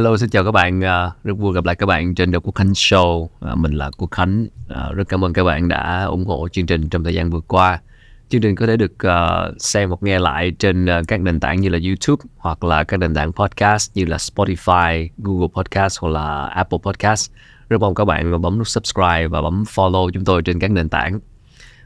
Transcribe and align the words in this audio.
Hello, 0.00 0.16
xin 0.16 0.30
chào 0.30 0.44
các 0.44 0.50
bạn. 0.50 0.84
À, 0.84 1.10
rất 1.24 1.38
vui 1.38 1.54
gặp 1.54 1.64
lại 1.64 1.74
các 1.74 1.86
bạn 1.86 2.14
trên 2.14 2.32
The 2.32 2.38
Quốc 2.38 2.54
Khánh 2.54 2.72
Show. 2.72 3.28
À, 3.40 3.54
mình 3.54 3.72
là 3.72 3.90
Quốc 3.96 4.10
Khánh. 4.10 4.46
À, 4.68 4.88
rất 4.94 5.08
cảm 5.08 5.24
ơn 5.24 5.32
các 5.32 5.44
bạn 5.44 5.68
đã 5.68 6.04
ủng 6.04 6.24
hộ 6.24 6.48
chương 6.48 6.66
trình 6.66 6.88
trong 6.88 7.04
thời 7.04 7.14
gian 7.14 7.30
vừa 7.30 7.40
qua. 7.40 7.80
Chương 8.28 8.40
trình 8.40 8.56
có 8.56 8.66
thể 8.66 8.76
được 8.76 8.92
uh, 8.92 9.54
xem 9.58 9.88
hoặc 9.88 10.02
nghe 10.02 10.18
lại 10.18 10.52
trên 10.58 10.84
uh, 10.84 11.08
các 11.08 11.20
nền 11.20 11.40
tảng 11.40 11.60
như 11.60 11.68
là 11.68 11.78
YouTube 11.84 12.22
hoặc 12.36 12.64
là 12.64 12.84
các 12.84 12.96
nền 12.96 13.14
tảng 13.14 13.32
podcast 13.32 13.90
như 13.94 14.04
là 14.04 14.16
Spotify, 14.16 15.08
Google 15.18 15.48
Podcast 15.54 16.00
hoặc 16.00 16.08
là 16.08 16.46
Apple 16.46 16.78
Podcast. 16.82 17.30
Rất 17.68 17.80
mong 17.80 17.94
các 17.94 18.04
bạn 18.04 18.42
bấm 18.42 18.58
nút 18.58 18.68
subscribe 18.68 19.26
và 19.26 19.42
bấm 19.42 19.62
follow 19.62 20.10
chúng 20.10 20.24
tôi 20.24 20.42
trên 20.42 20.58
các 20.58 20.70
nền 20.70 20.88
tảng. 20.88 21.20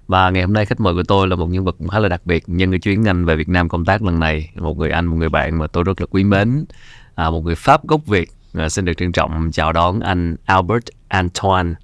Và 0.06 0.30
ngày 0.30 0.42
hôm 0.42 0.52
nay 0.52 0.66
khách 0.66 0.80
mời 0.80 0.94
của 0.94 1.02
tôi 1.08 1.28
là 1.28 1.36
một 1.36 1.46
nhân 1.46 1.64
vật 1.64 1.76
cũng 1.78 1.88
khá 1.88 1.98
là 1.98 2.08
đặc 2.08 2.26
biệt 2.26 2.44
nhân 2.46 2.70
cái 2.70 2.80
chuyến 2.80 3.08
Anh 3.08 3.24
về 3.24 3.36
Việt 3.36 3.48
Nam 3.48 3.68
công 3.68 3.84
tác 3.84 4.02
lần 4.02 4.20
này. 4.20 4.50
Một 4.54 4.78
người 4.78 4.90
anh, 4.90 5.06
một 5.06 5.16
người 5.16 5.28
bạn 5.28 5.58
mà 5.58 5.66
tôi 5.66 5.84
rất 5.84 6.00
là 6.00 6.06
quý 6.10 6.24
mến 6.24 6.64
à, 7.14 7.30
một 7.30 7.44
người 7.44 7.54
Pháp 7.54 7.86
gốc 7.86 8.06
Việt. 8.06 8.30
À, 8.54 8.68
xin 8.68 8.84
được 8.84 8.92
trân 8.96 9.12
trọng 9.12 9.50
chào 9.52 9.72
đón 9.72 10.00
anh 10.00 10.36
Albert 10.44 10.84
Antoine 11.08 11.74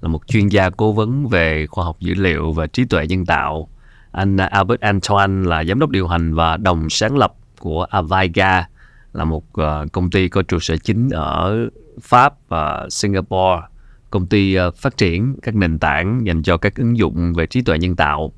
là 0.00 0.08
một 0.08 0.26
chuyên 0.26 0.48
gia 0.48 0.70
cố 0.70 0.92
vấn 0.92 1.26
về 1.26 1.66
khoa 1.66 1.84
học 1.84 1.96
dữ 2.00 2.14
liệu 2.14 2.52
và 2.52 2.66
trí 2.66 2.84
tuệ 2.84 3.06
nhân 3.06 3.26
tạo. 3.26 3.68
Anh 4.12 4.36
Albert 4.36 4.80
Antoine 4.80 5.48
là 5.48 5.64
giám 5.64 5.78
đốc 5.78 5.90
điều 5.90 6.08
hành 6.08 6.34
và 6.34 6.56
đồng 6.56 6.90
sáng 6.90 7.16
lập 7.16 7.34
của 7.58 7.84
Avaiga 7.84 8.68
là 9.12 9.24
một 9.24 9.44
uh, 9.60 9.92
công 9.92 10.10
ty 10.10 10.28
có 10.28 10.42
trụ 10.42 10.58
sở 10.58 10.76
chính 10.76 11.10
ở 11.10 11.68
Pháp 12.02 12.48
và 12.48 12.86
Singapore. 12.90 13.62
Công 14.10 14.26
ty 14.26 14.58
uh, 14.60 14.76
phát 14.76 14.96
triển 14.96 15.36
các 15.42 15.54
nền 15.54 15.78
tảng 15.78 16.26
dành 16.26 16.42
cho 16.42 16.56
các 16.56 16.74
ứng 16.76 16.98
dụng 16.98 17.32
về 17.34 17.46
trí 17.46 17.62
tuệ 17.62 17.78
nhân 17.78 17.96
tạo 17.96 18.32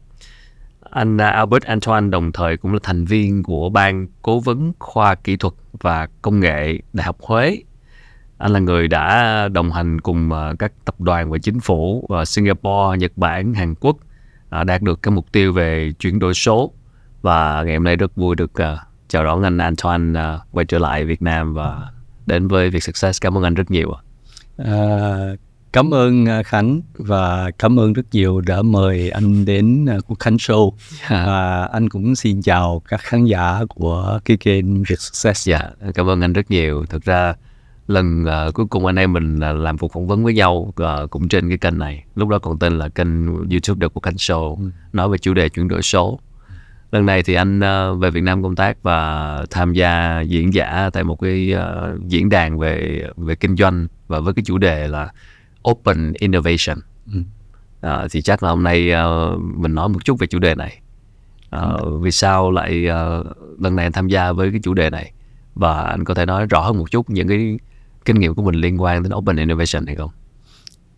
anh 0.91 1.21
à, 1.21 1.29
Albert 1.29 1.65
Antoine 1.65 2.09
đồng 2.11 2.33
thời 2.33 2.57
cũng 2.57 2.73
là 2.73 2.79
thành 2.83 3.05
viên 3.05 3.43
của 3.43 3.69
ban 3.69 4.07
cố 4.23 4.41
vấn 4.41 4.73
khoa 4.79 5.15
kỹ 5.15 5.37
thuật 5.37 5.55
và 5.81 6.09
công 6.23 6.41
nghệ 6.41 6.79
Đại 6.93 7.05
học 7.05 7.17
Huế. 7.21 7.63
Anh 8.39 8.53
là 8.53 8.59
người 8.59 8.89
đã 8.89 9.49
đồng 9.49 9.73
hành 9.73 10.01
cùng 10.01 10.33
à, 10.33 10.53
các 10.59 10.73
tập 10.85 11.01
đoàn 11.01 11.31
và 11.31 11.39
chính 11.39 11.61
phủ 11.61 12.07
ở 12.09 12.25
Singapore, 12.25 12.99
Nhật 12.99 13.13
Bản, 13.17 13.55
Hàn 13.55 13.75
Quốc 13.75 13.97
đạt 14.65 14.83
được 14.83 15.03
các 15.03 15.11
mục 15.11 15.33
tiêu 15.33 15.53
về 15.53 15.93
chuyển 15.99 16.19
đổi 16.19 16.35
số. 16.35 16.73
Và 17.23 17.63
ngày 17.63 17.75
hôm 17.75 17.85
nay 17.85 17.97
rất 17.97 18.17
vui 18.17 18.37
được 18.37 18.53
chào 19.09 19.25
đón 19.25 19.43
anh 19.43 19.59
Antoine 19.59 20.21
quay 20.53 20.67
trở 20.67 20.79
lại 20.79 21.05
Việt 21.05 21.23
Nam 21.23 21.55
và 21.55 21.89
đến 22.27 22.49
với 22.49 22.71
Việt 22.71 22.83
Success. 22.83 23.21
Cảm 23.23 23.39
ơn 23.39 23.45
anh 23.45 23.55
rất 23.55 23.71
nhiều. 23.71 23.93
Uh, 24.63 24.67
Cảm 25.73 25.95
ơn 25.95 26.27
à, 26.27 26.43
Khánh 26.43 26.81
và 26.95 27.51
cảm 27.59 27.81
ơn 27.81 27.93
rất 27.93 28.03
nhiều 28.13 28.41
đã 28.41 28.63
mời 28.63 29.11
anh 29.11 29.45
đến 29.45 29.87
à, 29.89 29.97
cuộc 30.07 30.19
Khánh 30.21 30.37
Show. 30.37 30.71
Yeah. 31.01 31.11
Dạ. 31.11 31.27
Và 31.27 31.69
anh 31.73 31.89
cũng 31.89 32.17
xin 32.17 32.43
chào 32.43 32.83
các 32.89 33.01
khán 33.01 33.25
giả 33.25 33.61
của 33.69 34.21
cái 34.25 34.37
kênh 34.37 34.83
Việt 34.83 35.01
Success. 35.01 35.49
Dạ, 35.49 35.59
yeah. 35.59 35.95
cảm 35.95 36.07
ơn 36.07 36.21
anh 36.21 36.33
rất 36.33 36.51
nhiều. 36.51 36.85
Thực 36.91 37.05
ra 37.05 37.35
lần 37.87 38.25
uh, 38.25 38.55
cuối 38.55 38.67
cùng 38.67 38.87
anh 38.87 38.97
em 38.97 39.13
mình 39.13 39.37
uh, 39.37 39.57
làm 39.57 39.79
cuộc 39.79 39.93
phỏng 39.93 40.07
vấn 40.07 40.25
với 40.25 40.35
nhau 40.35 40.73
uh, 40.83 41.11
cũng 41.11 41.29
trên 41.29 41.49
cái 41.49 41.59
kênh 41.59 41.79
này. 41.79 42.05
Lúc 42.15 42.29
đó 42.29 42.39
còn 42.39 42.59
tên 42.59 42.79
là 42.79 42.89
kênh 42.89 43.27
YouTube 43.27 43.81
The 43.81 43.89
Quốc 43.95 44.03
Khánh 44.03 44.15
Show 44.15 44.57
ừ. 44.57 44.71
nói 44.93 45.09
về 45.09 45.19
chủ 45.19 45.35
đề 45.35 45.49
chuyển 45.49 45.69
đổi 45.69 45.83
số. 45.83 46.19
Lần 46.93 47.07
này 47.07 47.23
thì 47.23 47.35
anh 47.35 47.59
uh, 47.59 48.01
về 48.01 48.11
Việt 48.11 48.23
Nam 48.23 48.43
công 48.43 48.57
tác 48.57 48.83
và 48.83 49.45
tham 49.51 49.73
gia 49.73 50.21
diễn 50.21 50.55
giả 50.55 50.91
tại 50.93 51.05
một 51.05 51.21
cái 51.21 51.55
uh, 51.55 52.01
diễn 52.09 52.29
đàn 52.29 52.59
về 52.59 53.05
về 53.17 53.35
kinh 53.35 53.57
doanh 53.57 53.87
và 54.07 54.21
với 54.21 54.35
cái 54.35 54.43
chủ 54.47 54.59
đề 54.59 54.89
là 54.89 55.09
Open 55.71 56.13
Innovation. 56.19 56.79
Ừ. 57.13 57.23
À, 57.81 58.07
thì 58.11 58.23
chắc 58.23 58.43
là 58.43 58.51
hôm 58.51 58.63
nay 58.63 58.91
uh, 58.93 59.41
mình 59.41 59.75
nói 59.75 59.89
một 59.89 60.05
chút 60.05 60.19
về 60.19 60.27
chủ 60.27 60.39
đề 60.39 60.55
này. 60.55 60.81
Uh, 61.57 62.03
vì 62.03 62.11
sao 62.11 62.51
lại 62.51 62.87
uh, 62.87 63.27
lần 63.61 63.77
này 63.77 63.87
anh 63.87 63.93
tham 63.93 64.09
gia 64.09 64.33
với 64.33 64.51
cái 64.51 64.61
chủ 64.63 64.75
đề 64.75 64.91
này 64.91 65.13
và 65.55 65.83
anh 65.83 66.05
có 66.05 66.15
thể 66.15 66.27
nói 66.27 66.47
rõ 66.47 66.61
hơn 66.61 66.79
một 66.79 66.91
chút 66.91 67.11
những 67.11 67.29
cái 67.29 67.59
kinh 68.05 68.21
nghiệm 68.21 68.35
của 68.35 68.43
mình 68.43 68.55
liên 68.55 68.83
quan 68.83 69.03
đến 69.03 69.13
Open 69.15 69.37
Innovation 69.37 69.87
hay 69.87 69.97
không? 69.97 70.11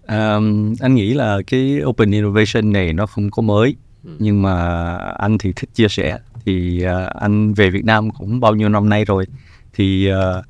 Um, 0.09 0.75
anh 0.81 0.95
nghĩ 0.95 1.15
là 1.15 1.39
cái 1.47 1.81
Open 1.85 2.11
Innovation 2.11 2.73
này 2.73 2.93
nó 2.93 3.07
không 3.07 3.31
có 3.31 3.43
mới 3.43 3.77
ừ. 4.05 4.11
nhưng 4.19 4.43
mà 4.43 4.97
anh 4.97 5.39
thì 5.39 5.53
thích 5.57 5.71
chia 5.75 5.89
sẻ 5.89 6.19
thì 6.45 6.85
uh, 6.85 7.17
anh 7.17 7.55
về 7.55 7.71
Việt 7.71 7.85
Nam 7.85 8.11
cũng 8.11 8.41
bao 8.41 8.55
nhiêu 8.55 8.69
năm 8.69 8.89
nay 8.89 9.05
rồi 9.05 9.27
thì 9.73 10.11
uh, 10.13 10.45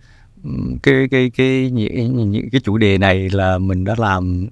cái 0.83 1.09
cái 1.11 1.31
cái 1.31 1.71
những, 1.71 2.49
cái 2.53 2.61
chủ 2.61 2.79
đề 2.79 2.99
này 2.99 3.31
là 3.31 3.59
mình 3.59 3.85
đã 3.85 3.95
làm 3.99 4.49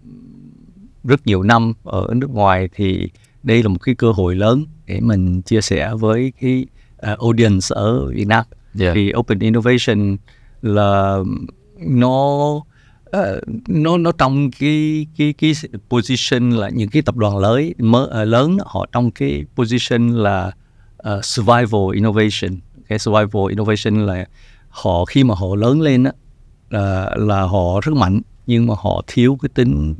rất 1.05 1.27
nhiều 1.27 1.43
năm 1.43 1.73
ở 1.85 2.15
nước 2.15 2.31
ngoài 2.31 2.69
thì 2.75 3.11
đây 3.43 3.63
là 3.63 3.69
một 3.69 3.79
cái 3.83 3.95
cơ 3.95 4.13
hội 4.13 4.35
lớn 4.35 4.65
để 4.87 5.01
mình 5.01 5.43
chia 5.43 5.61
sẻ 5.61 5.95
với 5.95 6.33
cái 6.41 6.67
uh, 7.13 7.19
audience 7.19 7.67
ở 7.71 8.07
Việt 8.07 8.27
Nam 8.27 8.45
yeah. 8.81 8.95
thì 8.95 9.13
Open 9.17 9.39
Innovation 9.39 10.17
là 10.63 11.19
nó 11.79 12.55
uh, 13.17 13.43
nó 13.69 13.99
nó 13.99 14.13
trong 14.13 14.51
cái 14.51 15.07
cái 15.17 15.35
cái 15.39 15.53
position 15.91 16.51
là 16.51 16.69
những 16.69 16.89
cái 16.89 17.03
tập 17.03 17.17
đoàn 17.17 17.39
lớn 17.39 17.73
mới 17.79 18.23
uh, 18.23 18.29
lớn 18.29 18.57
họ 18.67 18.87
trong 18.93 19.11
cái 19.11 19.45
position 19.57 20.09
là 20.09 20.53
uh, 21.09 21.25
survival 21.25 21.95
innovation 21.95 22.61
cái 22.89 22.99
survival 22.99 23.43
innovation 23.49 24.07
là 24.07 24.27
họ 24.83 25.05
khi 25.05 25.25
mà 25.25 25.35
họ 25.35 25.47
lớn 25.57 25.81
lên 25.81 26.05
á 26.05 26.13
là, 26.71 27.15
là 27.17 27.43
họ 27.43 27.81
rất 27.83 27.93
mạnh 27.93 28.21
nhưng 28.47 28.67
mà 28.67 28.75
họ 28.79 29.03
thiếu 29.07 29.39
cái 29.43 29.49
tính 29.55 29.95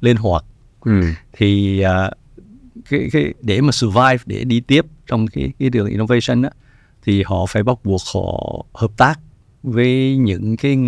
linh 0.00 0.16
hoạt 0.16 0.44
ừ. 0.80 1.02
thì 1.32 1.82
uh, 1.84 2.12
cái, 2.90 3.08
cái 3.12 3.34
để 3.42 3.60
mà 3.60 3.72
survive 3.72 4.18
để 4.26 4.44
đi 4.44 4.60
tiếp 4.60 4.86
trong 5.06 5.26
cái 5.26 5.52
cái 5.58 5.70
đường 5.70 5.86
innovation 5.86 6.42
á 6.42 6.50
thì 7.02 7.22
họ 7.22 7.46
phải 7.46 7.62
bắt 7.62 7.78
buộc 7.84 8.00
họ 8.14 8.64
hợp 8.74 8.90
tác 8.96 9.20
với 9.62 10.16
những 10.16 10.56
cái 10.56 10.78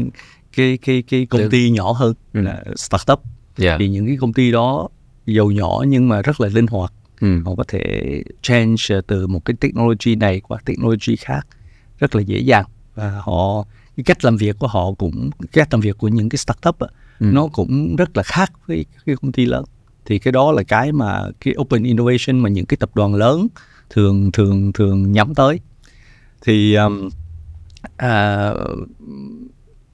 cái 0.57 0.79
cái 0.83 1.03
cái 1.03 1.27
công 1.27 1.51
ty 1.51 1.71
nhỏ 1.71 1.93
hơn 1.93 2.15
ừ. 2.33 2.41
là 2.41 2.65
startup 2.77 3.21
yeah. 3.59 3.77
thì 3.79 3.89
những 3.89 4.07
cái 4.07 4.17
công 4.21 4.33
ty 4.33 4.53
đó 4.53 4.89
giàu 5.27 5.51
nhỏ 5.51 5.85
nhưng 5.89 6.09
mà 6.09 6.23
rất 6.23 6.41
là 6.41 6.49
linh 6.49 6.67
hoạt 6.67 6.93
ừ. 7.21 7.43
họ 7.45 7.55
có 7.55 7.65
thể 7.69 8.23
change 8.43 9.01
từ 9.07 9.27
một 9.27 9.45
cái 9.45 9.57
technology 9.61 10.15
này 10.15 10.41
qua 10.41 10.59
technology 10.65 11.17
khác 11.17 11.47
rất 11.99 12.15
là 12.15 12.23
dễ 12.23 12.39
dàng 12.39 12.65
và 12.95 13.21
họ 13.25 13.65
cái 13.97 14.05
cách 14.05 14.25
làm 14.25 14.37
việc 14.37 14.59
của 14.59 14.67
họ 14.67 14.93
cũng 14.93 15.31
cách 15.53 15.69
làm 15.71 15.81
việc 15.81 15.99
của 15.99 16.09
những 16.09 16.29
cái 16.29 16.39
startup 16.39 16.79
á, 16.79 16.89
ừ. 17.21 17.27
nó 17.33 17.49
cũng 17.53 17.97
rất 17.97 18.17
là 18.17 18.23
khác 18.23 18.53
với 18.67 18.87
cái 19.07 19.17
công 19.17 19.33
ty 19.33 19.47
lớn 19.47 19.65
thì 20.05 20.19
cái 20.19 20.33
đó 20.33 20.53
là 20.53 20.63
cái 20.63 20.93
mà 20.93 21.23
cái 21.41 21.55
open 21.59 21.83
innovation 21.83 22.39
mà 22.39 22.49
những 22.49 22.67
cái 22.67 22.77
tập 22.77 22.91
đoàn 22.95 23.15
lớn 23.15 23.49
thường 23.91 24.33
thường 24.33 24.73
thường 24.73 25.13
nhắm 25.13 25.35
tới 25.35 25.61
thì 26.43 26.75
um, 26.75 27.09
à, 27.97 28.51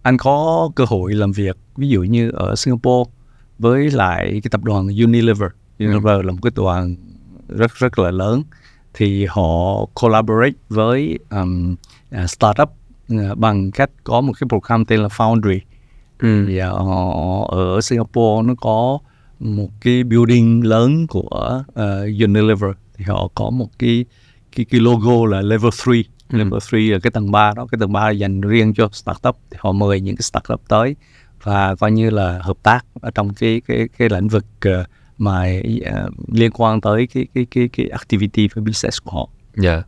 anh 0.02 0.18
có 0.18 0.70
cơ 0.74 0.84
hội 0.88 1.14
làm 1.14 1.32
việc 1.32 1.56
ví 1.76 1.88
dụ 1.88 2.02
như 2.02 2.30
ở 2.30 2.56
Singapore 2.56 3.10
với 3.58 3.90
lại 3.90 4.30
cái 4.30 4.50
tập 4.50 4.64
đoàn 4.64 4.86
Unilever 4.86 5.50
Unilever 5.78 6.16
ừ. 6.16 6.22
là 6.22 6.32
một 6.32 6.38
cái 6.42 6.52
đoàn 6.54 6.96
rất 7.48 7.74
rất 7.74 7.98
là 7.98 8.10
lớn 8.10 8.42
thì 8.94 9.26
họ 9.26 9.84
collaborate 9.94 10.56
với 10.68 11.18
um, 11.30 11.76
uh, 12.22 12.30
startup 12.30 12.77
bằng 13.36 13.70
cách 13.70 13.90
có 14.04 14.20
một 14.20 14.32
cái 14.40 14.48
program 14.48 14.84
tên 14.84 15.00
là 15.00 15.08
Foundry 15.08 15.58
ừ. 16.18 16.44
thì 16.48 16.58
họ 16.58 17.48
ở 17.50 17.80
Singapore 17.80 18.46
nó 18.46 18.54
có 18.60 18.98
một 19.38 19.68
cái 19.80 20.04
building 20.04 20.66
lớn 20.66 21.06
của 21.06 21.62
uh, 21.72 22.22
Unilever 22.22 22.70
thì 22.94 23.04
họ 23.04 23.28
có 23.34 23.50
một 23.50 23.68
cái 23.78 24.04
cái, 24.56 24.66
cái 24.70 24.80
logo 24.80 25.26
là 25.26 25.40
level 25.40 25.70
3 25.86 25.92
ừ. 26.32 26.38
level 26.38 26.58
3 26.72 26.78
là 26.78 26.98
cái 27.02 27.10
tầng 27.10 27.30
3 27.30 27.52
đó 27.56 27.66
cái 27.72 27.78
tầng 27.80 27.92
3 27.92 28.10
dành 28.10 28.40
riêng 28.40 28.74
cho 28.74 28.88
startup 28.92 29.36
thì 29.50 29.56
họ 29.60 29.72
mời 29.72 30.00
những 30.00 30.16
cái 30.16 30.22
startup 30.22 30.68
tới 30.68 30.96
và 31.42 31.74
coi 31.74 31.92
như 31.92 32.10
là 32.10 32.38
hợp 32.42 32.56
tác 32.62 32.86
ở 33.00 33.10
trong 33.10 33.34
cái 33.34 33.62
cái 33.66 33.88
cái 33.98 34.08
lĩnh 34.08 34.28
vực 34.28 34.44
uh, 34.68 34.86
mà 35.18 35.46
uh, 36.06 36.12
liên 36.32 36.50
quan 36.54 36.80
tới 36.80 37.06
cái 37.06 37.26
cái 37.34 37.46
cái 37.50 37.68
cái 37.68 37.88
activity 37.88 38.48
và 38.54 38.62
business 38.62 39.02
của 39.04 39.10
họ. 39.10 39.28
Dạ. 39.56 39.72
Yeah 39.72 39.86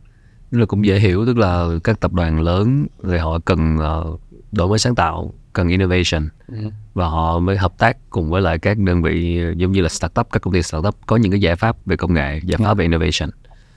là 0.51 0.65
cũng 0.65 0.85
dễ 0.85 0.99
hiểu 0.99 1.25
tức 1.25 1.37
là 1.37 1.69
các 1.83 1.99
tập 1.99 2.13
đoàn 2.13 2.41
lớn 2.41 2.87
thì 3.03 3.17
họ 3.17 3.39
cần 3.39 3.77
uh, 3.77 4.21
đổi 4.51 4.67
mới 4.67 4.79
sáng 4.79 4.95
tạo 4.95 5.33
cần 5.53 5.67
innovation 5.67 6.29
ừ. 6.47 6.69
và 6.93 7.07
họ 7.07 7.39
mới 7.39 7.57
hợp 7.57 7.77
tác 7.77 7.97
cùng 8.09 8.29
với 8.29 8.41
lại 8.41 8.59
các 8.59 8.77
đơn 8.77 9.01
vị 9.01 9.41
giống 9.55 9.71
như 9.71 9.81
là 9.81 9.89
startup 9.89 10.27
các 10.31 10.41
công 10.41 10.53
ty 10.53 10.61
startup 10.61 10.95
có 11.05 11.15
những 11.15 11.31
cái 11.31 11.41
giải 11.41 11.55
pháp 11.55 11.85
về 11.85 11.95
công 11.95 12.13
nghệ 12.13 12.39
giải 12.43 12.57
pháp 12.57 12.69
ừ. 12.69 12.75
về 12.75 12.83
innovation 12.83 13.29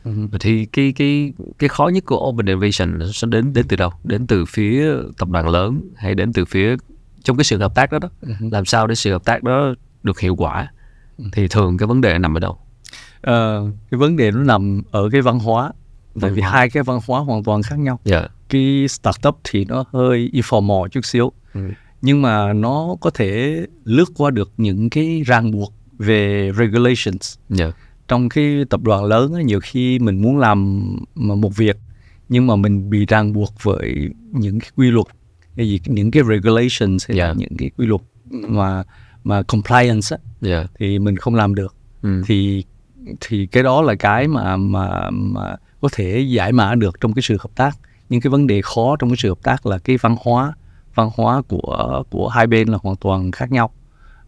ừ. 0.04 0.10
thì 0.40 0.64
cái 0.64 0.92
cái 0.96 1.32
cái 1.58 1.68
khó 1.68 1.88
nhất 1.88 2.04
của 2.06 2.28
open 2.28 2.46
innovation 2.46 2.98
nó 2.98 3.06
đến 3.28 3.52
đến 3.52 3.66
từ 3.68 3.76
đâu 3.76 3.90
đến 4.04 4.26
từ 4.26 4.44
phía 4.44 4.92
tập 5.18 5.28
đoàn 5.28 5.48
lớn 5.48 5.80
hay 5.96 6.14
đến 6.14 6.32
từ 6.32 6.44
phía 6.44 6.76
trong 7.24 7.36
cái 7.36 7.44
sự 7.44 7.58
hợp 7.58 7.74
tác 7.74 7.92
đó 7.92 7.98
đó 7.98 8.08
ừ. 8.20 8.32
làm 8.52 8.64
sao 8.64 8.86
để 8.86 8.94
sự 8.94 9.12
hợp 9.12 9.24
tác 9.24 9.42
đó 9.42 9.74
được 10.02 10.20
hiệu 10.20 10.36
quả 10.36 10.72
ừ. 11.18 11.24
thì 11.32 11.48
thường 11.48 11.78
cái 11.78 11.86
vấn 11.86 12.00
đề 12.00 12.18
nằm 12.18 12.36
ở 12.36 12.40
đâu 12.40 12.52
uh, 12.52 13.74
cái 13.90 13.98
vấn 13.98 14.16
đề 14.16 14.30
nó 14.30 14.42
nằm 14.42 14.82
ở 14.90 15.08
cái 15.12 15.20
văn 15.20 15.38
hóa 15.38 15.72
tại 16.20 16.30
vì 16.30 16.42
hai 16.42 16.70
cái 16.70 16.82
văn 16.82 16.98
hóa 17.06 17.20
hoàn 17.20 17.44
toàn 17.44 17.62
khác 17.62 17.78
nhau 17.78 18.00
yeah. 18.04 18.22
Dạ. 18.22 18.28
cái 18.48 18.86
startup 18.88 19.38
thì 19.44 19.64
nó 19.64 19.84
hơi 19.92 20.30
informal 20.32 20.88
chút 20.88 21.04
xíu 21.04 21.32
ừ. 21.54 21.60
nhưng 22.02 22.22
mà 22.22 22.52
nó 22.52 22.96
có 23.00 23.10
thể 23.10 23.60
lướt 23.84 24.04
qua 24.16 24.30
được 24.30 24.52
những 24.56 24.90
cái 24.90 25.22
ràng 25.26 25.50
buộc 25.50 25.72
về 25.98 26.50
regulations 26.58 27.38
yeah. 27.58 27.58
Dạ. 27.58 27.72
trong 28.08 28.28
cái 28.28 28.64
tập 28.70 28.82
đoàn 28.82 29.04
lớn 29.04 29.32
ấy, 29.32 29.44
nhiều 29.44 29.60
khi 29.62 29.98
mình 29.98 30.22
muốn 30.22 30.38
làm 30.38 30.88
một 31.14 31.56
việc 31.56 31.76
nhưng 32.28 32.46
mà 32.46 32.56
mình 32.56 32.90
bị 32.90 33.06
ràng 33.06 33.32
buộc 33.32 33.52
với 33.62 34.10
những 34.32 34.60
cái 34.60 34.70
quy 34.76 34.90
luật 34.90 35.06
cái 35.56 35.68
gì 35.68 35.80
những 35.86 36.10
cái 36.10 36.22
regulations 36.28 37.08
hay 37.08 37.18
là 37.18 37.24
Yeah. 37.24 37.36
những 37.36 37.56
cái 37.58 37.70
quy 37.76 37.86
luật 37.86 38.00
mà 38.30 38.84
mà 39.24 39.42
compliance 39.42 40.16
á, 40.16 40.18
dạ 40.40 40.66
thì 40.78 40.98
mình 40.98 41.16
không 41.16 41.34
làm 41.34 41.54
được 41.54 41.74
ừ. 42.02 42.22
thì 42.26 42.64
thì 43.20 43.46
cái 43.46 43.62
đó 43.62 43.82
là 43.82 43.94
cái 43.94 44.28
mà 44.28 44.56
mà 44.56 45.10
mà 45.10 45.56
có 45.84 45.88
thể 45.92 46.20
giải 46.20 46.52
mã 46.52 46.74
được 46.74 47.00
trong 47.00 47.12
cái 47.12 47.22
sự 47.22 47.36
hợp 47.40 47.50
tác. 47.56 47.78
Nhưng 48.08 48.20
cái 48.20 48.30
vấn 48.30 48.46
đề 48.46 48.60
khó 48.62 48.96
trong 48.98 49.10
cái 49.10 49.16
sự 49.16 49.28
hợp 49.28 49.42
tác 49.42 49.66
là 49.66 49.78
cái 49.78 49.96
văn 49.96 50.16
hóa 50.20 50.52
văn 50.94 51.10
hóa 51.16 51.42
của 51.48 52.02
của 52.10 52.28
hai 52.28 52.46
bên 52.46 52.68
là 52.68 52.78
hoàn 52.82 52.96
toàn 52.96 53.32
khác 53.32 53.52
nhau. 53.52 53.70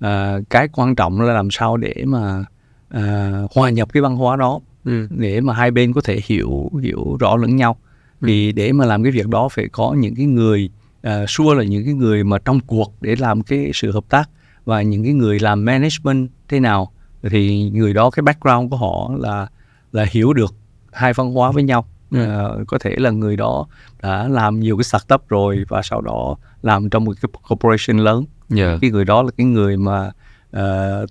À, 0.01 0.39
cái 0.51 0.69
quan 0.73 0.95
trọng 0.95 1.21
là 1.21 1.33
làm 1.35 1.49
sao 1.51 1.77
để 1.77 1.95
mà 2.07 2.45
à, 2.89 3.33
hòa 3.55 3.71
nhập 3.71 3.93
cái 3.93 4.03
văn 4.03 4.17
hóa 4.17 4.37
đó 4.37 4.61
Ừ. 4.87 5.09
để 5.11 5.41
mà 5.41 5.55
hai 5.55 5.71
bên 5.71 5.93
có 5.93 6.01
thể 6.01 6.21
hiểu 6.27 6.71
hiểu 6.83 7.17
rõ 7.21 7.37
lẫn 7.37 7.57
nhau. 7.57 7.77
Vì 8.21 8.53
để 8.53 8.73
mà 8.73 8.85
làm 8.85 9.03
cái 9.03 9.13
việc 9.13 9.29
đó 9.29 9.49
phải 9.49 9.69
có 9.73 9.95
những 9.99 10.15
cái 10.15 10.27
người 10.27 10.71
uh, 11.07 11.13
sure 11.29 11.55
là 11.59 11.65
những 11.65 11.85
cái 11.85 11.95
người 11.95 12.25
mà 12.25 12.39
trong 12.39 12.61
cuộc 12.61 12.93
để 13.01 13.17
làm 13.19 13.43
cái 13.43 13.71
sự 13.75 13.93
hợp 13.93 14.05
tác 14.09 14.31
và 14.65 14.83
những 14.83 15.05
cái 15.05 15.13
người 15.13 15.39
làm 15.39 15.65
management 15.65 16.31
thế 16.49 16.61
nào. 16.61 16.93
Thì 17.31 17.71
người 17.71 17.95
đó 17.95 18.11
cái 18.11 18.23
background 18.23 18.71
của 18.71 18.77
họ 18.77 19.11
là 19.19 19.47
là 19.93 20.07
hiểu 20.11 20.33
được 20.33 20.55
hai 20.97 21.13
văn 21.13 21.33
hóa 21.33 21.53
với 21.53 21.63
nhau 21.63 21.85
Ừ. 22.11 22.25
Ờ, 22.27 22.65
có 22.69 22.79
thể 22.79 22.97
là 22.97 23.11
người 23.11 23.37
đó 23.37 23.67
đã 24.03 24.29
làm 24.29 24.61
nhiều 24.61 24.77
cái 24.77 24.85
startup 24.85 25.29
rồi 25.29 25.65
và 25.69 25.83
sau 25.83 26.01
đó 26.01 26.37
làm 26.63 26.91
trong 26.91 27.05
một 27.05 27.13
cái 27.23 27.31
corporation 27.49 27.99
lớn 28.05 28.25
dạ 28.49 28.79
cái 28.81 28.91
người 28.91 29.05
đó 29.05 29.23
là 29.23 29.31
cái 29.37 29.47
người 29.47 29.77
mà 29.77 30.11
ờ, 30.51 31.07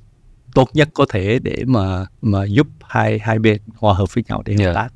tốt 0.53 0.69
nhất 0.73 0.89
có 0.93 1.05
thể 1.09 1.39
để 1.39 1.63
mà 1.67 2.05
mà 2.21 2.43
giúp 2.45 2.67
hai 2.83 3.19
hai 3.19 3.39
bên 3.39 3.61
hòa 3.77 3.93
hợp 3.93 4.13
với 4.15 4.23
nhau 4.27 4.41
để 4.45 4.53
hợp 4.53 4.59
Dạ. 4.63 4.73
tác 4.73 4.87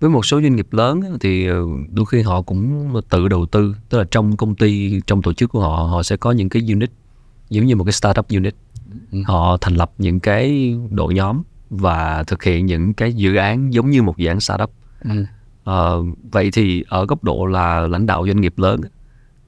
với 0.00 0.10
một 0.10 0.26
số 0.26 0.40
doanh 0.40 0.56
nghiệp 0.56 0.66
lớn 0.70 1.00
thì 1.20 1.46
ờ, 1.46 1.56
đôi 1.92 2.06
khi 2.06 2.22
họ 2.22 2.42
cũng 2.42 2.92
tự 3.10 3.28
đầu 3.28 3.46
tư 3.46 3.74
tức 3.88 3.98
là 3.98 4.04
trong 4.10 4.36
công 4.36 4.54
ty 4.54 5.00
trong 5.06 5.22
tổ 5.22 5.32
chức 5.32 5.50
của 5.50 5.60
họ 5.60 5.68
họ 5.90 6.02
sẽ 6.02 6.16
có 6.16 6.32
những 6.32 6.48
cái 6.48 6.62
unit 6.72 6.90
giống 7.50 7.66
như 7.66 7.76
một 7.76 7.84
cái 7.84 7.92
startup 7.92 8.28
unit 8.28 8.54
Ừ. 9.12 9.18
họ 9.26 9.56
thành 9.60 9.74
lập 9.74 9.90
những 9.98 10.20
cái 10.20 10.74
đội 10.90 11.14
nhóm 11.14 11.42
và 11.70 12.24
thực 12.26 12.42
hiện 12.42 12.66
những 12.66 12.94
cái 12.94 13.12
dự 13.12 13.36
án 13.36 13.72
giống 13.72 13.90
như 13.90 14.02
một 14.02 14.16
dự 14.16 14.28
án 14.28 14.40
startup 14.40 14.70
Ừ. 15.04 15.24
Ờ, 15.64 16.02
vậy 16.32 16.50
thì 16.52 16.84
ở 16.88 17.06
góc 17.06 17.24
độ 17.24 17.46
là 17.46 17.80
lãnh 17.80 18.06
đạo 18.06 18.26
doanh 18.26 18.40
nghiệp 18.40 18.54
lớn 18.56 18.80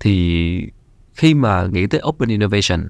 thì 0.00 0.66
khi 1.14 1.34
mà 1.34 1.66
nghĩ 1.72 1.86
tới 1.86 2.00
open 2.08 2.28
innovation 2.28 2.88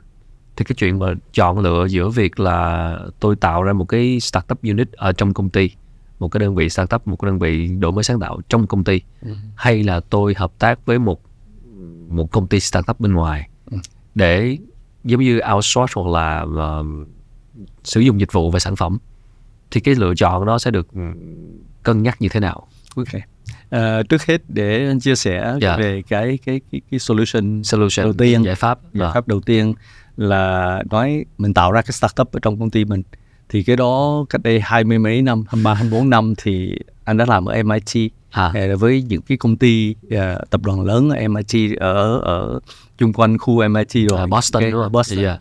thì 0.56 0.64
cái 0.64 0.74
chuyện 0.78 0.98
mà 0.98 1.06
chọn 1.34 1.58
lựa 1.58 1.86
giữa 1.86 2.08
việc 2.08 2.40
là 2.40 2.98
tôi 3.20 3.36
tạo 3.36 3.62
ra 3.62 3.72
một 3.72 3.84
cái 3.84 4.20
startup 4.20 4.62
unit 4.62 4.92
ở 4.92 5.12
trong 5.12 5.34
công 5.34 5.50
ty 5.50 5.70
một 6.18 6.28
cái 6.28 6.38
đơn 6.40 6.54
vị 6.54 6.68
startup 6.68 7.08
một 7.08 7.16
cái 7.16 7.26
đơn 7.30 7.38
vị 7.38 7.68
đổi 7.78 7.92
mới 7.92 8.04
sáng 8.04 8.20
tạo 8.20 8.40
trong 8.48 8.66
công 8.66 8.84
ty 8.84 9.00
Ừ. 9.22 9.34
hay 9.54 9.82
là 9.82 10.00
tôi 10.00 10.34
hợp 10.36 10.52
tác 10.58 10.86
với 10.86 10.98
một 10.98 11.20
một 12.08 12.30
công 12.30 12.46
ty 12.46 12.60
startup 12.60 13.00
bên 13.00 13.12
ngoài 13.12 13.48
Ừ. 13.70 13.76
để 14.14 14.58
giống 15.04 15.20
như 15.20 15.40
outsource 15.54 15.92
hoặc 15.96 16.10
là 16.10 16.44
ờ, 16.56 16.84
sử 17.84 18.00
dụng 18.00 18.20
dịch 18.20 18.32
vụ 18.32 18.50
và 18.50 18.58
sản 18.58 18.76
phẩm 18.76 18.98
thì 19.70 19.80
cái 19.80 19.94
lựa 19.94 20.14
chọn 20.14 20.46
đó 20.46 20.58
sẽ 20.58 20.70
được 20.70 20.88
ừ, 20.94 21.00
cân 21.82 22.02
nhắc 22.02 22.22
như 22.22 22.28
thế 22.28 22.40
nào? 22.40 22.66
Ok. 22.96 23.06
Ờ, 23.70 24.02
trước 24.02 24.22
hết 24.26 24.42
để 24.48 24.86
anh 24.86 25.00
chia 25.00 25.14
sẻ 25.16 25.54
Dạ. 25.60 25.76
về 25.76 26.02
cái 26.08 26.38
cái 26.46 26.60
cái 26.72 26.80
cái 26.90 27.00
solution 27.00 27.62
solution 27.64 28.04
Đầu 28.04 28.12
tiên, 28.12 28.42
giải 28.44 28.54
pháp 28.54 28.78
giải 28.94 29.06
Ờ, 29.08 29.12
pháp 29.14 29.28
đầu 29.28 29.40
tiên 29.40 29.74
là 30.16 30.82
nói 30.90 31.24
mình 31.38 31.54
tạo 31.54 31.72
ra 31.72 31.82
cái 31.82 31.92
startup 31.92 32.32
ở 32.32 32.38
trong 32.42 32.58
công 32.58 32.70
ty 32.70 32.84
mình. 32.84 33.02
Thì 33.48 33.62
cái 33.62 33.76
đó 33.76 34.24
cách 34.30 34.42
đây 34.42 34.60
hai 34.60 34.84
mươi 34.84 34.98
mấy 34.98 35.22
năm, 35.22 35.44
23, 35.48 35.74
24 35.74 36.10
năm 36.10 36.34
thì 36.42 36.76
anh 37.04 37.16
đã 37.16 37.24
làm 37.28 37.44
ở 37.44 37.54
MIT 37.62 38.10
à, 38.30 38.52
Ờ, 38.54 38.76
với 38.76 39.02
những 39.02 39.22
cái 39.22 39.38
công 39.38 39.56
ty 39.56 39.94
ờ, 40.10 40.44
tập 40.50 40.60
đoàn 40.64 40.80
lớn 40.84 41.10
ở 41.10 41.16
MIT 41.28 41.76
ở 41.80 42.18
ở 42.18 42.60
chung 42.98 43.12
quanh 43.12 43.38
khu 43.38 43.62
MIT 43.68 44.08
rồi. 44.08 44.18
À, 44.20 44.26
Boston 44.26 44.62
Cái- 44.62 44.70
đúng 44.70 44.82
không? 44.82 44.92
Boston. 44.92 45.22
Dạ. 45.24 45.38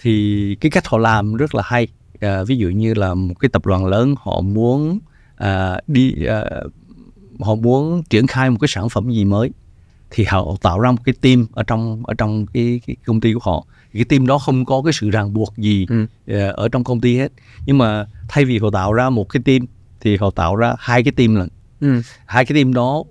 thì 0.00 0.56
cái 0.60 0.70
cách 0.70 0.86
họ 0.86 0.98
làm 0.98 1.34
rất 1.34 1.54
là 1.54 1.62
hay 1.66 1.88
à, 2.20 2.44
ví 2.44 2.56
dụ 2.56 2.68
như 2.68 2.94
là 2.94 3.14
một 3.14 3.34
cái 3.40 3.48
tập 3.48 3.66
đoàn 3.66 3.86
lớn 3.86 4.14
họ 4.18 4.40
muốn 4.40 4.98
à, 5.36 5.80
đi 5.86 6.24
à, 6.26 6.44
họ 7.40 7.54
muốn 7.54 8.02
triển 8.10 8.26
khai 8.26 8.50
một 8.50 8.56
cái 8.60 8.68
sản 8.68 8.88
phẩm 8.88 9.10
gì 9.10 9.24
mới 9.24 9.50
thì 10.10 10.24
họ 10.24 10.46
tạo 10.62 10.80
ra 10.80 10.90
một 10.90 11.04
cái 11.04 11.14
team 11.20 11.46
ở 11.52 11.62
trong 11.62 12.02
ở 12.06 12.14
trong 12.14 12.46
cái, 12.46 12.80
cái 12.86 12.96
công 13.06 13.20
ty 13.20 13.32
của 13.32 13.40
họ. 13.42 13.64
Cái 13.92 14.04
team 14.04 14.26
đó 14.26 14.38
không 14.38 14.64
có 14.64 14.82
cái 14.84 14.92
sự 14.92 15.10
ràng 15.10 15.32
buộc 15.34 15.56
gì 15.56 15.86
Ừ. 15.88 16.06
à, 16.26 16.48
ở 16.54 16.68
trong 16.68 16.84
công 16.84 17.00
ty 17.00 17.16
hết. 17.18 17.32
Nhưng 17.66 17.78
mà 17.78 18.06
thay 18.28 18.44
vì 18.44 18.58
họ 18.58 18.70
tạo 18.70 18.92
ra 18.92 19.10
một 19.10 19.28
cái 19.28 19.42
team 19.44 19.60
thì 20.00 20.16
họ 20.16 20.30
tạo 20.30 20.56
ra 20.56 20.74
hai 20.78 21.02
cái 21.02 21.12
team 21.12 21.34
lận. 21.34 21.48
Ừ. 21.80 22.02
hai 22.26 22.44
cái 22.44 22.56
team 22.56 22.74
đó 22.74 23.04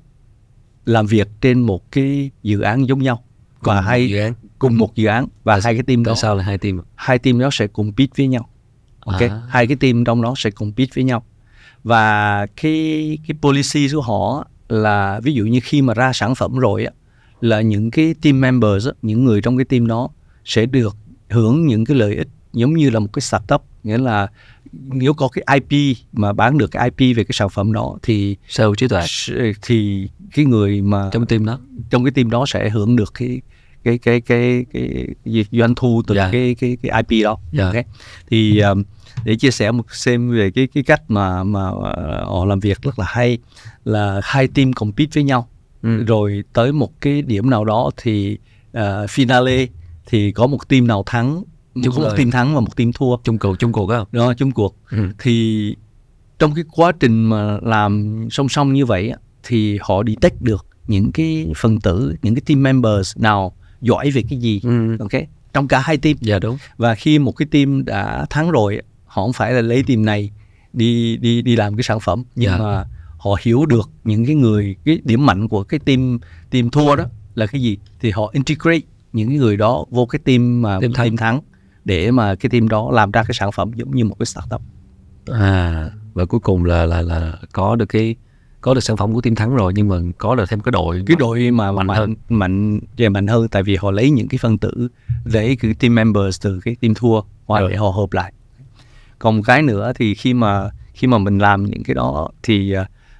làm 0.86 1.06
việc 1.06 1.28
trên 1.42 1.60
một 1.60 1.92
cái 1.92 2.32
dự 2.44 2.60
án 2.62 2.88
giống 2.88 3.00
nhau 3.04 3.24
và 3.62 3.76
Cùng 3.76 3.86
hai 3.86 4.10
dự 4.10 4.18
án. 4.20 4.34
cùng 4.60 4.78
một 4.78 4.96
dự 4.96 5.06
án. 5.08 5.28
Và 5.44 5.60
hai 5.64 5.74
cái 5.74 5.84
team 5.84 6.04
đó 6.04 6.12
tại 6.12 6.18
sao 6.22 6.36
là 6.36 6.44
hai 6.44 6.58
team 6.58 6.82
hai 6.96 7.20
team 7.20 7.40
đó 7.40 7.50
sẽ 7.52 7.68
compete 7.68 8.12
với 8.18 8.28
nhau 8.28 8.50
ok 9.08 9.22
À. 9.22 9.42
hai 9.50 9.68
cái 9.68 9.78
team 9.78 10.04
trong 10.04 10.22
đó 10.22 10.34
sẽ 10.38 10.50
compete 10.50 10.90
với 10.96 11.04
nhau 11.04 11.24
và 11.84 12.46
cái 12.62 13.18
cái 13.28 13.36
policy 13.42 13.88
của 13.94 14.02
họ 14.02 14.48
là 14.70 15.20
ví 15.24 15.34
dụ 15.34 15.46
như 15.46 15.60
khi 15.64 15.82
mà 15.82 15.94
ra 15.94 16.14
sản 16.14 16.36
phẩm 16.36 16.58
rồi 16.58 16.86
á 16.86 16.92
là 17.42 17.62
những 17.62 17.92
cái 17.92 18.16
team 18.22 18.42
members 18.42 18.88
á, 18.88 18.94
những 19.02 19.26
người 19.26 19.42
trong 19.42 19.58
cái 19.58 19.66
team 19.66 19.88
đó 19.88 20.10
sẽ 20.46 20.66
được 20.66 20.96
hưởng 21.30 21.68
những 21.68 21.86
cái 21.86 21.98
lợi 21.98 22.16
ích 22.16 22.28
giống 22.54 22.74
như 22.74 22.90
là 22.90 23.00
một 23.00 23.08
cái 23.14 23.22
startup 23.22 23.62
nghĩa 23.84 23.98
là 23.98 24.28
nếu 24.74 25.14
có 25.14 25.28
cái 25.28 25.60
IP 25.62 25.98
mà 26.14 26.34
bán 26.34 26.58
được 26.58 26.72
cái 26.72 26.90
IP 26.98 27.18
về 27.18 27.24
cái 27.24 27.32
sản 27.34 27.50
phẩm 27.50 27.74
đó 27.74 27.98
thì 28.04 28.36
sở 28.48 28.64
hữu 28.66 28.76
trí 28.76 28.88
tuệ 28.88 29.06
thì 29.62 30.10
cái 30.34 30.46
người 30.46 30.82
mà 30.82 31.10
trong 31.12 31.26
team 31.26 31.46
đó 31.46 31.60
trong 31.90 32.04
cái 32.06 32.12
team 32.12 32.30
đó 32.30 32.46
sẽ 32.48 32.70
hưởng 32.70 32.96
được 32.96 33.14
cái 33.14 33.42
cái 33.84 33.98
cái 33.98 34.22
cái 34.22 34.66
cái, 34.74 34.90
cái 35.26 35.34
gì 35.34 35.46
doanh 35.52 35.76
thu 35.76 36.02
từ 36.08 36.16
Dạ. 36.16 36.30
cái 36.32 36.56
cái 36.60 36.78
cái 36.84 37.04
IP 37.10 37.24
đó. 37.24 37.38
Dạ. 37.52 37.66
Ok. 37.66 37.76
Thì 38.30 38.60
um, 38.60 38.84
để 39.24 39.36
chia 39.36 39.52
sẻ 39.52 39.72
một 39.72 39.94
xem 39.94 40.32
về 40.32 40.52
cái 40.52 40.68
cái 40.74 40.84
cách 40.84 41.02
mà 41.08 41.44
mà 41.44 41.70
uh, 41.70 41.84
họ 42.28 42.46
làm 42.46 42.60
việc 42.60 42.82
rất 42.82 43.00
là 43.00 43.06
hay 43.10 43.38
là 43.86 44.22
hai 44.24 44.48
team 44.48 44.74
compete 44.74 45.10
với 45.14 45.24
nhau. 45.24 45.48
Ừ. 45.82 46.04
rồi 46.04 46.44
tới 46.54 46.72
một 46.72 47.02
cái 47.02 47.22
điểm 47.22 47.50
nào 47.50 47.66
đó 47.66 47.92
thì 47.98 48.38
uh, 48.78 48.82
finale 49.10 49.68
thì 50.06 50.32
có 50.32 50.48
một 50.48 50.68
team 50.70 50.88
nào 50.88 51.04
thắng 51.06 51.44
Chung 51.84 51.94
có 51.96 52.02
một 52.02 52.10
team 52.18 52.32
thắng 52.32 52.56
và 52.56 52.60
một 52.60 52.76
team 52.76 52.92
thua. 52.94 53.18
chung 53.24 53.38
cuộc 53.38 53.60
chung 53.60 53.72
cuộc 53.72 53.90
á. 53.90 54.00
Đó 54.12 54.34
chung 54.34 54.52
cuộc. 54.52 54.76
Ừ. 54.92 55.10
thì 55.20 55.76
trong 56.40 56.56
cái 56.56 56.64
quá 56.72 56.92
trình 57.00 57.24
mà 57.24 57.58
làm 57.62 58.28
song 58.32 58.50
song 58.50 58.74
như 58.74 58.86
vậy 58.86 59.14
thì 59.44 59.80
họ 59.82 60.04
detect 60.08 60.42
được 60.42 60.66
những 60.88 61.12
cái 61.12 61.48
phần 61.58 61.80
tử 61.80 62.16
những 62.22 62.36
cái 62.36 62.42
team 62.46 62.64
members 62.64 63.18
nào 63.18 63.54
giỏi 63.82 64.12
về 64.12 64.24
cái 64.30 64.40
gì. 64.40 64.62
Ừ. 64.64 64.98
ok? 65.00 65.22
Trong 65.54 65.68
cả 65.68 65.80
hai 65.80 65.98
team. 65.98 66.16
Dạ 66.22 66.40
đúng. 66.40 66.58
Và 66.78 66.96
khi 66.96 67.20
một 67.20 67.32
cái 67.32 67.48
team 67.52 67.86
đã 67.86 68.26
thắng 68.30 68.52
rồi 68.52 68.82
họ 69.08 69.22
không 69.24 69.34
phải 69.34 69.54
là 69.54 69.62
lấy 69.62 69.84
team 69.84 70.06
này 70.06 70.32
đi 70.74 71.18
đi 71.18 71.42
đi 71.42 71.56
làm 71.56 71.76
cái 71.76 71.84
sản 71.84 72.00
phẩm 72.00 72.24
nhưng 72.36 72.52
Dạ. 72.52 72.58
mà 72.58 72.86
họ 73.18 73.36
hiểu 73.42 73.66
được 73.66 73.90
những 74.04 74.26
cái 74.26 74.36
người 74.36 74.76
cái 74.86 75.00
điểm 75.04 75.26
mạnh 75.26 75.48
của 75.48 75.64
cái 75.64 75.80
team 75.80 76.20
team 76.50 76.70
thua 76.70 76.96
đó 76.96 77.04
là 77.36 77.46
cái 77.48 77.62
gì 77.62 77.78
thì 78.00 78.12
họ 78.12 78.30
integrate 78.34 78.80
những 79.14 79.30
cái 79.30 79.38
người 79.38 79.58
đó 79.58 79.86
vô 79.90 80.06
cái 80.06 80.20
team 80.20 80.62
mà 80.62 80.80
Team 80.82 80.94
thắng. 80.94 81.06
team 81.06 81.18
thắng 81.18 81.40
để 81.86 82.12
mà 82.12 82.36
cái 82.36 82.50
team 82.50 82.68
đó 82.70 82.92
làm 82.92 83.12
ra 83.12 83.24
cái 83.24 83.34
sản 83.34 83.52
phẩm 83.52 83.72
giống 83.76 83.96
như 83.96 84.06
một 84.06 84.16
cái 84.20 84.26
startup 84.26 84.62
à 85.32 85.90
và 86.14 86.26
cuối 86.26 86.40
cùng 86.40 86.66
là 86.66 86.86
là 86.86 87.02
là 87.02 87.34
có 87.54 87.76
được 87.76 87.86
cái 87.86 88.16
có 88.62 88.74
được 88.74 88.82
sản 88.82 88.98
phẩm 88.98 89.14
của 89.14 89.22
team 89.22 89.36
thắng 89.36 89.56
rồi 89.56 89.74
nhưng 89.76 89.88
mà 89.90 89.96
có 90.18 90.36
được 90.36 90.50
thêm 90.50 90.60
cái 90.60 90.72
đội 90.72 91.04
cái 91.08 91.18
đội 91.20 91.52
mà 91.52 91.72
Mạnh 91.72 91.88
mạnh 91.88 91.98
hơn. 91.98 92.16
mạnh 92.30 92.80
yeah, 92.98 93.12
mạnh 93.12 93.28
hơn 93.28 93.48
tại 93.48 93.64
vì 93.64 93.76
họ 93.76 93.92
lấy 93.92 94.10
những 94.12 94.28
cái 94.28 94.38
phân 94.38 94.58
tử 94.58 94.88
lấy 95.26 95.56
cái 95.56 95.74
team 95.74 95.96
members 95.96 96.42
từ 96.42 96.60
cái 96.60 96.76
team 96.82 96.94
thua 96.94 97.22
và 97.48 97.62
để 97.70 97.76
họ 97.76 97.90
hợp 97.90 98.14
lại 98.14 98.34
còn 99.20 99.38
một 99.38 99.44
cái 99.46 99.62
nữa 99.62 99.92
thì 99.96 100.16
khi 100.16 100.34
mà 100.34 100.70
khi 100.94 101.08
mà 101.08 101.18
mình 101.18 101.38
làm 101.38 101.66
những 101.66 101.84
cái 101.84 101.94
đó 101.94 102.30
thì 102.44 102.74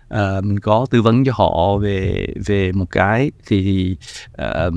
à, 0.10 0.42
mình 0.44 0.60
có 0.60 0.86
tư 0.90 1.02
vấn 1.02 1.26
cho 1.26 1.32
họ 1.36 1.78
về 1.78 2.28
về 2.46 2.72
một 2.72 2.92
cái 2.92 3.32
thì 3.46 3.96
uh, 4.42 4.74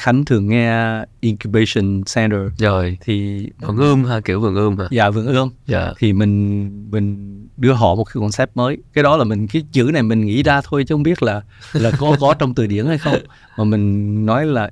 Khánh 0.00 0.24
thường 0.24 0.48
nghe 0.48 0.98
incubation 1.20 2.02
center. 2.14 2.40
Rồi 2.58 2.98
thì 3.00 3.46
vườn 3.60 3.76
ươm 3.76 4.04
ha 4.04 4.20
kiểu 4.20 4.40
vườn 4.40 4.54
ươm 4.54 4.78
ha 4.78 4.84
dạ 4.90 5.10
vườn 5.10 5.26
ươm. 5.26 5.50
Dạ. 5.66 5.92
Thì 5.98 6.12
mình 6.12 6.70
mình 6.90 7.48
đưa 7.56 7.72
họ 7.72 7.94
một 7.94 8.04
cái 8.04 8.14
concept 8.14 8.56
mới. 8.56 8.78
Cái 8.92 9.04
đó 9.04 9.16
là 9.16 9.24
mình 9.24 9.46
cái 9.48 9.64
chữ 9.72 9.90
này 9.92 10.02
mình 10.02 10.26
nghĩ 10.26 10.42
ra 10.42 10.60
thôi 10.64 10.84
chứ 10.88 10.94
không 10.94 11.02
biết 11.02 11.22
là 11.22 11.42
là 11.72 11.90
có 11.98 12.16
có 12.20 12.34
trong 12.34 12.54
từ 12.54 12.66
điển 12.66 12.86
hay 12.86 12.98
không. 12.98 13.18
Mà 13.58 13.64
mình 13.64 14.26
nói 14.26 14.46
là 14.46 14.70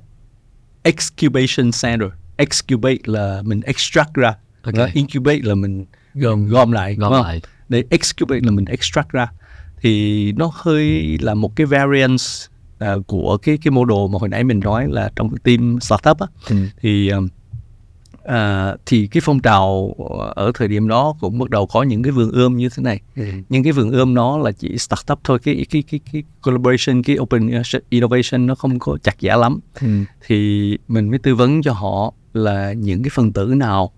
excubation 0.83 1.71
center. 1.83 2.09
Excubate 2.37 2.97
là 3.05 3.41
mình 3.45 3.61
extract 3.61 4.13
ra 4.13 4.35
Ok. 4.63 4.73
Đó, 4.75 4.87
incubate 4.93 5.39
là 5.43 5.55
mình 5.55 5.85
gom 6.13 6.47
gom 6.47 6.71
lại 6.71 6.95
gom 6.95 7.11
lại 7.23 7.41
để 7.69 7.83
excubate 7.89 8.39
là 8.43 8.51
mình 8.51 8.65
extract 8.65 9.09
ra 9.09 9.27
thì 9.81 10.31
nó 10.31 10.51
hơi 10.53 11.17
là 11.21 11.33
một 11.33 11.55
cái 11.55 11.65
variance 11.65 12.23
à, 12.79 12.95
của 13.07 13.37
cái 13.37 13.57
cái 13.57 13.71
model 13.71 13.97
mà 14.13 14.19
hồi 14.19 14.29
nãy 14.29 14.43
mình 14.43 14.59
nói 14.59 14.87
là 14.89 15.11
trong 15.15 15.29
cái 15.29 15.37
team 15.43 15.79
startup 15.81 16.19
á 16.19 16.27
ừ. 16.49 16.55
thì 16.81 17.09
um, 17.09 17.27
à, 18.23 18.73
thì 18.85 19.07
cái 19.07 19.21
phong 19.25 19.39
trào 19.39 19.95
ở 20.35 20.51
thời 20.55 20.67
điểm 20.67 20.87
đó 20.87 21.15
cũng 21.19 21.39
bắt 21.39 21.49
đầu 21.49 21.65
có 21.67 21.83
những 21.83 22.03
cái 22.03 22.11
vườn 22.11 22.31
ươm 22.31 22.57
như 22.57 22.69
thế 22.69 22.83
này 22.83 23.01
Ừ. 23.15 23.23
nhưng 23.49 23.63
cái 23.63 23.71
vườn 23.73 23.91
ươm 23.91 24.13
nó 24.13 24.37
là 24.37 24.51
chỉ 24.51 24.77
startup 24.77 25.19
thôi 25.23 25.39
cái 25.43 25.65
cái 25.69 25.83
cái 25.91 25.99
cái 26.13 26.23
collaboration 26.41 27.03
cái 27.03 27.17
open 27.19 27.61
innovation 27.89 28.45
nó 28.47 28.55
không 28.55 28.79
có 28.79 28.97
chặt 29.03 29.15
chẽ 29.19 29.35
lắm 29.37 29.59
Ừ. 29.81 29.87
thì 30.27 30.77
mình 30.87 31.09
mới 31.09 31.19
tư 31.19 31.35
vấn 31.35 31.61
cho 31.61 31.73
họ 31.73 32.13
là 32.33 32.73
những 32.73 33.03
cái 33.03 33.09
phần 33.13 33.33
tử 33.33 33.45
nào 33.57 33.91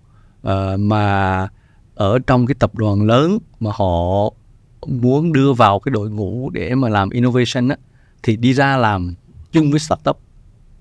ờ, 0.45 0.77
mà 0.79 1.47
ở 1.95 2.19
trong 2.27 2.45
cái 2.47 2.55
tập 2.59 2.75
đoàn 2.75 3.01
lớn 3.05 3.37
mà 3.59 3.71
họ 3.73 4.29
muốn 4.87 5.33
đưa 5.33 5.53
vào 5.53 5.79
cái 5.79 5.91
đội 5.91 6.09
ngũ 6.09 6.49
để 6.49 6.75
mà 6.75 6.89
làm 6.89 7.09
innovation 7.09 7.67
á 7.69 7.75
thì 8.23 8.35
đi 8.35 8.53
ra 8.53 8.77
làm 8.77 9.13
chung 9.51 9.71
với 9.71 9.79
startup 9.79 10.19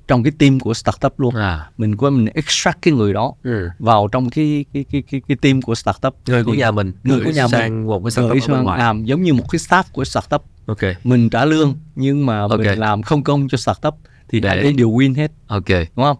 trong 0.09 0.23
cái 0.23 0.33
team 0.39 0.61
của 0.61 0.75
startup 0.75 1.21
luôn 1.21 1.35
À. 1.35 1.71
mình 1.79 1.97
qua 1.97 2.11
mình 2.11 2.27
extract 2.35 2.83
cái 2.83 2.95
người 2.95 3.13
đó 3.13 3.33
Ừ. 3.43 3.69
vào 3.79 4.09
trong 4.09 4.31
cái 4.31 4.65
cái 4.75 4.85
cái 4.93 5.03
cái, 5.11 5.23
cái 5.29 5.37
team 5.37 5.63
của 5.63 5.75
startup 5.75 6.15
Người 6.27 6.45
của 6.45 6.55
nhà 6.55 6.71
mình, 6.71 6.93
người 7.05 7.21
của 7.25 7.31
nhà 7.31 7.49
sang 7.49 7.87
một 7.87 8.01
cái 8.05 8.11
startup 8.11 8.43
sang 8.43 8.67
làm 8.67 9.05
giống 9.05 9.23
như 9.23 9.35
một 9.35 9.45
cái 9.51 9.59
staff 9.59 9.83
của 9.93 10.05
startup 10.05 10.43
Ok, 10.67 10.79
mình 11.05 11.31
trả 11.31 11.45
lương 11.45 11.75
nhưng 11.97 12.27
mà 12.27 12.41
Ok. 12.41 12.59
mình 12.59 12.79
làm 12.79 13.03
không 13.03 13.23
công 13.23 13.49
cho 13.49 13.59
startup 13.59 13.95
thì 14.29 14.41
Để- 14.41 14.63
bên 14.63 14.77
đều 14.77 14.91
win 14.91 15.15
hết 15.17 15.33
ok. 15.47 15.69
đúng 15.69 16.05
không 16.05 16.17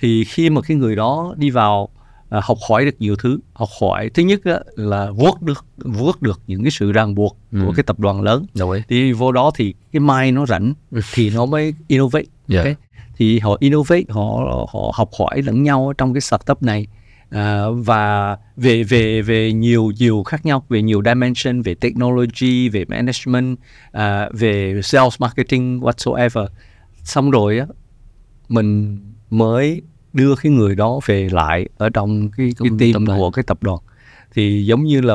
thì 0.00 0.24
khi 0.24 0.50
mà 0.50 0.60
cái 0.60 0.76
người 0.76 0.96
đó 0.96 1.34
đi 1.36 1.50
vào 1.50 1.88
à, 2.28 2.40
học 2.44 2.58
hỏi 2.68 2.84
được 2.84 2.94
nhiều 2.98 3.16
thứ 3.16 3.38
học 3.52 3.68
hỏi 3.80 4.10
thứ 4.14 4.22
nhất 4.22 4.40
á, 4.44 4.60
là 4.76 5.10
vượt 5.10 5.42
được 5.42 5.64
vượt 5.76 6.22
được 6.22 6.40
những 6.46 6.62
cái 6.64 6.70
sự 6.70 6.92
ràng 6.92 7.14
buộc 7.14 7.36
Ừ. 7.52 7.60
của 7.66 7.72
cái 7.76 7.82
tập 7.82 7.98
đoàn 8.00 8.22
lớn 8.22 8.46
ý. 8.54 8.82
thì 8.88 9.12
vô 9.12 9.32
đó 9.32 9.50
thì 9.54 9.74
cái 9.92 10.00
mind 10.00 10.34
nó 10.36 10.46
rảnh 10.46 10.74
thì 11.14 11.30
nó 11.30 11.46
mới 11.46 11.74
innovate 11.88 12.24
Dạ. 12.48 12.62
Ok. 12.62 12.76
thì 13.16 13.38
họ 13.38 13.56
innovate 13.60 14.02
họ 14.08 14.22
họ 14.72 14.92
học 14.94 15.10
hỏi 15.18 15.42
lẫn 15.42 15.62
nhau 15.62 15.92
trong 15.98 16.14
cái 16.14 16.20
startup 16.20 16.62
này 16.62 16.86
à, 17.30 17.64
và 17.74 18.36
về 18.56 18.82
về 18.82 19.22
về 19.22 19.52
nhiều 19.52 19.92
nhiều 19.98 20.22
khác 20.22 20.46
nhau 20.46 20.64
về 20.68 20.82
nhiều 20.82 21.02
dimension 21.04 21.62
về 21.62 21.74
technology 21.74 22.68
về 22.68 22.84
management 22.84 23.58
à, 23.92 24.28
về 24.32 24.80
sales 24.82 25.14
marketing 25.20 25.80
whatsoever 25.80 26.46
xong 27.04 27.30
rồi 27.30 27.58
á 27.58 27.66
mình 28.48 28.98
mới 29.30 29.82
đưa 30.12 30.34
cái 30.42 30.52
người 30.52 30.74
đó 30.74 31.00
về 31.06 31.28
lại 31.32 31.68
ở 31.78 31.88
trong 31.90 32.30
cái 32.36 32.52
cái 32.58 32.70
team 32.78 32.92
tập 32.92 33.02
đoàn. 33.06 33.18
của 33.18 33.30
cái 33.30 33.42
tập 33.42 33.62
đoàn 33.62 33.78
thì 34.34 34.66
giống 34.66 34.84
như 34.84 35.00
là 35.00 35.14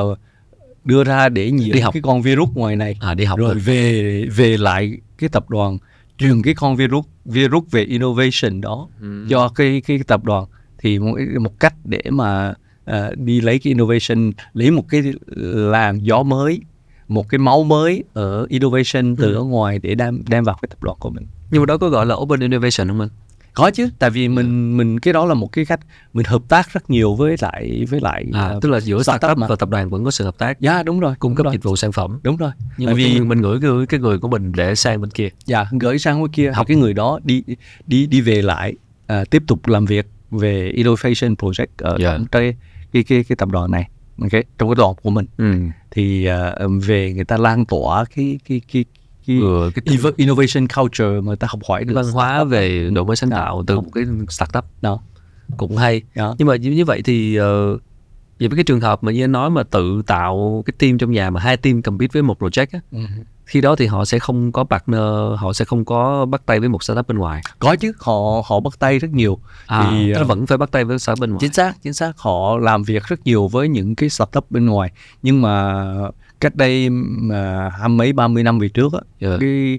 đưa 0.84 1.04
ra 1.04 1.28
để 1.28 1.50
nhiễm 1.50 1.72
Đi 1.74 1.80
học. 1.80 1.94
cái 1.94 2.02
con 2.02 2.22
virus 2.22 2.48
ngoài 2.54 2.76
này 2.76 2.96
À, 3.00 3.14
đi 3.14 3.24
học 3.24 3.38
rồi 3.38 3.48
rồi. 3.54 3.58
về 3.60 4.24
về 4.36 4.56
lại 4.56 4.92
cái 5.18 5.28
tập 5.28 5.50
đoàn 5.50 5.78
truyền 6.18 6.42
cái 6.42 6.54
con 6.54 6.76
virus 6.76 7.04
virus 7.24 7.64
về 7.70 7.82
innovation 7.84 8.60
đó 8.60 8.88
Ừ. 9.00 9.26
cho 9.30 9.48
cái 9.48 9.82
cái 9.86 9.98
tập 10.06 10.24
đoàn 10.24 10.44
thì 10.78 10.98
một 10.98 11.16
một 11.40 11.60
cách 11.60 11.74
để 11.84 12.02
mà 12.10 12.54
à, 12.84 13.10
đi 13.16 13.40
lấy 13.40 13.58
cái 13.58 13.70
innovation 13.70 14.32
lấy 14.54 14.70
một 14.70 14.84
cái 14.88 15.02
làn 15.46 16.06
gió 16.06 16.22
mới 16.22 16.60
một 17.08 17.28
cái 17.28 17.38
máu 17.38 17.64
mới 17.64 18.04
ở 18.12 18.46
innovation 18.48 19.16
từ 19.16 19.34
Ừ. 19.34 19.34
ở 19.34 19.42
ngoài 19.42 19.78
để 19.82 19.94
đem 19.94 20.22
đem 20.28 20.44
vào 20.44 20.58
cái 20.62 20.68
tập 20.68 20.82
đoàn 20.82 20.96
của 21.00 21.10
mình 21.10 21.26
Nhưng 21.50 21.62
mà 21.62 21.66
đó 21.66 21.76
có 21.78 21.88
gọi 21.88 22.06
là 22.06 22.14
open 22.14 22.40
innovation 22.40 22.88
không 22.88 23.00
anh? 23.00 23.08
Có 23.54 23.70
chứ 23.70 23.88
tại 23.98 24.10
vì 24.10 24.28
mình 24.28 24.76
mình 24.76 25.00
cái 25.00 25.14
đó 25.14 25.24
là 25.26 25.34
một 25.34 25.52
cái 25.52 25.64
cách 25.64 25.80
mình 26.12 26.26
hợp 26.26 26.42
tác 26.48 26.72
rất 26.72 26.90
nhiều 26.90 27.14
với 27.14 27.36
lại 27.40 27.84
với 27.90 28.00
lại 28.00 28.24
À, 28.32 28.40
à, 28.40 28.54
tức 28.60 28.68
là 28.68 28.80
giữa 28.80 29.02
startup 29.02 29.20
startup 29.20 29.48
và 29.50 29.56
tập 29.56 29.68
đoàn 29.68 29.90
vẫn 29.90 30.04
có 30.04 30.10
sự 30.10 30.24
hợp 30.24 30.38
tác, 30.38 30.60
dạ 30.60 30.82
đúng 30.82 31.00
rồi 31.00 31.14
cung 31.18 31.30
đúng 31.30 31.36
cấp 31.36 31.44
rồi, 31.44 31.52
dịch 31.52 31.62
vụ 31.62 31.76
sản 31.76 31.92
phẩm. 31.92 32.18
đúng 32.22 32.36
rồi 32.36 32.50
Nhưng 32.78 32.86
Tại 32.86 32.94
mà 32.94 32.98
vì- 32.98 33.20
mình 33.20 33.40
gửi 33.42 33.58
cái, 33.62 33.70
cái 33.88 34.00
người 34.00 34.18
của 34.18 34.28
mình 34.28 34.52
để 34.52 34.74
sang 34.74 35.00
bên 35.00 35.10
kia. 35.10 35.28
dạ 35.44 35.66
gửi 35.80 35.98
sang 35.98 36.22
bên 36.22 36.30
kia 36.32 36.52
Học. 36.54 36.66
cái 36.66 36.76
người 36.76 36.92
đó 36.92 37.20
đi 37.24 37.42
đi 37.86 38.06
đi 38.06 38.20
về 38.20 38.42
lại 38.42 38.74
à, 39.06 39.24
tiếp 39.30 39.42
tục 39.46 39.66
làm 39.68 39.84
việc 39.84 40.06
về 40.30 40.68
innovation 40.74 41.34
project 41.34 41.66
ở 41.78 41.96
Dạ. 42.00 42.12
trong 42.12 42.26
cái 42.26 42.54
cái 42.92 43.02
cái 43.02 43.24
cái 43.24 43.36
tập 43.36 43.48
đoàn 43.52 43.70
này 43.70 43.88
ok 44.22 44.30
trong 44.58 44.68
cái 44.68 44.74
đoàn 44.74 44.94
của 45.02 45.10
mình 45.10 45.26
Ừ. 45.36 45.52
thì 45.90 46.24
à, 46.26 46.54
về 46.82 47.12
người 47.12 47.24
ta 47.24 47.36
lan 47.36 47.64
tỏa 47.64 48.04
cái 48.16 48.38
cái 48.48 48.60
cái 48.72 48.84
cái 49.26 49.40
Vừa 49.40 49.70
cái 49.74 49.82
inno- 49.96 50.12
innovation 50.16 50.66
culture 50.76 51.20
mà 51.22 51.34
ta 51.34 51.46
học 51.50 51.60
hỏi 51.68 51.84
được 51.84 51.94
văn 51.94 52.12
hóa 52.12 52.44
về 52.44 52.90
đổi 52.90 53.04
mới 53.04 53.16
sáng 53.16 53.30
Dạ. 53.30 53.36
tạo 53.36 53.64
từ 53.66 53.80
một 53.80 53.90
cái 53.94 54.04
startup 54.28 54.64
đó 54.82 55.00
cũng 55.56 55.76
hay. 55.76 56.02
đó 56.14 56.34
Nhưng 56.38 56.48
mà 56.48 56.56
như 56.56 56.84
vậy 56.84 57.02
thì 57.04 57.36
ờ, 57.36 57.76
vậy 58.38 58.48
với 58.48 58.56
cái 58.56 58.64
trường 58.64 58.80
hợp 58.80 59.04
mà 59.04 59.12
như 59.12 59.24
anh 59.24 59.32
nói 59.32 59.50
mà 59.50 59.62
tự 59.62 60.02
tạo 60.06 60.62
cái 60.66 60.74
team 60.78 60.98
trong 60.98 61.10
nhà 61.10 61.30
mà 61.30 61.40
hai 61.40 61.56
team 61.56 61.82
compete 61.82 62.10
với 62.12 62.22
một 62.22 62.42
project 62.42 62.66
á, 62.72 62.80
Ừ. 62.92 62.98
khi 63.46 63.60
đó 63.60 63.76
thì 63.76 63.86
họ 63.86 64.04
sẽ 64.04 64.18
không 64.18 64.52
có 64.52 64.64
partner, 64.64 65.00
họ 65.36 65.52
sẽ 65.52 65.64
không 65.64 65.84
có 65.84 66.26
bắt 66.26 66.42
tay 66.46 66.60
với 66.60 66.68
một 66.68 66.82
startup 66.82 67.08
bên 67.08 67.18
ngoài. 67.18 67.42
có 67.58 67.76
chứ 67.76 67.92
họ 68.00 68.42
họ 68.46 68.60
bắt 68.60 68.72
tay 68.78 68.98
rất 68.98 69.10
nhiều 69.10 69.38
À, 69.66 69.90
Thì, 69.90 70.10
ờ, 70.12 70.24
vẫn 70.24 70.46
phải 70.46 70.58
bắt 70.58 70.70
tay 70.70 70.84
với 70.84 70.98
startup 70.98 71.20
bên 71.20 71.30
ngoài. 71.30 71.38
chính 71.40 71.52
xác 71.52 71.74
chính 71.82 71.92
xác 71.92 72.18
họ 72.18 72.56
làm 72.58 72.82
việc 72.82 73.02
rất 73.04 73.20
nhiều 73.24 73.48
với 73.48 73.68
những 73.68 73.94
cái 73.94 74.08
startup 74.08 74.50
bên 74.50 74.66
ngoài 74.66 74.90
nhưng 75.22 75.42
mà 75.42 75.84
cách 76.40 76.56
đây 76.56 76.90
mà 76.90 77.68
hai 77.68 77.88
mấy 77.88 78.12
ba 78.12 78.28
mươi 78.28 78.42
năm 78.42 78.58
về 78.58 78.68
trước 78.68 78.92
á 78.92 79.00
Dạ. 79.20 79.36
cái 79.40 79.78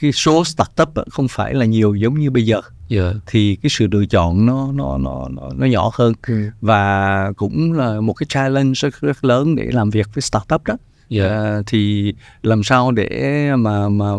cái 0.00 0.12
số 0.12 0.44
startup 0.44 0.94
á, 0.94 1.02
không 1.10 1.28
phải 1.28 1.54
là 1.54 1.64
nhiều 1.64 1.94
giống 1.94 2.14
như 2.20 2.30
bây 2.30 2.46
giờ 2.46 2.60
Dạ. 2.88 3.12
thì 3.26 3.56
cái 3.62 3.70
sự 3.70 3.88
lựa 3.90 4.06
chọn 4.06 4.46
nó 4.46 4.72
nó 4.72 4.98
nó 4.98 5.28
nó, 5.30 5.48
nó 5.56 5.66
nhỏ 5.66 5.90
hơn 5.94 6.12
và 6.60 7.32
cũng 7.36 7.72
là 7.72 8.00
một 8.00 8.12
cái 8.12 8.26
challenge 8.28 8.72
rất, 8.74 9.00
rất 9.00 9.24
lớn 9.24 9.56
để 9.56 9.68
làm 9.72 9.90
việc 9.90 10.06
với 10.14 10.22
startup 10.22 10.64
đó 10.64 10.76
Dạ. 11.08 11.28
À, 11.28 11.62
thì 11.66 12.12
làm 12.42 12.62
sao 12.62 12.92
để 12.92 13.50
mà 13.58 13.88
mà 13.88 14.12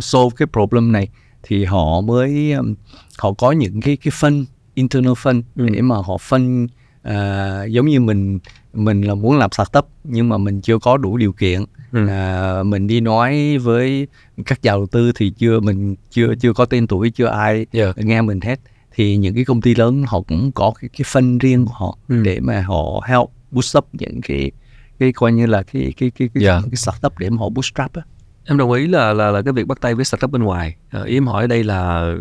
solve 0.00 0.34
cái 0.36 0.46
problem 0.52 0.92
này 0.92 1.08
thì 1.42 1.64
họ 1.64 2.00
mới 2.00 2.52
um, 2.52 2.74
họ 3.18 3.32
có 3.32 3.52
những 3.52 3.80
cái 3.80 3.96
cái 3.96 4.12
phân 4.14 4.44
internal 4.74 5.12
fund 5.12 5.42
Ừ. 5.56 5.68
để 5.72 5.80
mà 5.82 5.96
họ 5.96 6.18
phân 6.20 6.68
à, 7.02 7.64
giống 7.64 7.86
như 7.86 8.00
mình 8.00 8.38
mình 8.72 9.02
là 9.02 9.14
muốn 9.14 9.38
làm 9.38 9.50
startup 9.52 9.88
nhưng 10.04 10.28
mà 10.28 10.38
mình 10.38 10.60
chưa 10.60 10.78
có 10.78 10.96
đủ 10.96 11.16
điều 11.16 11.32
kiện 11.32 11.64
Ừ. 11.92 12.06
à, 12.08 12.62
mình 12.62 12.86
đi 12.86 13.00
nói 13.00 13.58
với 13.58 14.06
các 14.46 14.58
nhà 14.62 14.70
đầu 14.72 14.86
tư 14.86 15.12
thì 15.14 15.30
chưa 15.30 15.60
mình 15.60 15.94
chưa 16.10 16.34
chưa 16.40 16.52
có 16.52 16.64
tên 16.64 16.86
tuổi 16.86 17.10
chưa 17.10 17.26
ai 17.26 17.66
Dạ. 17.72 17.92
nghe 17.96 18.22
mình 18.22 18.40
hết 18.40 18.60
thì 18.94 19.16
những 19.16 19.34
cái 19.34 19.44
công 19.44 19.60
ty 19.60 19.74
lớn 19.74 20.04
họ 20.06 20.20
cũng 20.20 20.52
có 20.52 20.72
cái 20.80 20.88
cái 20.98 21.04
phân 21.06 21.38
riêng 21.38 21.66
của 21.66 21.72
họ 21.74 21.98
Ừ. 22.08 22.22
để 22.22 22.40
mà 22.40 22.60
họ 22.62 23.00
help 23.06 23.26
boost 23.50 23.78
up 23.78 23.86
những 23.92 24.20
cái 24.22 24.50
cái 24.98 25.12
coi 25.12 25.32
như 25.32 25.46
là 25.46 25.62
cái 25.62 25.92
cái 25.96 26.10
cái 26.10 26.28
cái, 26.34 26.42
Dạ. 26.42 26.60
cái 26.70 26.76
startup 26.76 27.18
để 27.18 27.30
mà 27.30 27.36
họ 27.36 27.48
bootstrap 27.48 27.92
á 27.94 28.02
Em 28.44 28.58
đồng 28.58 28.72
ý 28.72 28.86
là 28.86 29.12
là 29.12 29.30
là 29.30 29.42
cái 29.42 29.52
việc 29.52 29.66
bắt 29.66 29.80
tay 29.80 29.94
với 29.94 30.04
startup 30.04 30.30
bên 30.30 30.42
ngoài. 30.42 30.76
Ờ, 30.90 31.02
ý 31.04 31.16
em 31.16 31.26
hỏi 31.26 31.48
đây 31.48 31.64
là 31.64 32.14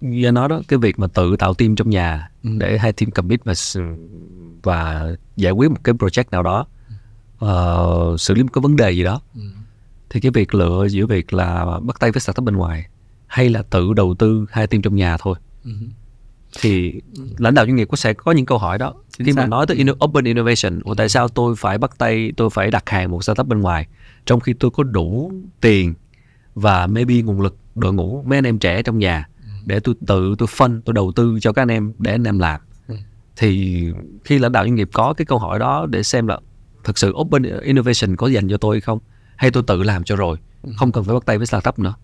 như 0.00 0.28
anh 0.28 0.34
nói 0.34 0.48
đó, 0.48 0.62
cái 0.68 0.78
việc 0.78 0.98
mà 0.98 1.06
tự 1.06 1.36
tạo 1.36 1.54
team 1.54 1.76
trong 1.76 1.90
nhà 1.90 2.28
Ừ. 2.42 2.50
để 2.58 2.78
hai 2.78 2.92
team 2.92 3.10
commit 3.10 3.44
và 3.44 3.54
và 4.62 5.06
giải 5.36 5.52
quyết 5.52 5.70
một 5.70 5.76
cái 5.84 5.94
project 5.94 6.24
nào 6.30 6.42
đó, 6.42 6.66
ờ, 7.38 8.16
xử 8.18 8.34
lý 8.34 8.42
một 8.42 8.48
cái 8.52 8.60
vấn 8.62 8.76
đề 8.76 8.90
gì 8.90 9.04
đó. 9.04 9.20
Thì 10.10 10.20
cái 10.20 10.30
việc 10.34 10.54
lựa 10.54 10.86
giữa 10.88 11.06
việc 11.06 11.32
là 11.32 11.64
bắt 11.82 11.96
tay 12.00 12.12
với 12.12 12.20
startup 12.20 12.44
bên 12.44 12.56
ngoài 12.56 12.86
hay 13.26 13.48
là 13.48 13.62
tự 13.62 13.92
đầu 13.92 14.14
tư 14.18 14.46
hai 14.50 14.66
team 14.66 14.82
trong 14.82 14.96
nhà 14.96 15.16
thôi. 15.20 15.34
Thì 16.60 17.00
lãnh 17.38 17.54
đạo 17.54 17.66
doanh 17.66 17.76
nghiệp 17.76 17.88
có 17.90 17.96
sẽ 17.96 18.12
có 18.14 18.32
những 18.32 18.46
câu 18.46 18.58
hỏi 18.58 18.78
đó. 18.78 18.94
Chính 19.18 19.26
Khi 19.26 19.32
mà 19.32 19.42
nói 19.50 19.66
tới 19.66 19.76
inno- 19.76 20.04
open 20.04 20.24
innovation, 20.24 20.80
ủa 20.84 20.94
tại 20.94 21.08
sao 21.08 21.28
tôi 21.28 21.54
phải 21.56 21.78
bắt 21.78 21.98
tay, 21.98 22.32
tôi 22.36 22.50
phải 22.50 22.70
đặt 22.70 22.88
hàng 22.90 23.10
một 23.10 23.24
startup 23.24 23.46
bên 23.46 23.60
ngoài 23.60 23.86
trong 24.26 24.40
khi 24.40 24.52
tôi 24.52 24.70
có 24.70 24.82
đủ 24.82 25.32
tiền 25.60 25.94
và 26.54 26.86
maybe 26.86 27.22
nguồn 27.22 27.40
lực 27.40 27.56
đội 27.74 27.92
ngũ 27.92 28.22
mấy 28.26 28.38
anh 28.38 28.44
em 28.46 28.58
trẻ 28.58 28.82
trong 28.82 28.98
nhà 28.98 29.28
để 29.66 29.80
tôi 29.80 29.94
tự 30.06 30.34
tôi 30.38 30.46
phân 30.46 30.82
tôi 30.82 30.94
đầu 30.94 31.12
tư 31.16 31.38
cho 31.40 31.52
các 31.52 31.62
anh 31.62 31.68
em 31.70 31.92
để 31.98 32.12
anh 32.12 32.24
em 32.24 32.38
làm 32.38 32.60
Ừ. 32.60 32.71
thì 33.42 33.84
khi 34.24 34.38
lãnh 34.38 34.52
đạo 34.52 34.64
doanh 34.64 34.74
nghiệp 34.74 34.88
có 34.92 35.14
cái 35.16 35.24
câu 35.24 35.38
hỏi 35.38 35.58
đó 35.58 35.86
để 35.90 36.02
xem 36.02 36.26
là 36.26 36.38
thực 36.84 36.98
sự 36.98 37.12
open 37.16 37.42
innovation 37.62 38.16
có 38.16 38.26
dành 38.26 38.48
cho 38.48 38.56
tôi 38.56 38.80
không 38.80 38.98
hay 39.36 39.50
tôi 39.50 39.62
tự 39.66 39.82
làm 39.82 40.04
cho 40.04 40.16
rồi 40.16 40.36
không 40.76 40.92
cần 40.92 41.04
phải 41.04 41.14
bắt 41.14 41.26
tay 41.26 41.38
với 41.38 41.46
startup 41.46 41.78
nữa. 41.78 41.94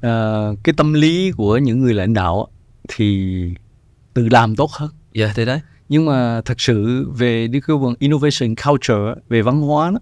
Ờ, 0.00 0.54
cái 0.62 0.74
tâm 0.76 0.92
lý 0.92 1.32
của 1.36 1.58
những 1.58 1.80
người 1.80 1.94
lãnh 1.94 2.14
đạo 2.14 2.48
thì 2.88 3.34
tự 4.14 4.28
làm 4.28 4.56
tốt 4.56 4.70
hơn. 4.70 4.90
Dạ 5.12 5.32
thế 5.34 5.44
đấy. 5.44 5.60
Nhưng 5.88 6.06
mà 6.06 6.40
thật 6.44 6.60
sự 6.60 7.10
về 7.10 7.46
đi 7.46 7.60
cái 7.60 7.76
phần 7.82 7.94
innovation 7.98 8.54
culture 8.66 9.20
về 9.28 9.42
văn 9.42 9.60
hóa 9.60 9.90
đó, 9.90 9.98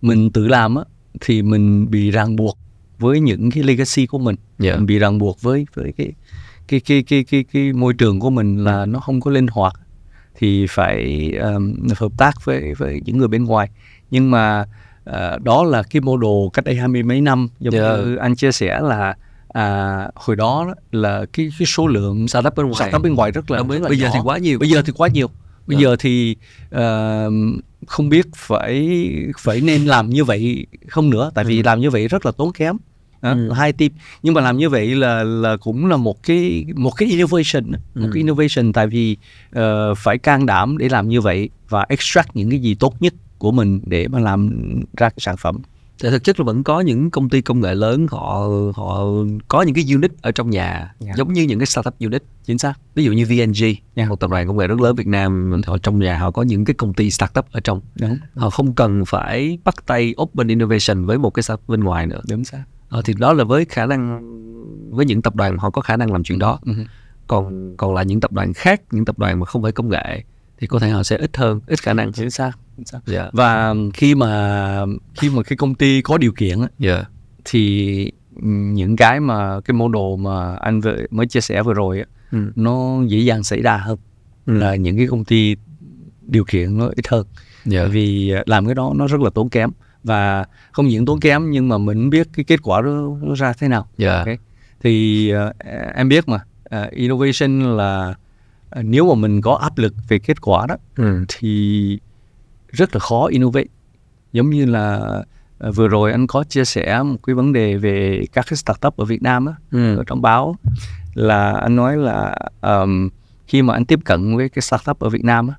mình 0.00 0.30
tự 0.30 0.48
làm 0.48 0.74
á, 0.74 0.84
thì 1.20 1.42
mình 1.42 1.90
bị 1.90 2.10
ràng 2.10 2.36
buộc 2.36 2.58
với 2.98 3.20
những 3.20 3.50
cái 3.50 3.62
legacy 3.62 4.06
của 4.06 4.18
mình. 4.18 4.36
Dạ. 4.58 4.76
mình 4.76 4.86
bị 4.86 4.98
ràng 4.98 5.18
buộc 5.18 5.42
với 5.42 5.66
với 5.74 5.92
cái 5.96 6.12
cái 6.70 6.80
cái 6.80 7.02
cái 7.02 7.24
cái 7.30 7.44
cái 7.52 7.72
môi 7.72 7.94
trường 7.94 8.20
của 8.20 8.30
mình 8.30 8.64
là 8.64 8.86
nó 8.86 9.00
không 9.00 9.20
có 9.20 9.30
linh 9.30 9.46
hoạt 9.46 9.72
thì 10.38 10.66
phải 10.70 11.30
um, 11.42 11.74
hợp 11.98 12.12
tác 12.18 12.44
với 12.44 12.74
với 12.78 13.00
những 13.04 13.18
người 13.18 13.28
bên 13.28 13.44
ngoài 13.44 13.68
nhưng 14.10 14.30
mà 14.30 14.64
ờ, 15.04 15.38
đó 15.42 15.64
là 15.64 15.82
cái 15.82 16.00
model 16.00 16.48
cách 16.52 16.64
đây 16.64 16.76
hai 16.76 16.88
mươi 16.88 17.02
mấy 17.02 17.20
năm 17.20 17.48
giống 17.60 17.74
Dạ. 17.74 17.80
như 17.96 18.16
anh 18.16 18.34
chia 18.36 18.52
sẻ 18.52 18.80
là 18.82 19.14
à, 19.48 19.96
hồi 20.14 20.36
đó 20.36 20.74
là 20.92 21.24
cái 21.32 21.50
cái 21.58 21.66
số 21.66 21.86
lượng 21.86 22.28
startup 22.28 22.54
bên 22.56 22.66
ngoài 22.66 22.76
startup 22.88 23.02
bên 23.02 23.14
ngoài 23.14 23.30
rất 23.30 23.50
là, 23.50 23.58
rất 23.58 23.80
là 23.82 23.88
bây 23.88 23.98
giờ 23.98 24.06
nhỏ. 24.06 24.12
thì 24.14 24.20
quá 24.24 24.38
nhiều 24.38 24.58
bây 24.58 24.68
giờ 24.68 24.82
thì 24.86 24.92
quá 24.96 25.08
nhiều 25.08 25.28
bây 25.66 25.76
Dạ. 25.76 25.80
giờ 25.82 25.96
thì 25.98 26.36
ờ, 26.70 27.30
không 27.86 28.08
biết 28.08 28.26
phải 28.36 28.90
phải 29.38 29.60
nên 29.60 29.84
làm 29.84 30.10
như 30.10 30.24
vậy 30.24 30.66
không 30.88 31.10
nữa 31.10 31.30
tại 31.34 31.44
vì 31.44 31.56
Ừ. 31.56 31.62
làm 31.64 31.80
như 31.80 31.90
vậy 31.90 32.08
rất 32.08 32.26
là 32.26 32.32
tốn 32.32 32.52
kém 32.52 32.76
Đó, 33.22 33.30
Ừ. 33.30 33.52
hai 33.52 33.72
team. 33.72 33.90
Nhưng 34.22 34.34
mà 34.34 34.40
làm 34.40 34.56
như 34.58 34.68
vậy 34.68 34.94
là 34.94 35.22
là 35.24 35.56
cũng 35.56 35.86
là 35.86 35.96
một 35.96 36.22
cái 36.22 36.64
một 36.76 36.90
cái 36.96 37.08
innovation 37.08 37.70
một 37.70 37.78
Ừ. 37.94 38.10
cái 38.14 38.22
innovation 38.22 38.72
tại 38.72 38.86
vì 38.86 39.16
ờ, 39.52 39.94
phải 39.94 40.18
can 40.18 40.46
đảm 40.46 40.78
để 40.78 40.88
làm 40.88 41.08
như 41.08 41.20
vậy 41.20 41.50
và 41.68 41.86
extract 41.88 42.36
những 42.36 42.50
cái 42.50 42.58
gì 42.58 42.74
tốt 42.74 42.94
nhất 43.02 43.14
của 43.38 43.52
mình 43.52 43.80
để 43.86 44.08
mà 44.08 44.18
làm 44.18 44.50
ra 44.96 45.08
cái 45.08 45.18
sản 45.18 45.36
phẩm. 45.36 45.58
Tại 46.02 46.10
thực 46.10 46.24
chất 46.24 46.40
là 46.40 46.44
vẫn 46.44 46.62
có 46.64 46.80
những 46.80 47.10
công 47.10 47.28
ty 47.28 47.40
công 47.40 47.60
nghệ 47.60 47.74
lớn 47.74 48.06
họ 48.10 48.48
họ 48.74 49.04
có 49.48 49.62
những 49.62 49.74
cái 49.74 49.84
unit 49.94 50.10
ở 50.22 50.30
trong 50.32 50.50
nhà 50.50 50.94
Dạ. 51.00 51.12
giống 51.16 51.32
như 51.32 51.42
những 51.42 51.58
cái 51.58 51.66
startup 51.66 51.94
unit. 52.00 52.22
Chính 52.44 52.58
xác. 52.58 52.72
Ví 52.94 53.04
dụ 53.04 53.12
như 53.12 53.24
VNG 53.26 53.74
Dạ. 53.96 54.06
một 54.08 54.20
tập 54.20 54.30
đoàn 54.30 54.46
công 54.46 54.56
nghệ 54.56 54.66
rất 54.66 54.80
lớn 54.80 54.96
Việt 54.96 55.06
Nam 55.06 55.60
họ 55.66 55.78
trong 55.78 55.98
nhà 55.98 56.18
họ 56.18 56.30
có 56.30 56.42
những 56.42 56.64
cái 56.64 56.74
công 56.74 56.94
ty 56.94 57.10
startup 57.10 57.44
ở 57.52 57.60
trong. 57.60 57.80
Đúng. 58.00 58.16
Họ 58.36 58.50
không 58.50 58.74
cần 58.74 59.04
phải 59.04 59.58
bắt 59.64 59.74
tay 59.86 60.14
open 60.22 60.48
innovation 60.48 61.04
với 61.06 61.18
một 61.18 61.30
cái 61.30 61.42
startup 61.42 61.68
bên 61.68 61.80
ngoài 61.84 62.06
nữa. 62.06 62.20
Đúng 62.30 62.44
xác 62.44 62.62
ờ, 62.90 63.02
thì 63.04 63.14
đó 63.18 63.32
là 63.32 63.44
với 63.44 63.64
khả 63.64 63.86
năng 63.86 64.20
với 64.90 65.06
những 65.06 65.22
tập 65.22 65.36
đoàn 65.36 65.58
họ 65.58 65.70
có 65.70 65.82
khả 65.82 65.96
năng 65.96 66.12
làm 66.12 66.22
chuyện 66.22 66.38
đó. 66.38 66.58
Ừ. 66.66 66.72
còn 67.26 67.74
còn 67.76 67.94
là 67.94 68.02
những 68.02 68.20
tập 68.20 68.32
đoàn 68.32 68.52
khác 68.52 68.82
những 68.90 69.04
tập 69.04 69.18
đoàn 69.18 69.40
mà 69.40 69.46
không 69.46 69.62
phải 69.62 69.72
công 69.72 69.88
nghệ 69.88 70.22
thì 70.58 70.66
có 70.66 70.78
thể 70.78 70.90
họ 70.90 71.02
sẽ 71.02 71.16
ít 71.16 71.36
hơn 71.36 71.60
ít 71.66 71.82
khả 71.82 71.92
năng. 71.92 72.12
Chính 72.12 72.30
xác 72.30 72.52
chính 72.76 72.86
xác. 72.86 73.00
Dạ. 73.06 73.30
Và 73.32 73.74
khi 73.94 74.14
mà 74.14 74.84
khi 75.14 75.30
mà 75.30 75.42
cái 75.42 75.56
công 75.56 75.74
ty 75.74 76.02
có 76.02 76.18
điều 76.18 76.32
kiện 76.32 76.60
á, 76.60 76.68
dạ. 76.78 77.04
thì 77.44 78.12
những 78.72 78.96
cái 78.96 79.20
mà 79.20 79.60
cái 79.60 79.74
model 79.74 80.16
mà 80.18 80.54
anh 80.56 80.80
vừa 80.80 80.96
mới 81.10 81.26
chia 81.26 81.40
sẻ 81.40 81.62
vừa 81.62 81.74
rồi 81.74 82.04
Ừ. 82.32 82.38
nó 82.56 83.02
dễ 83.06 83.18
dàng 83.18 83.42
xảy 83.42 83.60
ra 83.62 83.76
hơn 83.76 83.98
Ừ. 84.46 84.52
là 84.52 84.74
những 84.76 84.96
cái 84.96 85.06
công 85.06 85.24
ty 85.24 85.56
điều 86.26 86.44
kiện 86.44 86.78
nó 86.78 86.86
ít 86.96 87.08
hơn. 87.08 87.26
Dạ. 87.64 87.80
Bởi 87.82 87.90
vì 87.90 88.30
à, 88.30 88.42
làm 88.46 88.66
cái 88.66 88.74
đó 88.74 88.92
nó 88.96 89.06
rất 89.06 89.20
là 89.20 89.30
tốn 89.30 89.48
kém 89.48 89.70
và 90.04 90.44
không 90.72 90.86
những 90.86 91.06
tốn 91.06 91.20
kém 91.20 91.50
nhưng 91.50 91.68
mà 91.68 91.78
mình 91.78 92.10
biết 92.10 92.28
cái 92.32 92.44
kết 92.44 92.60
quả 92.62 92.82
nó 93.22 93.34
ra 93.36 93.52
thế 93.52 93.68
nào 93.68 93.86
dạ 93.98 94.18
Ok. 94.18 94.28
thì 94.80 95.30
à, 95.30 95.52
em 95.94 96.08
biết 96.08 96.28
mà 96.28 96.40
à, 96.64 96.88
innovation 96.92 97.76
là 97.76 98.14
à, 98.70 98.82
nếu 98.82 99.08
mà 99.08 99.14
mình 99.14 99.40
có 99.40 99.54
áp 99.54 99.78
lực 99.78 99.94
về 100.08 100.18
kết 100.18 100.40
quả 100.40 100.66
đó 100.66 100.76
ừ. 100.96 101.24
thì 101.28 101.98
rất 102.68 102.94
là 102.94 102.98
khó 103.00 103.26
innovate 103.26 103.66
giống 104.32 104.50
như 104.50 104.64
là 104.66 105.00
à, 105.58 105.70
vừa 105.70 105.88
rồi 105.88 106.12
anh 106.12 106.26
có 106.26 106.44
chia 106.44 106.64
sẻ 106.64 107.02
một 107.02 107.16
cái 107.26 107.34
vấn 107.34 107.52
đề 107.52 107.76
về 107.76 108.24
các 108.32 108.46
cái 108.50 108.56
startup 108.56 108.96
ở 108.96 109.04
Việt 109.04 109.22
Nam 109.22 109.46
á 109.46 109.52
Ừ. 109.70 109.96
ở 109.96 110.04
trong 110.06 110.22
báo 110.22 110.56
là 111.14 111.52
anh 111.52 111.76
nói 111.76 111.96
là 111.96 112.36
um, 112.60 113.08
khi 113.46 113.62
mà 113.62 113.74
anh 113.74 113.84
tiếp 113.84 113.98
cận 114.04 114.36
với 114.36 114.48
cái 114.48 114.62
startup 114.62 114.98
ở 115.00 115.08
Việt 115.08 115.24
Nam 115.24 115.48
á 115.48 115.54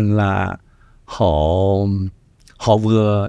là 0.00 0.56
họ 1.04 1.36
họ 2.64 2.76
vừa 2.76 3.28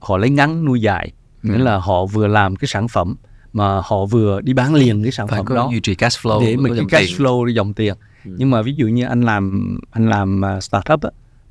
họ 0.00 0.16
lấy 0.16 0.30
ngắn 0.30 0.64
nuôi 0.64 0.80
dài 0.80 1.12
Ừ. 1.42 1.50
nghĩa 1.50 1.58
là 1.58 1.76
họ 1.78 2.06
vừa 2.06 2.26
làm 2.26 2.56
cái 2.56 2.68
sản 2.68 2.88
phẩm 2.88 3.14
mà 3.52 3.80
họ 3.84 4.04
vừa 4.06 4.40
đi 4.40 4.52
bán 4.52 4.74
liền 4.74 5.02
cái 5.02 5.12
sản 5.12 5.28
phải 5.28 5.38
phẩm 5.46 5.56
đó 5.56 5.68
duy 5.72 5.80
trì 5.80 5.94
cash 5.94 6.20
flow 6.26 6.40
để 6.40 6.56
mà 6.56 6.68
cái 6.76 6.84
cash 6.88 7.08
tiền. 7.18 7.26
flow 7.26 7.48
dòng 7.48 7.74
tiền 7.74 7.94
Ừ. 8.24 8.30
nhưng 8.38 8.50
mà 8.50 8.62
ví 8.62 8.74
dụ 8.76 8.86
như 8.86 9.04
anh 9.04 9.20
làm 9.22 9.76
anh 9.90 10.08
làm 10.08 10.40
uh, 10.56 10.62
startup 10.62 11.02
á, 11.02 11.10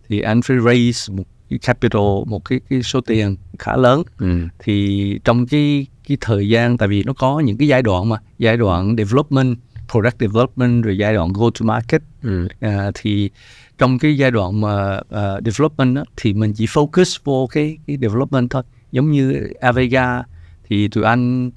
thì 0.10 0.20
anh 0.22 0.42
phải 0.42 0.58
raise 0.66 1.14
một 1.14 1.24
cái 1.50 1.60
capital 1.60 2.02
một 2.26 2.46
cái 2.46 2.60
cái 2.70 2.84
số 2.84 3.02
tiền 3.02 3.36
khá 3.60 3.76
lớn 3.78 4.04
ừ. 4.20 4.28
thì 4.60 5.20
trong 5.24 5.48
cái 5.48 5.88
cái 6.08 6.18
thời 6.22 6.50
gian 6.50 6.78
tại 6.78 6.88
vì 6.88 7.04
nó 7.04 7.14
có 7.14 7.40
những 7.40 7.58
cái 7.58 7.68
giai 7.68 7.82
đoạn 7.82 8.10
mà 8.10 8.18
giai 8.40 8.58
đoạn 8.58 8.96
development 8.98 9.58
product 9.92 10.20
development 10.20 10.84
rồi 10.84 10.98
giai 10.98 11.14
đoạn 11.14 11.34
go 11.34 11.50
to 11.60 11.66
market 11.66 12.02
Ừ. 12.24 12.48
à, 12.60 12.92
thì 12.94 13.30
trong 13.78 14.00
cái 14.00 14.18
giai 14.18 14.32
đoạn 14.32 14.62
mà 14.62 15.00
à, 15.10 15.40
development 15.46 15.96
á, 15.98 16.04
thì 16.18 16.34
mình 16.34 16.54
chỉ 16.54 16.66
focus 16.66 17.18
vô 17.24 17.48
cái 17.52 17.78
cái 17.88 17.98
development 18.02 18.50
thôi. 18.50 18.64
Giống 18.92 19.12
như 19.12 19.48
Avega 19.62 20.24
thì 20.70 20.88
tụi 20.88 21.04
anh 21.04 21.52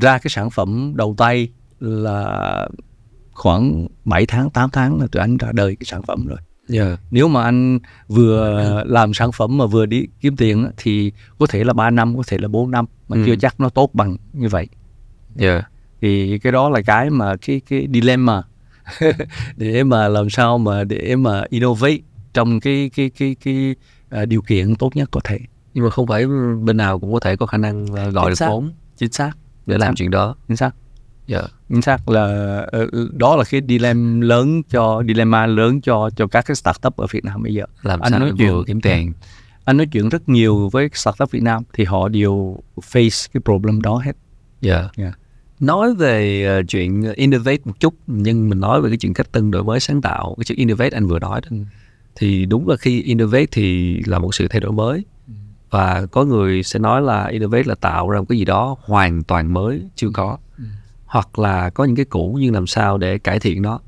ra 0.00 0.18
cái 0.18 0.30
sản 0.30 0.50
phẩm 0.50 0.92
đầu 0.96 1.14
tay 1.18 1.48
là 1.80 2.68
khoảng 3.32 3.86
7 4.04 4.26
tháng 4.26 4.50
8 4.50 4.70
tháng 4.70 5.00
là 5.00 5.06
tụi 5.12 5.20
anh 5.20 5.36
ra 5.36 5.52
đời 5.52 5.76
cái 5.76 5.84
sản 5.84 6.02
phẩm 6.02 6.26
rồi. 6.26 6.38
Dạ. 6.68 6.96
Nếu 7.10 7.28
mà 7.28 7.42
anh 7.42 7.78
vừa 8.08 8.82
làm 8.86 9.14
sản 9.14 9.32
phẩm 9.32 9.58
mà 9.58 9.66
vừa 9.66 9.86
đi 9.86 10.06
kiếm 10.20 10.36
tiền 10.36 10.66
thì 10.76 11.12
có 11.38 11.46
thể 11.46 11.64
là 11.64 11.72
3 11.72 11.90
năm 11.90 12.16
có 12.16 12.22
thể 12.26 12.38
là 12.38 12.48
4 12.48 12.70
năm 12.70 12.84
mà 13.08 13.16
Ừ. 13.16 13.22
chưa 13.26 13.36
chắc 13.36 13.60
nó 13.60 13.68
tốt 13.68 13.90
bằng 13.94 14.16
như 14.32 14.48
vậy. 14.48 14.68
Dạ. 15.36 15.62
Thì 16.00 16.38
cái 16.38 16.52
đó 16.52 16.68
là 16.68 16.82
cái 16.82 17.10
mà 17.10 17.36
cái 17.46 17.60
cái 17.68 17.88
dilemma 17.94 18.42
để 19.56 19.84
mà 19.84 20.08
làm 20.08 20.30
sao 20.30 20.58
mà 20.58 20.84
để 20.84 21.16
mà 21.16 21.42
innovate 21.48 21.98
trong 22.34 22.60
cái 22.60 22.90
cái 22.96 23.10
cái 23.18 23.36
cái, 23.44 23.74
à, 24.10 24.24
điều 24.24 24.42
kiện 24.42 24.74
tốt 24.76 24.96
nhất 24.96 25.08
có 25.12 25.20
thể. 25.24 25.38
Nhưng 25.74 25.84
mà 25.84 25.90
không 25.90 26.06
phải 26.06 26.26
bên 26.62 26.76
nào 26.76 26.98
cũng 26.98 27.12
có 27.12 27.20
thể 27.20 27.36
có 27.36 27.46
khả 27.46 27.58
năng 27.58 27.86
ờ, 27.86 28.10
gọi 28.10 28.34
Chính 28.34 28.46
được 28.46 28.52
vốn. 28.52 28.72
Chính 28.96 29.12
xác. 29.12 29.32
Để 29.66 29.78
làm 29.78 29.88
xác. 29.88 29.94
chuyện 29.96 30.10
đó. 30.10 30.36
Chính 30.48 30.56
xác. 30.56 30.70
Dạ. 31.26 31.42
Chính 31.68 31.82
xác 31.82 32.08
là 32.08 32.24
ờ, 32.72 32.86
đó 33.12 33.36
là 33.36 33.44
cái 33.50 33.60
dilemma 33.68 34.26
lớn 34.26 34.62
cho 34.70 35.02
dilemma 35.08 35.46
lớn 35.46 35.80
cho 35.80 36.10
cho 36.16 36.26
các 36.26 36.46
cái 36.46 36.54
startup 36.54 36.96
ở 36.96 37.06
Việt 37.10 37.24
Nam 37.24 37.42
bây 37.42 37.54
giờ. 37.54 37.64
Làm 37.82 38.00
Anh 38.00 38.10
sao 38.12 38.20
nói 38.20 38.32
chuyện- 38.38 38.64
kiếm 38.66 38.80
tiền. 38.80 39.12
Anh 39.64 39.76
nói 39.76 39.86
chuyện 39.92 40.08
rất 40.08 40.28
nhiều 40.28 40.68
với 40.72 40.88
startup 40.94 41.30
Việt 41.30 41.42
Nam 41.42 41.62
thì 41.72 41.84
họ 41.84 42.08
đều 42.08 42.58
face 42.92 43.28
cái 43.34 43.40
problem 43.44 43.82
đó 43.82 44.02
hết. 44.04 44.12
Dạ. 44.60 44.88
Dạ. 44.96 45.12
Nói 45.62 45.94
về 45.94 46.44
ờ, 46.44 46.62
chuyện 46.62 47.12
innovate 47.16 47.58
một 47.64 47.80
chút 47.80 47.94
nhưng 48.06 48.48
mình 48.48 48.60
nói 48.60 48.80
về 48.80 48.90
cái 48.90 48.96
chuyện 48.96 49.14
cách 49.14 49.32
tân 49.32 49.50
đổi 49.50 49.64
mới 49.64 49.80
sáng 49.80 50.02
tạo 50.02 50.34
cái 50.38 50.44
chữ 50.44 50.54
innovate 50.58 50.90
anh 50.90 51.06
vừa 51.06 51.18
nói 51.18 51.40
đó. 51.40 51.48
Ừ. 51.50 51.56
thì 52.14 52.46
đúng 52.46 52.68
là 52.68 52.76
khi 52.76 53.02
innovate 53.02 53.46
thì 53.52 53.96
là 54.06 54.18
một 54.18 54.34
sự 54.34 54.48
thay 54.48 54.60
đổi 54.60 54.72
mới. 54.72 55.04
Và 55.70 56.06
có 56.06 56.24
người 56.24 56.62
sẽ 56.62 56.78
nói 56.78 57.02
là 57.02 57.26
innovate 57.26 57.62
là 57.66 57.74
tạo 57.74 58.10
ra 58.10 58.18
một 58.20 58.26
cái 58.28 58.38
gì 58.38 58.44
đó 58.44 58.76
hoàn 58.80 59.22
toàn 59.22 59.52
mới 59.54 59.82
chưa 59.96 60.08
có. 60.12 60.38
Ừ. 60.58 60.64
hoặc 61.06 61.38
là 61.38 61.70
có 61.70 61.84
những 61.84 61.96
cái 61.96 62.04
cũ 62.04 62.38
nhưng 62.40 62.54
làm 62.54 62.66
sao 62.66 62.98
để 62.98 63.18
cải 63.18 63.40
thiện 63.40 63.62
nó 63.62 63.80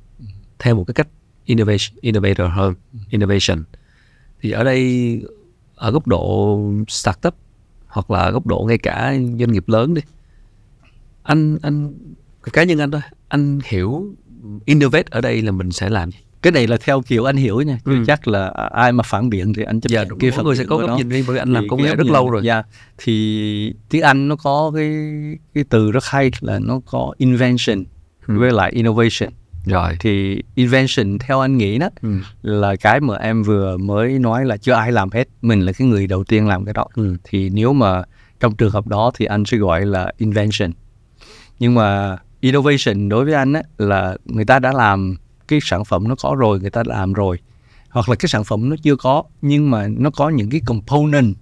theo 0.59 0.75
một 0.75 0.85
cái 0.85 0.95
cách 0.95 1.09
innovation 1.45 1.99
innovator 2.01 2.47
hơn 2.51 2.75
innovation. 3.11 3.65
Thì 4.41 4.51
ở 4.51 4.65
đây 4.65 5.21
ở 5.75 5.91
góc 5.91 6.07
độ 6.07 6.61
startup 6.89 7.35
hoặc 7.87 8.11
là 8.11 8.31
góc 8.31 8.47
độ 8.47 8.65
ngay 8.69 8.79
cả 8.79 9.15
doanh 9.39 9.53
nghiệp 9.53 9.69
lớn 9.69 9.95
đi 9.95 10.03
anh 11.25 11.59
anh 11.63 11.95
cá 12.53 12.65
nhân 12.65 12.79
anh 12.79 12.91
thôi 12.91 13.01
anh 13.29 13.59
hiểu 13.65 14.15
innovate 14.65 15.05
ở 15.11 15.21
đây 15.21 15.43
là 15.43 15.51
mình 15.51 15.71
sẽ 15.73 15.89
làm 15.91 16.11
gì 16.11 16.19
cái 16.43 16.53
này 16.53 16.67
là 16.67 16.77
theo 16.81 17.03
kiểu 17.03 17.25
anh 17.25 17.37
hiểu 17.37 17.61
nha 17.61 17.79
Ừ. 17.85 18.05
chắc 18.07 18.29
là 18.29 18.49
ai 18.73 18.93
mà 18.93 19.03
phản 19.03 19.31
biện 19.31 19.53
thì 19.55 19.63
anh 19.63 19.81
chấp 19.81 19.89
dạ 19.91 20.01
nhận 20.01 20.09
đúng 20.09 20.19
cái 20.19 20.31
mỗi 20.37 20.45
người 20.45 20.57
sẽ 20.57 20.65
có 20.65 20.77
góc 20.77 20.99
nhìn 20.99 21.09
riêng 21.09 21.25
bởi 21.27 21.35
vì 21.35 21.39
anh 21.41 21.53
làm 21.53 21.69
công 21.69 21.83
nghệ 21.83 21.95
rất 21.97 22.05
nhìn- 22.05 22.13
lâu 22.13 22.31
rồi 22.31 22.43
dạ. 22.45 22.63
thì 22.99 23.75
tiếng 23.89 24.03
Anh 24.03 24.29
nó 24.29 24.37
có 24.37 24.73
cái 24.75 24.93
cái 25.55 25.65
từ 25.69 25.93
rất 25.93 26.05
hay 26.05 26.31
là 26.41 26.59
nó 26.59 26.81
có 26.87 27.13
invention 27.19 27.85
Ừ. 28.27 28.39
với 28.39 28.53
lại 28.53 28.71
innovation 28.73 29.31
rồi 29.67 29.97
thì 30.01 30.43
invention 30.55 31.19
theo 31.19 31.41
anh 31.41 31.57
nghĩ 31.59 31.79
đó 31.79 31.89
ừ. 32.03 32.09
là 32.43 32.77
cái 32.77 33.01
mà 33.01 33.15
em 33.17 33.43
vừa 33.43 33.77
mới 33.77 34.19
nói 34.19 34.45
là 34.45 34.57
chưa 34.57 34.73
ai 34.73 34.93
làm 34.93 35.11
hết 35.13 35.29
mình 35.43 35.61
là 35.61 35.73
cái 35.73 35.89
người 35.89 36.07
đầu 36.07 36.25
tiên 36.25 36.47
làm 36.47 36.65
cái 36.65 36.75
đó 36.75 36.87
Ừ. 36.95 37.17
thì 37.25 37.51
nếu 37.51 37.73
mà 37.73 38.03
trong 38.41 38.57
trường 38.57 38.71
hợp 38.71 38.87
đó 38.87 39.11
thì 39.15 39.25
anh 39.25 39.45
sẽ 39.45 39.57
gọi 39.57 39.87
là 39.87 40.13
invention 40.19 40.71
nhưng 41.59 41.75
mà 41.75 42.17
innovation 42.40 43.09
đối 43.09 43.25
với 43.25 43.35
anh 43.35 43.53
á, 43.53 43.62
là 43.79 44.17
người 44.25 44.45
ta 44.45 44.59
đã 44.59 44.73
làm 44.73 45.17
cái 45.49 45.59
sản 45.62 45.85
phẩm 45.85 46.09
nó 46.09 46.14
có 46.23 46.35
rồi 46.38 46.61
người 46.61 46.71
ta 46.71 46.83
đã 46.83 46.97
làm 46.99 47.12
rồi 47.12 47.38
hoặc 47.90 48.09
là 48.09 48.14
cái 48.14 48.29
sản 48.29 48.45
phẩm 48.45 48.69
nó 48.71 48.77
chưa 48.83 48.97
có 48.97 49.23
nhưng 49.43 49.71
mà 49.71 49.88
nó 49.88 50.11
có 50.11 50.29
những 50.29 50.51
cái 50.51 50.61
component 50.67 51.35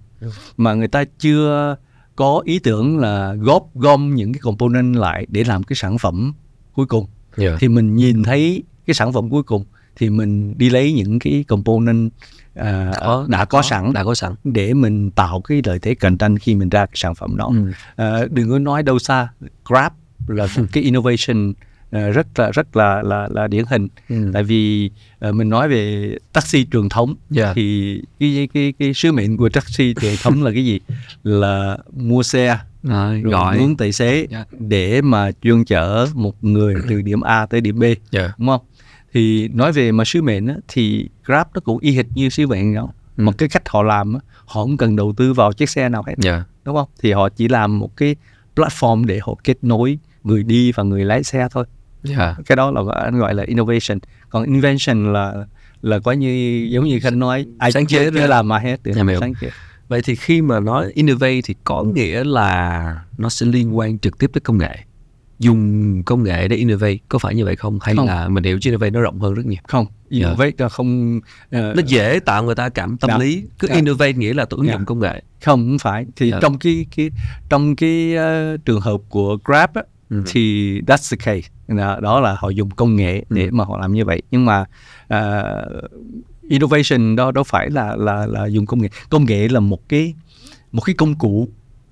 mà 0.57 0.73
người 0.73 0.87
ta 0.87 1.03
chưa 1.19 1.75
có 2.15 2.41
ý 2.45 2.59
tưởng 2.59 2.97
là 2.97 3.33
góp 3.33 3.75
gom 3.75 4.15
những 4.15 4.33
cái 4.33 4.39
component 4.39 4.95
lại 4.95 5.25
để 5.29 5.43
làm 5.43 5.63
cái 5.63 5.75
sản 5.75 5.97
phẩm 5.97 6.33
cuối 6.73 6.85
cùng 6.85 7.05
Dạ. 7.37 7.57
thì 7.59 7.67
mình 7.67 7.95
nhìn 7.95 8.23
thấy 8.23 8.63
cái 8.87 8.93
sản 8.93 9.13
phẩm 9.13 9.29
cuối 9.29 9.43
cùng 9.43 9.65
thì 9.95 10.09
mình 10.09 10.57
đi 10.57 10.69
lấy 10.69 10.93
những 10.93 11.19
cái 11.19 11.45
component 11.47 12.11
à, 12.55 12.91
Có- 12.99 13.25
đã 13.29 13.45
có 13.45 13.61
sẵn 13.61 13.93
đã 13.93 14.03
có 14.03 14.15
sẵn 14.15 14.35
để 14.43 14.73
mình 14.73 15.11
tạo 15.11 15.41
cái 15.41 15.61
lợi 15.65 15.79
thế 15.79 15.95
cạnh 15.95 16.17
tranh 16.17 16.37
khi 16.39 16.55
mình 16.55 16.69
ra 16.69 16.85
cái 16.85 16.93
sản 16.95 17.15
phẩm 17.15 17.37
đó 17.37 17.51
Ừ. 17.53 17.71
à, 17.95 18.25
đừng 18.31 18.49
có 18.49 18.59
nói 18.59 18.83
đâu 18.83 18.99
xa 18.99 19.27
Grab 19.69 19.91
là 20.27 20.47
một 20.57 20.63
cái 20.71 20.83
innovation 20.83 21.53
à, 21.91 22.09
rất 22.09 22.27
là 22.39 22.51
rất 22.51 22.75
là 22.77 23.01
là 23.01 23.27
là 23.31 23.47
điển 23.47 23.63
hình 23.69 23.87
Ừ. 24.09 24.29
tại 24.33 24.43
vì 24.43 24.91
à, 25.19 25.31
mình 25.31 25.49
nói 25.49 25.69
về 25.69 26.15
taxi 26.33 26.65
truyền 26.71 26.89
thống 26.89 27.15
Dạ. 27.29 27.53
thì 27.55 27.99
cái 28.19 28.47
cái 28.53 28.73
cái 28.79 28.93
sứ 28.93 29.11
mệnh 29.11 29.37
của 29.37 29.49
taxi 29.49 29.93
truyền 30.01 30.13
thống 30.23 30.43
là 30.43 30.51
cái 30.51 30.65
gì 30.65 30.79
là 31.23 31.77
mua 31.97 32.23
xe 32.23 32.57
rồi 32.83 33.21
gọi 33.21 33.59
mướn 33.59 33.75
tài 33.75 33.91
xế 33.91 34.27
Dạ. 34.29 34.45
để 34.59 35.01
mà 35.01 35.31
chuyên 35.41 35.63
chở 35.65 36.07
một 36.13 36.43
người 36.43 36.75
từ 36.89 37.01
điểm 37.01 37.21
A 37.21 37.45
tới 37.45 37.61
điểm 37.61 37.79
B 37.79 37.83
dạ. 38.11 38.33
đúng 38.37 38.47
không 38.47 38.61
thì 39.13 39.47
nói 39.47 39.71
về 39.71 39.91
mà 39.91 40.05
sứ 40.05 40.21
mệnh 40.21 40.47
á, 40.47 40.55
thì 40.67 41.09
Grab 41.25 41.47
nó 41.53 41.61
cũng 41.63 41.77
y 41.79 41.91
hệt 41.91 42.05
như 42.15 42.29
sứ 42.29 42.47
mệnh 42.47 42.75
đó 42.75 42.89
Ừ. 43.17 43.23
một 43.23 43.37
cái 43.37 43.49
cách 43.49 43.69
họ 43.69 43.83
làm 43.83 44.13
á, 44.13 44.19
họ 44.45 44.61
không 44.63 44.77
cần 44.77 44.95
đầu 44.95 45.13
tư 45.17 45.33
vào 45.33 45.53
chiếc 45.53 45.69
xe 45.69 45.89
nào 45.89 46.03
hết 46.07 46.13
dạ 46.17 46.43
đúng 46.65 46.75
không 46.75 46.87
thì 47.01 47.11
họ 47.11 47.29
chỉ 47.29 47.47
làm 47.47 47.79
một 47.79 47.97
cái 47.97 48.15
platform 48.55 49.05
để 49.05 49.19
họ 49.23 49.35
kết 49.43 49.57
nối 49.61 49.97
người 50.23 50.43
đi 50.43 50.71
và 50.71 50.83
người 50.83 51.05
lái 51.05 51.23
xe 51.23 51.47
thôi 51.51 51.65
dạ 52.03 52.35
cái 52.45 52.55
đó 52.55 52.71
là 52.71 52.81
anh 53.03 53.19
gọi 53.19 53.33
là 53.33 53.43
innovation 53.43 53.99
còn 54.29 54.43
invention 54.43 55.13
là 55.13 55.45
là 55.81 55.99
coi 55.99 56.17
như 56.17 56.67
giống 56.71 56.85
như 56.85 56.99
khanh 56.99 57.19
nói 57.19 57.45
ai 57.57 57.71
Sáng 57.71 57.85
chế 57.85 58.11
ra. 58.11 58.27
làm 58.27 58.47
mà 58.47 58.57
hết 58.59 58.83
được 58.83 58.93
hiểu. 59.07 59.19
sáng 59.19 59.33
chế 59.41 59.49
vậy 59.87 60.01
thì 60.05 60.15
khi 60.15 60.41
mà 60.41 60.59
nói 60.59 60.91
innovate 60.95 61.41
thì 61.43 61.55
có 61.63 61.83
nghĩa 61.83 62.23
là 62.23 62.99
nó 63.17 63.29
sẽ 63.29 63.45
liên 63.45 63.77
quan 63.77 63.99
trực 63.99 64.17
tiếp 64.17 64.29
tới 64.33 64.41
công 64.41 64.57
nghệ 64.57 64.77
dùng 65.39 66.03
công 66.03 66.23
nghệ 66.23 66.47
để 66.47 66.55
innovate 66.55 66.97
có 67.09 67.19
phải 67.19 67.35
như 67.35 67.45
vậy 67.45 67.55
không 67.55 67.79
hay 67.81 67.95
Không. 67.95 68.07
là 68.07 68.27
mình 68.29 68.43
hiểu 68.43 68.57
innovate 68.65 68.89
nó 68.89 69.01
rộng 69.01 69.19
hơn 69.19 69.33
rất 69.33 69.45
nhiều 69.45 69.59
không 69.67 69.85
Dạ. 70.09 70.19
innovate 70.27 70.51
là 70.57 70.69
không 70.69 71.19
ờ, 71.51 71.73
nó 71.75 71.81
dễ 71.85 72.19
tạo 72.25 72.43
người 72.43 72.55
ta 72.55 72.69
cảm 72.69 72.97
tâm 72.97 73.09
Dạ. 73.09 73.17
lý 73.17 73.43
cứ 73.59 73.67
Dạ. 73.67 73.75
innovate 73.75 74.13
nghĩa 74.13 74.33
là 74.33 74.45
tôi 74.45 74.57
ứng 74.57 74.67
Dạ. 74.67 74.73
dụng 74.73 74.85
công 74.85 74.99
nghệ 74.99 75.21
không 75.45 75.67
không 75.69 75.77
phải 75.79 76.05
thì 76.15 76.31
Dạ. 76.31 76.39
trong 76.41 76.57
cái 76.59 76.85
cái 76.95 77.09
trong 77.49 77.75
cái 77.75 78.15
ờ, 78.15 78.57
trường 78.57 78.81
hợp 78.81 78.97
của 79.09 79.37
Grab 79.45 79.69
á, 79.73 79.81
Ừ. 80.13 80.23
thì 80.27 80.71
that's 80.81 81.15
the 81.17 81.17
case. 81.25 81.47
Đó, 81.67 81.99
đó 81.99 82.19
là 82.19 82.35
họ 82.39 82.49
dùng 82.49 82.69
công 82.71 82.95
nghệ 82.95 83.23
để 83.29 83.43
Ừ. 83.45 83.49
mà 83.51 83.63
họ 83.63 83.77
làm 83.79 83.93
như 83.93 84.05
vậy. 84.05 84.21
Nhưng 84.31 84.45
mà 84.45 84.65
ờ, 85.07 85.81
innovation 86.49 87.15
đó 87.15 87.31
đâu 87.31 87.43
phải 87.43 87.69
là 87.69 87.95
là 87.95 88.25
là 88.25 88.45
dùng 88.45 88.65
công 88.65 88.81
nghệ. 88.81 88.89
Công 89.09 89.25
nghệ 89.25 89.47
là 89.47 89.59
một 89.59 89.89
cái 89.89 90.13
một 90.71 90.81
cái 90.85 90.95
công 90.95 91.15
cụ 91.15 91.47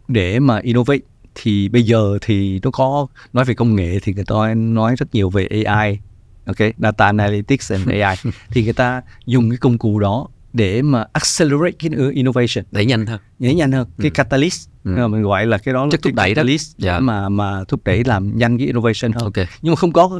để 0.07 0.39
mà 0.39 0.59
innovate. 0.59 0.99
Thì 1.35 1.69
bây 1.69 1.83
giờ 1.83 2.17
thì 2.21 2.59
nó 2.63 2.71
có 2.71 3.07
nói 3.33 3.45
về 3.45 3.53
công 3.53 3.75
nghệ 3.75 3.99
thì 4.03 4.13
người 4.13 4.25
ta 4.25 4.53
nói 4.55 4.95
rất 4.97 5.15
nhiều 5.15 5.29
về 5.29 5.47
AI 5.65 5.99
ok? 6.45 6.57
Data 6.77 7.05
analytics 7.05 7.71
and 7.71 7.89
AI 7.89 8.15
thì 8.51 8.63
người 8.63 8.73
ta 8.73 9.01
dùng 9.25 9.49
cái 9.49 9.57
công 9.57 9.77
cụ 9.77 9.99
đó 9.99 10.27
để 10.53 10.81
mà 10.81 11.05
accelerate 11.13 11.71
cái 11.79 11.89
innovation. 12.13 12.63
Đẩy 12.71 12.85
nhanh 12.85 13.05
hơn. 13.05 13.19
Nhảy 13.39 13.55
nhanh 13.55 13.71
hơn. 13.71 13.87
Cái 13.97 14.09
Ừ. 14.09 14.13
catalyst 14.13 14.69
Ừ. 14.83 15.07
Mình 15.07 15.21
gọi 15.21 15.45
là 15.45 15.57
cái 15.57 15.73
đó 15.73 15.85
là 15.85 15.91
Chất 15.91 16.01
thúc 16.01 16.13
đẩy 16.13 16.29
đó. 16.29 16.35
catalyst 16.35 16.77
Dạ. 16.77 16.99
mà 16.99 17.29
mà 17.29 17.63
thúc 17.67 17.81
đẩy 17.85 18.03
làm 18.03 18.37
nhanh 18.37 18.57
cái 18.57 18.67
innovation 18.67 19.11
hơn 19.11 19.23
ok 19.23 19.47
nhưng 19.61 19.71
mà 19.71 19.75
không 19.75 19.91
có 19.93 20.19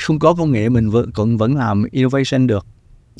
không 0.00 0.18
có 0.18 0.34
công 0.34 0.52
nghệ 0.52 0.68
mình 0.68 0.90
vẫn 0.90 1.10
còn 1.12 1.36
vẫn 1.36 1.56
làm 1.56 1.84
innovation 1.90 2.46
được 2.46 2.66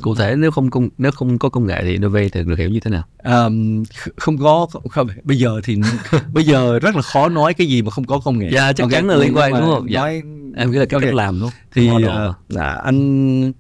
cụ 0.02 0.14
thể 0.14 0.34
nếu 0.38 0.50
không 0.50 0.70
công 0.70 0.88
nếu 0.98 1.10
không 1.12 1.38
có 1.38 1.48
công 1.48 1.66
nghệ 1.66 1.78
thì 1.82 1.90
innovate 1.92 2.28
thì 2.28 2.40
được 2.44 2.58
hiểu 2.58 2.68
như 2.68 2.80
thế 2.80 2.90
nào 2.90 3.02
kh- 3.24 3.82
không 4.16 4.38
có 4.38 4.66
không, 4.90 5.08
bây 5.22 5.38
giờ 5.38 5.60
thì 5.64 5.78
bây 6.32 6.44
giờ 6.44 6.78
rất 6.78 6.96
là 6.96 7.02
khó 7.02 7.28
nói 7.28 7.54
cái 7.54 7.66
gì 7.66 7.82
mà 7.82 7.90
không 7.90 8.04
có 8.04 8.18
công 8.18 8.38
nghệ 8.38 8.50
Dạ, 8.52 8.72
chắc 8.72 8.84
Ok, 8.84 8.90
chắn 8.92 9.08
là 9.08 9.16
liên 9.16 9.36
quan, 9.36 9.52
đúng 9.52 9.60
không? 9.74 9.90
Dạ. 9.90 10.00
nói 10.00 10.22
em 10.56 10.70
nghĩ 10.70 10.78
là 10.78 10.84
cái 10.86 10.96
Ok. 10.96 11.02
cách 11.02 11.14
làm 11.14 11.40
đúng 11.40 11.50
không 11.50 11.58
thì 11.74 11.88
ờ, 12.08 12.34
là 12.48 12.70
anh 12.84 13.52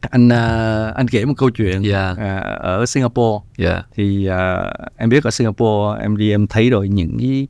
anh 0.00 0.28
à, 0.32 0.86
anh 0.96 1.08
kể 1.08 1.24
một 1.24 1.34
câu 1.36 1.50
chuyện 1.50 1.82
Dạ. 1.82 2.14
à, 2.18 2.38
ở 2.60 2.86
Singapore 2.86 3.44
dạ 3.58 3.82
thì 3.94 4.26
à, 4.26 4.72
em 4.96 5.08
biết 5.08 5.24
ở 5.24 5.30
Singapore 5.30 6.02
em 6.02 6.16
đi 6.16 6.30
em 6.30 6.46
thấy 6.46 6.70
rồi 6.70 6.88
những 6.88 7.16
cái 7.18 7.48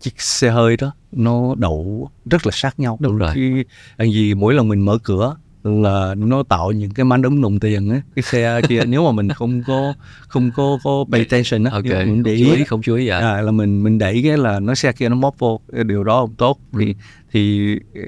chiếc 0.00 0.20
xe 0.20 0.50
hơi 0.50 0.76
đó 0.76 0.92
nó 1.12 1.54
đậu 1.58 2.10
rất 2.30 2.46
là 2.46 2.50
sát 2.54 2.80
nhau 2.80 2.98
Đúng 3.00 3.16
rồi. 3.18 3.64
anh 3.96 4.12
gì 4.12 4.34
mỗi 4.34 4.54
lần 4.54 4.68
mình 4.68 4.80
mở 4.84 4.98
cửa 5.02 5.36
là 5.64 6.14
nó 6.18 6.42
tạo 6.42 6.72
những 6.72 6.90
cái 6.90 7.04
manh 7.04 7.22
ấm 7.22 7.42
đồng 7.42 7.58
tiền 7.60 7.90
á 7.90 8.00
cái 8.16 8.22
xe 8.22 8.60
kia 8.68 8.80
nếu 8.88 9.04
mà 9.04 9.12
mình 9.12 9.28
không 9.28 9.62
có 9.66 9.94
không 10.28 10.50
có 10.56 10.78
có 10.84 11.04
pay 11.12 11.20
attention 11.20 11.64
á 11.64 11.70
ok 11.72 11.84
nếu 11.84 11.94
mà 11.98 12.04
mình 12.04 12.22
để 12.22 12.32
ý 12.32 12.64
không 12.64 12.82
chú 12.82 12.94
ý 12.94 13.06
dạ 13.06 13.18
à, 13.18 13.40
là 13.40 13.50
mình 13.52 13.82
mình 13.82 13.98
đẩy 13.98 14.20
cái 14.24 14.36
là 14.38 14.60
nó 14.60 14.74
xe 14.74 14.92
kia 14.92 15.08
nó 15.08 15.14
móc 15.16 15.38
vô 15.38 15.60
điều 15.86 16.04
đó 16.04 16.20
không 16.20 16.34
tốt 16.34 16.58
Ừ. 16.72 16.78
thì 16.80 16.94
thì 17.32 17.74
ờ, 17.94 18.00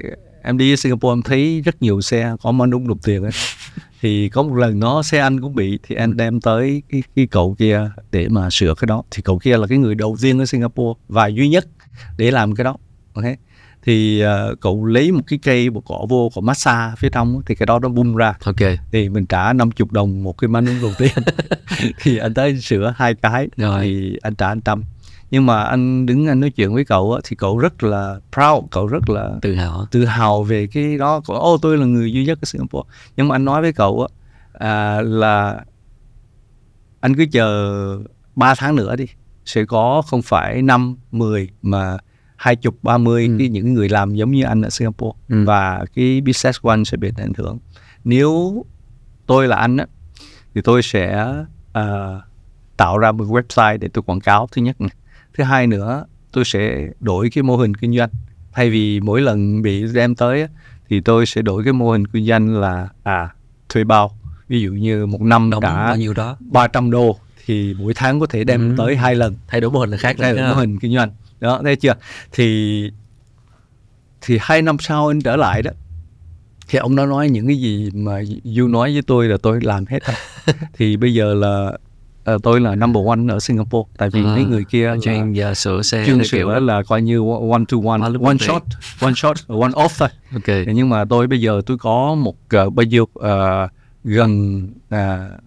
em 0.44 0.58
đi 0.58 0.76
Singapore 0.76 1.12
em 1.12 1.22
thấy 1.22 1.60
rất 1.64 1.82
nhiều 1.82 2.00
xe 2.00 2.36
có 2.42 2.52
manh 2.52 2.70
ấm 2.70 2.88
đồng 2.88 2.98
tiền 2.98 3.24
á 3.24 3.30
thì 4.00 4.28
có 4.28 4.42
một 4.42 4.54
lần 4.54 4.78
nó 4.80 5.02
xe 5.02 5.18
anh 5.18 5.40
cũng 5.40 5.54
bị 5.54 5.78
thì 5.82 5.94
anh 5.94 6.16
đem 6.16 6.40
tới 6.40 6.82
cái, 6.88 7.02
cái 7.16 7.26
cậu 7.26 7.56
kia 7.58 7.90
để 8.12 8.28
mà 8.28 8.50
sửa 8.50 8.74
cái 8.74 8.86
đó. 8.86 9.02
Thì 9.10 9.22
cậu 9.22 9.38
kia 9.38 9.56
là 9.56 9.66
cái 9.66 9.78
người 9.78 9.94
đầu 9.94 10.16
tiên 10.22 10.38
ở 10.38 10.46
Singapore 10.46 11.00
và 11.08 11.26
duy 11.26 11.48
nhất 11.48 11.66
để 12.18 12.30
làm 12.30 12.54
cái 12.54 12.64
đó 12.64 12.76
ok? 13.14 13.24
Thì 13.84 14.20
ờ, 14.20 14.54
cậu 14.60 14.84
lấy 14.84 15.12
một 15.12 15.20
cái 15.26 15.38
cây 15.42 15.70
một 15.70 15.82
cỏ 15.86 16.06
vô 16.08 16.30
cậu 16.34 16.42
massage 16.42 16.94
phía 16.98 17.08
trong 17.12 17.42
thì 17.46 17.54
cái 17.54 17.66
đó 17.66 17.78
nó 17.78 17.88
bung 17.88 18.16
ra. 18.16 18.34
Ok. 18.44 18.56
Thì 18.92 19.08
mình 19.08 19.26
trả 19.26 19.52
50 19.52 19.88
đồng 19.90 20.22
một 20.22 20.38
cái 20.38 20.48
manh 20.48 20.66
đầu 20.82 20.92
tiên 20.98 21.12
thì 22.02 22.16
anh 22.16 22.34
tới 22.34 22.60
sửa 22.60 22.94
hai 22.96 23.14
cái 23.14 23.48
Rồi. 23.56 23.82
thì 23.82 24.18
anh 24.22 24.34
trả 24.34 24.48
anh 24.48 24.60
trăm 24.60 24.84
nhưng 25.32 25.46
mà 25.46 25.62
anh 25.62 26.06
đứng 26.06 26.26
anh 26.26 26.40
nói 26.40 26.50
chuyện 26.50 26.74
với 26.74 26.84
cậu 26.84 27.12
á, 27.12 27.20
thì 27.24 27.36
cậu 27.36 27.58
rất 27.58 27.82
là 27.82 28.20
proud 28.32 28.64
cậu 28.70 28.86
rất 28.86 29.10
là 29.10 29.30
tự 29.42 29.54
hào 29.54 29.86
tự 29.90 30.04
hào 30.04 30.42
về 30.42 30.66
cái 30.66 30.98
đó 30.98 31.20
của 31.26 31.34
ô 31.34 31.58
tôi 31.62 31.78
là 31.78 31.86
người 31.86 32.12
duy 32.12 32.24
nhất 32.24 32.38
ở 32.42 32.44
Singapore 32.44 32.88
nhưng 33.16 33.28
mà 33.28 33.34
anh 33.34 33.44
nói 33.44 33.62
với 33.62 33.72
cậu 33.72 34.00
á 34.02 34.08
à, 34.68 35.00
là 35.00 35.64
anh 37.00 37.16
cứ 37.16 37.26
chờ 37.32 37.98
3 38.36 38.54
tháng 38.54 38.76
nữa 38.76 38.96
đi 38.96 39.06
sẽ 39.44 39.64
có 39.64 40.02
không 40.06 40.22
phải 40.22 40.62
năm 40.62 40.96
10 41.12 41.48
mà 41.62 41.98
hai 42.36 42.56
chục 42.56 42.74
ba 42.82 42.98
mươi 42.98 43.26
Ừ. 43.26 43.36
cái 43.38 43.48
những 43.48 43.74
người 43.74 43.88
làm 43.88 44.14
giống 44.14 44.30
như 44.30 44.44
anh 44.44 44.62
ở 44.62 44.70
Singapore 44.70 45.18
Ừ. 45.28 45.44
và 45.46 45.84
cái 45.94 46.20
business 46.20 46.58
anh 46.62 46.84
sẽ 46.84 46.96
bị 46.96 47.10
ảnh 47.16 47.32
hưởng 47.36 47.58
nếu 48.04 48.64
tôi 49.26 49.48
là 49.48 49.56
anh 49.56 49.76
á 49.76 49.86
thì 50.54 50.60
tôi 50.64 50.82
sẽ 50.82 51.34
à, 51.72 52.14
tạo 52.76 52.98
ra 52.98 53.12
một 53.12 53.24
website 53.24 53.78
để 53.78 53.88
tôi 53.92 54.02
quảng 54.02 54.20
cáo 54.20 54.48
thứ 54.52 54.62
nhất 54.62 54.80
này. 54.80 54.90
Thứ 55.34 55.44
hai 55.44 55.66
nữa 55.66 56.04
tôi 56.32 56.44
sẽ 56.44 56.88
đổi 57.00 57.30
cái 57.30 57.42
mô 57.42 57.56
hình 57.56 57.74
kinh 57.74 57.96
doanh. 57.98 58.10
Thay 58.52 58.70
vì 58.70 59.00
mỗi 59.00 59.20
lần 59.20 59.62
bị 59.62 59.84
đem 59.94 60.14
tới 60.14 60.46
thì 60.88 61.00
tôi 61.00 61.26
sẽ 61.26 61.42
đổi 61.42 61.64
cái 61.64 61.72
mô 61.72 61.90
hình 61.92 62.06
kinh 62.06 62.26
doanh 62.26 62.60
là 62.60 62.88
à 63.02 63.28
thuê 63.68 63.84
bao. 63.84 64.18
Ví 64.48 64.60
dụ 64.60 64.70
như 64.72 65.06
một 65.06 65.20
năm 65.20 65.50
đóng 65.50 65.60
đã 65.62 65.74
bao 65.86 65.96
nhiêu 65.96 66.14
đó. 66.14 66.36
300 66.40 66.90
đô 66.90 67.18
thì 67.46 67.74
mỗi 67.78 67.92
tháng 67.94 68.20
có 68.20 68.26
thể 68.26 68.44
đem 68.44 68.70
Ừ. 68.70 68.74
tới 68.78 68.96
hai 68.96 69.14
lần. 69.14 69.34
Thay 69.48 69.60
đổi 69.60 69.70
mô 69.70 69.80
hình 69.80 69.90
là 69.90 69.96
khác 69.96 70.18
rồi 70.18 70.34
là 70.34 70.48
mô 70.48 70.54
hình 70.54 70.78
kinh 70.78 70.94
doanh. 70.94 71.10
Đó 71.40 71.60
thấy 71.64 71.76
chưa? 71.76 71.94
Thì 72.32 72.90
thì 74.20 74.38
hai 74.40 74.62
năm 74.62 74.76
sau 74.80 75.08
anh 75.08 75.20
trở 75.22 75.36
lại 75.36 75.62
đó 75.62 75.70
thì 76.68 76.78
ông 76.78 76.96
đã 76.96 77.06
nói 77.06 77.28
những 77.30 77.46
cái 77.46 77.56
gì 77.56 77.90
mà 77.94 78.20
Du 78.44 78.68
nói 78.68 78.92
với 78.92 79.02
tôi 79.02 79.28
là 79.28 79.36
tôi 79.42 79.60
làm 79.62 79.84
hết 79.86 79.98
thì 80.72 80.96
bây 80.96 81.14
giờ 81.14 81.34
là 81.34 81.72
ờ, 82.24 82.38
tôi 82.42 82.60
là 82.60 82.74
number 82.74 83.06
one 83.06 83.20
ở 83.28 83.40
Singapore 83.40 83.88
tại 83.98 84.10
vì 84.10 84.20
À, 84.24 84.34
mấy 84.34 84.44
người 84.44 84.64
kia 84.64 84.94
chuyên 85.02 85.32
uh, 85.50 85.56
sửa 85.56 85.82
xe 85.82 86.06
chuyên 86.06 86.24
sửa 86.24 86.36
kiểu 86.38 86.48
là 86.48 86.82
coi 86.82 87.02
như 87.02 87.18
one 87.50 87.64
to 87.68 87.76
one 87.86 88.00
One 88.02 88.18
one 88.22 88.36
shot 88.38 88.62
one 89.00 89.12
shot 89.16 89.36
one 89.48 89.72
off 89.72 89.88
thôi. 89.98 90.08
Ok. 90.34 90.66
Nhưng 90.74 90.88
mà 90.88 91.04
tôi 91.04 91.26
bây 91.26 91.40
giờ 91.40 91.60
tôi 91.66 91.78
có 91.78 92.14
một 92.14 92.34
ờ, 92.50 92.70
bao 92.70 92.84
nhiêu 92.84 93.08
ờ, 93.14 93.68
gần 94.04 94.62
uh, 94.94 94.98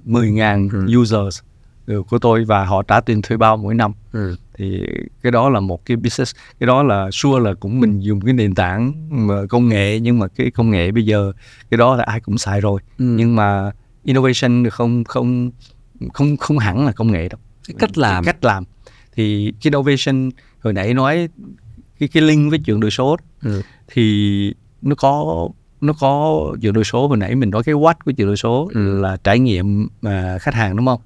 10.000 0.05 0.69
Ừ. 0.71 0.99
users 1.01 1.39
ừ, 1.87 2.03
của 2.09 2.19
tôi 2.19 2.45
và 2.45 2.65
họ 2.65 2.83
trả 2.83 2.99
tiền 3.01 3.21
thuê 3.21 3.37
bao 3.37 3.57
mỗi 3.57 3.73
năm. 3.75 3.91
Ừ. 4.13 4.35
thì 4.57 4.83
cái 5.23 5.31
đó 5.31 5.49
là 5.49 5.59
một 5.59 5.85
cái 5.85 5.97
business 5.97 6.35
cái 6.59 6.67
đó 6.67 6.83
là 6.83 7.09
sure 7.11 7.39
là 7.39 7.53
cũng 7.53 7.79
mình 7.79 7.99
dùng 7.99 8.21
cái 8.21 8.33
nền 8.33 8.55
tảng 8.55 8.93
mà 9.27 9.35
công 9.49 9.69
nghệ 9.69 9.99
nhưng 9.99 10.19
mà 10.19 10.27
cái 10.27 10.51
công 10.51 10.69
nghệ 10.71 10.91
bây 10.91 11.05
giờ 11.05 11.31
cái 11.71 11.77
đó 11.77 11.95
là 11.95 12.03
ai 12.03 12.19
cũng 12.19 12.37
xài 12.37 12.61
rồi. 12.61 12.81
Ừ. 12.97 13.05
nhưng 13.05 13.35
mà 13.35 13.71
innovation 14.03 14.69
không 14.69 15.03
không 15.03 15.51
không 16.13 16.37
không 16.37 16.57
hẳn 16.57 16.85
là 16.85 16.91
công 16.91 17.11
nghệ 17.11 17.29
đâu 17.29 17.39
cái 17.67 17.75
cách 17.79 17.97
làm 17.97 18.23
cái 18.23 18.33
cách 18.33 18.43
làm 18.45 18.63
thì 19.15 19.51
cái 19.61 19.71
innovation 19.71 20.29
hồi 20.59 20.73
nãy 20.73 20.93
nói 20.93 21.29
cái 21.99 22.09
cái 22.09 22.23
link 22.23 22.49
với 22.49 22.59
chuyển 22.59 22.79
đổi 22.79 22.91
số 22.91 23.17
ừ. 23.43 23.61
thì 23.87 24.53
nó 24.81 24.95
có 24.95 25.47
nó 25.81 25.93
có 25.99 26.41
chuyển 26.61 26.73
đổi 26.73 26.83
số 26.83 27.07
hồi 27.07 27.17
nãy 27.17 27.35
mình 27.35 27.49
nói 27.49 27.63
cái 27.63 27.75
what 27.75 27.93
của 28.05 28.11
chuyển 28.11 28.27
đổi 28.27 28.37
số 28.37 28.69
Ừ. 28.73 29.01
là 29.01 29.17
trải 29.23 29.39
nghiệm 29.39 29.87
à, 30.01 30.37
khách 30.41 30.53
hàng 30.53 30.75
đúng 30.75 30.85
không 30.85 31.01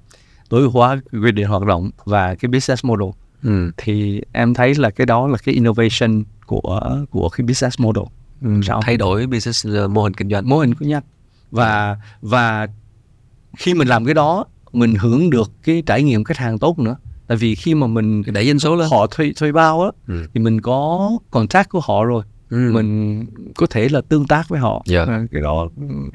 tối 0.48 0.60
ưu 0.60 0.70
hóa 0.70 1.00
quy 1.12 1.32
định 1.32 1.46
hoạt 1.46 1.62
động 1.66 1.90
và 2.04 2.34
cái 2.34 2.48
business 2.48 2.84
model 2.84 3.08
Ừ. 3.42 3.70
thì 3.76 4.20
em 4.32 4.54
thấy 4.54 4.74
là 4.74 4.90
cái 4.90 5.06
đó 5.06 5.26
là 5.28 5.36
cái 5.44 5.54
innovation 5.54 6.22
của 6.46 6.80
của 7.10 7.28
cái 7.28 7.46
business 7.46 7.80
model 7.80 8.04
Ừ. 8.42 8.60
Sao? 8.66 8.80
thay 8.82 8.96
đổi 8.96 9.26
business 9.26 9.66
uh, 9.84 9.90
mô 9.90 10.02
hình 10.02 10.14
kinh 10.14 10.30
doanh 10.30 10.48
mô 10.48 10.58
hình 10.58 10.74
của 10.74 10.84
nhanh 10.84 11.02
và 11.50 11.96
và 12.22 12.66
khi 13.58 13.74
mình 13.74 13.88
làm 13.88 14.04
cái 14.04 14.14
đó 14.14 14.44
mình 14.72 14.94
hưởng 14.94 15.30
được 15.30 15.50
cái 15.64 15.82
trải 15.86 16.02
nghiệm 16.02 16.24
khách 16.24 16.36
hàng 16.36 16.58
tốt 16.58 16.78
nữa 16.78 16.96
tại 17.26 17.36
vì 17.36 17.54
khi 17.54 17.74
mà 17.74 17.86
mình 17.86 18.22
đẩy 18.26 18.46
doanh 18.46 18.58
số 18.58 18.76
lên 18.76 18.88
họ 18.90 19.06
thuê 19.06 19.32
thuê 19.36 19.52
bao 19.52 19.82
á 19.82 19.90
Ừ. 20.08 20.26
thì 20.34 20.40
mình 20.40 20.60
có 20.60 21.10
contact 21.30 21.68
của 21.68 21.80
họ 21.80 22.04
rồi 22.04 22.22
ừ. 22.50 22.70
mình 22.72 23.24
có 23.56 23.66
thể 23.66 23.88
là 23.88 24.00
tương 24.00 24.26
tác 24.26 24.48
với 24.48 24.60
họ 24.60 24.82
Dạ. 24.86 25.04
À, 25.04 25.26
cái 25.32 25.42
đó 25.42 25.68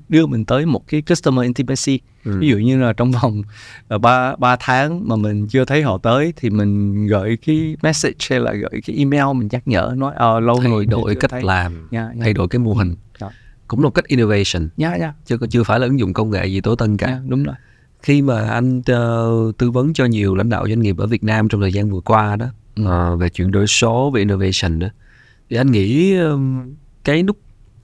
đưa 0.10 0.26
mình 0.26 0.46
tới 0.46 0.66
một 0.66 0.88
cái 0.88 1.02
customer 1.02 1.44
intimacy 1.44 2.00
Ừ. 2.26 2.38
ví 2.40 2.50
dụ 2.50 2.58
như 2.58 2.82
là 2.82 2.94
trong 2.94 3.12
vòng 3.12 3.42
ờ, 3.88 3.98
ba 3.98 4.36
ba 4.36 4.56
tháng 4.60 5.08
mà 5.08 5.16
mình 5.16 5.48
chưa 5.48 5.66
thấy 5.66 5.84
họ 5.84 5.98
tới 5.98 6.34
thì 6.36 6.50
mình 6.50 7.06
gửi 7.08 7.38
cái 7.46 7.76
message 7.84 8.16
hay 8.30 8.40
là 8.40 8.54
gửi 8.54 8.82
cái 8.88 8.96
email 8.98 9.24
mình 9.38 9.48
nhắc 9.52 9.68
nhở 9.68 9.94
nói 9.98 10.14
ờ 10.16 10.40
lâu 10.40 10.60
thay 10.62 10.72
rồi 10.72 10.86
đổi 10.86 11.16
cách 11.16 11.32
thấy. 11.32 11.42
làm 11.44 11.88
Dạ, 11.92 12.10
dạ. 12.16 12.22
thay 12.24 12.34
đổi 12.34 12.48
cái 12.48 12.60
mô 12.60 12.74
hình 12.74 12.96
Dạ. 13.22 13.28
cũng 13.68 13.84
là 13.84 13.90
cách 13.94 14.06
innovation 14.08 14.70
dạ 14.78 14.96
dạ 15.00 15.14
chứ 15.26 15.38
chưa 15.50 15.64
phải 15.64 15.80
là 15.80 15.86
ứng 15.88 16.00
dụng 16.00 16.14
công 16.14 16.30
nghệ 16.32 16.46
gì 16.48 16.62
tối 16.62 16.76
tân 16.80 16.98
cả 16.98 17.08
dạ, 17.08 17.20
đúng 17.28 17.44
rồi 17.44 17.56
khi 18.06 18.22
mà 18.22 18.48
anh 18.50 18.82
ờ, 18.86 19.32
tư 19.58 19.72
vấn 19.72 19.94
cho 19.94 20.06
nhiều 20.06 20.36
lãnh 20.36 20.50
đạo 20.50 20.68
doanh 20.68 20.80
nghiệp 20.82 20.98
ở 20.98 21.08
Việt 21.08 21.24
Nam 21.24 21.48
trong 21.50 21.62
thời 21.62 21.74
gian 21.74 21.90
vừa 21.90 22.00
qua 22.00 22.36
đó 22.36 22.46
Ừ. 22.76 22.86
ờ, 22.86 23.16
về 23.16 23.30
chuyển 23.30 23.52
đổi 23.52 23.68
số 23.68 24.12
về 24.12 24.20
innovation 24.20 24.80
đó 24.80 24.88
thì 25.50 25.58
anh 25.58 25.72
nghĩ 25.72 26.16
ừm, 26.18 26.74
cái 27.04 27.24
nút 27.24 27.38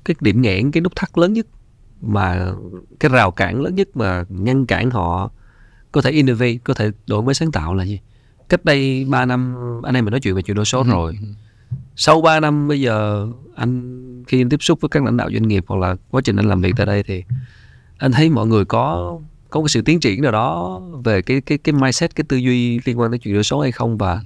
cái 0.05 0.15
điểm 0.21 0.41
nghẽn 0.41 0.71
cái 0.71 0.81
nút 0.81 0.95
thắt 0.95 1.17
lớn 1.17 1.34
nhất 1.34 1.45
mà 2.01 2.51
cái 2.99 3.10
rào 3.12 3.31
cản 3.31 3.62
lớn 3.62 3.75
nhất 3.75 3.88
mà 3.97 4.23
ngăn 4.29 4.65
cản 4.65 4.91
họ 4.91 5.31
có 5.91 6.01
thể 6.01 6.12
innovate 6.12 6.57
có 6.63 6.73
thể 6.73 6.91
đổi 7.07 7.21
mới 7.23 7.34
sáng 7.34 7.51
tạo 7.51 7.73
là 7.75 7.84
gì 7.84 7.99
cách 8.49 8.65
đây 8.65 9.05
3 9.10 9.25
năm 9.25 9.55
anh 9.84 9.95
em 9.95 10.05
mình 10.05 10.12
nói 10.12 10.19
chuyện 10.19 10.36
về 10.36 10.41
chuyển 10.41 10.55
đổi 10.55 10.65
số 10.65 10.84
rồi 10.84 11.19
sau 11.95 12.21
3 12.21 12.39
năm 12.39 12.67
bây 12.67 12.81
giờ 12.81 13.27
anh 13.55 14.23
khi 14.27 14.41
anh 14.41 14.49
tiếp 14.49 14.63
xúc 14.63 14.81
với 14.81 14.89
các 14.89 15.03
lãnh 15.03 15.17
đạo 15.17 15.29
doanh 15.34 15.47
nghiệp 15.47 15.63
hoặc 15.67 15.77
là 15.79 15.95
quá 16.12 16.21
trình 16.23 16.36
anh 16.36 16.45
làm 16.49 16.62
việc 16.62 16.73
tại 16.77 16.86
đây 16.86 17.03
thì 17.03 17.23
anh 17.97 18.12
thấy 18.12 18.29
mọi 18.29 18.47
người 18.47 18.65
có 18.65 19.19
có 19.51 19.59
một 19.59 19.67
sự 19.67 19.81
tiến 19.81 19.99
triển 19.99 20.21
nào 20.21 20.31
đó 20.31 20.81
về 21.03 21.21
cái 21.21 21.41
cái 21.41 21.57
cái 21.57 21.73
mindset 21.73 22.15
cái 22.15 22.25
tư 22.27 22.37
duy 22.37 22.79
liên 22.85 22.99
quan 22.99 23.11
tới 23.11 23.19
chuyển 23.19 23.33
đổi 23.33 23.43
số 23.43 23.61
hay 23.61 23.71
không? 23.71 23.97
Và 23.97 24.21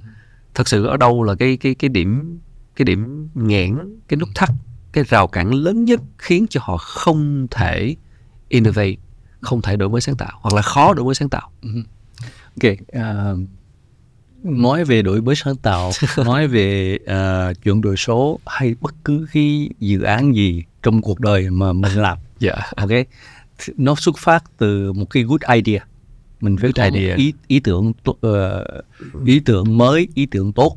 thật 0.54 0.68
sự 0.68 0.86
ở 0.86 0.96
đâu 0.96 1.22
là 1.22 1.34
cái 1.34 1.56
cái 1.56 1.74
cái 1.74 1.88
điểm 1.88 2.38
cái 2.76 2.84
điểm 2.84 3.28
nghẽn 3.34 3.78
cái 4.08 4.16
nút 4.16 4.28
thắt 4.34 4.50
cái 4.92 5.04
rào 5.04 5.26
cản 5.26 5.54
lớn 5.54 5.84
nhất 5.84 6.00
khiến 6.18 6.46
cho 6.50 6.60
họ 6.64 6.76
không 6.76 7.46
thể 7.50 7.96
innovate 8.48 8.94
không 9.40 9.62
thể 9.62 9.76
đổi 9.76 9.88
mới 9.88 10.00
sáng 10.00 10.16
tạo 10.16 10.38
hoặc 10.40 10.54
là 10.54 10.62
khó 10.62 10.94
đổi 10.94 11.04
mới 11.04 11.14
sáng 11.14 11.28
tạo? 11.28 11.50
Ok 12.62 12.72
uh, 12.72 13.38
nói 14.42 14.84
về 14.84 15.02
đổi 15.02 15.22
mới 15.22 15.34
sáng 15.34 15.56
tạo 15.56 15.90
nói 16.24 16.46
về 16.46 16.98
uh, 17.02 17.62
chuyển 17.62 17.80
đổi 17.80 17.96
số 17.96 18.40
hay 18.46 18.74
bất 18.80 18.94
cứ 19.04 19.26
cái 19.32 19.68
dự 19.78 20.02
án 20.02 20.34
gì 20.34 20.64
trong 20.82 21.02
cuộc 21.02 21.20
đời 21.20 21.50
mà 21.50 21.72
mình 21.72 21.92
làm. 21.92 22.18
Dạ. 22.38 22.54
Ok 22.76 22.90
nó 23.76 23.94
xuất 23.94 24.18
phát 24.18 24.44
từ 24.58 24.92
một 24.92 25.10
cái 25.10 25.22
good 25.22 25.40
idea 25.54 25.80
mình 26.40 26.56
phải 26.56 26.68
Good 26.68 26.76
có 26.76 26.90
một 26.90 26.96
idea. 26.96 27.16
ý 27.16 27.32
ý 27.46 27.60
tưởng 27.60 27.92
ờ, 28.20 28.64
ý 29.26 29.40
tưởng 29.40 29.78
mới 29.78 30.08
ý 30.14 30.26
tưởng 30.26 30.52
tốt 30.52 30.76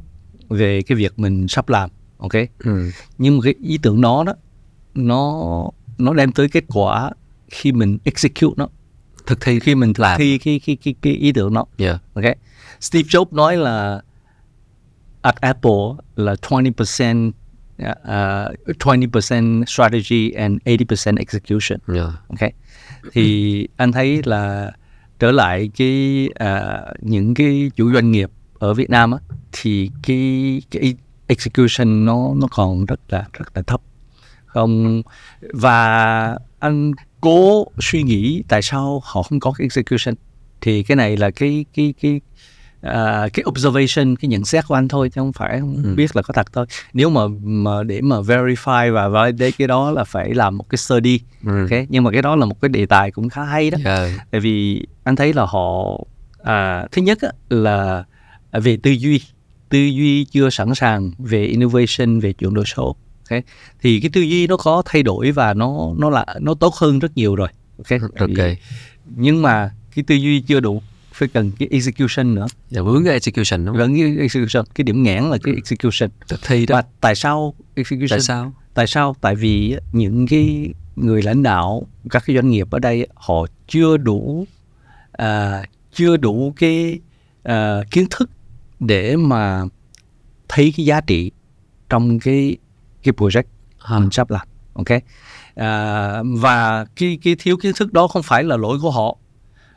về 0.49 0.81
cái 0.81 0.95
việc 0.95 1.19
mình 1.19 1.47
sắp 1.47 1.69
làm 1.69 1.89
ok 2.17 2.31
ừ. 2.59 2.91
nhưng 3.17 3.37
mà 3.37 3.41
cái 3.43 3.53
ý 3.63 3.77
tưởng 3.77 4.01
đó 4.01 4.23
đó 4.23 4.33
nó 4.95 5.41
nó 5.97 6.13
đem 6.13 6.31
tới 6.31 6.47
kết 6.49 6.63
quả 6.67 7.11
khi 7.49 7.71
mình 7.71 7.97
execute 8.03 8.53
nó 8.57 8.67
thực 9.25 9.41
thi 9.41 9.59
khi 9.59 9.75
mình 9.75 9.93
thực 9.93 10.03
Làm. 10.03 10.17
thi 10.19 10.37
cái 10.37 10.61
cái 10.65 10.77
cái 10.83 10.95
cái 11.01 11.13
ý 11.13 11.31
tưởng 11.31 11.53
đó 11.53 11.65
dạ 11.77 11.99
ok 12.13 12.25
Steve 12.81 13.07
Jobs 13.09 13.25
nói 13.31 13.57
là 13.57 14.01
at 15.21 15.35
Apple 15.41 15.71
là 16.15 16.35
20% 16.41 17.31
uh, 17.79 18.77
20% 18.79 19.65
strategy 19.65 20.31
and 20.31 20.57
80% 20.65 21.17
execution. 21.17 21.79
Dạ 21.87 22.11
ok 22.27 22.49
thì 23.11 23.67
anh 23.77 23.91
thấy 23.91 24.21
là 24.25 24.71
trở 25.19 25.31
lại 25.31 25.69
cái 25.77 26.29
à, 26.35 26.81
những 26.99 27.33
cái 27.33 27.71
chủ 27.75 27.93
doanh 27.93 28.11
nghiệp 28.11 28.29
ở 28.59 28.73
Việt 28.73 28.89
Nam 28.89 29.11
á 29.11 29.19
thì 29.51 29.91
cái 30.03 30.61
cái 30.71 30.95
execution 31.27 32.05
nó 32.05 32.33
nó 32.35 32.47
còn 32.51 32.85
rất 32.85 32.99
là 33.09 33.25
rất 33.33 33.45
là 33.55 33.61
thấp. 33.61 33.81
Không 34.45 35.01
và 35.53 36.37
anh 36.59 36.91
cố 37.21 37.67
suy 37.79 38.03
nghĩ 38.03 38.43
tại 38.47 38.61
sao 38.61 39.01
họ 39.05 39.23
không 39.23 39.39
có 39.39 39.51
cái 39.51 39.65
execution. 39.65 40.15
Thì 40.61 40.83
cái 40.83 40.95
này 40.95 41.17
là 41.17 41.31
cái 41.31 41.65
cái 41.73 41.93
cái 42.01 42.21
à, 42.81 43.27
cái 43.33 43.43
observation 43.49 44.15
cái 44.15 44.29
nhận 44.29 44.45
xét 44.45 44.67
của 44.67 44.75
anh 44.75 44.87
thôi 44.87 45.09
chứ 45.09 45.21
không 45.21 45.33
phải 45.33 45.59
không 45.59 45.81
Ừ. 45.83 45.93
biết 45.95 46.15
là 46.15 46.21
có 46.21 46.33
thật 46.33 46.53
thôi. 46.53 46.65
Nếu 46.93 47.09
mà 47.09 47.21
mà 47.43 47.83
để 47.83 48.01
mà 48.01 48.15
verify 48.21 48.93
và 48.93 49.07
validate 49.07 49.51
cái 49.51 49.67
đó 49.67 49.91
là 49.91 50.03
phải 50.03 50.33
làm 50.33 50.57
một 50.57 50.69
cái 50.69 50.77
study 50.77 51.19
ừ. 51.45 51.61
ok? 51.71 51.79
Nhưng 51.89 52.03
mà 52.03 52.11
cái 52.11 52.21
đó 52.21 52.35
là 52.35 52.45
một 52.45 52.61
cái 52.61 52.69
đề 52.69 52.85
tài 52.85 53.11
cũng 53.11 53.29
khá 53.29 53.43
hay 53.43 53.69
đó. 53.71 53.77
Dạ 53.85 54.09
tại 54.31 54.41
vì 54.41 54.85
anh 55.03 55.15
thấy 55.15 55.33
là 55.33 55.45
họ 55.45 55.97
à, 56.43 56.87
thứ 56.91 57.01
nhất 57.01 57.17
á, 57.21 57.29
là 57.49 58.03
về 58.51 58.77
tư 58.83 58.91
duy 58.91 59.21
tư 59.69 59.79
duy 59.79 60.25
chưa 60.25 60.49
sẵn 60.49 60.75
sàng 60.75 61.11
về 61.17 61.43
innovation 61.45 62.19
về 62.19 62.33
chuyển 62.33 62.53
đổi 62.53 62.65
số 62.65 62.95
ok? 63.29 63.43
Thì 63.81 63.99
cái 63.99 64.09
tư 64.13 64.21
duy 64.21 64.47
nó 64.47 64.57
có 64.57 64.83
thay 64.85 65.03
đổi 65.03 65.31
và 65.31 65.53
nó 65.53 65.77
nó 65.97 66.09
là 66.09 66.25
nó 66.41 66.53
tốt 66.53 66.75
hơn 66.75 66.99
rất 66.99 67.17
nhiều 67.17 67.35
rồi 67.35 67.47
ok? 67.77 67.87
Tại 68.19 68.27
vì- 68.27 68.35
ok. 68.43 68.57
nhưng 69.15 69.41
mà 69.41 69.71
cái 69.95 70.03
tư 70.07 70.15
duy 70.15 70.41
chưa 70.41 70.59
đủ 70.59 70.81
phải 71.19 71.27
cần 71.27 71.51
cái 71.59 71.67
execution 71.71 72.35
nữa. 72.35 72.45
Dạ 72.69 72.81
vướng 72.81 73.03
cái 73.03 73.13
execution 73.13 73.65
đúng 73.65 73.75
không? 73.75 73.79
Gần 73.79 73.93
như 73.93 74.17
execution 74.19 74.65
cái 74.75 74.83
điểm 74.83 75.03
nghẽn 75.03 75.23
là 75.23 75.37
cái 75.43 75.53
execution. 75.53 76.09
Thực 76.27 76.39
thi 76.47 76.65
đó. 76.65 76.75
Và 76.75 76.83
tại 77.01 77.15
sao 77.15 77.53
execution? 77.75 78.09
Tại 78.09 78.19
sao? 78.19 78.53
Tại 78.73 78.87
sao? 78.87 79.15
Tại 79.21 79.35
vì 79.35 79.75
những 79.91 80.27
cái 80.27 80.73
người 80.95 81.21
lãnh 81.21 81.43
đạo 81.43 81.87
các 82.09 82.23
cái 82.25 82.35
doanh 82.35 82.49
nghiệp 82.49 82.67
ở 82.71 82.79
đây 82.79 83.07
họ 83.15 83.45
chưa 83.67 83.97
đủ 83.97 84.45
à, 85.11 85.63
chưa 85.93 86.17
đủ 86.17 86.53
cái 86.57 86.99
à, 87.43 87.81
kiến 87.91 88.05
thức 88.09 88.29
để 88.79 89.15
mà 89.15 89.63
thấy 90.47 90.73
cái 90.77 90.85
giá 90.85 91.01
trị 91.01 91.31
trong 91.89 92.19
cái 92.19 92.57
cái 93.03 93.13
project 93.17 93.43
ha. 93.79 93.99
mình 93.99 94.11
sắp 94.11 94.31
làm 94.31 94.47
ok? 94.73 95.01
À, 95.55 96.23
và 96.23 96.85
cái 96.95 97.19
cái 97.23 97.35
thiếu 97.39 97.57
kiến 97.57 97.71
thức 97.75 97.93
đó 97.93 98.07
không 98.07 98.23
phải 98.23 98.43
là 98.43 98.57
lỗi 98.57 98.77
của 98.81 98.91
họ 98.91 99.17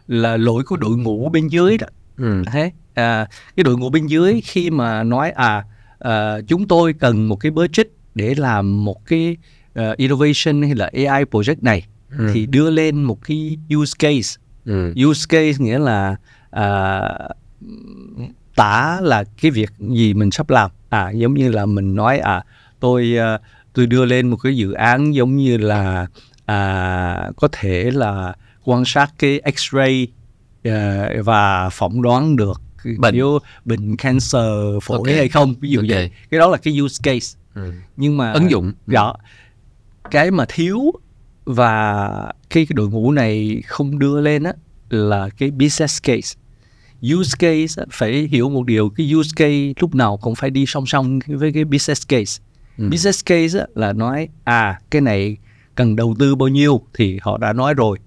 là 0.08 0.36
lỗi 0.36 0.62
của 0.66 0.76
đội 0.76 0.96
ngũ 0.96 1.28
bên 1.28 1.48
dưới 1.48 1.78
đó 1.78 1.86
ừ. 2.18 2.42
thế 2.52 2.70
à, 2.94 3.26
cái 3.56 3.64
đội 3.64 3.76
ngũ 3.76 3.90
bên 3.90 4.06
dưới 4.06 4.40
khi 4.44 4.70
mà 4.70 5.02
nói 5.02 5.30
à, 5.30 5.64
à 5.98 6.40
chúng 6.48 6.68
tôi 6.68 6.92
cần 6.92 7.28
một 7.28 7.36
cái 7.36 7.50
budget 7.52 7.86
để 8.14 8.34
làm 8.34 8.84
một 8.84 9.06
cái 9.06 9.36
ờ, 9.74 9.94
innovation 9.96 10.62
hay 10.62 10.74
là 10.74 10.86
AI 10.94 11.24
project 11.24 11.56
này 11.60 11.86
Ừ. 12.18 12.30
thì 12.34 12.46
đưa 12.46 12.70
lên 12.70 13.02
một 13.02 13.18
cái 13.24 13.58
use 13.76 13.92
case 13.98 14.40
ừ. 14.64 14.94
use 15.08 15.26
case 15.28 15.64
nghĩa 15.64 15.78
là 15.78 16.16
à, 16.50 17.00
tả 18.56 18.98
là 19.02 19.24
cái 19.42 19.50
việc 19.50 19.70
gì 19.78 20.14
mình 20.14 20.30
sắp 20.30 20.50
làm 20.50 20.70
à 20.88 21.10
giống 21.10 21.34
như 21.34 21.50
là 21.50 21.66
mình 21.66 21.94
nói 21.94 22.18
à 22.18 22.44
tôi 22.80 23.16
à, 23.18 23.38
tôi 23.72 23.86
đưa 23.86 24.04
lên 24.04 24.28
một 24.30 24.36
cái 24.36 24.56
dự 24.56 24.72
án 24.72 25.14
giống 25.14 25.36
như 25.36 25.56
là 25.56 26.06
à, 26.46 27.30
có 27.36 27.48
thể 27.52 27.90
là 27.90 28.34
quan 28.64 28.82
sát 28.86 29.12
cái 29.18 29.40
x-ray 29.44 30.06
à, 30.64 31.08
và 31.24 31.68
phỏng 31.68 32.02
đoán 32.02 32.36
được 32.36 32.60
Bệnh. 32.98 33.14
nếu 33.14 33.38
bệnh 33.64 33.96
cancer 33.96 34.42
phổi 34.82 34.96
Ok. 34.98 35.06
hay 35.06 35.28
không 35.28 35.54
ví 35.60 35.70
dụ 35.70 35.80
Ok. 35.80 35.88
vậy 35.88 36.10
cái 36.30 36.40
đó 36.40 36.48
là 36.48 36.56
cái 36.56 36.80
use 36.80 37.00
case 37.02 37.38
ừ. 37.54 37.72
nhưng 37.96 38.16
mà 38.16 38.32
ứng 38.32 38.50
dụng 38.50 38.72
đó 38.86 39.16
cái 40.10 40.30
mà 40.30 40.44
thiếu 40.48 40.80
và 41.44 42.08
khi 42.50 42.66
cái 42.66 42.74
đội 42.74 42.88
ngũ 42.88 43.12
này 43.12 43.62
không 43.66 43.98
đưa 43.98 44.20
lên 44.20 44.42
á 44.42 44.52
là 44.90 45.28
cái 45.38 45.50
business 45.50 46.02
case 46.02 46.34
use 47.14 47.30
case 47.38 47.84
phải 47.92 48.12
hiểu 48.12 48.50
một 48.50 48.66
điều 48.66 48.90
cái 48.90 49.12
use 49.14 49.30
case 49.36 49.72
lúc 49.80 49.94
nào 49.94 50.16
cũng 50.16 50.34
phải 50.34 50.50
đi 50.50 50.64
song 50.66 50.86
song 50.86 51.18
với 51.26 51.52
cái 51.52 51.64
business 51.64 52.06
case 52.08 52.42
Ừ. 52.78 52.88
business 52.90 53.24
case 53.24 53.66
là 53.74 53.92
nói 53.92 54.28
à 54.44 54.80
cái 54.90 55.00
này 55.00 55.36
cần 55.74 55.96
đầu 55.96 56.14
tư 56.18 56.34
bao 56.34 56.48
nhiêu 56.48 56.80
thì 56.94 57.18
họ 57.22 57.38
đã 57.38 57.52
nói 57.52 57.74
rồi 57.74 57.98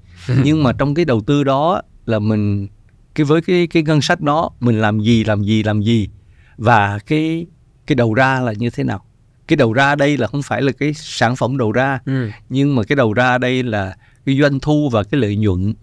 nhưng 0.44 0.64
mà 0.64 0.72
trong 0.74 0.94
cái 0.96 1.06
đầu 1.06 1.22
tư 1.22 1.44
đó 1.44 1.82
là 2.06 2.20
mình 2.20 2.68
cái 3.16 3.26
với 3.26 3.42
cái 3.42 3.68
cái 3.68 3.84
ngân 3.84 4.02
sách 4.02 4.22
đó 4.22 4.50
mình 4.60 4.82
làm 4.82 5.00
gì 5.00 5.24
làm 5.24 5.44
gì 5.44 5.64
làm 5.64 5.82
gì 5.82 6.10
và 6.58 7.00
cái 7.06 7.46
cái 7.88 7.96
đầu 7.96 8.14
ra 8.14 8.40
là 8.40 8.54
như 8.54 8.70
thế 8.70 8.84
nào 8.84 9.06
cái 9.48 9.58
đầu 9.58 9.74
ra 9.74 9.96
đây 9.96 10.18
là 10.18 10.28
không 10.28 10.42
phải 10.42 10.62
là 10.62 10.72
cái 10.72 10.94
sản 10.94 11.36
phẩm 11.36 11.58
đầu 11.58 11.72
ra 11.72 12.00
ừ. 12.06 12.30
nhưng 12.50 12.76
mà 12.76 12.84
cái 12.84 12.96
đầu 12.96 13.14
ra 13.14 13.38
đây 13.38 13.64
là 13.64 13.96
cái 14.26 14.38
doanh 14.42 14.60
thu 14.60 14.90
và 14.92 15.04
cái 15.04 15.22
lợi 15.22 15.36
nhuận 15.36 15.74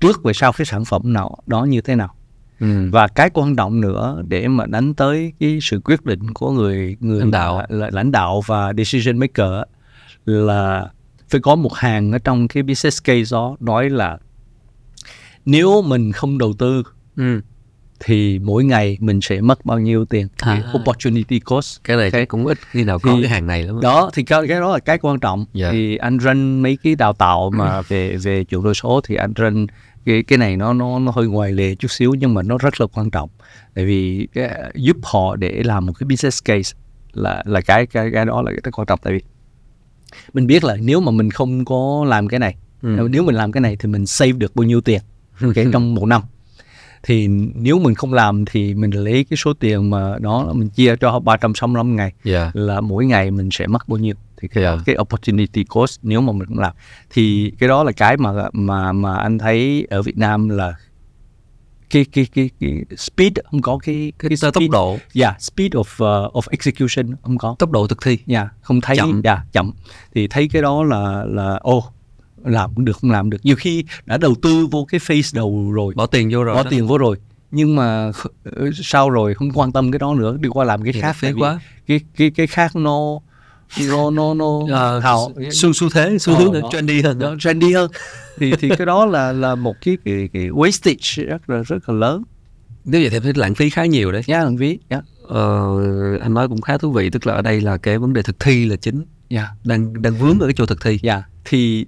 trước 0.00 0.20
và 0.22 0.32
sau 0.32 0.52
cái 0.52 0.64
sản 0.64 0.84
phẩm 0.84 1.12
nào 1.12 1.36
đó 1.46 1.64
như 1.64 1.80
thế 1.80 1.94
nào 1.94 2.14
Ừ. 2.60 2.88
và 2.92 3.08
cái 3.08 3.30
quan 3.34 3.56
trọng 3.56 3.80
nữa 3.80 4.22
để 4.28 4.48
mà 4.48 4.66
đánh 4.66 4.94
tới 4.94 5.32
cái 5.40 5.58
sự 5.62 5.80
quyết 5.84 6.04
định 6.04 6.34
của 6.34 6.50
người 6.52 6.96
người 7.00 7.20
Lãnh 7.20 7.30
đạo. 7.30 7.66
là 7.68 7.90
lãnh 7.92 8.12
đạo 8.12 8.42
và 8.46 8.72
decision 8.76 9.18
maker 9.18 9.50
là 10.24 10.88
phải 11.30 11.40
có 11.40 11.54
một 11.54 11.74
hàng 11.74 12.12
ở 12.12 12.18
trong 12.18 12.48
cái 12.48 12.62
business 12.62 13.02
case 13.04 13.28
đó 13.32 13.56
nói 13.60 13.90
là 13.90 14.18
nếu 15.44 15.82
mình 15.82 16.12
không 16.12 16.38
đầu 16.38 16.52
tư 16.58 16.82
Ừ. 17.16 17.40
thì 18.00 18.38
mỗi 18.38 18.64
ngày 18.64 18.96
mình 19.00 19.20
sẽ 19.20 19.40
mất 19.40 19.64
bao 19.64 19.78
nhiêu 19.78 20.04
tiền 20.04 20.28
À. 20.38 20.62
opportunity 20.80 21.40
cost 21.40 21.78
cái 21.84 21.96
này 21.96 22.06
Ok. 22.06 22.12
chắc 22.12 22.28
cũng 22.28 22.46
ít 22.46 22.58
khi 22.70 22.84
nào 22.84 22.98
có 22.98 23.12
Thì- 23.16 23.22
cái 23.22 23.30
hàng 23.30 23.46
này 23.46 23.62
lắm 23.62 23.80
đó 23.80 24.10
thì 24.14 24.22
cái, 24.22 24.40
cái 24.48 24.60
đó 24.60 24.72
là 24.72 24.78
cái 24.78 24.98
quan 24.98 25.20
trọng 25.20 25.46
Dạ. 25.52 25.68
thì 25.72 25.96
anh 25.96 26.18
run 26.18 26.62
mấy 26.62 26.78
cái 26.82 26.94
đào 26.94 27.12
tạo 27.12 27.50
mà 27.50 27.82
về 27.82 28.16
về 28.16 28.44
chuyển 28.44 28.62
đổi 28.62 28.74
số 28.74 29.00
thì 29.04 29.14
anh 29.14 29.32
run 29.34 29.66
cái 30.06 30.22
cái 30.22 30.38
này 30.38 30.56
nó 30.56 30.72
nó 30.72 30.98
nó 30.98 31.12
hơi 31.12 31.26
ngoài 31.26 31.52
lề 31.52 31.74
chút 31.74 31.90
xíu 31.90 32.14
nhưng 32.14 32.34
mà 32.34 32.42
nó 32.42 32.58
rất 32.58 32.80
là 32.80 32.86
quan 32.92 33.10
trọng 33.10 33.30
tại 33.74 33.84
vì 33.84 34.28
cái, 34.34 34.50
giúp 34.74 34.96
họ 35.02 35.36
để 35.36 35.62
làm 35.64 35.86
một 35.86 35.92
cái 35.98 36.06
business 36.06 36.44
case 36.44 36.72
là 37.12 37.42
là 37.46 37.60
cái 37.60 37.86
cái 37.86 38.10
cái 38.14 38.24
đó 38.26 38.42
là 38.42 38.52
cái 38.62 38.72
quan 38.72 38.86
trọng 38.86 38.98
tại 39.02 39.12
vì 39.12 39.20
mình 40.32 40.46
biết 40.46 40.64
là 40.64 40.76
nếu 40.80 41.00
mà 41.00 41.10
mình 41.10 41.30
không 41.30 41.64
có 41.64 42.04
làm 42.08 42.28
cái 42.28 42.40
này 42.40 42.54
Ừ. 42.82 43.08
nếu 43.10 43.22
mình 43.22 43.34
làm 43.34 43.52
cái 43.52 43.60
này 43.60 43.76
thì 43.80 43.88
mình 43.88 44.06
save 44.06 44.32
được 44.32 44.56
bao 44.56 44.64
nhiêu 44.64 44.80
tiền 44.80 45.00
okay, 45.42 45.66
trong 45.72 45.94
một 45.94 46.06
năm 46.06 46.22
thì 47.02 47.28
nếu 47.54 47.78
mình 47.78 47.94
không 47.94 48.12
làm 48.14 48.44
thì 48.44 48.74
mình 48.74 48.90
lấy 48.90 49.24
cái 49.30 49.36
số 49.36 49.52
tiền 49.52 49.90
mà 49.90 50.18
đó 50.20 50.52
mình 50.54 50.68
chia 50.68 50.96
cho 50.96 51.18
365 51.20 51.96
ngày 51.96 52.12
dạ 52.24 52.50
là 52.54 52.80
mỗi 52.80 53.06
ngày 53.06 53.30
mình 53.30 53.48
sẽ 53.52 53.66
mất 53.66 53.88
bao 53.88 53.98
nhiêu 53.98 54.14
thì 54.40 54.48
cái, 54.48 54.64
Dạ. 54.64 54.76
cái 54.86 54.96
opportunity 55.00 55.64
cost 55.64 55.98
nếu 56.02 56.20
mà 56.20 56.32
mình 56.32 56.46
không 56.48 56.58
làm 56.58 56.72
thì 57.10 57.52
cái 57.58 57.68
đó 57.68 57.84
là 57.84 57.92
cái 57.92 58.16
mà 58.16 58.32
mà 58.52 58.92
mà 58.92 59.16
anh 59.16 59.38
thấy 59.38 59.86
ở 59.90 60.02
Việt 60.02 60.18
Nam 60.18 60.48
là 60.48 60.74
cái 61.90 62.04
cái 62.12 62.26
cái, 62.34 62.50
cái 62.60 62.84
speed 62.96 63.32
không 63.50 63.62
có 63.62 63.78
cái 63.82 64.12
cái 64.18 64.30
tốc 64.42 64.54
speed, 64.54 64.70
độ. 64.70 64.98
Yeah, 65.14 65.40
speed 65.42 65.72
of 65.72 65.80
uh, 65.80 66.32
of 66.34 66.42
execution 66.50 67.16
không 67.22 67.38
có. 67.38 67.56
Tốc 67.58 67.70
độ 67.70 67.86
thực 67.86 68.02
thi. 68.02 68.18
Yeah, 68.26 68.48
không 68.62 68.80
thấy 68.80 68.96
Chậm. 68.96 69.22
yeah, 69.24 69.38
chậm. 69.52 69.72
Thì 70.14 70.28
thấy 70.28 70.48
cái 70.52 70.62
đó 70.62 70.84
là 70.84 71.24
là 71.28 71.58
ô 71.62 71.84
làm 72.44 72.74
cũng 72.74 72.84
được 72.84 72.96
không 72.96 73.10
làm 73.10 73.30
được. 73.30 73.38
Nhiều 73.42 73.56
khi 73.56 73.84
đã 74.04 74.16
đầu 74.16 74.34
tư 74.42 74.66
vô 74.70 74.84
cái 74.84 75.00
phase 75.00 75.30
đầu 75.34 75.72
rồi. 75.72 75.94
Bỏ 75.96 76.06
tiền 76.06 76.28
vô 76.32 76.44
rồi 76.44 76.54
bỏ 76.54 76.62
đó. 76.62 76.70
tiền 76.70 76.86
vô 76.86 76.98
rồi. 76.98 77.16
Nhưng 77.50 77.76
mà 77.76 78.10
kh- 78.10 78.72
sau 78.74 79.10
rồi? 79.10 79.34
Không 79.34 79.52
quan 79.52 79.72
tâm 79.72 79.92
cái 79.92 79.98
đó 79.98 80.14
nữa. 80.14 80.36
Đi 80.40 80.48
qua 80.48 80.64
làm 80.64 80.82
cái 80.82 80.92
khác 80.92 81.16
phế 81.16 81.32
quá. 81.32 81.60
cái 81.86 82.00
cái 82.16 82.30
cái 82.30 82.46
khác 82.46 82.76
nó 82.76 83.18
nó 83.88 84.10
nó 84.10 84.34
nó 84.34 84.60
Ờ, 84.70 84.98
hào 84.98 85.32
xu 85.52 85.72
xu 85.72 85.88
thế 85.90 86.18
xu 86.18 86.34
Ờ, 86.34 86.38
hướng 86.38 86.52
đó. 86.52 86.68
trendy 86.72 87.02
hơn 87.02 87.18
nó 87.18 87.36
trendy 87.38 87.72
hơn. 87.72 87.90
Thì 88.38 88.52
thì 88.58 88.68
cái 88.78 88.86
đó 88.86 89.06
là 89.06 89.32
là 89.32 89.54
một 89.54 89.76
cái 89.80 89.98
cái, 90.04 90.28
cái 90.32 90.48
wastage 90.48 91.26
rất 91.26 91.50
là 91.50 91.62
rất 91.62 91.88
là 91.88 91.94
lớn. 91.94 92.22
Nếu 92.84 93.00
vậy 93.00 93.10
thì 93.10 93.18
phải 93.20 93.32
lãng 93.36 93.54
phí 93.54 93.70
khá 93.70 93.84
nhiều 93.84 94.12
đấy. 94.12 94.22
Nhá 94.26 94.44
thằng 94.44 94.56
ví 94.56 94.78
nhá 94.88 95.00
ờ, 95.28 95.76
anh 96.18 96.34
nói 96.34 96.48
cũng 96.48 96.60
khá 96.60 96.78
thú 96.78 96.92
vị 96.92 97.10
tức 97.10 97.26
là 97.26 97.34
ở 97.34 97.42
đây 97.42 97.60
là 97.60 97.76
cái 97.76 97.98
vấn 97.98 98.12
đề 98.12 98.22
thực 98.22 98.40
thi 98.40 98.66
là 98.66 98.76
chính. 98.76 99.04
Dạ. 99.28 99.48
Đang 99.64 100.02
đang 100.02 100.14
vướng 100.14 100.40
ở 100.40 100.46
cái 100.46 100.54
chỗ 100.56 100.66
thực 100.66 100.82
thi. 100.82 100.98
Dạ. 101.02 101.22
Thì 101.44 101.86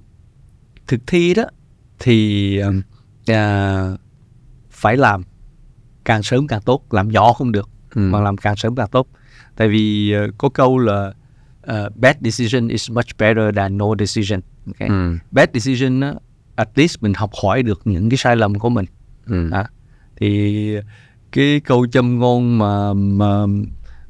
thực 0.86 1.00
thi 1.06 1.34
đó 1.34 1.44
thì 1.98 2.58
à, 3.26 3.84
phải 4.70 4.96
làm 4.96 5.22
càng 6.04 6.22
sớm 6.22 6.46
càng 6.46 6.60
tốt. 6.62 6.84
Làm 6.90 7.08
nhỏ 7.08 7.32
không 7.32 7.52
được 7.52 7.68
ừ. 7.94 8.00
mà 8.00 8.20
làm 8.20 8.36
càng 8.36 8.56
sớm 8.56 8.76
càng 8.76 8.88
tốt. 8.90 9.06
Tại 9.56 9.68
vì 9.68 10.12
ờ, 10.12 10.26
có 10.38 10.48
câu 10.48 10.78
là 10.78 11.12
ờ, 11.62 11.90
bad 11.94 12.16
decision 12.20 12.68
is 12.68 12.90
much 12.90 13.06
better 13.18 13.56
than 13.56 13.78
no 13.78 13.86
decision. 13.98 14.40
Okay? 14.66 14.88
Ừ. 14.88 15.16
bad 15.30 15.48
decision 15.54 16.00
á, 16.00 16.14
at 16.54 16.68
least 16.74 16.96
mình 17.02 17.14
học 17.14 17.30
hỏi 17.42 17.62
được 17.62 17.80
những 17.84 18.10
cái 18.10 18.16
sai 18.16 18.36
lầm 18.36 18.58
của 18.58 18.68
mình. 18.68 18.86
Ừ. 19.26 19.50
à, 19.52 19.64
thì 20.16 20.74
cái 21.32 21.60
câu 21.64 21.86
châm 21.86 22.18
ngôn 22.18 22.58
mà 22.58 22.92
mà 22.94 23.46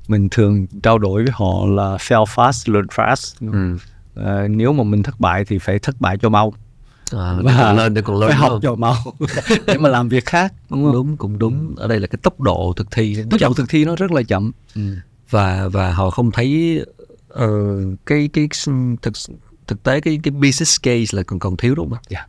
mình 0.09 0.29
thường 0.31 0.67
trao 0.83 0.99
đổi 0.99 1.23
với 1.23 1.33
họ 1.35 1.67
là 1.67 1.97
fail 1.97 2.25
fast 2.25 2.73
learn 2.73 2.87
fast. 2.87 3.53
Ừ. 3.53 3.79
Ờ, 4.15 4.49
nếu 4.49 4.73
mà 4.73 4.85
mình 4.85 5.03
thất 5.03 5.21
bại 5.21 5.45
thì 5.45 5.59
phải 5.59 5.79
thất 5.79 6.01
bại 6.01 6.17
cho 6.19 6.29
mau. 6.29 6.53
À, 7.13 7.35
để 7.39 7.43
Và 7.45 7.57
còn 7.63 7.77
lên 7.77 7.95
để 7.95 8.03
còn 8.03 8.19
lên 8.21 8.31
phải 8.31 8.39
học 8.39 8.59
cho 8.63 8.75
mau 8.75 8.97
để 9.67 9.79
mà 9.79 9.89
làm 9.89 10.09
việc 10.09 10.27
khác 10.27 10.53
đúng 10.71 10.85
không? 10.85 10.93
đúng 10.93 11.17
cũng 11.17 11.39
đúng. 11.39 11.75
Ở 11.77 11.89
đây 11.89 12.01
là 12.01 12.07
cái 12.07 12.19
tốc 12.23 12.41
độ 12.41 12.73
thực 12.77 12.91
thi. 12.91 13.17
Tốc 13.31 13.41
độ 13.41 13.53
thực 13.55 13.69
thi 13.69 13.85
nó 13.85 13.97
rất 13.97 14.13
là 14.13 14.23
chậm. 14.23 14.53
Và 15.31 15.69
và 15.69 15.93
họ 15.93 16.11
không 16.11 16.31
thấy 16.31 16.81
ờ, 17.33 17.49
cái 18.07 18.29
cái 18.33 18.49
thực 19.03 19.13
thực 19.67 19.83
tế 19.83 20.01
cái 20.01 20.21
cái 20.23 20.31
business 20.33 20.81
case 20.83 21.17
là 21.17 21.23
còn 21.23 21.39
còn 21.39 21.57
thiếu 21.57 21.75
đúng 21.75 21.91
không? 21.91 21.99
Dạ. 22.09 22.27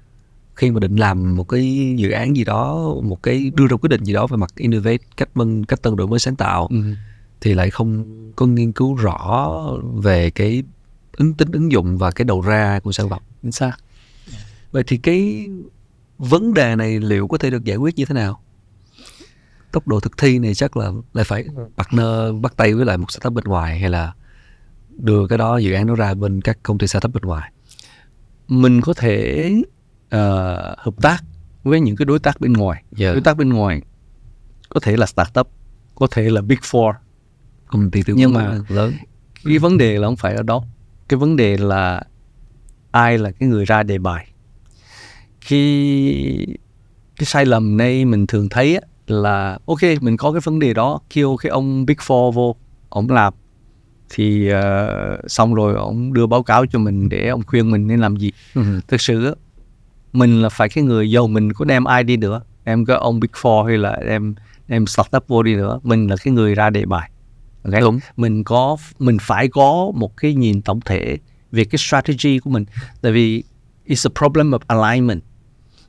Khi 0.55 0.71
mà 0.71 0.79
định 0.79 0.95
làm 0.95 1.35
một 1.35 1.43
cái 1.49 1.93
dự 1.97 2.09
án 2.09 2.35
gì 2.35 2.43
đó, 2.43 2.93
một 3.03 3.23
cái 3.23 3.51
đưa 3.55 3.67
ra 3.67 3.77
quyết 3.77 3.89
định 3.89 4.03
gì 4.03 4.13
đó 4.13 4.27
về 4.27 4.37
mặt 4.37 4.49
innovate, 4.55 4.97
cách 5.17 5.29
mân 5.35 5.65
cách 5.65 5.81
tân 5.81 5.95
đổi 5.95 6.07
mới 6.07 6.19
sáng 6.19 6.35
tạo 6.35 6.67
Ừ. 6.71 6.77
thì 7.41 7.53
lại 7.53 7.69
không 7.69 8.03
có 8.35 8.45
nghiên 8.45 8.71
cứu 8.71 8.95
rõ 8.95 9.59
về 10.03 10.29
cái 10.29 10.63
ứng 11.17 11.33
tính 11.33 11.51
ứng 11.51 11.71
dụng 11.71 11.97
và 11.97 12.11
cái 12.11 12.25
đầu 12.25 12.41
ra 12.41 12.79
của 12.79 12.91
sản 12.91 13.09
phẩm. 13.09 13.21
chính 13.41 13.51
xác 13.51 13.71
Vậy 14.71 14.83
thì 14.87 14.97
cái 14.97 15.47
vấn 16.17 16.53
đề 16.53 16.75
này 16.75 16.99
liệu 16.99 17.27
có 17.27 17.37
thể 17.37 17.49
được 17.49 17.63
giải 17.63 17.77
quyết 17.77 17.95
như 17.95 18.05
thế 18.05 18.13
nào? 18.15 18.41
Tốc 19.71 19.87
độ 19.87 19.99
thực 19.99 20.17
thi 20.17 20.39
này 20.39 20.53
chắc 20.53 20.77
là 20.77 20.91
lại 21.13 21.25
phải 21.25 21.45
partner 21.77 22.41
bắt 22.41 22.57
tay 22.57 22.73
với 22.73 22.85
lại 22.85 22.97
một 22.97 23.11
startup 23.11 23.33
bên 23.33 23.43
ngoài 23.45 23.79
hay 23.79 23.89
là 23.89 24.13
đưa 24.97 25.27
cái 25.27 25.37
đó 25.37 25.57
dự 25.57 25.73
án 25.73 25.87
đó 25.87 25.95
ra 25.95 26.13
bên 26.13 26.41
các 26.41 26.57
công 26.63 26.77
ty 26.77 26.87
startup 26.87 27.13
bên 27.13 27.23
ngoài. 27.23 27.51
mình 28.47 28.81
có 28.81 28.93
thể 28.93 29.51
ờ, 30.09 30.75
hợp 30.77 30.93
tác 31.01 31.23
với 31.63 31.79
những 31.79 31.95
cái 31.95 32.05
đối 32.05 32.19
tác 32.19 32.41
bên 32.41 32.53
ngoài. 32.53 32.83
Giờ 32.91 33.13
đối 33.13 33.21
tác 33.21 33.37
bên 33.37 33.49
ngoài 33.49 33.81
có 34.69 34.79
thể 34.79 34.97
là 34.97 35.05
startup 35.05 35.49
có 35.95 36.07
thể 36.11 36.29
là 36.29 36.41
big 36.41 36.57
four. 36.57 36.93
Công 37.67 37.91
ty 37.91 38.03
tư 38.03 38.13
Nhưng 38.17 38.33
mà- 38.33 38.59
lớn. 38.69 38.93
cái 39.45 39.57
vấn 39.59 39.77
đề 39.77 39.97
là 39.99 40.07
không 40.07 40.15
phải 40.15 40.35
ở 40.35 40.43
đó. 40.43 40.63
Cái 41.09 41.17
vấn 41.17 41.35
đề 41.35 41.57
là 41.57 42.03
ai 42.91 43.17
là 43.17 43.31
cái 43.31 43.49
người 43.49 43.65
ra 43.65 43.83
đề 43.83 43.97
bài. 43.97 44.27
Khi 45.41 46.45
cái 47.15 47.25
sai 47.25 47.45
lầm 47.45 47.77
này 47.77 48.05
mình 48.05 48.27
thường 48.27 48.49
thấy 48.49 48.79
là 49.07 49.59
ok 49.65 49.79
mình 50.01 50.17
có 50.17 50.31
cái 50.31 50.41
vấn 50.43 50.59
đề 50.59 50.73
đó 50.73 50.99
kêu 51.09 51.37
cái 51.37 51.49
ông 51.49 51.85
big 51.85 51.95
four 51.97 52.31
vô 52.31 52.55
ông 52.89 53.09
làm 53.09 53.33
thì 54.15 54.47
ờ, 54.47 55.17
xong 55.27 55.53
rồi 55.53 55.75
ông 55.75 56.13
đưa 56.13 56.27
báo 56.27 56.43
cáo 56.43 56.65
cho 56.65 56.79
mình 56.79 57.09
để 57.09 57.27
ông 57.27 57.41
khuyên 57.47 57.71
mình 57.71 57.87
nên 57.87 57.99
làm 57.99 58.15
gì. 58.15 58.31
Ừ. 58.55 58.61
thực 58.87 59.01
sự 59.01 59.35
mình 60.13 60.41
là 60.41 60.49
phải 60.49 60.69
cái 60.69 60.83
người 60.83 61.11
giàu 61.11 61.27
mình 61.27 61.53
có 61.53 61.65
đem 61.65 61.83
ai 61.83 62.03
đi 62.03 62.17
nữa. 62.17 62.41
Em 62.63 62.85
có 62.85 62.95
ông 62.95 63.19
big 63.19 63.31
four 63.41 63.63
hay 63.63 63.77
là 63.77 63.91
em 64.07 64.35
em 64.67 64.87
startup 64.87 65.27
vô 65.27 65.43
đi 65.43 65.55
nữa. 65.55 65.79
Mình 65.83 66.07
là 66.07 66.15
cái 66.23 66.33
người 66.33 66.55
ra 66.55 66.69
đề 66.69 66.85
bài. 66.85 67.09
Okay? 67.63 67.81
Đúng. 67.81 67.99
mình 68.17 68.43
có 68.43 68.77
mình 68.99 69.17
phải 69.21 69.47
có 69.47 69.91
một 69.95 70.17
cái 70.17 70.33
nhìn 70.33 70.61
tổng 70.61 70.79
thể 70.85 71.17
về 71.51 71.65
cái 71.65 71.77
strategy 71.77 72.39
của 72.39 72.49
mình. 72.49 72.65
Tại 73.01 73.11
vì 73.11 73.43
it's 73.87 74.09
a 74.09 74.13
problem 74.19 74.51
of 74.51 74.59
alignment. 74.67 75.21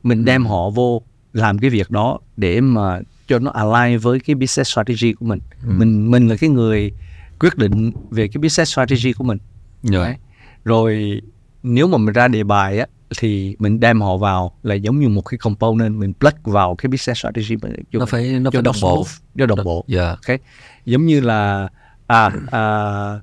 Mình 0.03 0.25
đem 0.25 0.47
họ 0.47 0.71
vô 0.71 1.03
làm 1.33 1.59
cái 1.59 1.71
việc 1.71 1.91
đó 1.91 2.19
để 2.37 2.61
mà 2.61 3.01
cho 3.29 3.39
nó 3.39 3.51
align 3.51 3.99
với 3.99 4.21
cái 4.21 4.35
business 4.35 4.73
strategy 4.73 5.13
của 5.13 5.27
mình. 5.27 5.39
Mình 5.67 6.11
mình 6.11 6.29
là 6.29 6.37
cái 6.37 6.51
người 6.51 6.93
quyết 7.41 7.57
định 7.59 7.93
về 8.11 8.29
cái 8.29 8.39
business 8.43 8.73
strategy 8.73 9.13
của 9.13 9.25
mình 9.25 9.39
Rồi. 9.83 10.05
Đấy. 10.07 10.17
rồi 10.65 11.21
nếu 11.63 11.87
mà 11.89 11.99
mình 11.99 12.13
ra 12.13 12.29
đề 12.29 12.45
bài 12.45 12.79
á 12.79 12.87
thì 13.19 13.57
mình 13.59 13.81
đem 13.81 14.01
họ 14.01 14.17
vào 14.17 14.57
là 14.63 14.75
giống 14.75 15.01
như 15.01 15.09
một 15.09 15.23
cái 15.23 15.39
component 15.39 15.95
mình 15.95 16.13
plug 16.21 16.53
vào 16.53 16.75
cái 16.75 16.89
business 16.91 17.21
strategy 17.21 17.57
mình 17.63 17.73
cho, 17.93 17.99
Nó 17.99 18.07
phải 18.07 18.39
nó 18.41 18.51
phải 18.51 18.63
đồng 18.63 18.75
bộ. 18.83 19.07
cho 19.39 19.47
đồng 19.47 19.65
bộ 19.65 19.85
Dạ. 19.89 20.09
ok 20.09 20.41
giống 20.85 21.07
như 21.07 21.21
là 21.21 21.69
à, 22.07 22.31
à 22.51 23.21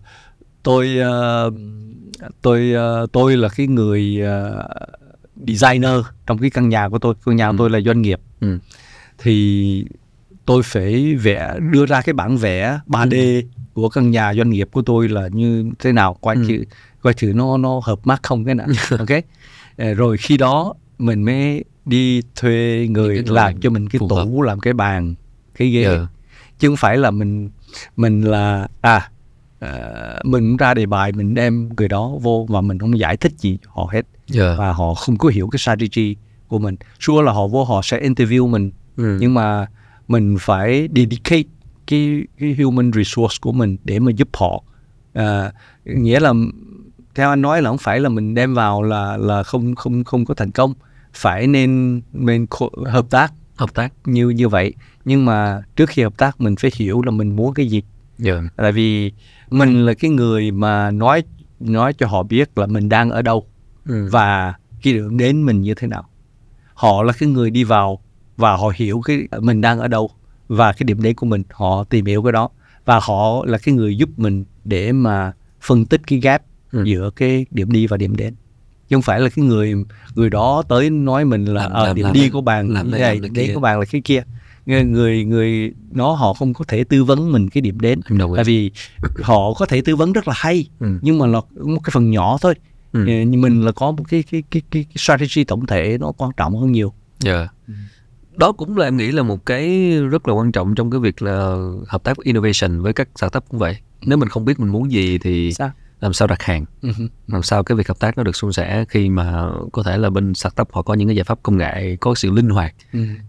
tôi 0.63 0.97
ờ, 0.97 1.51
tôi 2.41 2.73
ờ, 2.73 3.07
tôi 3.11 3.37
là 3.37 3.49
cái 3.49 3.67
người 3.67 4.21
ờ, 4.21 4.67
designer 5.47 5.95
trong 6.27 6.37
cái 6.37 6.49
căn 6.49 6.69
nhà 6.69 6.89
của 6.89 6.99
tôi 6.99 7.13
căn 7.25 7.35
nhà 7.35 7.51
của 7.51 7.57
tôi 7.57 7.69
là 7.69 7.79
doanh 7.81 8.01
nghiệp 8.01 8.19
Ừ. 8.39 8.57
thì 9.17 9.85
tôi 10.45 10.63
phải 10.63 11.15
vẽ 11.15 11.55
đưa 11.71 11.85
ra 11.85 12.01
cái 12.01 12.13
bản 12.13 12.37
vẽ 12.37 12.79
3D 12.87 13.43
của 13.73 13.89
căn 13.89 14.11
nhà 14.11 14.33
doanh 14.33 14.49
nghiệp 14.49 14.69
của 14.71 14.81
tôi 14.81 15.09
là 15.09 15.27
như 15.31 15.71
thế 15.79 15.91
nào 15.91 16.13
coi 16.21 16.35
Ừ. 16.35 16.43
thử 16.47 16.63
coi 17.01 17.13
thử 17.13 17.33
nó 17.35 17.57
nó 17.57 17.81
hợp 17.83 17.99
mắt 18.07 18.23
không 18.23 18.45
cái 18.45 18.55
nào 18.55 18.67
ok 18.99 19.09
Ờ, 19.77 19.93
rồi 19.93 20.17
khi 20.17 20.37
đó 20.37 20.73
mình 20.99 21.23
mới 21.23 21.63
đi 21.85 22.21
thuê 22.35 22.87
người 22.89 23.23
làm 23.27 23.59
cho 23.61 23.69
mình 23.69 23.89
cái 23.89 23.99
tủ 24.09 24.41
làm 24.41 24.59
cái 24.59 24.73
bàn 24.73 25.15
cái 25.55 25.69
ghế 25.69 25.83
Dạ. 25.83 26.07
chứ 26.59 26.67
không 26.67 26.77
phải 26.77 26.97
là 26.97 27.11
mình 27.11 27.49
mình 27.97 28.21
là 28.21 28.67
à 28.81 29.09
ờ, 29.59 30.19
mình 30.23 30.57
ra 30.57 30.73
đề 30.73 30.85
bài 30.85 31.11
mình 31.11 31.33
đem 31.33 31.69
người 31.77 31.87
đó 31.87 32.11
vô 32.21 32.45
và 32.49 32.61
mình 32.61 32.79
không 32.79 32.99
giải 32.99 33.17
thích 33.17 33.31
gì 33.37 33.57
cho 33.65 33.71
họ 33.73 33.89
hết 33.93 34.01
Dạ. 34.27 34.55
và 34.57 34.71
họ 34.73 34.93
không 34.93 35.17
có 35.17 35.29
hiểu 35.29 35.47
cái 35.47 35.59
strategy 35.59 36.15
của 36.47 36.59
mình 36.59 36.75
sure 36.99 37.23
là 37.23 37.31
họ 37.31 37.47
vô 37.47 37.63
họ 37.63 37.81
sẽ 37.83 37.99
interview 37.99 38.47
mình 38.47 38.71
Ừ. 38.97 39.17
nhưng 39.21 39.33
mà 39.33 39.67
mình 40.07 40.37
phải 40.39 40.89
dedicate 40.95 41.43
cái 41.91 42.23
cái 42.39 42.55
human 42.63 42.91
resource 42.93 43.37
của 43.41 43.51
mình 43.51 43.77
để 43.83 43.99
mà 43.99 44.11
giúp 44.11 44.29
họ. 44.33 44.63
À, 45.13 45.51
nghĩa 45.85 46.19
là 46.19 46.33
theo 47.15 47.29
anh 47.29 47.41
nói 47.41 47.61
là 47.61 47.69
không 47.69 47.77
phải 47.77 47.99
là 47.99 48.09
mình 48.09 48.33
đem 48.35 48.53
vào 48.53 48.83
là 48.83 49.17
là 49.17 49.43
không 49.43 49.75
không 49.75 50.03
không 50.03 50.25
có 50.25 50.33
thành 50.33 50.51
công. 50.51 50.73
Phải 51.13 51.47
nên 51.47 52.01
nên 52.13 52.45
hợp 52.85 53.05
tác. 53.09 53.33
Hợp 53.55 53.73
tác. 53.73 53.93
như 54.05 54.29
như 54.29 54.47
vậy. 54.49 54.73
Nhưng 55.05 55.25
mà 55.25 55.61
trước 55.75 55.89
khi 55.89 56.03
hợp 56.03 56.17
tác 56.17 56.41
mình 56.41 56.55
phải 56.55 56.71
hiểu 56.75 57.01
là 57.01 57.11
mình 57.11 57.35
muốn 57.35 57.53
cái 57.53 57.67
gì. 57.67 57.81
Dạ. 58.17 58.41
tại 58.55 58.71
vì 58.71 59.11
mình 59.49 59.85
là 59.85 59.93
cái 59.93 60.11
người 60.11 60.51
mà 60.51 60.91
nói 60.91 61.23
nói 61.59 61.93
cho 61.93 62.07
họ 62.07 62.23
biết 62.23 62.57
là 62.57 62.65
mình 62.65 62.89
đang 62.89 63.09
ở 63.09 63.21
đâu 63.21 63.45
Ừ. 63.87 64.07
và 64.11 64.53
cái 64.83 64.93
điểm 64.93 65.17
đến 65.17 65.43
mình 65.43 65.61
như 65.61 65.73
thế 65.75 65.87
nào. 65.87 66.03
Họ 66.73 67.03
là 67.03 67.13
cái 67.19 67.29
người 67.29 67.49
đi 67.51 67.63
vào 67.63 67.99
và 68.37 68.55
họ 68.55 68.71
hiểu 68.75 69.01
cái 69.05 69.27
mình 69.39 69.61
đang 69.61 69.79
ở 69.79 69.87
đâu 69.87 70.11
và 70.57 70.73
cái 70.73 70.83
điểm 70.85 71.01
đến 71.01 71.15
của 71.15 71.25
mình 71.25 71.43
họ 71.51 71.83
tìm 71.83 72.05
hiểu 72.05 72.23
cái 72.23 72.31
đó. 72.31 72.49
Và 72.85 72.99
họ 73.03 73.45
là 73.45 73.57
cái 73.57 73.75
người 73.75 73.97
giúp 73.97 74.09
mình 74.17 74.43
để 74.65 74.91
mà 74.91 75.31
phân 75.61 75.85
tích 75.85 76.01
cái 76.07 76.19
gap 76.19 76.41
Ừ. 76.71 76.83
giữa 76.83 77.09
cái 77.15 77.45
điểm 77.51 77.71
đi 77.71 77.87
và 77.87 77.97
điểm 77.97 78.15
đến. 78.15 78.35
Chứ 78.89 78.95
không 78.95 79.01
phải 79.01 79.19
là 79.19 79.29
cái 79.35 79.45
người 79.45 79.73
người 80.15 80.29
đó 80.29 80.63
tới 80.69 80.89
nói 80.89 81.25
mình 81.25 81.45
là 81.45 81.61
Làm- 81.61 81.71
ờ, 81.71 81.85
làm- 81.87 81.95
điểm 81.95 82.05
làm- 82.05 82.13
đi 82.13 82.29
của 82.29 82.41
bạn 82.41 82.69
làm 82.69 82.85
như 82.91 82.97
này, 82.97 83.15
làm 83.15 83.21
điểm 83.21 83.33
đến 83.33 83.53
của 83.53 83.59
bạn 83.59 83.79
là 83.79 83.85
cái 83.85 84.01
kia. 84.01 84.23
Người 84.65 84.83
người 84.83 85.25
người 85.25 85.73
nó 85.91 86.11
họ 86.13 86.33
không 86.33 86.53
có 86.53 86.65
thể 86.67 86.83
tư 86.83 87.03
vấn 87.03 87.31
mình 87.31 87.49
cái 87.49 87.61
điểm 87.61 87.79
đến. 87.79 87.99
Tại 88.35 88.43
vì 88.43 88.71
họ 89.21 89.53
có 89.53 89.65
thể 89.65 89.81
tư 89.81 89.95
vấn 89.95 90.13
rất 90.13 90.27
là 90.27 90.33
hay 90.37 90.67
Ừ. 90.79 90.99
nhưng 91.01 91.17
mà 91.19 91.25
là 91.27 91.41
một 91.55 91.79
cái 91.83 91.91
phần 91.93 92.11
nhỏ 92.11 92.37
thôi. 92.41 92.53
Ừ. 92.93 92.99
Ờ, 93.07 93.13
nhưng 93.27 93.41
mình 93.41 93.65
là 93.65 93.71
có 93.71 93.91
một 93.91 94.03
cái 94.09 94.23
cái 94.31 94.43
cái 94.51 94.61
cái, 94.71 94.83
cái 94.83 94.97
strategy 94.97 95.43
tổng 95.43 95.65
thể 95.65 95.97
nó 96.01 96.11
quan 96.11 96.31
trọng 96.37 96.57
hơn 96.59 96.71
nhiều. 96.71 96.93
Dạ. 97.19 97.47
Đó 98.35 98.51
cũng 98.51 98.77
là 98.77 98.87
em 98.87 98.97
nghĩ 98.97 99.11
là 99.11 99.23
một 99.23 99.45
cái 99.45 99.91
rất 100.09 100.27
là 100.27 100.33
quan 100.33 100.51
trọng 100.51 100.75
trong 100.75 100.91
cái 100.91 100.99
việc 100.99 101.21
là 101.21 101.55
hợp 101.87 102.03
tác 102.03 102.17
innovation 102.17 102.81
với 102.81 102.93
các 102.93 103.09
startup 103.15 103.43
cũng 103.49 103.59
vậy. 103.59 103.77
Nếu 104.01 104.17
mình 104.17 104.29
không 104.29 104.45
biết 104.45 104.59
mình 104.59 104.69
muốn 104.69 104.91
gì 104.91 105.17
thì 105.17 105.53
sao 105.53 105.71
làm 105.99 106.13
sao 106.13 106.27
đặt 106.27 106.41
hàng, 106.41 106.65
làm 107.27 107.43
sao 107.43 107.63
cái 107.63 107.75
việc 107.75 107.87
hợp 107.87 107.99
tác 107.99 108.17
nó 108.17 108.23
được 108.23 108.35
suôn 108.35 108.53
sẻ 108.53 108.85
khi 108.89 109.09
mà 109.09 109.49
có 109.71 109.83
thể 109.83 109.97
là 109.97 110.09
bên 110.09 110.33
startup 110.33 110.71
họ 110.71 110.81
có 110.81 110.93
những 110.93 111.07
cái 111.07 111.15
giải 111.15 111.23
pháp 111.23 111.39
công 111.43 111.57
nghệ 111.57 111.95
có 111.95 112.15
sự 112.15 112.31
linh 112.31 112.49
hoạt. 112.49 112.75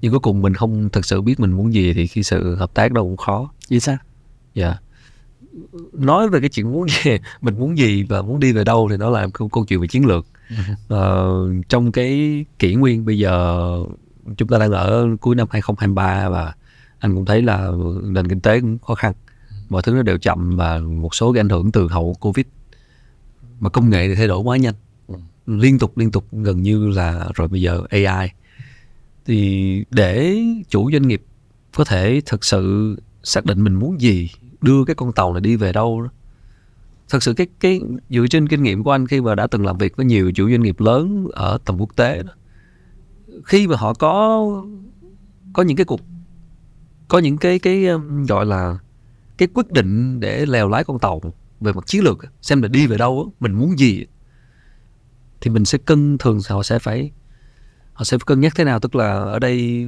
Nhưng 0.00 0.12
cuối 0.12 0.20
cùng 0.20 0.42
mình 0.42 0.54
không 0.54 0.88
thực 0.88 1.04
sự 1.04 1.20
biết 1.20 1.40
mình 1.40 1.52
muốn 1.52 1.74
gì 1.74 1.92
thì 1.92 2.06
khi 2.06 2.22
sự 2.22 2.54
hợp 2.54 2.74
tác 2.74 2.92
đó 2.92 3.02
cũng 3.02 3.16
khó. 3.16 3.50
vậy 3.70 3.80
sao 3.80 3.96
Dạ. 4.54 4.74
Nói 5.92 6.28
về 6.28 6.40
cái 6.40 6.48
chuyện 6.48 6.72
muốn 6.72 6.86
gì, 6.88 7.10
mình 7.40 7.58
muốn 7.58 7.78
gì 7.78 8.02
và 8.02 8.22
muốn 8.22 8.40
đi 8.40 8.52
về 8.52 8.64
đâu 8.64 8.88
thì 8.90 8.96
đó 8.96 9.10
là 9.10 9.28
câu, 9.34 9.48
câu 9.48 9.64
chuyện 9.64 9.80
về 9.80 9.86
chiến 9.86 10.06
lược. 10.06 10.26
Ờ, 10.88 11.34
trong 11.68 11.92
cái 11.92 12.44
kỷ 12.58 12.74
nguyên 12.74 13.04
bây 13.04 13.18
giờ 13.18 13.76
chúng 14.36 14.48
ta 14.48 14.58
đang 14.58 14.72
ở 14.72 15.08
cuối 15.20 15.34
năm 15.34 15.46
2023 15.50 16.28
và 16.28 16.54
anh 16.98 17.14
cũng 17.14 17.24
thấy 17.24 17.42
là 17.42 17.70
nền 18.02 18.28
kinh 18.28 18.40
tế 18.40 18.60
cũng 18.60 18.78
khó 18.78 18.94
khăn. 18.94 19.12
Mọi 19.68 19.82
thứ 19.82 19.92
nó 19.92 20.02
đều 20.02 20.18
chậm 20.18 20.56
và 20.56 20.78
một 20.78 21.14
số 21.14 21.32
cái 21.32 21.40
ảnh 21.40 21.48
hưởng 21.48 21.72
từ 21.72 21.88
hậu 21.88 22.16
Covid 22.20 22.46
mà 23.60 23.70
công 23.70 23.90
nghệ 23.90 24.08
thì 24.08 24.14
thay 24.14 24.28
đổi 24.28 24.38
quá 24.38 24.56
nhanh 24.56 24.74
liên 25.46 25.78
tục 25.78 25.98
liên 25.98 26.10
tục 26.10 26.24
gần 26.32 26.62
như 26.62 26.88
là 26.88 27.28
rồi 27.34 27.48
bây 27.48 27.60
giờ 27.60 27.82
AI 27.90 28.30
thì 29.26 29.84
để 29.90 30.38
chủ 30.68 30.90
doanh 30.92 31.08
nghiệp 31.08 31.22
có 31.74 31.84
thể 31.84 32.20
thực 32.26 32.44
sự 32.44 32.96
xác 33.22 33.44
định 33.44 33.64
mình 33.64 33.74
muốn 33.74 34.00
gì 34.00 34.30
đưa 34.60 34.84
cái 34.84 34.94
con 34.94 35.12
tàu 35.12 35.32
này 35.32 35.40
đi 35.40 35.56
về 35.56 35.72
đâu 35.72 36.02
đó. 36.02 36.08
thật 37.08 37.22
sự 37.22 37.34
cái 37.34 37.46
cái 37.60 37.80
dựa 38.10 38.26
trên 38.30 38.48
kinh 38.48 38.62
nghiệm 38.62 38.84
của 38.84 38.90
anh 38.90 39.06
khi 39.06 39.20
mà 39.20 39.34
đã 39.34 39.46
từng 39.46 39.66
làm 39.66 39.78
việc 39.78 39.96
với 39.96 40.06
nhiều 40.06 40.32
chủ 40.32 40.50
doanh 40.50 40.62
nghiệp 40.62 40.80
lớn 40.80 41.28
ở 41.32 41.58
tầm 41.64 41.78
quốc 41.78 41.96
tế 41.96 42.22
đó 42.22 42.32
khi 43.44 43.66
mà 43.66 43.76
họ 43.76 43.94
có 43.94 44.46
có 45.52 45.62
những 45.62 45.76
cái 45.76 45.84
cuộc 45.84 46.00
có 47.08 47.18
những 47.18 47.38
cái 47.38 47.58
cái 47.58 47.86
um, 47.86 48.24
gọi 48.24 48.46
là 48.46 48.78
cái 49.38 49.48
quyết 49.54 49.70
định 49.70 50.20
để 50.20 50.46
lèo 50.46 50.68
lái 50.68 50.84
con 50.84 50.98
tàu 50.98 51.20
về 51.60 51.72
mặt 51.72 51.86
chiến 51.86 52.04
lược 52.04 52.18
xem 52.42 52.62
là 52.62 52.68
đi 52.68 52.86
về 52.86 52.96
đâu 52.96 53.32
mình 53.40 53.52
muốn 53.52 53.78
gì 53.78 54.06
thì 55.40 55.50
mình 55.50 55.64
sẽ 55.64 55.78
cân 55.78 56.18
thường 56.18 56.40
họ 56.48 56.62
sẽ 56.62 56.78
phải 56.78 57.10
họ 57.92 58.04
sẽ 58.04 58.18
cân 58.26 58.40
nhắc 58.40 58.52
thế 58.56 58.64
nào. 58.64 58.80
Tức 58.80 58.94
là 58.94 59.12
ở 59.12 59.38
đây 59.38 59.86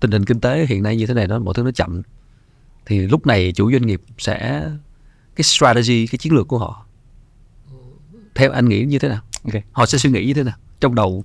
tình 0.00 0.10
hình 0.10 0.24
kinh 0.24 0.40
tế 0.40 0.66
hiện 0.66 0.82
nay 0.82 0.96
như 0.96 1.06
thế 1.06 1.14
này 1.14 1.26
nó 1.26 1.38
mọi 1.38 1.54
thứ 1.54 1.62
nó 1.62 1.70
chậm. 1.70 2.02
Thì 2.86 2.98
lúc 2.98 3.26
này 3.26 3.52
chủ 3.52 3.72
doanh 3.72 3.86
nghiệp 3.86 4.00
sẽ 4.18 4.70
cái 5.36 5.42
strategy 5.42 6.06
cái 6.06 6.18
chiến 6.18 6.32
lược 6.32 6.48
của 6.48 6.58
họ 6.58 6.86
theo 8.34 8.50
anh 8.50 8.68
nghĩ 8.68 8.84
như 8.84 8.98
thế 8.98 9.08
nào? 9.08 9.22
Ok. 9.44 9.62
họ 9.72 9.86
sẽ 9.86 9.98
suy 9.98 10.10
nghĩ 10.10 10.26
như 10.26 10.34
thế 10.34 10.42
nào 10.42 10.56
trong 10.80 10.94
đầu 10.94 11.24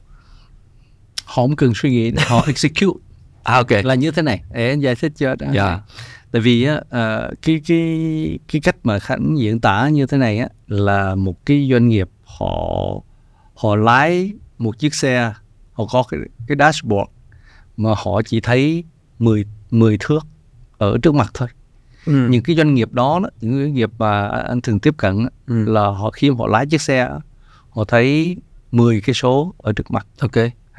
họ 1.31 1.43
không 1.43 1.55
cần 1.55 1.71
suy 1.75 1.89
nghĩ 1.89 2.11
họ 2.27 2.43
execute. 2.47 2.99
À 3.43 3.55
ok. 3.55 3.71
Là 3.83 3.95
như 3.95 4.11
thế 4.11 4.21
này. 4.21 4.41
Để 4.53 4.69
anh 4.69 4.79
giải 4.79 4.95
thích 4.95 5.11
cho 5.15 5.35
đó 5.35 5.47
Dạ. 5.53 5.79
tại 6.31 6.41
vì 6.41 6.63
á 6.63 6.81
ờ, 6.89 7.31
cái 7.41 7.61
cái 7.67 8.39
cái 8.51 8.61
cách 8.61 8.75
mà 8.83 8.99
khánh 8.99 9.35
diễn 9.39 9.59
tả 9.59 9.89
như 9.89 10.05
thế 10.05 10.17
này 10.17 10.37
á 10.39 10.47
là 10.67 11.15
một 11.15 11.45
cái 11.45 11.67
doanh 11.71 11.87
nghiệp 11.89 12.09
họ 12.23 12.55
họ 13.55 13.75
lái 13.75 14.31
một 14.57 14.79
chiếc 14.79 14.93
xe 14.95 15.33
họ 15.73 15.85
có 15.91 16.03
cái 16.09 16.19
cái 16.47 16.57
dashboard 16.59 17.09
mà 17.77 17.89
họ 17.97 18.21
chỉ 18.25 18.41
thấy 18.41 18.83
10 19.19 19.45
10 19.71 19.97
thước 19.99 20.19
ở 20.77 20.97
trước 21.01 21.15
mặt 21.15 21.31
thôi. 21.33 21.47
Ừ. 22.05 22.27
những 22.29 22.43
cái 22.43 22.55
doanh 22.55 22.73
nghiệp 22.73 22.91
đó, 22.91 23.19
đó 23.23 23.29
những 23.41 23.59
doanh 23.61 23.73
nghiệp 23.73 23.89
mà 23.99 24.27
anh 24.27 24.61
thường 24.61 24.79
tiếp 24.79 24.93
cận 24.97 25.27
Ừ. 25.47 25.65
là 25.65 25.81
họ 25.87 26.11
khi 26.11 26.29
họ 26.29 26.47
lái 26.47 26.65
chiếc 26.65 26.81
xe 26.81 27.09
họ 27.69 27.83
thấy 27.83 28.37
10 28.71 29.01
cái 29.01 29.13
số 29.13 29.53
ở 29.57 29.73
trước 29.73 29.91
mặt. 29.91 30.07
Ok 30.19 30.31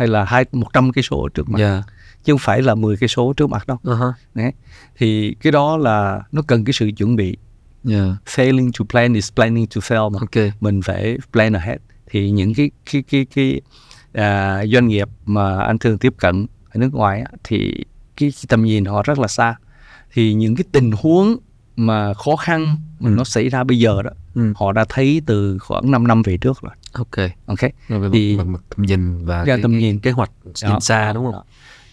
hay 0.02 0.08
là 0.08 0.24
hai 0.24 0.44
100 0.52 0.92
cái 0.92 1.02
số 1.02 1.22
ở 1.22 1.28
trước 1.34 1.48
mặt. 1.48 1.58
Dạ. 1.58 1.82
Chứ 2.24 2.32
không 2.32 2.38
phải 2.38 2.62
là 2.62 2.74
10 2.74 2.96
cái 2.96 3.08
số 3.08 3.32
trước 3.36 3.50
mặt 3.50 3.66
đâu. 3.66 3.78
Uh-huh. 3.84 4.12
Đấy. 4.34 4.52
thì 4.96 5.34
cái 5.40 5.52
đó 5.52 5.76
là 5.76 6.22
nó 6.32 6.42
cần 6.46 6.64
cái 6.64 6.72
sự 6.72 6.90
chuẩn 6.96 7.16
bị. 7.16 7.36
Dạ. 7.84 8.16
Failing 8.26 8.70
to 8.78 8.84
plan 8.90 9.14
is 9.14 9.32
planning 9.34 9.66
to 9.66 9.80
fail 9.80 10.10
mà. 10.10 10.18
Ok. 10.20 10.52
Mình 10.60 10.82
phải 10.82 11.18
plan 11.32 11.52
ahead. 11.52 11.78
Thì 12.06 12.30
những 12.30 12.54
cái 12.54 12.70
cái 12.92 13.02
cái 13.10 13.26
cái 13.34 13.60
à, 14.12 14.64
doanh 14.66 14.88
nghiệp 14.88 15.08
mà 15.26 15.60
anh 15.60 15.78
thường 15.78 15.98
tiếp 15.98 16.14
cận 16.18 16.46
ở 16.70 16.78
nước 16.78 16.94
ngoài 16.94 17.20
á, 17.20 17.30
thì 17.44 17.84
cái 18.16 18.32
tầm 18.48 18.62
nhìn 18.62 18.84
họ 18.84 19.02
rất 19.02 19.18
là 19.18 19.28
xa. 19.28 19.54
Thì 20.12 20.34
những 20.34 20.56
cái 20.56 20.64
tình 20.72 20.90
huống 20.92 21.36
mà 21.86 22.14
khó 22.14 22.36
khăn 22.36 22.76
Ừ. 23.00 23.08
nó 23.08 23.24
xảy 23.24 23.48
ra 23.48 23.64
bây 23.64 23.78
giờ 23.78 24.02
đó 24.02 24.10
ừ. 24.34 24.52
họ 24.56 24.72
đã 24.72 24.84
thấy 24.88 25.22
từ 25.26 25.58
khoảng 25.58 25.90
5 25.90 26.06
năm 26.06 26.22
về 26.22 26.36
trước 26.36 26.62
rồi 26.62 26.72
ok 26.92 27.30
ok 27.46 27.58
rồi 27.88 28.10
Thì- 28.12 28.36
mặt, 28.36 28.60
tầm 28.76 28.86
nhìn 28.86 29.24
và 29.24 29.44
Ra 29.44 29.54
cái, 29.54 29.62
tầm 29.62 29.78
nhìn. 29.78 29.98
kế 29.98 30.10
hoạch 30.10 30.30
Đó. 30.44 30.68
nhìn 30.70 30.80
xa 30.80 31.12
đúng 31.12 31.24
không 31.24 31.32
Đó. 31.32 31.44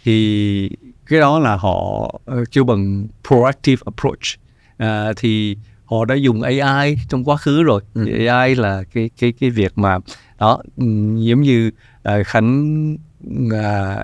thì 0.03 0.69
cái 1.07 1.19
đó 1.19 1.39
là 1.39 1.55
họ 1.55 2.09
ờ, 2.25 2.43
kêu 2.51 2.63
bằng 2.63 3.07
proactive 3.27 3.81
approach 3.85 4.39
à, 4.77 5.13
thì 5.17 5.57
họ 5.85 6.05
đã 6.05 6.15
dùng 6.15 6.41
AI 6.41 6.95
trong 7.09 7.23
quá 7.23 7.37
khứ 7.37 7.63
rồi 7.63 7.81
Ừ. 7.93 8.25
AI 8.27 8.55
là 8.55 8.83
cái 8.93 9.09
cái 9.19 9.31
cái 9.39 9.49
việc 9.49 9.77
mà 9.77 9.97
đó 10.39 10.61
ừm, 10.77 11.17
giống 11.17 11.41
như 11.41 11.71
à, 12.03 12.23
Khánh 12.25 12.97
à, 13.51 13.97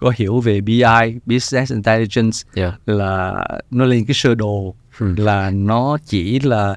có 0.00 0.12
hiểu 0.16 0.40
về 0.40 0.60
BI 0.60 0.82
business 1.26 1.72
intelligence 1.72 2.38
dạ 2.54 2.72
là 2.86 3.34
nó 3.70 3.84
lên 3.84 4.04
cái 4.04 4.14
sơ 4.14 4.34
đồ 4.34 4.74
ừ. 5.00 5.14
là 5.16 5.50
nó 5.50 5.98
chỉ 6.06 6.40
là 6.40 6.74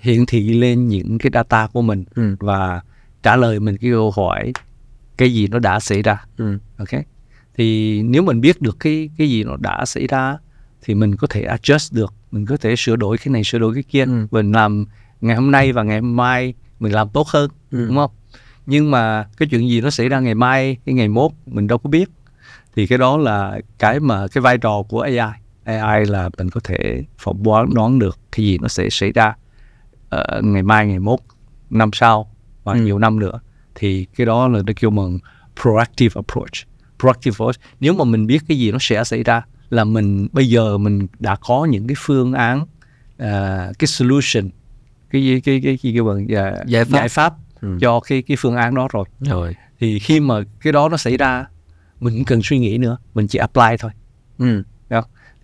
hiển 0.00 0.26
thị 0.26 0.48
lên 0.60 0.88
những 0.88 1.18
cái 1.18 1.30
data 1.34 1.66
của 1.72 1.82
mình 1.82 2.04
Ừ. 2.14 2.36
và 2.40 2.80
trả 3.22 3.36
lời 3.36 3.60
mình 3.60 3.76
cái 3.76 3.90
câu 3.90 4.10
hỏi 4.10 4.52
cái 5.16 5.32
gì 5.34 5.48
nó 5.48 5.58
đã 5.58 5.80
xảy 5.80 6.02
ra 6.02 6.24
Ừ. 6.36 6.58
ok 6.76 6.88
thì 7.56 8.02
nếu 8.02 8.22
mình 8.22 8.40
biết 8.40 8.62
được 8.62 8.76
cái 8.80 9.10
cái 9.18 9.30
gì 9.30 9.44
nó 9.44 9.56
đã 9.56 9.84
xảy 9.86 10.06
ra 10.06 10.38
thì 10.82 10.94
mình 10.94 11.16
có 11.16 11.26
thể 11.30 11.44
adjust 11.44 11.96
được 11.96 12.14
mình 12.30 12.46
có 12.46 12.56
thể 12.56 12.74
sửa 12.76 12.96
đổi 12.96 13.18
cái 13.18 13.32
này 13.32 13.44
sửa 13.44 13.58
đổi 13.58 13.74
cái 13.74 13.82
kia 13.82 14.04
Ừ. 14.04 14.26
mình 14.30 14.52
làm 14.52 14.84
ngày 15.20 15.36
hôm 15.36 15.50
nay 15.50 15.72
và 15.72 15.82
ngày 15.82 16.00
mai 16.00 16.54
mình 16.80 16.92
làm 16.92 17.08
tốt 17.08 17.28
hơn 17.28 17.50
Ừ. 17.70 17.86
đúng 17.86 17.96
không 17.96 18.10
nhưng 18.66 18.90
mà 18.90 19.28
cái 19.36 19.48
chuyện 19.50 19.68
gì 19.68 19.80
nó 19.80 19.90
xảy 19.90 20.08
ra 20.08 20.20
ngày 20.20 20.34
mai 20.34 20.76
cái 20.86 20.94
ngày 20.94 21.08
mốt 21.08 21.30
mình 21.46 21.66
đâu 21.66 21.78
có 21.78 21.90
biết 21.90 22.08
thì 22.76 22.86
cái 22.86 22.98
đó 22.98 23.16
là 23.16 23.60
cái 23.78 24.00
mà 24.00 24.28
cái 24.28 24.42
vai 24.42 24.58
trò 24.58 24.82
của 24.88 25.00
AI 25.00 25.30
AI 25.64 26.04
là 26.04 26.30
mình 26.38 26.50
có 26.50 26.60
thể 26.64 27.04
phỏng 27.18 27.42
đoán 27.42 27.74
đoán 27.74 27.98
được 27.98 28.18
cái 28.32 28.46
gì 28.46 28.58
nó 28.58 28.68
sẽ 28.68 28.90
xảy 28.90 29.12
ra 29.12 29.34
ờ, 30.08 30.40
ngày 30.44 30.62
mai 30.62 30.86
ngày 30.86 30.98
mốt 30.98 31.18
năm 31.70 31.90
sau 31.92 32.30
và 32.64 32.72
Ừ. 32.72 32.80
nhiều 32.80 32.98
năm 32.98 33.18
nữa 33.18 33.40
thì 33.74 34.06
cái 34.16 34.26
đó 34.26 34.48
là 34.48 34.62
nó 34.66 34.72
kêu 34.76 34.90
bằng 34.90 35.18
proactive 35.62 36.12
approach 36.14 36.68
proactive 36.98 37.34
approach 37.34 37.54
nếu 37.80 37.94
mà 37.94 38.04
mình 38.04 38.26
biết 38.26 38.38
cái 38.48 38.58
gì 38.58 38.72
nó 38.72 38.78
sẽ 38.80 39.04
xảy 39.04 39.22
ra 39.22 39.42
là 39.70 39.84
mình 39.84 40.28
bây 40.32 40.48
giờ 40.48 40.78
mình 40.78 41.06
đã 41.18 41.36
có 41.40 41.64
những 41.70 41.86
cái 41.86 41.94
phương 41.98 42.32
án 42.32 42.66
à, 43.18 43.66
cái 43.78 43.86
solution 43.86 44.50
cái 45.10 45.22
gì 45.24 45.40
cái 45.40 45.60
cái 45.64 45.78
cái 45.82 45.92
kêu 45.94 46.04
bằng 46.04 46.26
à, 46.36 46.54
Giải 46.66 46.84
pháp. 46.84 46.90
giải 46.98 47.08
pháp 47.08 47.34
Ừ. 47.60 47.78
cho 47.80 48.00
cái 48.00 48.22
cái 48.22 48.36
phương 48.40 48.56
án 48.56 48.74
đó 48.74 48.88
rồi 48.92 49.04
rồi 49.20 49.56
thì 49.80 49.98
khi 49.98 50.20
mà 50.20 50.34
cái 50.60 50.72
đó 50.72 50.88
nó 50.88 50.96
xảy 50.96 51.16
ra 51.16 51.46
mình 52.00 52.14
không 52.14 52.24
cần 52.24 52.40
suy 52.44 52.58
nghĩ 52.58 52.78
nữa 52.78 52.96
mình 53.14 53.26
chỉ 53.28 53.38
apply 53.38 53.76
thôi 53.78 53.90
ừ. 54.38 54.62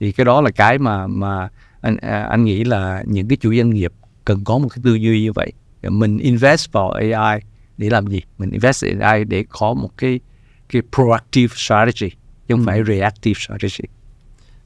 Thì 0.01 0.13
cái 0.13 0.25
đó 0.25 0.41
là 0.41 0.51
cái 0.51 0.79
mà 0.79 1.07
mà 1.07 1.49
anh 1.81 1.97
à, 1.97 2.23
anh 2.23 2.45
nghĩ 2.45 2.65
là 2.65 3.03
những 3.07 3.29
cái 3.29 3.37
chủ 3.37 3.55
doanh 3.55 3.71
nghiệp 3.71 3.93
cần 4.25 4.45
có 4.45 4.59
một 4.59 4.69
cái 4.69 4.81
tư 4.85 4.95
duy 4.95 5.23
như 5.23 5.33
vậy. 5.33 5.53
Mình 5.83 6.19
invest 6.19 6.73
vào 6.73 6.91
AI 6.91 7.41
để 7.79 7.91
làm 7.91 8.07
gì? 8.07 8.21
Mình 8.39 8.51
invest 8.51 8.85
in 8.85 8.99
AI 8.99 9.25
để 9.25 9.45
có 9.49 9.75
một 9.75 9.91
cái 9.97 10.21
cái 10.69 10.83
proactive 10.97 11.55
strategy 11.57 12.11
chứ 12.49 12.55
không 12.55 12.61
Ừ. 12.61 12.67
phải 12.67 12.83
reactive 12.85 13.39
strategy. 13.41 13.85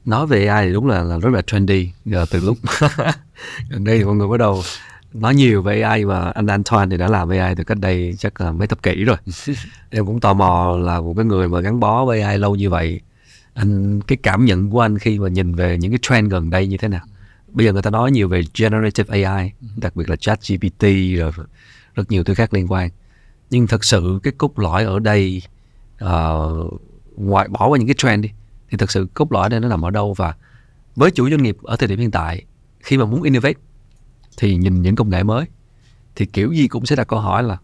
Nói 0.05 0.27
về 0.27 0.47
AI 0.47 0.67
thì 0.67 0.73
đúng 0.73 0.87
là 0.87 1.01
là 1.03 1.17
rất 1.19 1.29
là 1.33 1.41
trendy 1.41 1.89
giờ 2.05 2.25
từ 2.31 2.39
lúc 2.39 2.57
gần 3.69 3.83
đây 3.83 3.97
thì 3.97 4.03
mọi 4.03 4.15
người 4.15 4.27
bắt 4.27 4.37
đầu 4.37 4.61
nói 5.13 5.35
nhiều 5.35 5.61
về 5.61 5.81
AI 5.81 6.03
và 6.03 6.31
anh 6.31 6.47
Antoine 6.47 6.87
thì 6.91 6.97
đã 6.97 7.07
làm 7.07 7.29
AI 7.29 7.55
từ 7.55 7.63
cách 7.63 7.77
đây 7.79 8.15
chắc 8.17 8.41
là 8.41 8.51
mấy 8.51 8.67
thập 8.67 8.83
kỷ 8.83 9.03
rồi. 9.03 9.17
Em 9.89 10.05
cũng 10.05 10.19
tò 10.19 10.33
mò 10.33 10.77
là 10.81 11.01
một 11.01 11.13
cái 11.17 11.25
người 11.25 11.47
mà 11.47 11.59
gắn 11.59 11.79
bó 11.79 12.05
với 12.05 12.21
AI 12.21 12.37
lâu 12.37 12.55
như 12.55 12.69
vậy 12.69 13.01
anh 13.53 14.01
cái 14.01 14.17
cảm 14.23 14.45
nhận 14.45 14.69
của 14.69 14.79
anh 14.79 14.97
khi 14.97 15.19
mà 15.19 15.29
nhìn 15.29 15.55
về 15.55 15.77
những 15.77 15.91
cái 15.91 15.99
trend 16.01 16.31
gần 16.31 16.49
đây 16.49 16.67
như 16.67 16.77
thế 16.77 16.87
nào? 16.87 17.05
Bây 17.47 17.65
giờ 17.65 17.73
người 17.73 17.81
ta 17.81 17.89
nói 17.89 18.11
nhiều 18.11 18.27
về 18.27 18.41
generative 18.57 19.23
AI 19.23 19.51
đặc 19.77 19.95
biệt 19.95 20.09
là 20.09 20.15
chat 20.15 20.39
GPT 20.47 20.83
rồi 21.17 21.31
rất 21.95 22.11
nhiều 22.11 22.23
thứ 22.23 22.33
khác 22.33 22.53
liên 22.53 22.71
quan. 22.71 22.89
Nhưng 23.49 23.67
thật 23.67 23.85
sự 23.85 24.19
cái 24.23 24.33
cốt 24.37 24.59
lõi 24.59 24.83
ở 24.83 24.99
đây 24.99 25.41
ờ, 25.97 26.49
uh, 26.67 26.81
ngoài 27.15 27.47
bỏ 27.47 27.67
qua 27.67 27.77
những 27.77 27.87
cái 27.87 27.95
trend 27.97 28.23
đi 28.23 28.29
thì 28.69 28.77
thật 28.77 28.91
sự 28.91 29.07
cốt 29.13 29.31
lõi 29.31 29.49
đây 29.49 29.59
nó 29.59 29.67
nằm 29.67 29.85
ở 29.85 29.89
đâu? 29.89 30.13
Và 30.13 30.35
với 30.95 31.11
chủ 31.11 31.29
doanh 31.29 31.43
nghiệp 31.43 31.57
ở 31.63 31.75
thời 31.75 31.87
điểm 31.87 31.99
hiện 31.99 32.11
tại 32.11 32.45
khi 32.79 32.97
mà 32.97 33.05
muốn 33.05 33.23
innovate 33.23 33.59
thì 34.37 34.55
nhìn 34.55 34.81
những 34.81 34.95
công 34.95 35.09
nghệ 35.09 35.23
mới 35.23 35.45
thì 36.15 36.25
kiểu 36.25 36.51
gì 36.51 36.67
cũng 36.67 36.85
sẽ 36.85 36.95
đặt 36.95 37.07
câu 37.07 37.19
hỏi 37.19 37.43
là 37.43 37.57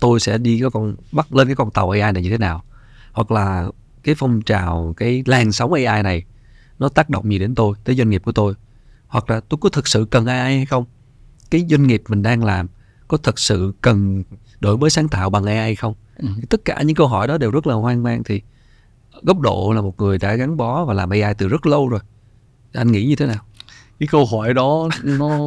tôi 0.00 0.20
sẽ 0.20 0.38
đi 0.38 0.60
cái 0.60 0.70
con 0.70 0.96
bắt 1.12 1.34
lên 1.34 1.46
cái 1.48 1.56
con 1.56 1.70
tàu 1.70 1.90
AI 1.90 2.12
này 2.12 2.22
như 2.22 2.30
thế 2.30 2.38
nào? 2.38 2.64
Hoặc 3.12 3.30
là 3.30 3.68
cái 4.04 4.14
phong 4.14 4.42
trào 4.42 4.94
cái 4.96 5.22
làn 5.26 5.52
sóng 5.52 5.72
AI 5.72 6.02
này 6.02 6.24
nó 6.78 6.88
tác 6.88 7.10
động 7.10 7.32
gì 7.32 7.38
đến 7.38 7.54
tôi 7.54 7.74
tới 7.84 7.96
doanh 7.96 8.10
nghiệp 8.10 8.22
của 8.24 8.32
tôi? 8.32 8.54
Hoặc 9.06 9.30
là 9.30 9.40
tôi 9.40 9.58
có 9.60 9.68
thực 9.68 9.88
sự 9.88 10.06
cần 10.10 10.26
AI 10.26 10.56
hay 10.56 10.66
không? 10.66 10.84
Cái 11.50 11.66
doanh 11.70 11.86
nghiệp 11.86 12.02
mình 12.08 12.22
đang 12.22 12.44
làm 12.44 12.68
có 13.08 13.16
thực 13.16 13.38
sự 13.38 13.72
cần 13.80 14.22
đổi 14.60 14.78
mới 14.78 14.90
sáng 14.90 15.08
tạo 15.08 15.30
bằng 15.30 15.44
AI 15.44 15.56
hay 15.56 15.74
không? 15.74 15.94
Ừ. 16.16 16.28
tất 16.50 16.64
cả 16.64 16.82
những 16.82 16.96
câu 16.96 17.06
hỏi 17.06 17.28
đó 17.28 17.38
đều 17.38 17.50
rất 17.50 17.66
là 17.66 17.74
hoang 17.74 18.02
mang. 18.02 18.24
Thì 18.24 18.42
góc 19.22 19.40
độ 19.40 19.72
là 19.74 19.80
một 19.80 20.00
người 20.00 20.18
đã 20.18 20.34
gắn 20.34 20.56
bó 20.56 20.84
và 20.84 20.94
làm 20.94 21.10
AI 21.10 21.34
từ 21.38 21.48
rất 21.48 21.66
lâu 21.66 21.88
rồi. 21.88 22.00
Anh 22.72 22.92
nghĩ 22.92 23.06
như 23.06 23.16
thế 23.16 23.26
nào? 23.26 23.44
Cái 24.00 24.06
câu 24.06 24.26
hỏi 24.26 24.54
đó 24.54 24.88
nó 25.02 25.38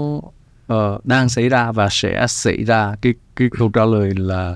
ờ, 0.68 1.00
đang 1.04 1.30
xảy 1.30 1.50
ra 1.50 1.72
và 1.72 1.88
sẽ 1.92 2.26
xảy 2.28 2.64
ra. 2.64 2.96
Cái 3.02 3.14
cái 3.36 3.50
câu 3.58 3.70
trả 3.70 3.86
lời 3.86 4.14
là 4.16 4.56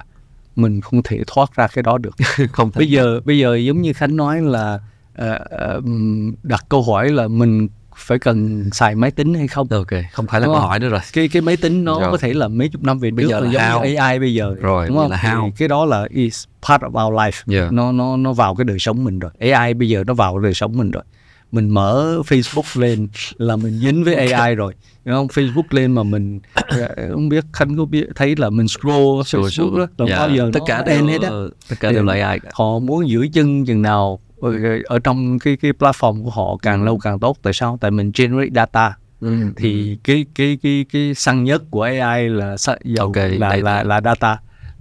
mình 0.62 0.82
không 0.82 1.03
thể 1.03 1.20
thoát 1.28 1.55
ra 1.55 1.68
cái 1.68 1.84
đó 1.84 1.97
được. 1.97 2.16
Không 2.51 2.72
thể 2.72 2.80
bây 2.80 2.89
giờ 2.89 3.20
bây 3.26 3.39
giờ 3.39 3.55
giống 3.55 3.82
như 3.82 3.93
khánh 3.93 4.16
nói 4.16 4.41
là 4.41 4.80
ờ, 5.16 5.39
ừm, 5.76 6.34
đặt 6.43 6.66
câu 6.70 6.84
hỏi 6.84 7.10
là 7.12 7.28
mình 7.28 7.68
phải 7.95 8.20
cần 8.20 8.70
xài 8.72 8.95
máy 8.95 9.12
tính 9.12 9.34
hay 9.34 9.47
không? 9.47 9.68
Ok 9.72 9.88
không 10.12 10.28
phải 10.28 10.41
là 10.41 10.45
Đúng 10.47 10.55
câu 10.55 10.62
hỏi 10.64 10.80
nữa 10.80 10.89
rồi. 10.89 10.99
Cái 11.14 11.28
cái 11.28 11.41
máy 11.41 11.57
tính 11.57 11.84
nó 11.86 11.99
Rồi. 11.99 12.12
có 12.12 12.18
thể 12.18 12.34
là 12.34 12.47
mấy 12.47 12.70
chục 12.70 12.84
năm 12.84 12.99
về 12.99 13.12
Bây 13.12 13.26
trước 13.26 13.30
giờ 13.30 13.39
là 13.39 13.51
giống 13.51 13.62
how. 13.62 13.86
như 13.89 13.95
AI 13.95 14.20
bây 14.20 14.34
giờ. 14.34 14.55
Rồi, 14.60 14.88
đúng 14.88 14.97
không? 14.97 15.12
là 15.12 15.18
how. 15.18 15.45
Thì 15.45 15.51
cái 15.57 15.68
đó 15.68 15.86
là 15.86 16.07
is 16.10 16.43
part 16.70 16.82
of 16.82 17.05
our 17.07 17.16
life. 17.16 17.60
Yeah. 17.60 17.72
nó 17.74 17.91
nó 17.91 18.18
nó 18.18 18.34
vào 18.34 18.55
cái 18.55 18.66
đời 18.66 18.80
sống 18.80 19.03
mình 19.03 19.20
rồi. 19.20 19.32
AI 19.39 19.74
bây 19.74 19.89
giờ 19.89 20.03
nó 20.07 20.14
vào 20.14 20.39
đời 20.39 20.53
sống 20.53 20.78
mình 20.78 20.91
rồi 20.91 21.03
mình 21.52 21.70
mở 21.70 22.22
Facebook 22.26 22.82
lên 22.82 23.08
là 23.38 23.56
mình 23.56 23.80
dính 23.80 24.04
với 24.04 24.16
AI 24.32 24.56
rồi. 24.56 24.74
Đúng 25.06 25.16
không? 25.16 25.28
Facebook 25.28 25.64
lên 25.70 25.91
mà 25.91 26.04
mình 26.04 26.39
ờ, 26.54 26.89
không 27.12 27.30
biết 27.30 27.45
khánh 27.54 27.78
có 27.78 27.86
biết 27.86 28.06
thấy 28.16 28.36
là 28.36 28.50
mình 28.50 28.68
scroll 28.68 29.22
Sure, 29.26 29.50
sure. 29.50 29.80
đó. 29.80 29.88
là 29.97 30.06
Dạ, 30.10 30.18
bao 30.20 30.30
giờ 30.30 30.50
tất 30.54 30.60
cả 30.66 30.84
đều 30.88 31.06
hết 31.08 31.22
á. 31.22 31.30
tất 31.70 31.76
cả 31.80 31.91
đều 31.91 32.04
là 32.04 32.14
AI 32.28 32.39
cả. 32.39 32.50
họ 32.54 32.80
muốn 32.80 33.10
giữ 33.10 33.28
chân 33.34 33.66
chừng 33.66 33.82
nào 33.82 34.20
ở, 34.41 34.52
ở 34.86 35.00
trong 35.00 35.39
cái 35.39 35.56
cái 35.62 35.72
platform 35.72 36.24
của 36.24 36.30
họ 36.30 36.58
càng 36.62 36.84
lâu 36.84 36.97
càng 36.97 37.20
tốt. 37.20 37.38
Tại 37.43 37.54
sao? 37.54 37.78
Tại 37.82 37.91
mình 37.91 38.12
generate 38.16 38.50
data. 38.56 38.93
Ừ. 39.22 39.36
thì 39.58 39.97
cái 40.04 40.26
cái 40.36 40.58
cái 40.64 40.86
cái 40.93 41.14
săn 41.16 41.43
nhất 41.43 41.64
của 41.72 41.82
AI 41.82 42.30
là 42.30 42.56
dầu 42.84 43.06
Ok, 43.06 43.16
là 43.16 43.32
data. 43.39 43.58
là 43.62 43.84
là 43.84 44.02
data. 44.02 44.38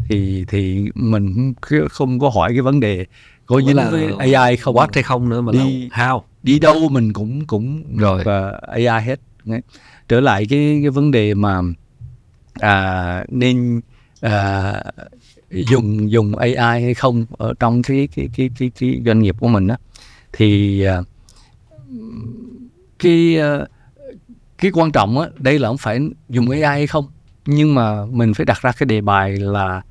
Thì 0.08 0.44
thì 0.48 0.86
mình 0.94 1.54
không- 1.90 2.18
có 2.18 2.28
hỏi 2.28 2.50
cái 2.52 2.60
vấn 2.60 2.80
đề 2.80 3.06
có 3.46 3.60
dính 3.60 3.76
là 3.76 3.90
AI 4.18 4.56
không? 4.56 4.74
What 4.74 4.86
hay 4.92 5.02
không 5.02 5.28
nữa 5.28 5.40
mà 5.40 5.52
Đi- 5.52 5.88
how 5.92 6.20
đi 6.42 6.58
đâu 6.58 6.88
mình 6.88 7.12
cũng 7.12 7.46
cũng 7.46 7.96
Rồi. 7.96 8.22
và 8.24 8.60
AI 8.62 9.04
hết 9.04 9.20
trở 10.08 10.20
lại 10.20 10.46
cái 10.50 10.78
cái 10.82 10.90
vấn 10.90 11.10
đề 11.10 11.34
mà 11.34 11.60
à, 12.54 13.24
nên 13.28 13.80
à, 14.20 14.82
dùng 15.50 16.10
dùng 16.10 16.36
AI 16.36 16.54
hay 16.56 16.94
không 16.94 17.26
ở 17.38 17.54
trong 17.60 17.82
cái 17.82 18.08
cái 18.16 18.28
cái 18.36 18.50
cái, 18.58 18.70
cái 18.80 19.02
doanh 19.06 19.20
nghiệp 19.20 19.36
của 19.40 19.48
mình 19.48 19.68
á. 19.68 19.76
Thì 20.32 20.82
à, 20.82 21.02
cái 22.98 23.38
à, 23.40 23.58
cái 24.58 24.70
quan 24.74 24.92
trọng 24.92 25.18
á 25.20 25.28
đây 25.38 25.58
là 25.58 25.68
không 25.68 25.78
phải 25.78 26.00
dùng 26.28 26.50
AI 26.50 26.62
hay 26.62 26.86
không 26.86 27.06
nhưng 27.46 27.74
mà 27.74 28.06
mình 28.06 28.34
phải 28.34 28.46
đặt 28.46 28.62
ra 28.62 28.72
cái 28.72 28.86
đề 28.86 29.00
bài 29.00 29.36
là 29.36 29.82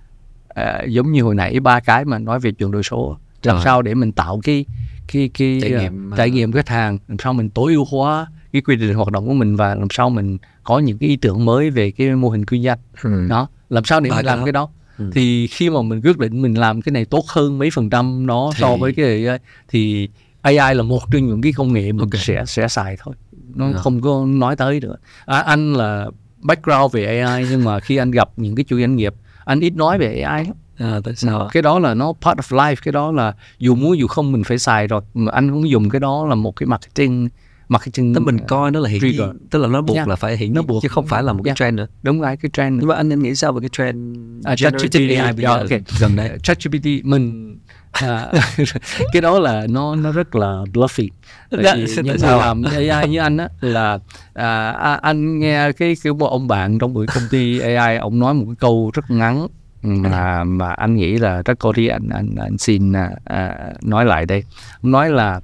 à, 0.49 0.83
giống 0.87 1.11
như 1.11 1.21
hồi 1.21 1.35
nãy 1.35 1.59
ba 1.59 1.79
cái 1.79 2.05
mà 2.05 2.19
nói 2.19 2.39
về 2.39 2.51
chuyển 2.51 2.71
đổi 2.71 2.83
số 2.83 3.17
làm 3.43 3.61
sao 3.63 3.81
để 3.81 3.93
mình 3.93 4.11
tạo 4.11 4.39
cái 4.43 4.65
cái 5.07 5.29
cái 5.33 5.59
Trải 5.61 5.73
à, 5.73 5.81
nghiệm, 5.81 6.11
trải 6.17 6.27
à, 6.27 6.31
nghiệm 6.33 6.51
khách 6.51 6.69
hàng 6.69 6.97
làm 7.07 7.17
sao 7.19 7.33
mình 7.33 7.49
tối 7.49 7.73
ưu 7.73 7.85
hóa 7.85 8.27
cái 8.53 8.61
quy 8.61 8.75
trình 8.79 8.93
hoạt 8.93 9.11
động 9.11 9.27
của 9.27 9.33
mình 9.33 9.55
và 9.55 9.75
làm 9.75 9.87
sao 9.91 10.09
mình 10.09 10.37
có 10.63 10.79
những 10.79 10.97
cái 10.97 11.09
ý 11.09 11.15
tưởng 11.15 11.45
mới 11.45 11.69
về 11.69 11.91
cái 11.91 12.09
mô 12.15 12.29
hình 12.29 12.45
kinh 12.45 12.63
doanh 12.63 12.79
Ừ. 13.03 13.27
đó 13.29 13.47
làm 13.69 13.83
sao 13.85 13.99
để 13.99 14.09
Ba 14.09 14.15
mình 14.15 14.25
làm 14.25 14.39
đó. 14.39 14.45
cái 14.45 14.51
đó 14.51 14.69
Ừ. 14.97 15.09
thì 15.13 15.47
khi 15.47 15.69
mà 15.69 15.81
mình 15.81 16.01
quyết 16.01 16.17
định 16.17 16.41
mình 16.41 16.53
làm 16.57 16.81
cái 16.81 16.91
này 16.91 17.05
tốt 17.05 17.25
hơn 17.27 17.57
mấy 17.59 17.69
phần 17.73 17.89
trăm 17.89 18.25
nó 18.25 18.51
so 18.57 18.67
Thì- 18.75 18.81
với 18.81 18.93
cái 18.93 19.27
AI 19.27 19.37
thì 19.67 20.09
AI 20.41 20.75
là 20.75 20.83
một 20.83 20.99
trong 21.11 21.27
những 21.27 21.41
cái 21.41 21.53
công 21.55 21.73
nghệ 21.73 21.91
mình 21.91 21.99
Ok. 22.11 22.21
sẽ 22.21 22.43
sẽ 22.47 22.67
xài 22.67 22.97
thôi 22.99 23.15
nó 23.55 23.71
Dạ. 23.71 23.77
không 23.77 24.01
có 24.01 24.25
nói 24.27 24.55
tới 24.55 24.79
nữa 24.79 24.95
à, 25.25 25.37
anh 25.39 25.73
là 25.73 26.05
background 26.41 26.91
về 26.93 27.19
AI 27.21 27.45
nhưng 27.49 27.63
mà 27.63 27.79
khi 27.79 27.97
anh 27.97 28.11
gặp 28.11 28.29
những 28.37 28.55
cái 28.55 28.63
chủ 28.63 28.79
doanh 28.79 28.95
nghiệp 28.95 29.13
anh 29.45 29.59
ít 29.59 29.75
nói 29.75 29.97
về 29.97 30.21
AI 30.21 30.43
lắm. 30.45 30.53
À, 30.77 30.99
tại 31.03 31.15
sao 31.15 31.41
ạ? 31.41 31.47
cái 31.51 31.63
đó 31.63 31.79
là 31.79 31.93
nó 31.93 32.13
part 32.21 32.39
of 32.39 32.57
life 32.57 32.75
cái 32.83 32.91
đó 32.91 33.11
là 33.11 33.33
dù 33.59 33.75
muốn 33.75 33.97
dù 33.99 34.07
không 34.07 34.31
mình 34.31 34.43
phải 34.43 34.57
xài 34.59 34.87
rồi 34.87 35.01
mà 35.13 35.31
anh 35.31 35.49
cũng 35.51 35.69
dùng 35.69 35.89
cái 35.89 35.99
đó 35.99 36.25
là 36.29 36.35
một 36.35 36.55
cái 36.55 36.67
marketing 36.67 37.29
marketing 37.69 38.13
Tức 38.13 38.19
mình 38.21 38.37
coi 38.47 38.71
nó 38.71 38.79
là 38.79 38.89
hiển 38.89 39.01
Trigger. 39.01 39.29
tức 39.49 39.59
là 39.59 39.67
nó 39.67 39.81
buộc 39.81 39.95
Yeah. 39.95 40.07
là 40.07 40.15
phải 40.15 40.37
hiển 40.37 40.53
Nó 40.53 40.61
buộc. 40.61 40.83
chứ 40.83 40.87
không 40.89 41.05
phải 41.07 41.23
là 41.23 41.33
một 41.33 41.41
cái 41.43 41.49
Yeah. 41.49 41.57
trend 41.57 41.77
nữa 41.77 41.87
đúng 42.03 42.21
rồi 42.21 42.37
cái 42.41 42.49
trend 42.53 42.79
nhưng 42.79 42.87
mà 42.89 42.95
anh 42.95 43.13
anh 43.13 43.23
nghĩ 43.23 43.35
sao 43.35 43.53
về 43.53 43.59
cái 43.61 43.69
trend 43.77 44.17
À, 44.45 44.55
ChatGPT, 44.55 44.95
AI 45.19 45.33
bây 45.33 45.43
giờ 45.43 45.57
ok. 45.57 45.69
gần 45.99 46.15
đây 46.15 46.31
ChatGPT 46.43 46.85
mình 47.03 47.57
à, 47.91 48.31
cái 49.13 49.21
đó 49.21 49.39
là 49.39 49.67
nó 49.69 49.95
nó 49.95 50.11
rất 50.11 50.35
là 50.35 50.61
bluffy 50.73 51.07
tại 51.51 51.63
Dạ, 51.63 51.75
vì 51.75 51.85
những 51.95 52.05
người 52.21 52.37
làm 52.37 52.63
AI 52.63 53.07
như 53.09 53.19
anh 53.19 53.37
á 53.37 53.49
là 53.61 53.99
à, 54.33 54.71
à, 54.71 54.93
anh 55.01 55.39
nghe 55.39 55.71
cái 55.71 55.95
cái 56.03 56.13
một 56.13 56.27
ông 56.27 56.47
bạn 56.47 56.79
trong 56.79 56.93
buổi 56.93 57.07
công 57.07 57.23
ty 57.31 57.59
AI 57.59 57.97
ông 57.97 58.19
nói 58.19 58.33
một 58.33 58.43
cái 58.47 58.55
câu 58.59 58.91
rất 58.93 59.11
ngắn 59.11 59.47
mà 59.81 60.43
mà 60.59 60.73
anh 60.73 60.95
nghĩ 60.95 61.17
là 61.17 61.41
rất 61.45 61.59
có 61.59 61.73
lý 61.75 61.87
anh 61.87 62.09
anh 62.09 62.35
anh 62.35 62.57
xin 62.57 62.93
à, 62.93 63.11
à, 63.25 63.73
nói 63.81 64.05
lại 64.05 64.25
đây. 64.25 64.43
Nói 64.83 65.09
là 65.09 65.41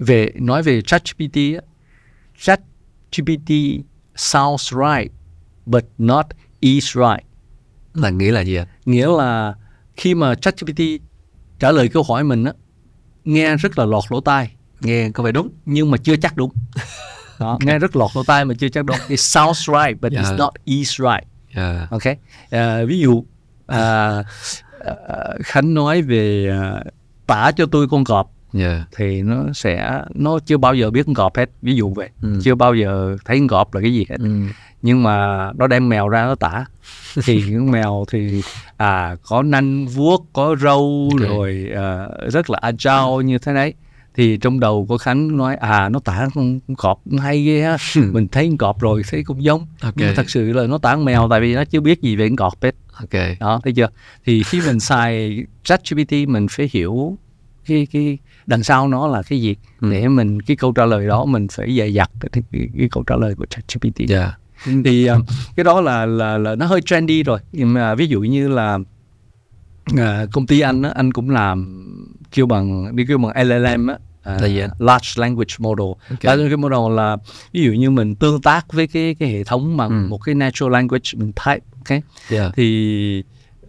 về 0.00 0.32
nói 0.34 0.62
về 0.62 0.82
ChatGPT 0.82 1.38
ChatGPT 2.38 3.50
sounds 4.16 4.72
right 4.72 5.12
but 5.66 5.84
not 5.98 6.26
is 6.60 6.84
right. 6.96 7.24
Là 7.94 8.10
nghĩa 8.10 8.32
là 8.32 8.40
gì 8.40 8.54
ạ? 8.54 8.66
Nghĩa 8.84 9.08
là 9.18 9.54
khi 9.96 10.14
mà 10.14 10.34
ChatGPT 10.34 10.80
trả 11.58 11.70
lời 11.72 11.88
câu 11.88 12.02
hỏi 12.02 12.24
mình 12.24 12.44
á 12.44 12.52
nghe 13.24 13.56
rất 13.56 13.78
là 13.78 13.84
lọt 13.84 14.04
lỗ 14.10 14.20
tai. 14.20 14.54
Nghe 14.80 15.10
có 15.10 15.22
vẻ 15.22 15.32
đúng. 15.32 15.48
Nhưng 15.66 15.90
mà 15.90 15.98
chưa 15.98 16.16
chắc 16.16 16.36
đúng. 16.36 16.50
Đó, 17.38 17.58
nghe 17.60 17.78
rất 17.78 17.96
lọt 17.96 18.10
lỗ 18.14 18.22
tai 18.24 18.44
mà 18.44 18.54
chưa 18.58 18.68
chắc 18.68 18.84
đúng. 18.84 18.96
It 19.08 19.20
sounds 19.20 19.58
right 19.68 20.00
but 20.00 20.12
Yeah. 20.12 20.24
it's 20.26 20.36
not 20.36 20.52
is 20.64 21.00
right 21.00 21.24
yeah. 21.56 21.90
ok 21.90 22.02
À, 22.50 22.84
ví 22.86 22.98
dụ 23.00 23.24
à, 23.66 23.78
à, 24.84 24.94
Khánh 25.44 25.74
nói 25.74 26.02
về 26.02 26.48
à, 26.50 26.82
tả 27.26 27.50
cho 27.56 27.66
tôi 27.66 27.88
con 27.88 28.04
cọp 28.04 28.30
Yeah. 28.58 28.80
thì 28.96 29.22
nó 29.22 29.44
sẽ 29.54 30.02
nó 30.14 30.38
chưa 30.38 30.56
bao 30.56 30.74
giờ 30.74 30.90
biết 30.90 31.06
con 31.06 31.14
cọp 31.14 31.36
hết 31.36 31.50
ví 31.62 31.74
dụ 31.76 31.94
vậy 31.94 32.08
Ừ. 32.22 32.40
chưa 32.42 32.54
bao 32.54 32.74
giờ 32.74 33.16
thấy 33.24 33.38
con 33.38 33.48
cọp 33.48 33.74
là 33.74 33.80
cái 33.80 33.92
gì 33.94 34.06
hết 34.10 34.16
Ừ. 34.18 34.30
nhưng 34.82 35.02
mà 35.02 35.48
nó 35.56 35.66
đem 35.66 35.88
mèo 35.88 36.08
ra 36.08 36.24
nó 36.24 36.34
tả 36.34 36.64
thì 37.24 37.42
con 37.54 37.70
mèo 37.70 38.04
thì 38.12 38.42
à 38.76 39.16
có 39.28 39.42
nanh 39.42 39.86
vuốt 39.86 40.26
có 40.32 40.56
râu 40.60 41.08
Ok. 41.12 41.20
rồi 41.28 41.70
à, 41.76 42.06
rất 42.32 42.50
là 42.50 42.58
agile 42.62 43.24
như 43.24 43.38
thế 43.38 43.54
đấy 43.54 43.74
thì 44.14 44.36
trong 44.36 44.60
đầu 44.60 44.86
của 44.88 44.98
Khánh 44.98 45.36
nói 45.36 45.56
à 45.56 45.88
nó 45.88 45.98
tả 45.98 46.28
con, 46.34 46.60
cọp 46.76 47.02
hay 47.18 47.44
ghê 47.44 47.62
ha 47.62 47.76
mình 48.12 48.28
thấy 48.28 48.48
con 48.48 48.56
cọp 48.56 48.80
rồi 48.80 49.02
thấy 49.10 49.24
cũng 49.24 49.44
giống. 49.44 49.66
Ok. 49.80 49.94
nhưng 49.96 50.08
mà 50.08 50.12
thật 50.16 50.30
sự 50.30 50.52
là 50.52 50.66
nó 50.66 50.78
tả 50.78 50.94
con 50.94 51.04
mèo 51.04 51.28
tại 51.30 51.40
vì 51.40 51.54
nó 51.54 51.64
chưa 51.64 51.80
biết 51.80 52.02
gì 52.02 52.16
về 52.16 52.28
con 52.28 52.36
cọp 52.36 52.62
hết. 52.62 52.74
Ok. 52.92 53.38
Đó 53.40 53.60
thấy 53.64 53.72
chưa? 53.72 53.88
Thì 54.24 54.42
khi 54.42 54.60
mình 54.66 54.80
xài 54.80 55.44
ChatGPT 55.64 56.12
mình 56.28 56.46
phải 56.50 56.70
hiểu 56.72 57.18
cái 57.66 57.86
cái 57.92 58.18
đằng 58.46 58.62
sau 58.62 58.88
nó 58.88 59.06
là 59.06 59.22
cái 59.22 59.40
gì. 59.40 59.56
Ừ. 59.80 59.90
để 59.90 60.08
mình 60.08 60.42
cái 60.42 60.56
câu 60.56 60.72
trả 60.72 60.84
lời 60.84 61.06
đó 61.06 61.24
mình 61.24 61.46
phải 61.48 61.76
dè 61.76 61.88
dặt 61.88 62.10
cái, 62.20 62.30
cái, 62.52 62.68
cái 62.78 62.88
câu 62.90 63.02
trả 63.06 63.16
lời 63.16 63.34
của 63.34 63.46
ChatGPT. 63.46 64.10
Yeah. 64.10 64.30
thì 64.84 65.06
à, 65.06 65.16
cái 65.56 65.64
đó 65.64 65.80
là 65.80 66.06
là 66.06 66.38
là 66.38 66.54
nó 66.54 66.66
hơi 66.66 66.80
trendy 66.80 67.22
rồi. 67.22 67.38
Nhưng 67.52 67.72
mà 67.72 67.94
ví 67.94 68.06
dụ 68.06 68.20
như 68.20 68.48
là 68.48 68.78
à, 69.96 70.26
công 70.32 70.46
ty 70.46 70.60
anh 70.60 70.82
á, 70.82 70.92
anh 70.94 71.12
cũng 71.12 71.30
làm 71.30 71.80
kêu 72.34 72.46
bằng 72.46 72.96
đi 72.96 73.04
kêu 73.08 73.18
bằng 73.18 73.46
LLM 73.46 73.86
á 73.86 73.98
à, 74.22 74.38
Là 74.40 74.46
gì 74.46 74.58
anh? 74.60 74.70
large 74.78 75.08
language 75.16 75.54
model 75.58 75.86
Ok. 76.10 76.24
large 76.24 76.42
language 76.42 76.56
model 76.56 76.96
là 76.96 77.16
ví 77.52 77.64
dụ 77.64 77.72
như 77.72 77.90
mình 77.90 78.14
tương 78.14 78.40
tác 78.42 78.72
với 78.72 78.86
cái 78.86 79.14
cái 79.18 79.28
hệ 79.28 79.44
thống 79.44 79.76
bằng 79.76 79.90
Ừ. 79.90 80.08
một 80.08 80.18
cái 80.18 80.34
natural 80.34 80.72
language 80.72 81.10
mình 81.16 81.32
type 81.32 81.60
ok 81.78 82.00
Yeah. 82.30 82.52
thì 82.56 83.22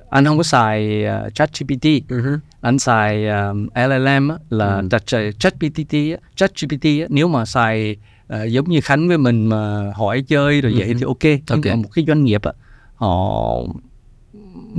anh 0.10 0.26
không 0.26 0.38
có 0.38 0.44
xài 0.44 1.04
uh, 1.28 1.34
ChatGPT 1.36 1.86
Uh-huh. 2.10 2.40
anh 2.62 2.80
xài 2.80 3.28
um, 3.30 3.68
LLM 3.76 4.30
á, 4.30 4.36
là 4.50 4.76
Ừ. 4.76 4.88
Chat- 4.88 5.32
ChatGPT 5.40 5.96
ChatGPT 6.36 6.86
nếu 7.10 7.28
mà 7.28 7.46
xài 7.46 7.96
ờ, 8.28 8.44
giống 8.46 8.70
như 8.70 8.82
Khánh 8.82 9.08
với 9.08 9.18
mình 9.18 9.48
mà 9.48 9.92
hỏi 9.96 10.24
chơi 10.28 10.62
rồi 10.62 10.74
vậy 10.78 10.88
Ừ. 10.88 10.94
thì 10.98 11.04
ok 11.06 11.24
nhưng 11.24 11.42
Ok. 11.48 11.66
mà 11.66 11.76
một 11.76 11.90
cái 11.96 12.06
doanh 12.08 12.24
nghiệp 12.24 12.42
á, 12.44 12.52
họ 12.96 13.36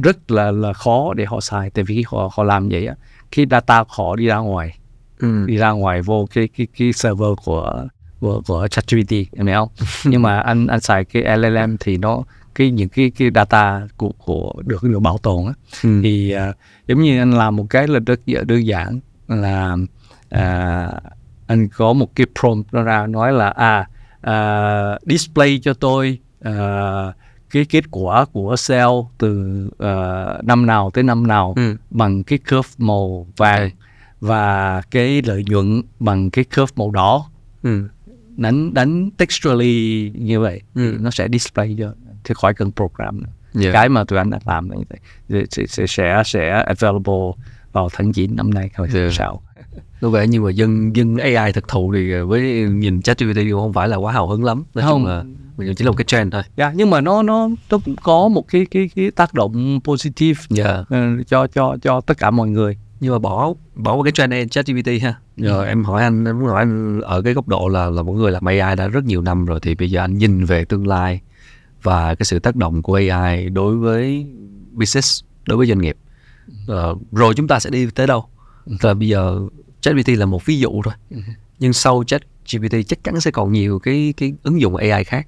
rất 0.02 0.30
là 0.30 0.50
là 0.50 0.72
khó 0.72 1.14
để 1.14 1.24
họ 1.24 1.40
xài 1.40 1.70
tại 1.70 1.84
vì 1.84 2.04
họ 2.06 2.30
họ 2.34 2.44
làm 2.44 2.68
vậy 2.68 2.86
á 2.86 2.94
khi 3.32 3.46
data 3.50 3.84
họ 3.88 4.16
đi 4.16 4.26
ra 4.26 4.36
ngoài 4.36 4.78
Ừ. 5.20 5.44
đi 5.46 5.56
ra 5.56 5.70
ngoài 5.70 6.02
vô 6.02 6.26
cái 6.34 6.48
cái 6.56 6.66
cái 6.78 6.92
server 6.92 7.28
của 7.44 7.84
của, 8.20 8.42
của 8.46 8.68
ChatGPT 8.70 9.12
em 9.36 9.46
hiểu 9.46 9.56
không 9.58 9.68
nhưng 10.04 10.22
mà 10.22 10.40
anh 10.40 10.66
anh 10.66 10.80
xài 10.80 11.04
cái 11.04 11.22
LLM 11.22 11.76
thì 11.80 11.96
nó 11.98 12.22
cái 12.54 12.70
những 12.70 12.88
cái 12.88 13.10
cái 13.18 13.30
data 13.34 13.86
của 13.96 14.10
của 14.18 14.52
được 14.66 14.82
được 14.82 15.00
bảo 15.00 15.18
tồn 15.18 15.46
á 15.46 15.52
Ừ. 15.84 16.00
thì 16.02 16.30
à, 16.30 16.52
giống 16.88 17.02
như 17.02 17.18
anh 17.18 17.30
làm 17.30 17.56
một 17.56 17.66
cái 17.70 17.88
là 17.88 18.00
rất 18.06 18.20
đơn 18.46 18.66
giản 18.66 19.00
là 19.28 19.76
à, 20.30 20.90
anh 21.46 21.68
có 21.68 21.92
một 21.92 22.16
cái 22.16 22.26
prompt 22.40 22.74
nó 22.74 22.82
ra 22.82 23.06
nói 23.06 23.32
là 23.32 23.48
à, 23.50 23.88
à 24.20 24.98
display 25.06 25.60
cho 25.62 25.74
tôi 25.74 26.18
à, 26.42 26.52
cái 27.56 27.64
kết 27.82 27.84
quả 27.90 28.24
của 28.32 28.56
sale 28.56 28.84
từ 29.18 29.60
à, 29.78 30.24
năm 30.42 30.66
nào 30.66 30.90
tới 30.90 31.04
năm 31.04 31.26
nào 31.26 31.52
Ừ. 31.56 31.76
bằng 31.90 32.22
cái 32.24 32.38
curve 32.38 32.68
màu 32.78 33.26
vàng 33.36 33.62
Ok. 33.62 33.72
và 34.20 34.82
cái 34.90 35.22
lợi 35.22 35.44
nhuận 35.46 35.82
bằng 36.00 36.30
cái 36.30 36.44
curve 36.44 36.72
màu 36.76 36.90
đỏ 36.90 37.30
Ừ. 37.62 37.88
đánh 38.36 38.74
đánh 38.74 39.10
textually 39.16 40.10
như 40.14 40.40
vậy 40.40 40.60
Ừ. 40.74 40.96
nó 41.00 41.10
sẽ 41.10 41.28
display 41.32 41.76
cho 41.78 41.92
thì 42.24 42.34
khỏi 42.34 42.54
cần 42.54 42.72
program 42.72 43.20
nữa 43.20 43.28
Yeah. 43.60 43.72
cái 43.72 43.88
mà 43.88 44.04
tụi 44.04 44.18
anh 44.18 44.30
đã 44.30 44.38
làm 44.46 44.68
là 44.70 44.76
như 44.76 44.84
vậy 44.88 45.46
sẽ 45.50 45.66
sẽ 45.66 45.86
sẽ, 45.86 46.22
sẽ 46.26 46.64
available 46.66 47.44
vào 47.72 47.88
tháng 47.92 48.12
9 48.12 48.36
năm 48.36 48.50
nay 48.50 48.70
thôi 48.74 48.88
Dạ. 48.92 49.08
sao 49.12 49.42
có 50.00 50.10
vẻ 50.10 50.26
như 50.26 50.40
mà 50.40 50.50
dân 50.50 50.96
dân 50.96 51.16
AI 51.16 51.52
thực 51.52 51.68
thụ 51.68 51.92
thì 51.94 52.14
với 52.20 52.42
nhìn 52.70 53.02
ChatGPT 53.02 53.36
cũng 53.50 53.60
không 53.60 53.72
phải 53.72 53.88
là 53.88 53.96
quá 53.96 54.12
hào 54.12 54.26
hứng 54.28 54.44
lắm 54.44 54.64
nói 54.74 54.84
Không. 54.84 55.00
chung 55.02 55.06
là 55.06 55.24
mình 55.56 55.74
chỉ 55.74 55.84
là 55.84 55.90
một 55.90 55.96
cái 55.96 56.04
trend 56.04 56.32
thôi. 56.32 56.42
Dạ 56.56 56.72
nhưng 56.74 56.90
mà 56.90 57.00
nó 57.00 57.22
nó 57.22 57.48
nó 57.70 57.78
cũng 57.84 57.96
có 58.02 58.28
một 58.28 58.48
cái 58.48 58.66
cái 58.70 58.90
cái 58.96 59.10
tác 59.10 59.34
động 59.34 59.80
positive 59.84 60.40
yeah. 60.56 60.86
ờ, 60.88 61.22
cho 61.26 61.46
cho 61.46 61.76
cho 61.82 62.00
tất 62.00 62.18
cả 62.18 62.30
mọi 62.30 62.48
người. 62.48 62.76
Nhưng 63.00 63.12
mà 63.12 63.18
bỏ 63.18 63.54
bỏ 63.74 63.94
qua 63.94 64.04
cái 64.04 64.12
trend 64.12 64.30
này 64.30 64.48
ChatGPT 64.48 65.02
ha. 65.02 65.14
Giờ 65.36 65.64
em 65.64 65.84
hỏi 65.84 66.02
anh 66.02 66.24
em 66.24 66.38
muốn 66.38 66.48
hỏi 66.48 66.58
anh 66.58 67.00
ở 67.00 67.22
cái 67.22 67.34
góc 67.34 67.48
độ 67.48 67.68
là 67.68 67.90
là 67.90 68.02
một 68.02 68.12
người 68.12 68.32
làm 68.32 68.44
AI 68.44 68.76
đã 68.76 68.88
rất 68.88 69.04
nhiều 69.04 69.22
năm 69.22 69.46
rồi 69.46 69.60
thì 69.62 69.74
bây 69.74 69.90
giờ 69.90 70.00
anh 70.00 70.18
nhìn 70.18 70.44
về 70.44 70.64
tương 70.64 70.86
lai 70.86 71.20
và 71.82 72.14
cái 72.14 72.24
sự 72.24 72.38
tác 72.38 72.56
động 72.56 72.82
của 72.82 72.94
AI 72.94 73.48
đối 73.48 73.76
với 73.76 74.26
business 74.72 75.24
đối 75.46 75.58
với 75.58 75.66
doanh 75.66 75.78
nghiệp. 75.78 75.96
Ờ, 76.66 76.94
rồi 77.12 77.34
chúng 77.36 77.48
ta 77.48 77.60
sẽ 77.60 77.70
đi 77.70 77.86
tới 77.94 78.06
đâu? 78.06 78.24
Và 78.66 78.94
bây 78.94 79.08
giờ 79.08 79.40
ChatGPT 79.80 80.08
là 80.08 80.26
một 80.26 80.46
ví 80.46 80.58
dụ 80.58 80.82
thôi. 80.84 80.94
Ừ. 81.10 81.16
nhưng 81.58 81.72
sau 81.72 82.04
ChatGPT 82.06 82.74
chắc 82.88 83.04
chắn 83.04 83.20
sẽ 83.20 83.30
còn 83.30 83.52
nhiều 83.52 83.78
cái 83.78 84.14
cái 84.16 84.34
ứng 84.42 84.60
dụng 84.60 84.76
AI 84.76 85.04
khác 85.04 85.26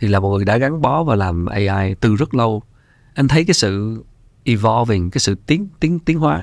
thì 0.00 0.08
là 0.08 0.20
một 0.20 0.36
người 0.36 0.44
đã 0.44 0.56
gắn 0.58 0.80
bó 0.82 1.04
và 1.04 1.14
làm 1.16 1.46
AI 1.46 1.94
từ 2.00 2.16
rất 2.16 2.34
lâu 2.34 2.62
anh 3.14 3.28
thấy 3.28 3.44
cái 3.44 3.54
sự 3.54 4.02
evolving 4.44 5.10
cái 5.10 5.18
sự 5.20 5.34
tiến 5.46 5.68
tiến 5.80 5.98
tiến 5.98 6.18
hóa 6.18 6.42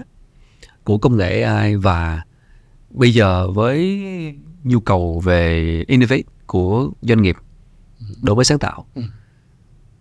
của 0.84 0.98
công 0.98 1.18
nghệ 1.18 1.42
AI 1.42 1.76
và 1.76 2.22
bây 2.90 3.14
giờ 3.14 3.52
với 3.52 4.02
nhu 4.64 4.80
cầu 4.80 5.20
về 5.20 5.84
innovate 5.88 6.24
của 6.48 6.90
doanh 7.02 7.22
nghiệp 7.22 7.36
đổi 8.22 8.36
mới 8.36 8.46
sáng 8.46 8.60
tạo 8.60 8.86
Ừ. 8.96 9.02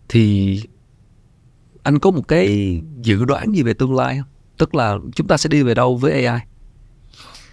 thì 0.08 0.60
anh 1.82 1.98
có 1.98 2.10
một 2.10 2.28
cái 2.28 2.80
dự 3.02 3.24
đoán 3.24 3.52
gì 3.56 3.62
về 3.62 3.74
tương 3.74 3.94
lai 3.94 4.18
không? 4.18 4.28
Tức 4.58 4.74
là 4.74 4.96
chúng 5.16 5.26
ta 5.26 5.36
sẽ 5.36 5.48
đi 5.48 5.62
về 5.62 5.74
đâu 5.74 5.96
với 5.96 6.24
AI? 6.26 6.40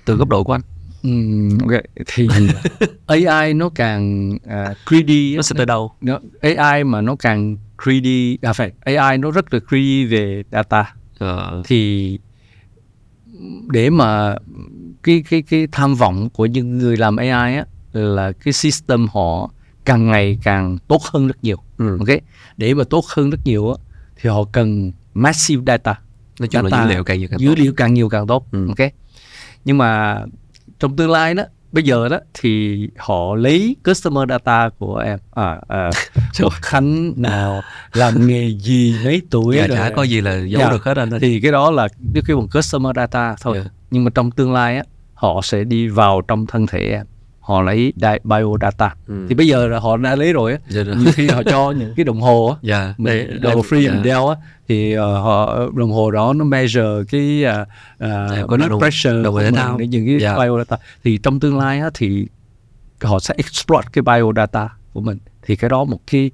Từ 0.06 0.16
góc 0.16 0.30
độ 0.30 0.44
của 0.44 0.54
anh, 0.54 0.62
Ừm, 1.04 1.58
ok 1.62 1.82
thì 2.08 2.28
AI 3.06 3.54
nó 3.54 3.70
càng 3.70 4.38
à, 4.48 4.74
greedy 4.86 5.36
nó 5.36 5.42
sẽ 5.42 5.54
tới 5.58 5.66
đâu? 5.66 5.92
nó, 6.02 6.20
AI 6.42 6.84
mà 6.84 7.02
nó 7.02 7.16
càng 7.16 7.58
greedy 7.84 8.38
à 8.42 8.54
phải 8.54 8.72
AI 8.80 9.18
nó 9.18 9.32
rất 9.32 9.54
là 9.54 9.60
greedy 9.70 10.06
về 10.06 10.44
data 10.52 10.94
Ờ, 11.20 11.62
thì 11.66 12.20
để 13.72 13.90
mà 13.90 14.36
cái 15.04 15.24
cái 15.30 15.42
cái 15.42 15.68
tham 15.72 15.96
vọng 15.96 16.30
của 16.30 16.46
những 16.46 16.78
người 16.78 16.98
làm 16.98 17.16
AI 17.16 17.56
á 17.56 17.66
là 17.94 18.32
cái 18.32 18.54
system 18.54 19.08
họ 19.14 19.50
càng 19.86 20.08
ngày 20.08 20.38
càng 20.44 20.78
tốt 20.88 21.02
hơn 21.14 21.28
rất 21.28 21.44
nhiều 21.44 21.58
ừ. 21.78 21.98
ok 22.00 22.18
để 22.58 22.74
mà 22.74 22.84
tốt 22.90 23.06
hơn 23.16 23.30
rất 23.30 23.40
nhiều 23.46 23.70
á 23.72 23.76
thì 24.22 24.30
họ 24.30 24.44
cần 24.52 24.92
massive 25.14 25.64
data 25.68 26.00
Nói 26.40 26.48
chung 26.48 26.64
là 26.64 26.70
Data, 26.70 26.84
dữ 26.84 26.90
liệu 26.94 27.04
càng 27.04 27.20
nhiều 27.20 27.28
càng 27.32 27.40
dữ 27.40 27.48
tốt. 27.48 27.56
liệu 27.62 27.74
càng 27.78 27.94
nhiều 27.94 28.10
càng 28.10 28.28
tốt 28.28 28.48
Ừ. 28.52 28.68
ok 28.68 28.90
nhưng 29.66 29.78
mà 29.78 30.22
trong 30.82 30.96
tương 30.96 31.12
lai 31.12 31.34
đó 31.34 31.44
bây 31.72 31.84
giờ 31.84 32.10
đó 32.10 32.20
thì 32.34 32.80
họ 32.98 33.36
lấy 33.36 33.76
customer 33.86 34.30
data 34.30 34.70
của 34.80 34.98
em 34.98 35.20
à, 35.36 35.60
à 35.68 35.90
Quốc 36.42 36.54
Khánh 36.62 37.14
nào 37.22 37.62
làm 37.94 38.28
nghề 38.28 38.50
gì 38.52 38.96
mấy 39.06 39.22
tuổi 39.30 39.56
Dạ, 39.56 39.68
rồi 39.68 39.78
chả 39.78 39.90
có 39.96 40.04
gì 40.04 40.22
là 40.22 40.36
giấu 40.36 40.62
Dạ. 40.62 40.70
được 40.72 40.84
hết 40.84 40.98
anh 40.98 41.10
ơi. 41.14 41.20
thì 41.20 41.40
cái 41.42 41.52
đó 41.52 41.72
là 41.72 41.88
cái 42.14 42.36
bằng 42.36 42.48
customer 42.54 42.96
data 42.96 43.36
thôi 43.42 43.58
Dạ. 43.64 43.70
nhưng 43.92 44.04
mà 44.04 44.12
trong 44.16 44.32
tương 44.32 44.54
lai 44.54 44.78
á 44.78 44.84
họ 45.14 45.40
sẽ 45.44 45.64
đi 45.64 45.88
vào 45.88 46.22
trong 46.28 46.46
thân 46.48 46.68
thể 46.68 46.80
em 46.80 47.06
họ 47.52 47.62
lấy 47.62 47.94
biodata 48.24 48.96
Ừ. 49.08 49.26
thì 49.30 49.36
bây 49.36 49.48
giờ 49.48 49.68
là 49.68 49.80
họ 49.80 49.98
đã 49.98 50.16
lấy 50.16 50.34
rồi 50.34 50.52
á 50.52 50.58
Dạ, 50.70 50.84
nhiều 50.84 51.12
khi 51.16 51.28
họ 51.28 51.44
cho 51.44 51.72
những 51.80 51.94
cái 51.96 52.04
đồng 52.04 52.22
hồ 52.22 52.48
á 52.48 52.56
Dạ, 52.62 52.94
mình 52.98 53.14
để- 53.28 53.38
đồng 53.42 53.56
hồ 53.56 53.62
free 53.62 53.82
dạ. 53.82 53.92
mình 53.94 54.04
đeo 54.04 54.28
á 54.28 54.36
thì 54.68 54.94
ờ, 54.94 55.20
họ 55.20 55.60
đồng 55.76 55.92
hồ 55.92 56.12
đó 56.12 56.34
nó 56.34 56.46
measure 56.46 56.82
cái 57.12 57.44
uh, 57.46 57.68
Dạ, 58.00 58.46
blood 58.48 58.70
đồng- 58.70 58.80
pressure 58.80 59.14
đồng 59.24 59.26
hồ 59.26 59.32
của 59.32 59.40
thể 59.40 59.52
mình, 59.52 59.56
thao. 59.60 59.78
để 59.78 59.88
những 59.88 60.06
cái 60.06 60.18
Dạ. 60.22 60.38
biodata 60.40 60.78
thì 61.04 61.18
trong 61.24 61.40
tương 61.40 61.58
lai 61.58 61.80
á 61.80 61.90
thì 61.94 62.28
họ 63.02 63.20
sẽ 63.20 63.34
exploit 63.38 63.86
cái 63.94 64.02
biodata 64.02 64.70
của 64.94 65.02
mình 65.02 65.18
thì 65.42 65.56
cái 65.56 65.70
đó 65.70 65.84
một 65.84 66.00
cái 66.12 66.32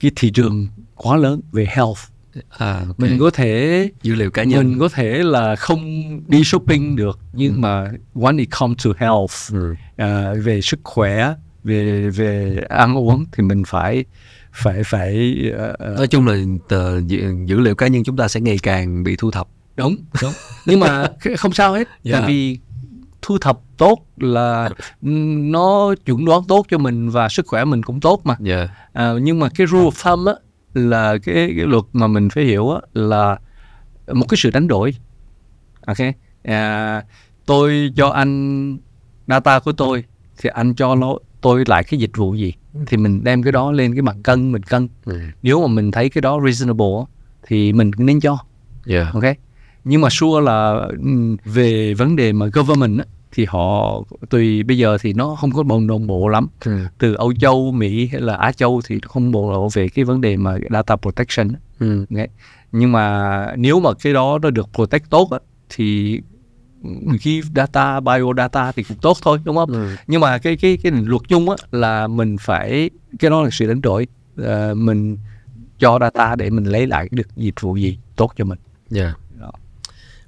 cái 0.00 0.10
thị 0.16 0.30
trường 0.30 0.66
quá 0.94 1.16
lớn 1.16 1.40
về 1.52 1.66
health 1.68 1.98
À, 2.48 2.84
ok. 2.88 2.98
mình 3.00 3.18
có 3.20 3.30
thể 3.30 3.88
dữ 4.02 4.14
liệu 4.14 4.30
cá 4.30 4.44
nhân. 4.44 4.68
mình 4.68 4.78
có 4.78 4.88
thể 4.88 5.22
là 5.22 5.56
không 5.56 6.02
đi 6.28 6.44
shopping 6.44 6.96
được 6.96 7.18
nhưng 7.32 7.60
mà 7.60 7.90
when 8.14 8.38
it 8.38 8.48
comes 8.58 8.84
to 8.84 8.90
health 8.98 9.52
Ừ. 9.52 9.74
à, 9.96 10.32
về 10.44 10.60
sức 10.60 10.80
khỏe 10.84 11.34
về 11.64 12.10
về 12.10 12.62
ăn 12.68 12.96
uống 12.98 13.24
thì 13.32 13.42
mình 13.42 13.62
phải 13.66 14.04
phải 14.52 14.82
phải 14.84 15.36
ờ, 15.56 15.94
Nói 15.96 16.06
chung 16.06 16.26
là 16.26 16.36
tờ, 16.68 17.00
dữ, 17.46 17.60
liệu 17.60 17.74
cá 17.74 17.86
nhân 17.86 18.04
chúng 18.04 18.16
ta 18.16 18.28
sẽ 18.28 18.40
ngày 18.40 18.56
càng 18.62 19.04
bị 19.04 19.16
thu 19.16 19.30
thập. 19.30 19.48
đúng 19.76 19.96
đúng 20.22 20.32
nhưng 20.66 20.80
mà 20.80 21.06
không 21.38 21.52
sao 21.52 21.72
hết 21.74 21.88
Dạ. 22.02 22.18
tại 22.20 22.28
vì 22.28 22.58
thu 23.22 23.38
thập 23.38 23.58
tốt 23.76 23.98
là 24.16 24.70
ừm, 25.02 25.52
nó 25.52 25.94
chuẩn 26.06 26.24
đoán 26.24 26.42
tốt 26.48 26.66
cho 26.70 26.78
mình 26.78 27.10
và 27.10 27.28
sức 27.28 27.46
khỏe 27.46 27.64
mình 27.64 27.82
cũng 27.82 28.00
tốt 28.00 28.20
mà 28.24 28.36
Dạ. 28.40 28.68
à, 28.92 29.12
nhưng 29.22 29.38
mà 29.38 29.48
cái 29.54 29.66
rule 29.66 29.84
of 29.84 29.90
thumb 30.16 30.26
á 30.28 30.34
là 30.76 31.18
cái, 31.18 31.34
cái 31.56 31.66
luật 31.66 31.84
mà 31.92 32.06
mình 32.06 32.28
phải 32.30 32.44
hiểu 32.44 32.70
á 32.70 32.80
là 32.94 33.38
một 34.12 34.26
cái 34.28 34.36
sự 34.36 34.50
đánh 34.50 34.68
đổi. 34.68 34.94
Ok? 35.86 35.96
À, 36.42 37.02
tôi 37.46 37.92
cho 37.96 38.08
anh 38.08 38.76
data 39.26 39.58
của 39.58 39.72
tôi 39.72 40.04
thì 40.38 40.50
anh 40.54 40.74
cho 40.74 40.94
nó 40.94 41.18
tôi 41.40 41.64
lại 41.66 41.84
cái 41.84 42.00
dịch 42.00 42.16
vụ 42.16 42.34
gì? 42.34 42.52
Thì 42.86 42.96
mình 42.96 43.24
đem 43.24 43.42
cái 43.42 43.52
đó 43.52 43.72
lên 43.72 43.94
cái 43.94 44.02
bàn 44.02 44.22
cân 44.22 44.52
mình 44.52 44.62
cân. 44.62 44.88
Ừ. 45.04 45.20
nếu 45.42 45.60
mà 45.60 45.66
mình 45.66 45.90
thấy 45.90 46.08
cái 46.08 46.22
đó 46.22 46.40
reasonable 46.44 47.04
thì 47.46 47.72
mình 47.72 47.90
nên 47.98 48.20
cho. 48.20 48.38
Dạ. 48.86 49.10
ok? 49.14 49.24
Nhưng 49.84 50.00
mà 50.00 50.08
sure 50.10 50.44
là 50.44 50.88
ừm, 51.02 51.36
về 51.44 51.94
vấn 51.94 52.16
đề 52.16 52.32
mà 52.32 52.46
government 52.46 53.00
thì 53.32 53.44
họ 53.48 54.02
tùy 54.30 54.62
bây 54.62 54.78
giờ 54.78 54.98
thì 55.00 55.12
nó 55.12 55.34
không 55.40 55.50
có 55.52 55.62
đồng 55.62 55.86
đồng 55.86 56.06
bộ 56.06 56.28
lắm 56.28 56.46
Ừ. 56.64 56.78
từ 56.98 57.14
Âu 57.14 57.32
Châu, 57.34 57.72
Mỹ 57.72 58.06
hay 58.12 58.20
là 58.20 58.34
Á 58.36 58.52
Châu 58.52 58.80
thì 58.86 58.94
nó 59.02 59.08
không 59.08 59.30
bộ 59.32 59.52
lộ 59.52 59.68
về 59.68 59.88
cái 59.88 60.04
vấn 60.04 60.20
đề 60.20 60.36
mà 60.36 60.56
data 60.70 60.96
protection. 60.96 61.48
Ừ. 61.78 62.06
Nhưng 62.72 62.92
mà 62.92 63.46
nếu 63.56 63.80
mà 63.80 63.90
cái 64.02 64.12
đó 64.12 64.38
nó 64.42 64.50
được 64.50 64.68
protect 64.74 65.10
tốt 65.10 65.30
thì 65.68 66.20
khi 67.20 67.42
data 67.56 68.00
biodata 68.00 68.72
thì 68.72 68.82
cũng 68.82 68.96
tốt 69.00 69.16
thôi 69.22 69.38
đúng 69.44 69.56
không 69.56 69.70
Ừ. 69.72 69.88
nhưng 70.06 70.20
mà 70.20 70.38
cái 70.38 70.56
cái 70.56 70.78
cái 70.82 70.92
luật 70.92 71.22
chung 71.28 71.50
á 71.50 71.56
là 71.72 72.06
mình 72.06 72.36
phải 72.40 72.90
cái 73.18 73.30
đó 73.30 73.42
là 73.42 73.48
sự 73.52 73.66
đánh 73.66 73.80
đổi 73.80 74.06
Ờ, 74.36 74.74
mình 74.74 75.16
cho 75.78 75.98
data 76.00 76.34
để 76.34 76.50
mình 76.50 76.64
lấy 76.64 76.86
lại 76.86 77.08
được 77.10 77.36
dịch 77.36 77.60
vụ 77.60 77.76
gì 77.76 77.98
tốt 78.16 78.32
cho 78.36 78.44
mình 78.44 78.58
Dạ. 78.90 79.14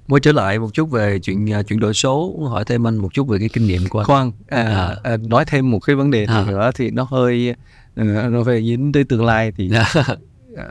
Mới 0.09 0.19
trở 0.19 0.31
lại 0.31 0.59
một 0.59 0.73
chút 0.73 0.91
về 0.91 1.19
chuyện 1.19 1.53
à, 1.53 1.63
chuyển 1.63 1.79
đổi 1.79 1.93
số, 1.93 2.35
hỏi 2.49 2.65
thêm 2.65 2.87
anh 2.87 2.97
một 2.97 3.13
chút 3.13 3.27
về 3.27 3.39
cái 3.39 3.49
kinh 3.53 3.65
nghiệm 3.67 3.81
của 3.89 3.99
anh. 3.99 4.05
khoan 4.05 4.31
à, 4.47 4.61
À. 4.63 4.95
à, 5.03 5.17
nói 5.17 5.45
thêm 5.47 5.71
một 5.71 5.79
cái 5.79 5.95
vấn 5.95 6.11
đề 6.11 6.25
À. 6.25 6.45
nữa 6.47 6.71
thì 6.75 6.91
nó 6.91 7.03
hơi 7.03 7.55
ờ, 7.95 8.03
nó 8.03 8.43
về 8.43 8.61
dính 8.63 8.91
tới 8.91 9.03
tương 9.03 9.25
lai 9.25 9.51
thì 9.57 9.69
Dạ. 9.69 9.85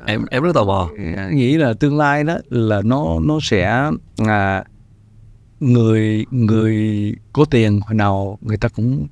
em 0.07 0.24
em 0.30 0.43
rất 0.43 0.53
tò 0.55 0.64
mò. 0.64 0.91
À, 1.16 1.30
nghĩ 1.32 1.57
là 1.57 1.72
tương 1.72 1.99
lai 1.99 2.24
đó 2.24 2.39
là 2.49 2.82
nó 2.84 3.20
nó 3.24 3.39
sẽ 3.43 3.91
à, 4.26 4.64
người 5.61 6.24
người 6.30 6.76
có 7.32 7.45
tiền 7.45 7.80
hồi 7.80 7.95
nào 7.95 8.39
người 8.43 8.57
ta 8.57 8.68
cũng 8.68 9.07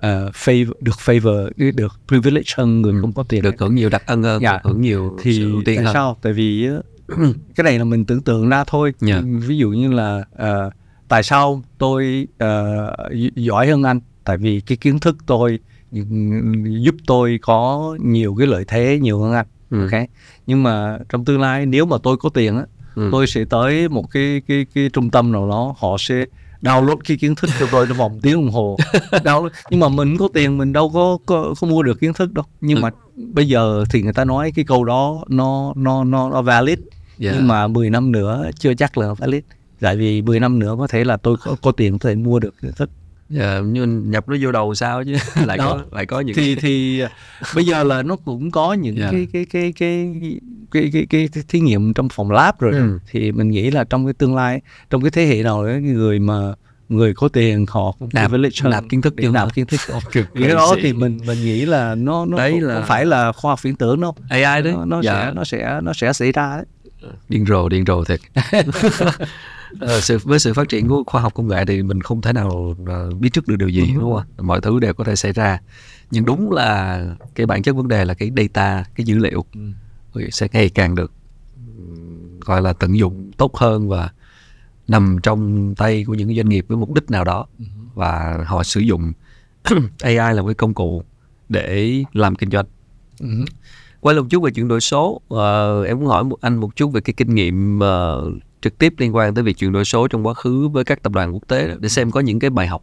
à, 0.00 0.24
favor 0.34 0.72
được 0.80 0.96
favor 1.04 1.50
được 1.74 2.00
privilege 2.08 2.52
hơn 2.56 2.82
người 2.82 3.00
không 3.00 3.12
có 3.12 3.22
tiền 3.22 3.42
Được 3.42 3.54
hưởng 3.58 3.74
nhiều 3.74 3.88
đặc 3.88 4.02
ân 4.06 4.22
hơn, 4.22 4.42
Dạ. 4.42 4.52
được 4.52 4.58
hưởng 4.64 4.80
nhiều 4.80 5.16
thì 5.22 5.32
sự 5.32 5.52
ưu 5.52 5.62
tiên 5.64 5.76
tại 5.76 5.84
hơn. 5.84 5.94
sao 5.94 6.16
tại 6.22 6.32
vì 6.32 6.68
cái 7.56 7.64
này 7.64 7.78
là 7.78 7.84
mình 7.84 8.04
tưởng 8.04 8.22
tượng 8.22 8.48
ra 8.48 8.64
thôi 8.66 8.92
Dạ. 9.00 9.22
ví 9.46 9.56
dụ 9.58 9.70
như 9.70 9.92
là 9.92 10.24
à, 10.36 10.70
tại 11.08 11.22
sao 11.22 11.62
tôi 11.78 12.26
gi- 13.10 13.30
giỏi 13.34 13.66
hơn 13.66 13.82
anh 13.82 14.00
tại 14.24 14.36
vì 14.36 14.60
cái 14.60 14.76
kiến 14.76 14.98
thức 14.98 15.16
tôi 15.26 15.58
giúp 16.64 16.94
tôi 17.06 17.38
có 17.42 17.96
nhiều 18.00 18.34
cái 18.38 18.46
lợi 18.46 18.64
thế 18.68 18.98
nhiều 19.02 19.20
hơn 19.20 19.32
anh 19.32 19.46
Ừ. 19.70 19.80
ok 19.92 20.00
nhưng 20.46 20.62
mà 20.62 20.98
trong 21.08 21.24
tương 21.24 21.40
lai 21.40 21.66
nếu 21.66 21.86
mà 21.86 21.96
tôi 22.02 22.16
có 22.16 22.28
tiền 22.28 22.56
á 22.56 22.64
Ừ. 22.94 23.08
tôi 23.12 23.26
sẽ 23.26 23.44
tới 23.50 23.88
một 23.88 24.10
cái 24.10 24.42
cái 24.48 24.66
cái 24.74 24.90
trung 24.92 25.10
tâm 25.10 25.32
nào 25.32 25.48
đó 25.48 25.74
họ 25.78 25.96
sẽ 25.98 26.24
download 26.62 26.96
cái 27.08 27.16
kiến 27.16 27.34
thức 27.34 27.50
cho 27.60 27.66
tôi 27.72 27.86
trong 27.88 27.96
vòng 27.96 28.18
tiếng 28.22 28.34
đồng 28.34 28.50
hồ 28.50 28.76
download. 29.10 29.48
nhưng 29.70 29.80
mà 29.80 29.88
mình 29.88 30.16
có 30.18 30.28
tiền 30.34 30.58
mình 30.58 30.72
đâu 30.72 30.90
có 30.94 31.18
có, 31.26 31.54
có 31.60 31.66
mua 31.66 31.82
được 31.82 32.00
kiến 32.00 32.12
thức 32.12 32.32
đâu 32.32 32.44
nhưng 32.60 32.76
Ừ. 32.76 32.80
mà 32.82 32.90
bây 33.16 33.48
giờ 33.48 33.84
thì 33.90 34.02
người 34.02 34.12
ta 34.12 34.24
nói 34.24 34.52
cái 34.54 34.64
câu 34.64 34.84
đó 34.84 35.24
nó 35.28 35.72
nó 35.76 36.04
nó, 36.04 36.30
nó 36.30 36.42
valid 36.42 36.78
Dạ. 37.20 37.32
nhưng 37.34 37.48
mà 37.48 37.66
10 37.68 37.90
năm 37.90 38.12
nữa 38.12 38.50
chưa 38.58 38.74
chắc 38.74 38.98
là 38.98 39.14
valid. 39.14 39.42
Tại 39.80 39.96
vì 39.96 40.22
10 40.22 40.40
năm 40.40 40.58
nữa 40.58 40.74
có 40.78 40.86
thể 40.86 41.04
là 41.04 41.16
tôi 41.16 41.36
có, 41.44 41.56
có 41.62 41.72
tiền 41.72 41.98
có 41.98 42.08
thể 42.08 42.14
mua 42.14 42.38
được 42.38 42.54
kiến 42.62 42.70
thức. 42.76 42.90
Dạ, 43.28 43.60
như 43.60 43.86
nhập 43.86 44.28
nó 44.28 44.36
vô 44.40 44.52
đầu 44.52 44.74
sao 44.74 45.04
chứ? 45.04 45.14
Lại 45.46 45.58
Đó. 45.58 45.64
có 45.70 45.84
lại 45.96 46.06
có 46.06 46.20
những 46.20 46.36
thì 46.36 46.54
thì 46.54 47.02
bây 47.54 47.64
giờ 47.66 47.84
là 47.84 48.02
nó 48.02 48.16
cũng 48.16 48.50
có 48.50 48.72
những 48.72 48.96
Dạ. 48.98 49.08
cái, 49.12 49.26
cái, 49.32 49.44
cái 49.50 49.72
cái 49.78 50.12
cái 50.70 50.90
cái 50.92 51.06
cái 51.10 51.28
cái 51.34 51.44
thí 51.48 51.60
nghiệm 51.60 51.94
trong 51.94 52.08
phòng 52.08 52.30
lab 52.30 52.58
rồi. 52.58 52.72
Ừ. 52.72 52.98
thì 53.10 53.32
mình 53.32 53.50
nghĩ 53.50 53.70
là 53.70 53.84
trong 53.84 54.06
cái 54.06 54.12
tương 54.14 54.36
lai 54.36 54.60
trong 54.90 55.02
cái 55.02 55.10
thế 55.10 55.26
hệ 55.26 55.42
nào 55.42 55.64
đấy 55.64 55.80
người 55.80 56.18
mà 56.18 56.34
người 56.88 57.14
có 57.14 57.28
tiền 57.28 57.66
họ 57.68 57.92
Nạp- 58.12 58.50
nạp 58.70 58.84
kiến 58.88 59.02
thức 59.02 59.14
vô 59.22 59.30
nạp 59.30 59.54
kiến 59.54 59.66
thức. 59.66 59.80
Cái 60.12 60.48
đó 60.48 60.74
thì 60.82 60.92
mình 60.92 61.18
mình 61.26 61.44
nghĩ 61.44 61.66
là 61.66 61.94
nó 61.94 62.26
nó 62.26 62.36
Đấy 62.36 62.50
không, 62.52 62.60
là- 62.60 62.74
không 62.74 62.84
phải 62.86 63.06
là 63.06 63.32
khoa 63.32 63.52
học 63.52 63.62
viễn 63.62 63.74
tưởng 63.76 64.00
đâu. 64.00 64.14
AI 64.28 64.62
đấy. 64.62 64.72
Nó, 64.72 64.84
nó 64.84 65.02
dạ. 65.02 65.12
sẽ 65.26 65.32
nó 65.34 65.44
sẽ 65.44 65.80
nó 65.82 65.92
sẽ 65.92 66.12
xảy 66.12 66.32
ra 66.32 66.56
đấy 66.56 66.64
điên 67.28 67.46
rồ 67.46 67.68
điên 67.68 67.84
rồ 67.86 68.04
thiệt. 68.04 68.20
Ờ, 69.80 70.00
sự 70.00 70.18
với 70.18 70.38
sự 70.38 70.54
phát 70.54 70.68
triển 70.68 70.88
của 70.88 71.04
khoa 71.06 71.20
học 71.20 71.34
công 71.34 71.48
nghệ 71.48 71.64
thì 71.64 71.82
mình 71.82 72.00
không 72.00 72.20
thể 72.20 72.32
nào 72.32 72.74
ờ, 72.86 73.10
biết 73.10 73.32
trước 73.32 73.48
được 73.48 73.56
điều 73.56 73.68
gì 73.68 73.92
đúng 73.94 74.14
không 74.14 74.46
mọi 74.46 74.60
thứ 74.60 74.80
đều 74.80 74.94
có 74.94 75.04
thể 75.04 75.16
xảy 75.16 75.32
ra. 75.32 75.60
Nhưng 76.10 76.24
đúng 76.24 76.52
là 76.52 77.04
cái 77.34 77.46
bản 77.46 77.62
chất 77.62 77.76
vấn 77.76 77.88
đề 77.88 78.04
là 78.04 78.14
cái 78.14 78.30
data 78.36 78.84
cái 78.94 79.04
dữ 79.04 79.18
liệu 79.18 79.44
Ừ. 80.14 80.30
sẽ 80.30 80.48
ngày 80.52 80.68
càng 80.68 80.94
được 80.94 81.12
gọi 82.40 82.62
là 82.62 82.72
tận 82.72 82.98
dụng 82.98 83.30
tốt 83.36 83.56
hơn 83.56 83.88
và 83.88 84.10
nằm 84.88 85.16
trong 85.22 85.74
tay 85.74 86.04
của 86.04 86.14
những 86.14 86.36
doanh 86.36 86.48
nghiệp 86.48 86.64
với 86.68 86.76
mục 86.76 86.94
đích 86.94 87.10
nào 87.10 87.24
đó. 87.24 87.46
Và 87.94 88.44
họ 88.46 88.62
sử 88.62 88.80
dụng 88.80 89.12
AI 90.02 90.14
là 90.16 90.42
một 90.42 90.46
cái 90.48 90.54
công 90.54 90.74
cụ 90.74 91.02
để 91.48 92.02
làm 92.12 92.34
kinh 92.34 92.50
doanh. 92.50 92.66
Ừ. 93.20 93.44
quay 94.00 94.16
một 94.16 94.26
chút 94.30 94.42
về 94.42 94.50
chuyển 94.50 94.68
đổi 94.68 94.80
số 94.80 95.20
ờ, 95.28 95.84
em 95.84 95.98
muốn 95.98 96.08
hỏi 96.08 96.24
một 96.24 96.40
anh 96.40 96.56
một 96.56 96.76
chút 96.76 96.88
về 96.88 97.00
cái 97.00 97.14
kinh 97.16 97.34
nghiệm 97.34 97.80
ờ, 97.80 98.30
trực 98.60 98.78
tiếp 98.78 98.94
liên 98.98 99.16
quan 99.16 99.34
tới 99.34 99.44
việc 99.44 99.56
chuyển 99.56 99.72
đổi 99.72 99.84
số 99.84 100.08
trong 100.08 100.26
quá 100.26 100.34
khứ 100.34 100.68
với 100.68 100.84
các 100.84 101.02
tập 101.02 101.12
đoàn 101.12 101.34
quốc 101.34 101.48
tế 101.48 101.76
để 101.80 101.88
xem 101.88 102.10
có 102.10 102.20
những 102.20 102.38
cái 102.38 102.50
bài 102.50 102.66
học 102.66 102.82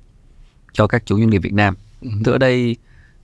cho 0.73 0.87
các 0.87 1.05
chủ 1.05 1.17
doanh 1.17 1.29
nghiệp 1.29 1.39
Việt 1.39 1.53
Nam. 1.53 1.75
Ừ. 2.01 2.09
Từ 2.23 2.31
ở 2.31 2.37
đây 2.37 2.75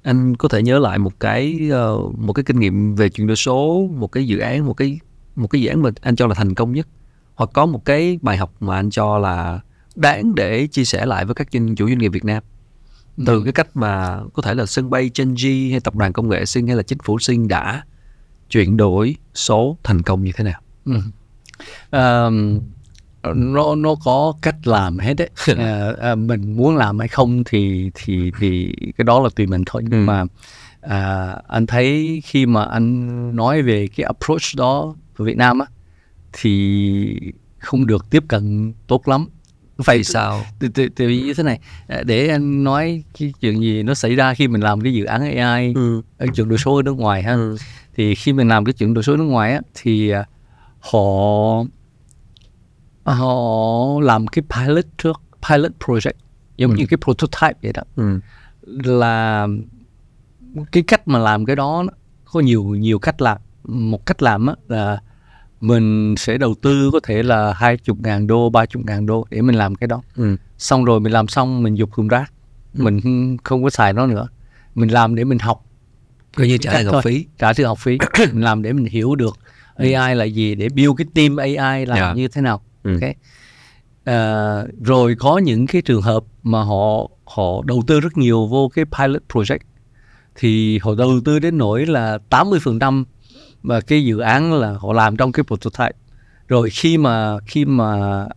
anh 0.03 0.35
có 0.35 0.49
thể 0.49 0.61
nhớ 0.61 0.79
lại 0.79 0.97
một 0.97 1.19
cái 1.19 1.59
ờ, 1.71 1.97
một 2.17 2.33
cái 2.33 2.43
kinh 2.43 2.59
nghiệm 2.59 2.95
về 2.95 3.09
chuyển 3.09 3.27
đổi 3.27 3.35
số, 3.35 3.89
một 3.93 4.11
cái 4.11 4.27
dự 4.27 4.37
án, 4.37 4.65
một 4.65 4.73
cái 4.73 4.99
một 5.35 5.47
cái 5.47 5.61
dự 5.61 5.69
án 5.69 5.81
mà 5.81 5.89
anh 6.01 6.15
cho 6.15 6.27
là 6.27 6.33
thành 6.33 6.53
công 6.53 6.73
nhất, 6.73 6.87
hoặc 7.35 7.49
có 7.53 7.65
một 7.65 7.85
cái 7.85 8.19
bài 8.21 8.37
học 8.37 8.53
mà 8.59 8.75
anh 8.75 8.89
cho 8.89 9.17
là 9.17 9.59
đáng 9.95 10.35
để 10.35 10.67
chia 10.67 10.85
sẻ 10.85 11.05
lại 11.05 11.25
với 11.25 11.35
các 11.35 11.47
doanh, 11.53 11.75
chủ 11.75 11.87
doanh 11.87 11.97
nghiệp 11.97 12.09
Việt 12.09 12.25
Nam 12.25 12.43
từ 13.25 13.43
cái 13.43 13.53
cách 13.53 13.67
mà 13.73 14.19
có 14.33 14.41
thể 14.41 14.53
là 14.53 14.65
sân 14.65 14.89
bay 14.89 15.09
Chenji 15.13 15.71
hay 15.71 15.79
tập 15.79 15.95
đoàn 15.95 16.13
công 16.13 16.29
nghệ 16.29 16.45
Sinh 16.45 16.67
hay 16.67 16.75
là 16.75 16.83
chính 16.83 16.97
phủ 17.03 17.19
Sinh 17.19 17.47
đã 17.47 17.83
chuyển 18.49 18.77
đổi 18.77 19.15
số 19.33 19.77
thành 19.83 20.01
công 20.01 20.23
như 20.23 20.31
thế 20.35 20.43
nào? 20.43 20.61
Ừ. 20.85 20.93
Ờm, 21.89 22.59
nó 23.35 23.75
nó 23.75 23.95
có 24.03 24.33
cách 24.41 24.55
làm 24.67 24.97
hết 24.99 25.13
đấy 25.13 25.29
Ờ, 25.57 25.93
ờ, 25.93 26.15
mình 26.15 26.57
muốn 26.57 26.75
làm 26.75 26.99
hay 26.99 27.07
không 27.07 27.43
thì 27.43 27.91
thì 27.93 28.31
thì 28.39 28.73
cái 28.97 29.05
đó 29.05 29.19
là 29.19 29.29
tùy 29.35 29.47
mình 29.47 29.63
thôi 29.65 29.81
nhưng 29.89 29.99
Ừ. 29.99 30.05
mà 30.05 30.25
à, 30.81 31.35
anh 31.47 31.65
thấy 31.65 32.21
khi 32.25 32.45
mà 32.45 32.63
anh 32.63 33.35
nói 33.35 33.61
về 33.61 33.87
cái 33.95 34.03
approach 34.03 34.55
đó 34.57 34.95
ở 35.17 35.25
Việt 35.25 35.37
Nam 35.37 35.59
á 35.59 35.65
thì 36.33 37.19
không 37.59 37.85
được 37.87 38.09
tiếp 38.09 38.23
cận 38.27 38.73
tốt 38.87 39.07
lắm 39.07 39.27
phải 39.83 40.03
sao? 40.03 40.41
từ 40.59 40.67
từ 40.67 40.89
từ 40.89 41.09
như 41.09 41.33
thế 41.33 41.43
này 41.43 41.59
à, 41.87 42.03
để 42.05 42.27
anh 42.27 42.63
nói 42.63 43.03
cái 43.19 43.33
chuyện 43.39 43.61
gì 43.61 43.83
nó 43.83 43.93
xảy 43.93 44.15
ra 44.15 44.33
khi 44.33 44.47
mình 44.47 44.61
làm 44.61 44.81
cái 44.81 44.93
dự 44.93 45.05
án 45.05 45.37
AI 45.37 45.73
Ừ. 45.75 46.01
ở 46.17 46.27
chuyển 46.35 46.49
đổi 46.49 46.57
số 46.57 46.75
ở 46.75 46.81
nước 46.83 46.97
ngoài 46.97 47.23
ha 47.23 47.33
Ừ. 47.33 47.57
thì 47.95 48.15
khi 48.15 48.33
mình 48.33 48.47
làm 48.47 48.65
cái 48.65 48.73
chuyển 48.73 48.93
đổi 48.93 49.03
số 49.03 49.17
nước 49.17 49.23
ngoài 49.23 49.53
á 49.53 49.61
thì 49.73 50.09
à, 50.09 50.25
họ 50.79 50.99
họ 53.05 53.35
làm 54.01 54.27
cái 54.27 54.43
pilot 54.49 54.85
trước 54.97 55.21
pilot 55.49 55.71
project 55.79 56.13
giống 56.57 56.71
Ừ. 56.71 56.77
như 56.77 56.85
cái 56.85 56.97
prototype 56.97 57.53
vậy 57.63 57.73
đó 57.73 57.81
Ừ. 57.95 58.19
là 58.83 59.47
cái 60.71 60.83
cách 60.83 61.07
mà 61.07 61.19
làm 61.19 61.45
cái 61.45 61.55
đó 61.55 61.83
có 62.25 62.39
nhiều 62.39 62.63
nhiều 62.63 62.99
cách 62.99 63.21
làm 63.21 63.37
một 63.63 64.05
cách 64.05 64.21
làm 64.21 64.47
á 64.47 64.55
là 64.67 65.01
mình 65.63 66.15
sẽ 66.17 66.37
đầu 66.37 66.55
tư 66.61 66.89
có 66.93 66.99
thể 67.03 67.23
là 67.23 67.53
hai 67.53 67.77
chục 67.77 67.97
ngàn 68.03 68.27
đô 68.27 68.49
ba 68.49 68.65
chục 68.65 68.81
ngàn 68.85 69.05
đô 69.05 69.25
để 69.29 69.41
mình 69.41 69.55
làm 69.55 69.75
cái 69.75 69.87
đó 69.87 70.01
Ừ. 70.15 70.35
xong 70.57 70.85
rồi 70.85 70.99
mình 70.99 71.13
làm 71.13 71.27
xong 71.27 71.63
mình 71.63 71.75
dục 71.75 71.89
thùng 71.95 72.07
rác 72.07 72.31
Ừ. 72.77 72.83
mình 72.83 72.99
không- 73.43 73.63
có 73.63 73.69
xài 73.69 73.93
nó 73.93 74.05
nữa 74.07 74.27
mình 74.75 74.89
làm 74.89 75.15
để 75.15 75.23
mình 75.23 75.39
học 75.39 75.65
Coi 76.35 76.47
như 76.47 76.57
trả 76.57 76.73
lại 76.73 76.83
học 76.83 77.03
phí. 77.03 77.25
trả 77.37 77.53
tiền 77.53 77.67
học 77.67 77.77
phí 77.79 77.97
mình 78.33 78.41
làm 78.43 78.61
để 78.61 78.73
mình 78.73 78.85
hiểu 78.85 79.15
được 79.15 79.37
AI 79.75 80.15
là 80.15 80.23
gì 80.25 80.55
để 80.55 80.69
build 80.69 80.91
cái 80.97 81.07
team 81.15 81.37
AI 81.37 81.85
làm 81.85 81.97
Dạ. 81.97 82.13
như 82.13 82.27
thế 82.27 82.41
nào 82.41 82.61
Ừ. 82.83 82.93
ok 83.01 83.09
Ờ, 84.05 84.67
rồi 84.83 85.15
có 85.19 85.37
những 85.37 85.67
cái 85.67 85.81
trường 85.81 86.01
hợp 86.01 86.23
mà 86.43 86.63
họ 86.63 87.07
họ 87.25 87.43
đầu 87.65 87.83
tư 87.87 87.99
rất 87.99 88.17
nhiều 88.17 88.47
vô 88.47 88.69
cái 88.75 88.85
pilot 88.85 89.21
project 89.33 89.57
thì 90.35 90.79
họ 90.79 90.95
đầu 90.97 91.19
tư 91.25 91.39
đến 91.39 91.57
nỗi 91.57 91.85
là 91.85 92.17
80% 92.29 93.03
mà 93.63 93.79
cái 93.81 94.05
dự 94.05 94.19
án 94.19 94.53
là 94.53 94.75
họ 94.79 94.93
làm 94.93 95.15
trong 95.17 95.31
cái 95.31 95.43
prototype. 95.43 95.97
Rồi 96.47 96.69
khi 96.69 96.97
mà 96.97 97.37
khi 97.45 97.65
mà 97.65 97.85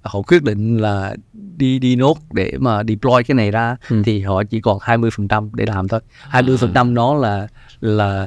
họ 0.02 0.22
quyết 0.22 0.42
định 0.42 0.76
là 0.78 1.16
đi 1.56 1.78
đi 1.78 1.96
nốt 1.96 2.16
để 2.32 2.52
mà 2.58 2.82
deploy 2.88 3.22
cái 3.22 3.34
này 3.34 3.50
ra 3.50 3.76
Ừ. 3.88 4.02
thì 4.04 4.20
họ 4.22 4.42
chỉ 4.44 4.60
còn 4.60 4.78
20% 4.82 5.50
để 5.54 5.66
làm 5.66 5.88
thôi. 5.88 6.00
20% 6.30 6.94
đó 6.94 7.14
là 7.14 7.48
là 7.80 8.26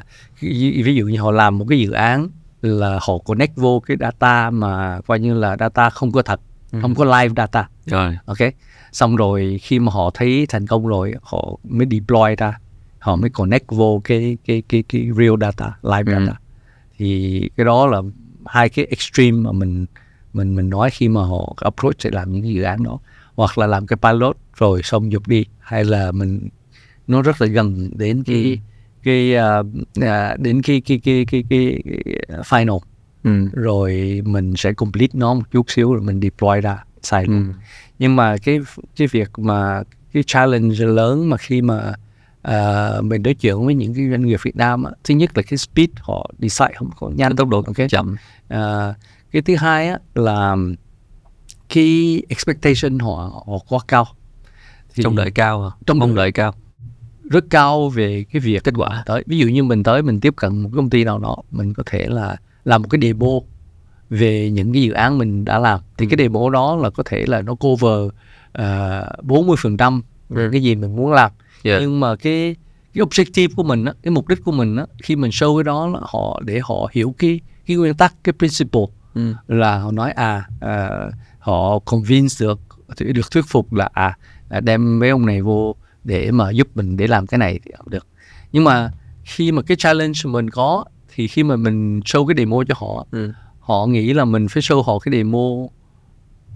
ví 0.84 0.94
dụ 0.94 1.06
như 1.06 1.20
họ 1.20 1.30
làm 1.30 1.58
một 1.58 1.66
cái 1.68 1.78
dự 1.80 1.90
án 1.90 2.28
là 2.62 2.98
họ 3.02 3.18
connect 3.18 3.56
vô 3.56 3.82
cái 3.86 3.96
data 4.00 4.50
mà 4.50 5.00
coi 5.06 5.20
như 5.20 5.34
là 5.34 5.56
data 5.60 5.90
không 5.90 6.12
có 6.12 6.22
thật 6.22 6.40
không 6.82 6.94
có 6.94 7.04
live 7.04 7.34
data. 7.36 7.68
Rồi. 7.86 8.18
ok? 8.26 8.38
Xong 8.92 9.16
rồi 9.16 9.58
khi 9.62 9.78
mà 9.78 9.92
họ 9.92 10.10
thấy 10.14 10.46
thành 10.48 10.66
công 10.66 10.86
rồi 10.86 11.14
họ 11.22 11.48
mới 11.64 11.86
deploy 11.90 12.36
ra. 12.38 12.58
Họ 12.98 13.16
mới 13.16 13.30
connect 13.30 13.64
vô 13.68 14.00
cái 14.04 14.36
cái 14.46 14.62
cái 14.68 14.84
cái 14.88 15.08
real 15.16 15.34
data 15.40 15.72
live 15.82 16.12
Ừ. 16.16 16.26
data 16.26 16.38
thì 17.00 17.40
cái 17.56 17.66
đó 17.66 17.86
là 17.86 18.02
hai 18.46 18.68
cái 18.68 18.84
extreme 18.84 19.38
mà 19.38 19.52
mình 19.52 19.86
mình 20.32 20.54
mình 20.56 20.70
nói 20.70 20.90
khi 20.90 21.08
mà 21.08 21.20
họ 21.22 21.54
approach 21.60 21.96
để 22.04 22.10
làm 22.10 22.32
những 22.32 22.42
cái 22.42 22.52
dự 22.54 22.62
án 22.62 22.82
đó 22.82 22.98
hoặc 23.34 23.58
là 23.58 23.66
làm 23.66 23.86
cái 23.86 23.96
pilot 24.02 24.36
rồi 24.56 24.80
xong 24.82 25.12
dục 25.12 25.28
đi 25.28 25.44
hay 25.58 25.84
là 25.84 26.12
mình 26.12 26.48
nó 27.06 27.22
rất 27.22 27.40
là 27.42 27.46
gần 27.46 27.90
đến 27.96 28.22
cái 28.26 28.42
Ừ. 28.42 28.56
cái 29.02 29.36
à, 29.36 29.62
à, 30.00 30.36
đến 30.38 30.62
cái 30.62 30.80
cái 30.86 31.00
cái 31.04 31.26
cái 31.30 31.44
cái, 31.50 31.82
cái 31.84 32.02
final 32.44 32.78
Ừ. 33.24 33.30
rồi 33.52 34.20
mình 34.24 34.56
sẽ 34.56 34.72
complete 34.72 35.12
nó 35.14 35.34
một 35.34 35.42
chút 35.50 35.70
xíu 35.70 35.92
rồi 35.94 36.02
mình 36.02 36.20
deploy 36.20 36.60
ra 36.60 36.84
xài 37.02 37.26
luôn 37.26 37.44
Ừ. 37.48 37.52
nhưng 37.98 38.16
mà 38.16 38.36
cái 38.42 38.60
cái 38.96 39.08
việc 39.12 39.30
mà 39.38 39.82
cái 40.12 40.22
challenge 40.26 40.76
lớn 40.86 41.28
mà 41.28 41.36
khi 41.36 41.62
mà 41.62 41.92
à, 42.42 42.90
mình 43.02 43.22
đối 43.22 43.34
chuyện 43.34 43.64
với 43.66 43.74
những 43.74 43.94
cái 43.94 44.10
doanh 44.10 44.26
nghiệp 44.26 44.40
Việt 44.42 44.56
Nam 44.56 44.84
á, 44.84 44.90
thứ 45.04 45.14
nhất 45.14 45.36
là 45.36 45.42
cái 45.42 45.58
speed 45.58 45.88
họ 46.00 46.30
decide 46.38 46.72
không 46.76 46.90
có 47.00 47.10
nhanh 47.16 47.36
tốc 47.36 47.48
độ 47.48 47.62
ok 47.66 47.76
chậm. 47.90 48.16
à, 48.48 48.94
cái 49.32 49.42
thứ 49.42 49.56
hai 49.56 49.88
á, 49.88 49.98
là 50.14 50.56
cái 51.68 52.22
expectation 52.28 52.98
họ 52.98 53.42
họ 53.46 53.58
quá 53.68 53.78
cao 53.88 54.06
Thì 54.94 55.02
Trông 55.02 55.16
đợi 55.16 55.30
cao 55.30 55.62
hả? 55.62 55.70
Trông 55.86 55.98
mong 55.98 56.14
đợi- 56.14 56.32
cao. 56.32 56.54
rất 57.30 57.44
cao 57.50 57.88
về 57.88 58.24
cái 58.32 58.40
việc 58.40 58.64
Kết 58.64 58.74
quả. 58.76 59.02
tới 59.06 59.24
ví 59.26 59.38
dụ 59.38 59.46
như 59.48 59.64
mình 59.64 59.82
tới 59.82 60.02
mình 60.02 60.20
tiếp 60.20 60.34
cận 60.36 60.58
một 60.62 60.70
công 60.76 60.90
ty 60.90 61.04
nào 61.04 61.18
đó 61.18 61.36
mình 61.50 61.74
có 61.74 61.82
thể 61.86 62.06
là 62.08 62.36
làm 62.64 62.82
một 62.82 62.88
cái 62.90 62.98
demo 63.02 63.26
về 64.10 64.50
những 64.50 64.72
cái 64.72 64.82
dự 64.82 64.92
án 64.92 65.18
mình 65.18 65.44
đã 65.44 65.58
làm 65.58 65.80
thì 65.98 66.06
cái 66.06 66.16
demo 66.18 66.50
đó 66.50 66.76
là 66.76 66.90
có 66.90 67.02
thể 67.06 67.24
là 67.26 67.42
nó 67.42 67.54
cover 67.54 68.08
uh, 68.58 69.24
40 69.24 69.56
phần 69.62 69.76
trăm 69.76 70.02
cái 70.52 70.62
gì 70.62 70.74
mình 70.74 70.96
muốn 70.96 71.12
làm 71.12 71.30
Yeah. 71.64 71.80
nhưng 71.80 72.00
mà 72.00 72.16
cái 72.16 72.56
cái 72.94 73.04
objective 73.04 73.48
của 73.56 73.62
mình 73.62 73.84
á, 73.84 73.92
cái 74.02 74.10
mục 74.10 74.28
đích 74.28 74.44
của 74.44 74.52
mình 74.52 74.76
á, 74.76 74.86
khi 75.02 75.16
mình 75.16 75.30
show 75.30 75.56
cái 75.58 75.64
đó 75.64 75.86
là 75.86 76.00
họ 76.02 76.40
để 76.44 76.60
họ 76.62 76.88
hiểu 76.92 77.14
cái 77.18 77.40
cái 77.66 77.76
nguyên 77.76 77.94
tắc 77.94 78.14
cái 78.24 78.32
principle 78.38 78.80
Ừ. 79.14 79.34
là 79.48 79.78
họ 79.78 79.90
nói 79.90 80.10
à, 80.12 80.46
à 80.60 80.90
họ 81.38 81.78
convince 81.78 82.34
được 82.46 82.60
được 82.98 83.30
thuyết 83.30 83.44
phục 83.48 83.72
là 83.72 83.88
à 83.92 84.16
à, 84.48 84.60
đem 84.60 84.98
mấy 84.98 85.08
ông 85.10 85.26
này 85.26 85.42
vô 85.42 85.74
để 86.04 86.30
mà 86.30 86.50
giúp 86.50 86.68
mình 86.74 86.96
để 86.96 87.06
làm 87.06 87.26
cái 87.26 87.38
này 87.38 87.60
thì 87.64 87.70
được 87.86 88.06
nhưng 88.52 88.64
mà 88.64 88.90
khi 89.24 89.52
mà 89.52 89.62
cái 89.62 89.76
challenge 89.76 90.20
mình 90.24 90.50
có 90.50 90.84
thì 91.14 91.28
khi 91.28 91.42
mà 91.44 91.56
mình 91.56 92.00
show 92.00 92.26
cái 92.26 92.34
demo 92.38 92.56
cho 92.68 92.74
họ 92.78 93.06
Ừ. 93.10 93.32
họ 93.60 93.86
nghĩ 93.86 94.12
là 94.12 94.24
mình 94.24 94.48
phải 94.48 94.60
show 94.62 94.82
họ 94.82 94.98
cái 94.98 95.12
demo 95.14 95.48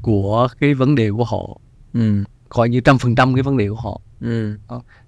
của 0.02 0.48
cái 0.60 0.74
vấn 0.74 0.94
đề 0.94 1.10
của 1.10 1.24
họ 1.24 1.58
Ừ. 1.94 2.24
coi 2.48 2.68
như 2.68 2.80
trăm 2.80 2.98
phần 2.98 3.14
trăm 3.14 3.34
cái 3.34 3.42
vấn 3.42 3.56
đề 3.56 3.68
của 3.68 3.74
họ 3.76 4.00
Ừ. 4.24 4.56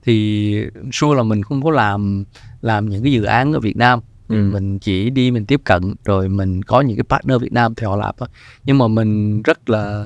thì 0.02 0.54
sure 0.92 1.16
là 1.16 1.22
mình 1.22 1.42
không 1.42 1.62
có 1.62 1.70
làm 1.70 2.24
làm 2.60 2.88
những 2.88 3.02
cái 3.02 3.12
dự 3.12 3.22
án 3.24 3.52
ở 3.52 3.60
Việt 3.60 3.76
Nam 3.76 4.00
Ừ. 4.28 4.50
mình 4.52 4.78
chỉ 4.78 5.10
đi 5.10 5.30
mình 5.30 5.46
tiếp 5.46 5.60
cận 5.64 5.94
rồi 6.04 6.28
mình 6.28 6.62
có 6.62 6.80
những 6.80 6.96
cái 6.96 7.04
partner 7.08 7.42
Việt 7.42 7.52
Nam 7.52 7.74
thì 7.74 7.86
họ 7.86 7.96
làm 7.96 8.14
thôi 8.18 8.28
nhưng 8.64 8.78
mà 8.78 8.88
mình 8.88 9.42
rất 9.42 9.70
là 9.70 10.04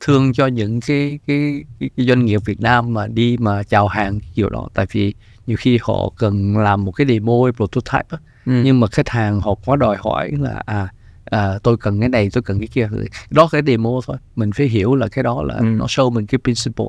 thương 0.00 0.32
cho 0.32 0.46
những 0.46 0.80
cái 0.80 1.18
cái, 1.26 1.64
cái, 1.80 1.90
cái 1.96 2.06
doanh 2.06 2.24
nghiệp 2.24 2.40
Việt 2.44 2.60
Nam 2.60 2.94
mà 2.94 3.06
đi 3.06 3.36
mà 3.40 3.62
chào 3.62 3.88
hàng 3.88 4.18
kiểu 4.34 4.48
đó 4.48 4.68
tại 4.74 4.86
vì 4.92 5.14
nhiều 5.46 5.56
khi 5.60 5.78
họ 5.82 6.12
cần 6.18 6.56
làm 6.58 6.84
một 6.84 6.92
cái 6.92 7.06
demo 7.06 7.32
prototype 7.56 8.16
Ừ. 8.46 8.52
nhưng 8.64 8.80
mà 8.80 8.86
khách 8.86 9.08
hàng 9.08 9.40
họ 9.40 9.54
quá 9.64 9.76
đòi 9.76 9.96
hỏi 10.00 10.30
là 10.38 10.62
à, 10.66 10.88
à 11.24 11.58
tôi 11.62 11.76
cần 11.76 12.00
cái 12.00 12.08
này 12.08 12.28
tôi 12.32 12.42
cần 12.42 12.58
cái 12.58 12.68
kia 12.68 12.88
đó 13.30 13.48
cái 13.52 13.62
demo 13.66 13.90
thôi 14.06 14.16
mình 14.36 14.52
phải 14.52 14.66
hiểu 14.68 14.94
là 14.94 15.08
cái 15.08 15.22
đó 15.22 15.42
là 15.42 15.54
Ừ. 15.54 15.64
nó 15.64 15.86
show 15.86 16.10
mình 16.10 16.26
cái 16.26 16.38
principle 16.44 16.86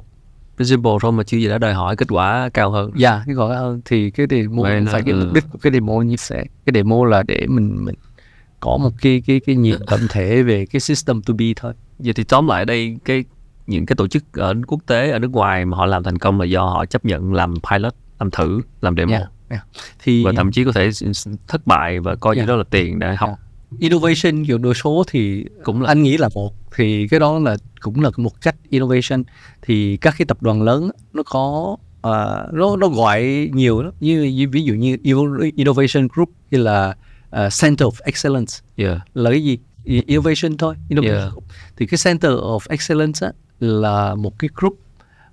Principle 0.55 0.91
thôi 1.01 1.11
mà 1.11 1.23
chưa 1.23 1.37
gì 1.37 1.47
đã 1.47 1.57
đòi 1.57 1.73
hỏi 1.73 1.95
kết 1.95 2.07
quả 2.11 2.49
cao 2.53 2.71
hơn. 2.71 2.91
Dạ, 2.95 3.23
cái 3.25 3.35
gọi 3.35 3.55
hơn 3.55 3.81
thì 3.85 4.11
cái 4.11 4.27
demo 4.29 4.63
Vậy 4.63 4.85
phải 4.91 5.01
cái 5.05 5.13
mục 5.13 5.33
đích 5.33 5.43
của 5.51 5.59
cái 5.61 5.73
demo 5.73 6.01
như 6.01 6.15
thế. 6.29 6.43
Cái 6.65 6.73
demo 6.73 7.05
là 7.05 7.23
để 7.23 7.45
mình 7.47 7.85
mình 7.85 7.95
có 8.59 8.77
một 8.77 8.91
cái 9.01 9.23
cái 9.27 9.41
cái 9.45 9.55
nhìn 9.55 9.75
tổng 9.87 9.99
thể 10.09 10.43
về 10.43 10.65
cái 10.65 10.79
system 10.79 11.21
to 11.21 11.33
be 11.37 11.45
thôi. 11.55 11.73
Vậy 11.99 12.13
thì 12.13 12.23
tóm 12.23 12.47
lại 12.47 12.65
đây 12.65 12.97
cái 13.05 13.23
những 13.67 13.85
cái 13.85 13.95
tổ 13.95 14.07
chức 14.07 14.23
ở 14.33 14.53
quốc 14.67 14.79
tế 14.87 15.11
ở 15.11 15.19
nước 15.19 15.31
ngoài 15.31 15.65
mà 15.65 15.77
họ 15.77 15.85
làm 15.85 16.03
thành 16.03 16.17
công 16.17 16.39
là 16.39 16.45
do 16.45 16.63
họ 16.63 16.85
chấp 16.85 17.05
nhận 17.05 17.33
làm 17.33 17.53
pilot, 17.71 17.93
làm 18.19 18.31
thử, 18.31 18.61
làm 18.81 18.95
demo 18.97 19.11
Yeah, 19.11 19.27
yeah. 19.49 19.63
Thì 20.03 20.25
và 20.25 20.31
thậm 20.35 20.51
chí 20.51 20.65
có 20.65 20.71
thể 20.71 20.89
thất 21.47 21.67
bại 21.67 21.99
và 21.99 22.15
coi 22.15 22.35
như 22.35 22.39
Yeah. 22.39 22.49
đó 22.49 22.55
là 22.55 22.63
tiền 22.69 22.99
để 22.99 23.15
học. 23.15 23.29
Yeah. 23.29 23.39
innovation 23.79 24.45
kiểu 24.45 24.57
đổi 24.57 24.73
số 24.73 25.03
thì 25.07 25.45
Cũng 25.63 25.81
là 25.81 25.87
anh 25.87 26.03
nghĩ 26.03 26.17
là 26.17 26.29
một 26.35 26.53
thì 26.75 27.07
cái 27.07 27.19
đó 27.19 27.39
là 27.39 27.57
cũng 27.81 28.01
là 28.01 28.09
một 28.17 28.41
cách 28.41 28.55
innovation 28.69 29.23
thì 29.61 29.97
các 29.97 30.15
cái 30.17 30.25
tập 30.25 30.41
đoàn 30.43 30.61
lớn 30.61 30.89
nó 31.13 31.23
có 31.23 31.77
ờ, 32.01 32.49
nó 32.53 32.75
nó 32.75 32.87
gọi 32.87 33.49
nhiều 33.53 33.81
lắm 33.81 33.93
như, 33.99 34.23
như 34.23 34.49
ví 34.49 34.63
dụ 34.63 34.73
như 34.73 34.95
Inno- 35.03 35.51
innovation 35.55 36.07
group 36.15 36.29
hay 36.51 36.61
là 36.61 36.95
ờ, 37.29 37.49
center 37.61 37.87
of 37.87 37.91
excellence 38.03 38.53
yeah. 38.75 38.97
là 39.13 39.29
cái 39.29 39.43
gì 39.43 39.59
innovation 39.83 40.57
thôi 40.57 40.75
innovation 40.89 41.17
Yeah. 41.21 41.33
thì 41.77 41.85
cái 41.85 41.97
center 42.03 42.31
of 42.31 42.59
excellence 42.69 43.27
á, 43.27 43.33
là 43.59 44.15
một 44.15 44.39
cái 44.39 44.49
group 44.55 44.79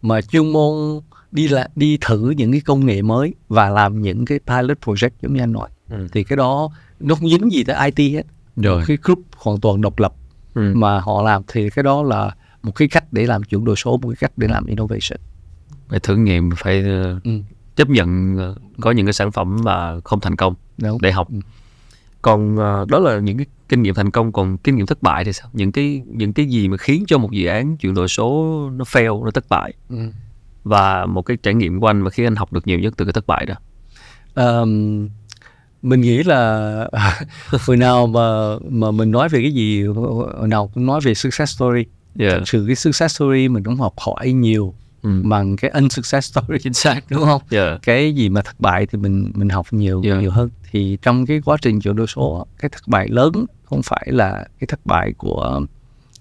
mà 0.03 0.21
chuyên 0.23 0.53
môn 0.53 1.01
đi 1.33 1.49
là 1.49 1.69
đi 1.77 1.99
thử 2.01 2.31
những 2.31 2.53
cái 2.53 2.61
công 2.61 2.87
nghệ 2.87 3.03
mới 3.03 3.35
và 3.49 3.71
làm 3.71 4.03
những 4.03 4.25
cái 4.25 4.39
pilot 4.47 4.79
project 4.85 5.11
giống 5.23 5.35
như 5.35 5.43
anh 5.43 5.53
nói 5.53 5.69
Ừ. 5.91 6.09
thì 6.13 6.25
cái 6.25 6.37
đó 6.37 6.71
nó 7.01 7.15
không 7.15 7.29
dính 7.29 7.53
gì 7.53 7.65
tới 7.65 7.91
IT 7.95 8.13
hết 8.13 8.23
Rồi. 8.57 8.85
cái 8.87 8.99
group 9.03 9.19
hoàn 9.37 9.61
toàn 9.61 9.81
độc 9.81 9.99
lập 9.99 10.15
Ừ. 10.59 10.73
mà 10.75 11.01
họ 11.01 11.23
làm 11.23 11.43
thì 11.49 11.71
cái 11.71 11.83
đó 11.83 12.03
là 12.03 12.35
một 12.63 12.73
cái 12.75 12.89
cách 12.89 13.05
để 13.13 13.27
làm 13.27 13.43
chuyển 13.43 13.65
đổi 13.65 13.77
số 13.77 13.97
một 13.97 14.09
cái 14.09 14.17
cách 14.21 14.33
để 14.37 14.49
làm 14.49 14.67
innovation 14.67 15.21
phải 15.89 16.01
thử 16.01 16.17
nghiệm 16.17 16.51
phải 16.57 16.83
ờ, 16.83 17.21
Ừ. 17.25 17.31
chấp 17.77 17.89
nhận 17.91 18.37
ờ, 18.39 18.55
có 18.81 18.91
những 18.91 19.07
cái 19.07 19.13
sản 19.13 19.33
phẩm 19.33 19.57
mà 19.65 20.01
không 20.05 20.21
thành 20.21 20.37
công 20.37 20.55
Đúng. 20.79 20.99
để 21.03 21.13
học 21.13 21.29
Ừ. 21.33 21.39
còn 22.23 22.57
ờ, 22.57 22.85
đó 22.89 22.99
là 22.99 23.19
những 23.19 23.37
cái 23.37 23.47
kinh 23.69 23.83
nghiệm 23.83 23.95
thành 23.95 24.11
công 24.11 24.33
còn 24.33 24.57
kinh 24.59 24.77
nghiệm 24.77 24.87
thất 24.87 25.03
bại 25.03 25.25
thì 25.25 25.33
sao 25.33 25.49
những 25.53 25.73
cái 25.73 26.03
những 26.07 26.33
cái 26.33 26.47
gì 26.47 26.69
mà 26.69 26.77
khiến 26.77 27.05
cho 27.07 27.19
một 27.19 27.31
dự 27.33 27.47
án 27.47 27.77
chuyển 27.77 27.95
đổi 27.95 28.09
số 28.09 28.57
nó 28.73 28.85
fail 28.85 29.25
nó 29.25 29.31
thất 29.31 29.45
bại 29.49 29.73
Ừ. 29.89 29.97
và 30.65 31.07
một 31.07 31.23
cái 31.23 31.37
trải 31.43 31.55
nghiệm 31.55 31.81
của 31.81 31.87
anh 31.87 32.01
mà 32.01 32.11
khiến 32.11 32.27
anh 32.27 32.37
học 32.37 32.53
được 32.53 32.67
nhiều 32.67 32.79
nhất 32.79 32.95
từ 32.97 33.05
cái 33.05 33.13
thất 33.13 33.27
bại 33.27 33.47
đó 33.47 33.55
Ờm, 34.35 35.09
mình 35.83 36.01
nghĩ 36.01 36.23
là 36.23 36.89
hồi 37.67 37.77
nào 37.77 38.07
mà 38.07 38.57
mà 38.71 38.91
mình 38.91 39.11
nói 39.11 39.29
về 39.29 39.41
cái 39.43 39.53
gì 39.53 39.87
hồi 39.87 40.49
nào 40.49 40.71
cũng 40.75 40.87
nói 40.87 41.01
về 41.01 41.15
success 41.15 41.57
story 41.57 41.85
yeah. 42.19 42.43
sự 42.47 42.65
cái 42.67 42.77
success 42.77 43.17
story 43.17 43.49
mình 43.49 43.65
cũng 43.65 43.77
học 43.77 43.95
hỏi 43.97 44.33
nhiều 44.33 44.75
ừ. 45.03 45.11
bằng 45.25 45.57
cái 45.57 45.71
unsuccess 45.71 46.33
story 46.33 46.59
chính 46.63 46.73
xác 46.75 47.01
đúng 47.11 47.25
không 47.25 47.43
yeah. 47.51 47.83
cái 47.83 48.13
gì 48.13 48.29
mà 48.29 48.43
thất 48.43 48.61
bại 48.61 48.87
thì 48.87 48.99
mình 48.99 49.33
mình 49.35 49.49
học 49.49 49.67
nhiều 49.71 50.03
Yeah. 50.05 50.21
nhiều 50.21 50.31
hơn 50.31 50.51
thì 50.71 50.99
trong 51.03 51.27
cái 51.27 51.41
quá 51.45 51.57
trình 51.63 51.81
chuyển 51.81 51.97
đổi 51.97 52.07
số 52.07 52.47
cái 52.59 52.69
thất 52.69 52.83
bại 52.87 53.09
lớn 53.09 53.33
không 53.65 53.83
phải 53.83 54.07
là 54.11 54.47
cái 54.61 54.67
thất 54.67 54.87
bại 54.87 55.13
của 55.19 55.61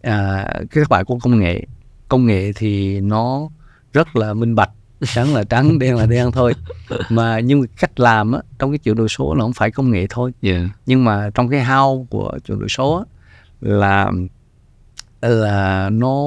à, 0.01 0.45
cái 0.53 0.83
thất 0.83 0.89
bại 0.89 1.03
của 1.03 1.19
công 1.19 1.39
nghệ 1.39 1.65
công 2.07 2.25
nghệ 2.25 2.51
thì 2.55 3.01
nó 3.01 3.49
rất 3.93 4.15
là 4.15 4.33
minh 4.33 4.55
bạch 4.55 4.69
trắng 5.05 5.33
là 5.33 5.43
trắng 5.43 5.79
đen 5.79 5.95
là 5.95 6.05
đen 6.05 6.31
thôi 6.31 6.53
mà 7.09 7.39
nhưng 7.39 7.67
cách 7.67 7.99
làm 7.99 8.31
á, 8.31 8.41
trong 8.59 8.71
cái 8.71 8.77
chuyển 8.77 8.95
đổi 8.95 9.09
số 9.09 9.33
là 9.35 9.41
không 9.41 9.53
phải 9.53 9.71
công 9.71 9.91
nghệ 9.91 10.07
thôi 10.09 10.31
Yeah. 10.41 10.61
nhưng 10.85 11.05
mà 11.05 11.29
trong 11.33 11.49
cái 11.49 11.65
how 11.65 12.05
của 12.05 12.39
chuyển 12.47 12.59
đổi 12.59 12.69
số 12.69 12.95
á, 12.97 13.03
là 13.61 14.11
là 15.21 15.89
nó 15.89 16.25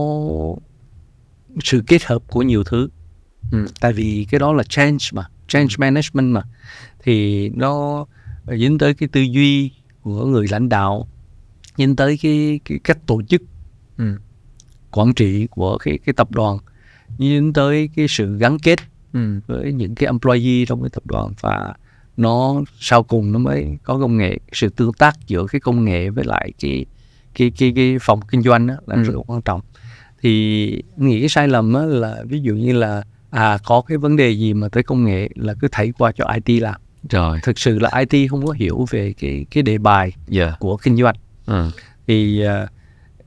sự 1.64 1.82
kết 1.86 2.04
hợp 2.04 2.22
của 2.28 2.42
nhiều 2.42 2.64
thứ 2.64 2.88
Ừ. 3.52 3.66
tại 3.80 3.92
vì 3.92 4.26
cái 4.30 4.38
đó 4.38 4.52
là 4.52 4.62
change 4.62 4.98
mà 5.12 5.28
change 5.48 5.74
management 5.78 6.34
mà 6.34 6.42
thì 7.02 7.48
nó 7.48 8.06
dính 8.58 8.78
tới 8.78 8.94
cái 8.94 9.08
tư 9.12 9.20
duy 9.20 9.70
của 10.02 10.24
người 10.26 10.46
lãnh 10.50 10.68
đạo 10.68 11.08
dính 11.78 11.96
tới 11.96 12.18
cái, 12.22 12.60
cái 12.64 12.78
cách 12.84 12.98
tổ 13.06 13.22
chức 13.22 13.42
Ừ. 13.98 14.04
quản 14.90 15.14
trị 15.14 15.46
của 15.50 15.78
cái 15.78 15.98
cái 16.06 16.12
tập 16.12 16.30
đoàn 16.30 16.58
dính 17.18 17.52
tới 17.52 17.88
cái 17.96 18.08
sự 18.08 18.36
gắn 18.38 18.58
kết 18.58 18.78
Ừ. 19.12 19.40
với 19.46 19.72
những 19.72 19.94
cái 19.94 20.06
employee 20.06 20.64
trong 20.68 20.82
cái 20.82 20.90
tập 20.92 21.02
đoàn 21.06 21.32
và 21.40 21.74
nó 22.16 22.62
sau 22.78 23.02
cùng 23.02 23.32
nó 23.32 23.38
mới 23.38 23.78
có 23.82 23.98
công 23.98 24.16
nghệ 24.16 24.38
sự 24.52 24.68
tương 24.68 24.92
tác 24.92 25.16
giữa 25.26 25.46
cái 25.46 25.60
công 25.60 25.84
nghệ 25.84 26.10
với 26.10 26.24
lại 26.24 26.52
cái 26.60 26.86
cái 27.34 27.52
cái 27.58 27.72
cái 27.76 27.96
phòng 28.00 28.20
kinh 28.30 28.42
doanh 28.42 28.66
đó 28.66 28.74
là 28.86 28.94
Ừ. 28.96 29.02
rất 29.02 29.12
quan 29.26 29.42
trọng 29.42 29.60
thì 30.22 30.82
nghĩ 30.96 31.20
cái 31.20 31.28
sai 31.28 31.48
lầm 31.48 31.74
á 31.74 31.82
là 31.82 32.22
ví 32.28 32.40
dụ 32.40 32.54
như 32.54 32.72
là 32.72 33.02
à 33.30 33.58
có 33.64 33.80
cái 33.86 33.98
vấn 33.98 34.16
đề 34.16 34.30
gì 34.30 34.54
mà 34.54 34.68
tới 34.68 34.82
công 34.82 35.04
nghệ 35.04 35.28
là 35.34 35.54
cứ 35.60 35.68
thảy 35.72 35.92
qua 35.98 36.12
cho 36.12 36.24
IT 36.44 36.62
làm 36.62 36.80
rồi 37.10 37.38
thực 37.42 37.58
sự 37.58 37.78
là 37.78 37.90
IT 38.08 38.28
không 38.30 38.46
có 38.46 38.52
hiểu 38.52 38.86
về 38.90 39.14
cái 39.20 39.46
cái 39.50 39.62
đề 39.62 39.78
bài 39.78 40.12
yeah. 40.30 40.58
của 40.58 40.76
kinh 40.76 40.96
doanh 40.96 41.14
ừ. 41.46 41.70
thì 42.06 42.42
à, 42.44 42.66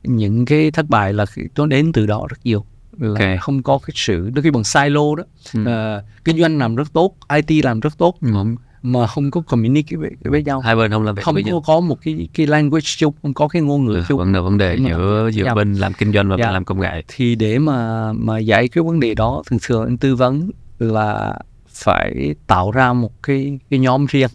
những 0.03 0.45
cái 0.45 0.71
thất 0.71 0.89
bại 0.89 1.13
là 1.13 1.25
nó 1.55 1.65
đến 1.65 1.91
từ 1.91 2.05
đó 2.05 2.25
rất 2.29 2.37
nhiều 2.43 2.65
là 2.97 3.09
Ok. 3.09 3.39
không 3.41 3.63
có 3.63 3.77
cái 3.87 3.93
sự 3.95 4.29
nó 4.35 4.41
cái 4.41 4.51
bằng 4.51 4.63
silo 4.63 5.15
đó 5.15 5.23
Ừ. 5.53 5.65
À, 5.65 6.01
kinh 6.25 6.39
doanh 6.39 6.57
làm 6.57 6.75
rất 6.75 6.93
tốt 6.93 7.15
IT 7.35 7.65
làm 7.65 7.79
rất 7.79 7.97
tốt 7.97 8.15
Nhưng 8.21 8.33
mà 8.33 9.07
không- 9.07 9.31
có 9.31 9.41
communicate 9.41 9.97
với, 9.97 10.11
với 10.23 10.43
nhau 10.43 10.59
hai 10.59 10.75
bên 10.75 10.91
không 10.91 11.03
làm 11.03 11.15
việc 11.15 11.21
không 11.25 11.35
có 11.35 11.41
nhau 11.41 11.63
có 11.65 11.79
một 11.79 11.97
cái 12.05 12.27
cái 12.33 12.47
language 12.47 12.85
chung 12.97 13.13
không 13.21 13.33
có 13.33 13.47
cái 13.47 13.61
ngôn 13.61 13.85
ngữ 13.85 13.93
Ừ, 13.93 14.03
chung 14.07 14.17
vấn 14.17 14.57
đề 14.57 14.75
Đúng 14.75 14.85
rồi. 14.89 14.91
giữa 14.99 15.29
giữa 15.33 15.43
Yeah. 15.43 15.55
bên 15.55 15.73
làm 15.73 15.93
kinh 15.93 16.13
doanh 16.13 16.29
và 16.29 16.35
bên 16.35 16.41
Yeah. 16.43 16.53
làm 16.53 16.65
công 16.65 16.79
nghệ 16.79 17.03
thì 17.07 17.35
để 17.35 17.59
mà 17.59 18.09
mà 18.13 18.37
giải 18.39 18.67
cái 18.67 18.83
vấn 18.83 18.99
đề 18.99 19.15
đó 19.15 19.43
thường 19.49 19.59
thường 19.67 19.83
anh 19.85 19.97
tư 19.97 20.15
vấn 20.15 20.49
là 20.79 21.33
phải 21.67 22.35
tạo 22.47 22.71
ra 22.71 22.93
một 22.93 23.23
cái 23.23 23.59
cái 23.69 23.79
nhóm 23.79 24.05
riêng 24.05 24.29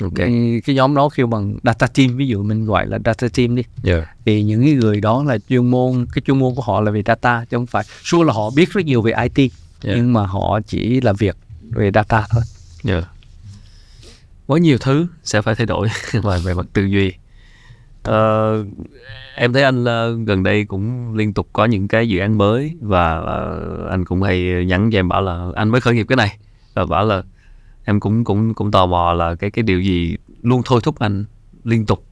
ok 0.00 0.14
cái, 0.66 0.74
nhóm 0.74 0.94
đó 0.94 1.08
kêu 1.14 1.26
bằng 1.26 1.56
data 1.62 1.86
team 1.86 2.16
ví 2.16 2.26
dụ 2.26 2.42
mình 2.42 2.64
gọi 2.64 2.86
là 2.86 2.98
data 3.04 3.28
team 3.36 3.56
đi 3.56 3.62
yeah. 3.84 4.08
thì 4.24 4.42
những 4.42 4.62
cái 4.62 4.72
người 4.72 5.00
đó 5.00 5.24
là 5.24 5.38
chuyên 5.48 5.70
môn 5.70 6.06
cái 6.14 6.22
chuyên 6.26 6.38
môn 6.38 6.54
của 6.54 6.62
họ 6.62 6.80
là 6.80 6.90
về 6.90 7.02
data 7.06 7.44
chứ 7.50 7.56
không 7.56 7.66
phải 7.66 7.84
sure 8.04 8.24
là 8.24 8.32
họ 8.32 8.50
biết 8.56 8.72
rất 8.72 8.84
nhiều 8.84 9.02
về 9.02 9.12
IT 9.22 9.52
Yeah. 9.84 9.96
nhưng 9.96 10.12
mà 10.12 10.26
họ 10.26 10.60
chỉ 10.66 11.00
làm 11.00 11.16
việc 11.16 11.36
về 11.70 11.90
data 11.94 12.26
thôi 12.30 12.42
Yeah. 12.84 13.04
Có 14.46 14.56
nhiều 14.56 14.78
thứ 14.78 15.06
sẽ 15.22 15.42
phải 15.42 15.54
thay 15.54 15.66
đổi 15.66 15.88
về 16.12 16.38
về 16.44 16.54
mặt 16.54 16.66
tư 16.72 16.84
duy. 16.84 17.12
Ờ, 18.02 18.64
em 19.34 19.52
thấy 19.52 19.62
anh 19.62 19.84
ờ, 19.84 20.16
gần 20.26 20.42
đây 20.42 20.64
cũng 20.64 21.14
liên 21.14 21.32
tục 21.32 21.48
có 21.52 21.64
những 21.64 21.88
cái 21.88 22.08
dự 22.08 22.18
án 22.18 22.38
mới 22.38 22.74
và 22.80 23.18
ờ, 23.18 23.86
anh 23.90 24.04
cũng 24.04 24.22
hay 24.22 24.64
nhắn 24.66 24.90
cho 24.92 24.98
em 24.98 25.08
bảo 25.08 25.22
là 25.22 25.46
anh 25.54 25.68
mới 25.68 25.80
khởi 25.80 25.94
nghiệp 25.94 26.06
cái 26.08 26.16
này 26.16 26.38
và 26.74 26.86
bảo 26.86 27.06
là 27.06 27.22
em 27.84 28.00
cũng 28.00 28.24
cũng 28.24 28.54
cũng 28.54 28.70
tò 28.70 28.86
mò 28.86 29.12
là 29.12 29.34
cái 29.34 29.50
cái 29.50 29.62
điều 29.62 29.80
gì 29.80 30.16
luôn 30.42 30.62
thôi 30.64 30.80
thúc 30.82 30.98
anh 30.98 31.24
liên 31.64 31.86
tục 31.86 32.04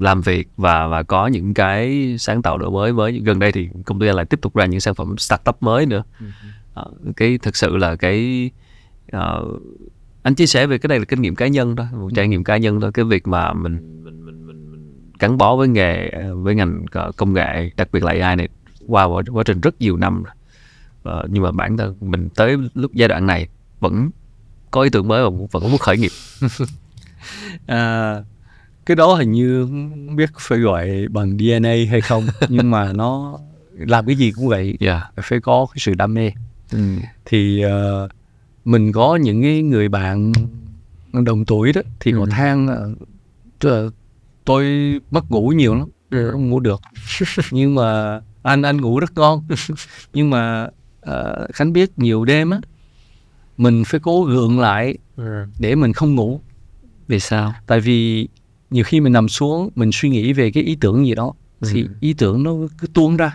làm 0.00 0.20
việc 0.20 0.48
và 0.56 0.86
và 0.86 1.02
có 1.02 1.26
những 1.26 1.54
cái 1.54 2.16
sáng 2.18 2.42
tạo 2.42 2.58
đổi 2.58 2.70
mới 2.70 2.92
mới 2.92 3.20
gần 3.24 3.38
đây 3.38 3.52
thì 3.52 3.68
công 3.84 4.00
ty 4.00 4.06
anh 4.06 4.16
lại 4.16 4.24
tiếp 4.24 4.40
tục 4.42 4.56
ra 4.56 4.66
những 4.66 4.80
sản 4.80 4.94
phẩm 4.94 5.18
startup 5.18 5.62
mới 5.62 5.86
nữa. 5.86 6.02
Ờ, 6.74 6.90
cái 7.16 7.38
thực 7.38 7.56
sự 7.56 7.76
là 7.76 7.96
cái 7.96 8.50
ờ, 9.12 9.44
anh 10.22 10.34
chia 10.34 10.46
sẻ 10.46 10.66
về 10.66 10.78
cái 10.78 10.88
này 10.88 10.98
là 10.98 11.04
kinh 11.04 11.22
nghiệm 11.22 11.34
cá 11.34 11.46
nhân 11.46 11.76
thôi 11.76 11.86
một 11.92 12.08
trải 12.14 12.28
nghiệm 12.28 12.44
cá 12.44 12.56
nhân 12.56 12.80
thôi. 12.80 12.92
Cái 12.92 13.04
việc 13.04 13.28
mà 13.28 13.52
mình 13.52 14.04
mình 14.04 14.24
mình 14.24 14.46
mình, 14.46 14.70
mình 14.70 15.10
gắn 15.18 15.38
bó 15.38 15.56
với 15.56 15.68
nghề 15.68 16.10
với 16.34 16.54
ngành 16.54 16.84
công 17.16 17.32
nghệ 17.32 17.70
đặc 17.76 17.88
biệt 17.92 18.04
là 18.04 18.12
AI 18.12 18.36
này 18.36 18.48
qua 18.86 19.04
quá, 19.04 19.22
quá 19.32 19.44
trình 19.46 19.60
rất 19.60 19.80
nhiều 19.80 19.96
năm 19.96 20.22
rồi. 20.22 20.34
Ờ, 21.02 21.26
nhưng 21.30 21.42
mà 21.42 21.50
bản 21.50 21.76
thân 21.76 21.96
mình 22.00 22.28
tới 22.34 22.56
lúc 22.74 22.94
giai 22.94 23.08
đoạn 23.08 23.26
này 23.26 23.48
vẫn 23.80 24.10
có 24.70 24.82
ý 24.82 24.90
tưởng 24.90 25.08
mới 25.08 25.22
và 25.22 25.30
vẫn 25.50 25.62
muốn 25.62 25.78
khởi 25.78 25.98
nghiệp 25.98 26.10
à, 27.66 28.14
cái 28.86 28.96
đó 28.96 29.14
hình 29.14 29.32
như 29.32 29.66
không 29.66 30.16
biết 30.16 30.30
phải 30.38 30.58
gọi 30.58 30.90
bằng 31.10 31.38
DNA 31.38 31.74
hay 31.90 32.00
không 32.00 32.26
nhưng 32.48 32.70
mà 32.70 32.92
nó 32.92 33.38
làm 33.74 34.06
cái 34.06 34.16
gì 34.16 34.32
cũng 34.32 34.48
vậy 34.48 34.76
yeah. 34.80 35.02
phải 35.22 35.40
có 35.40 35.66
cái 35.70 35.78
sự 35.78 35.94
đam 35.94 36.14
mê 36.14 36.30
ừ. 36.72 36.78
thì 37.24 37.62
ờ, 37.62 38.08
mình 38.64 38.92
có 38.92 39.16
những 39.16 39.42
cái 39.42 39.62
người 39.62 39.88
bạn 39.88 40.32
đồng 41.12 41.44
tuổi 41.44 41.72
đó 41.72 41.80
thì 42.00 42.12
họ 42.12 42.20
Ừ. 42.20 42.26
than 42.30 42.66
ờ, 42.66 42.90
"Trời, 43.60 43.88
tôi 44.44 44.64
mất 45.10 45.30
ngủ 45.30 45.48
nhiều 45.48 45.74
lắm 45.74 45.88
không 46.32 46.50
ngủ 46.50 46.60
được 46.60 46.80
nhưng 47.50 47.74
mà 47.74 48.20
anh 48.42 48.62
anh 48.62 48.80
ngủ 48.80 49.00
rất 49.00 49.12
ngon 49.16 49.44
nhưng 50.12 50.30
mà 50.30 50.68
ờ, 51.00 51.46
khánh 51.52 51.72
biết 51.72 51.90
nhiều 51.98 52.24
đêm 52.24 52.50
á 52.50 52.58
mình 53.60 53.82
phải 53.86 54.00
cố 54.00 54.22
gượng 54.22 54.60
lại 54.60 54.98
để 55.58 55.74
mình 55.74 55.92
không 55.92 56.14
ngủ 56.14 56.40
vì 57.08 57.20
sao 57.20 57.54
tại 57.66 57.80
vì 57.80 58.28
nhiều 58.70 58.84
khi 58.84 59.00
mình 59.00 59.12
nằm 59.12 59.28
xuống 59.28 59.70
mình 59.74 59.90
suy 59.92 60.08
nghĩ 60.08 60.32
về 60.32 60.50
cái 60.50 60.62
ý 60.62 60.76
tưởng 60.80 61.06
gì 61.06 61.14
đó 61.14 61.32
thì 61.70 61.82
Ừ. 61.82 61.88
ý 62.00 62.12
tưởng 62.12 62.42
nó 62.42 62.52
cứ 62.78 62.86
tuôn 62.86 63.16
ra 63.16 63.32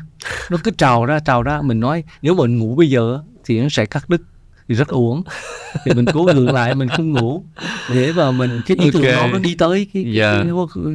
nó 0.51 0.57
cứ 0.63 0.71
trào 0.71 1.05
ra 1.05 1.19
trào 1.19 1.43
ra 1.43 1.61
mình 1.61 1.79
nói 1.79 2.03
nếu 2.21 2.35
mình 2.35 2.57
ngủ 2.57 2.75
bây 2.75 2.89
giờ 2.89 3.19
thì 3.45 3.59
nó 3.61 3.69
sẽ 3.69 3.85
cắt 3.85 4.09
đứt 4.09 4.21
thì 4.67 4.75
rất 4.75 4.87
uổng 4.87 5.23
thì 5.85 5.93
mình 5.93 6.05
cố 6.13 6.23
gượng 6.23 6.51
lại 6.53 6.75
mình 6.75 6.87
không 6.89 7.11
ngủ 7.11 7.43
để 7.93 8.13
mà 8.13 8.31
mình 8.31 8.61
cái 8.65 8.77
ý 8.79 8.91
tưởng 8.93 9.03
Ok. 9.03 9.11
đó 9.15 9.27
nó 9.31 9.37
đi 9.39 9.55
tới 9.55 9.87
cái 9.93 10.03
cái, 10.03 10.15
Yeah. 10.17 10.47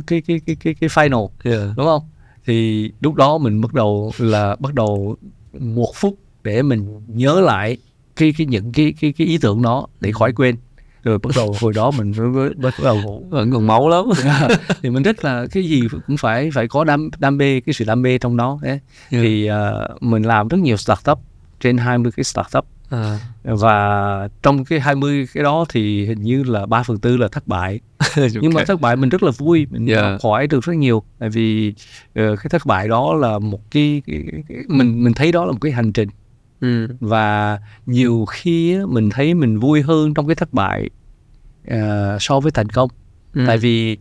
cái, 0.06 0.22
cái, 0.26 0.40
cái, 0.46 0.56
cái, 0.60 0.74
cái 0.80 0.88
final 0.90 1.28
yeah. 1.44 1.62
đúng 1.76 1.86
không 1.86 2.02
thì 2.46 2.90
lúc 3.00 3.14
đó 3.14 3.38
mình 3.38 3.60
bắt 3.60 3.74
đầu 3.74 4.12
là 4.18 4.56
bắt 4.60 4.74
đầu 4.74 5.16
một 5.58 5.92
phút 5.94 6.18
để 6.44 6.62
mình 6.62 7.00
nhớ 7.08 7.40
lại 7.40 7.76
cái 8.20 8.34
cái 8.38 8.46
những 8.46 8.72
cái 8.72 8.94
cái 9.00 9.12
cái 9.12 9.26
ý 9.26 9.38
tưởng 9.38 9.62
đó 9.62 9.86
để 10.00 10.12
khỏi 10.12 10.32
quên. 10.32 10.56
Rồi 11.02 11.18
bắt 11.18 11.30
đầu 11.36 11.54
hồi 11.60 11.72
đó 11.72 11.90
mình 11.90 12.12
mới, 12.34 12.50
bắt 12.54 12.74
đầu 12.84 13.26
vẫn 13.30 13.52
còn 13.52 13.66
máu 13.66 13.88
lắm. 13.88 14.04
Thì 14.82 14.90
mình 14.90 15.02
rất 15.02 15.24
là 15.24 15.46
cái 15.50 15.62
gì 15.62 15.82
cũng 16.06 16.16
phải 16.16 16.50
phải 16.54 16.68
có 16.68 16.84
đam 16.84 17.10
đam 17.18 17.36
mê 17.36 17.60
cái 17.60 17.72
sự 17.72 17.84
đam 17.84 18.02
mê 18.02 18.18
trong 18.18 18.36
đó. 18.36 18.58
Đấy. 18.62 18.80
thì 19.10 19.46
ờ, 19.46 19.88
mình 20.00 20.22
làm 20.22 20.48
rất 20.48 20.58
nhiều 20.60 20.76
startup 20.76 21.18
trên 21.60 21.76
20 21.76 22.12
cái 22.16 22.24
startup. 22.24 22.66
À. 22.90 23.18
và 23.44 24.28
trong 24.42 24.64
cái 24.64 24.80
20 24.80 25.26
cái 25.34 25.44
đó 25.44 25.64
thì 25.68 26.06
hình 26.06 26.22
như 26.22 26.42
là 26.42 26.66
3 26.66 26.82
phần 26.82 26.98
tư 26.98 27.16
là 27.16 27.28
thất 27.28 27.48
bại. 27.48 27.80
Nhưng 28.40 28.54
mà 28.54 28.64
thất 28.64 28.80
bại 28.80 28.96
mình 28.96 29.08
rất 29.08 29.22
là 29.22 29.30
vui 29.38 29.66
mình 29.70 29.86
Yeah. 29.86 30.02
học 30.04 30.20
hỏi 30.22 30.46
được 30.46 30.64
rất 30.64 30.72
nhiều. 30.72 31.02
Tại 31.18 31.28
vì 31.28 31.74
ờ, 32.14 32.36
cái 32.36 32.46
thất 32.50 32.66
bại 32.66 32.88
đó 32.88 33.14
là 33.14 33.38
một 33.38 33.70
cái, 33.70 34.02
cái, 34.06 34.22
cái, 34.32 34.42
cái 34.48 34.58
mình 34.68 35.04
mình 35.04 35.12
thấy 35.12 35.32
đó 35.32 35.44
là 35.44 35.52
một 35.52 35.58
cái 35.60 35.72
hành 35.72 35.92
trình 35.92 36.08
ừ. 36.60 36.86
và 37.00 37.58
nhiều 37.86 38.24
khi 38.30 38.78
mình 38.88 39.10
thấy 39.10 39.34
mình 39.34 39.58
vui 39.58 39.82
hơn 39.82 40.14
trong 40.14 40.26
cái 40.26 40.34
thất 40.34 40.52
bại 40.52 40.90
ờ, 41.68 42.16
so 42.20 42.40
với 42.40 42.52
thành 42.52 42.68
công 42.68 42.90
Ừ. 43.34 43.44
tại 43.46 43.58
vì 43.58 43.98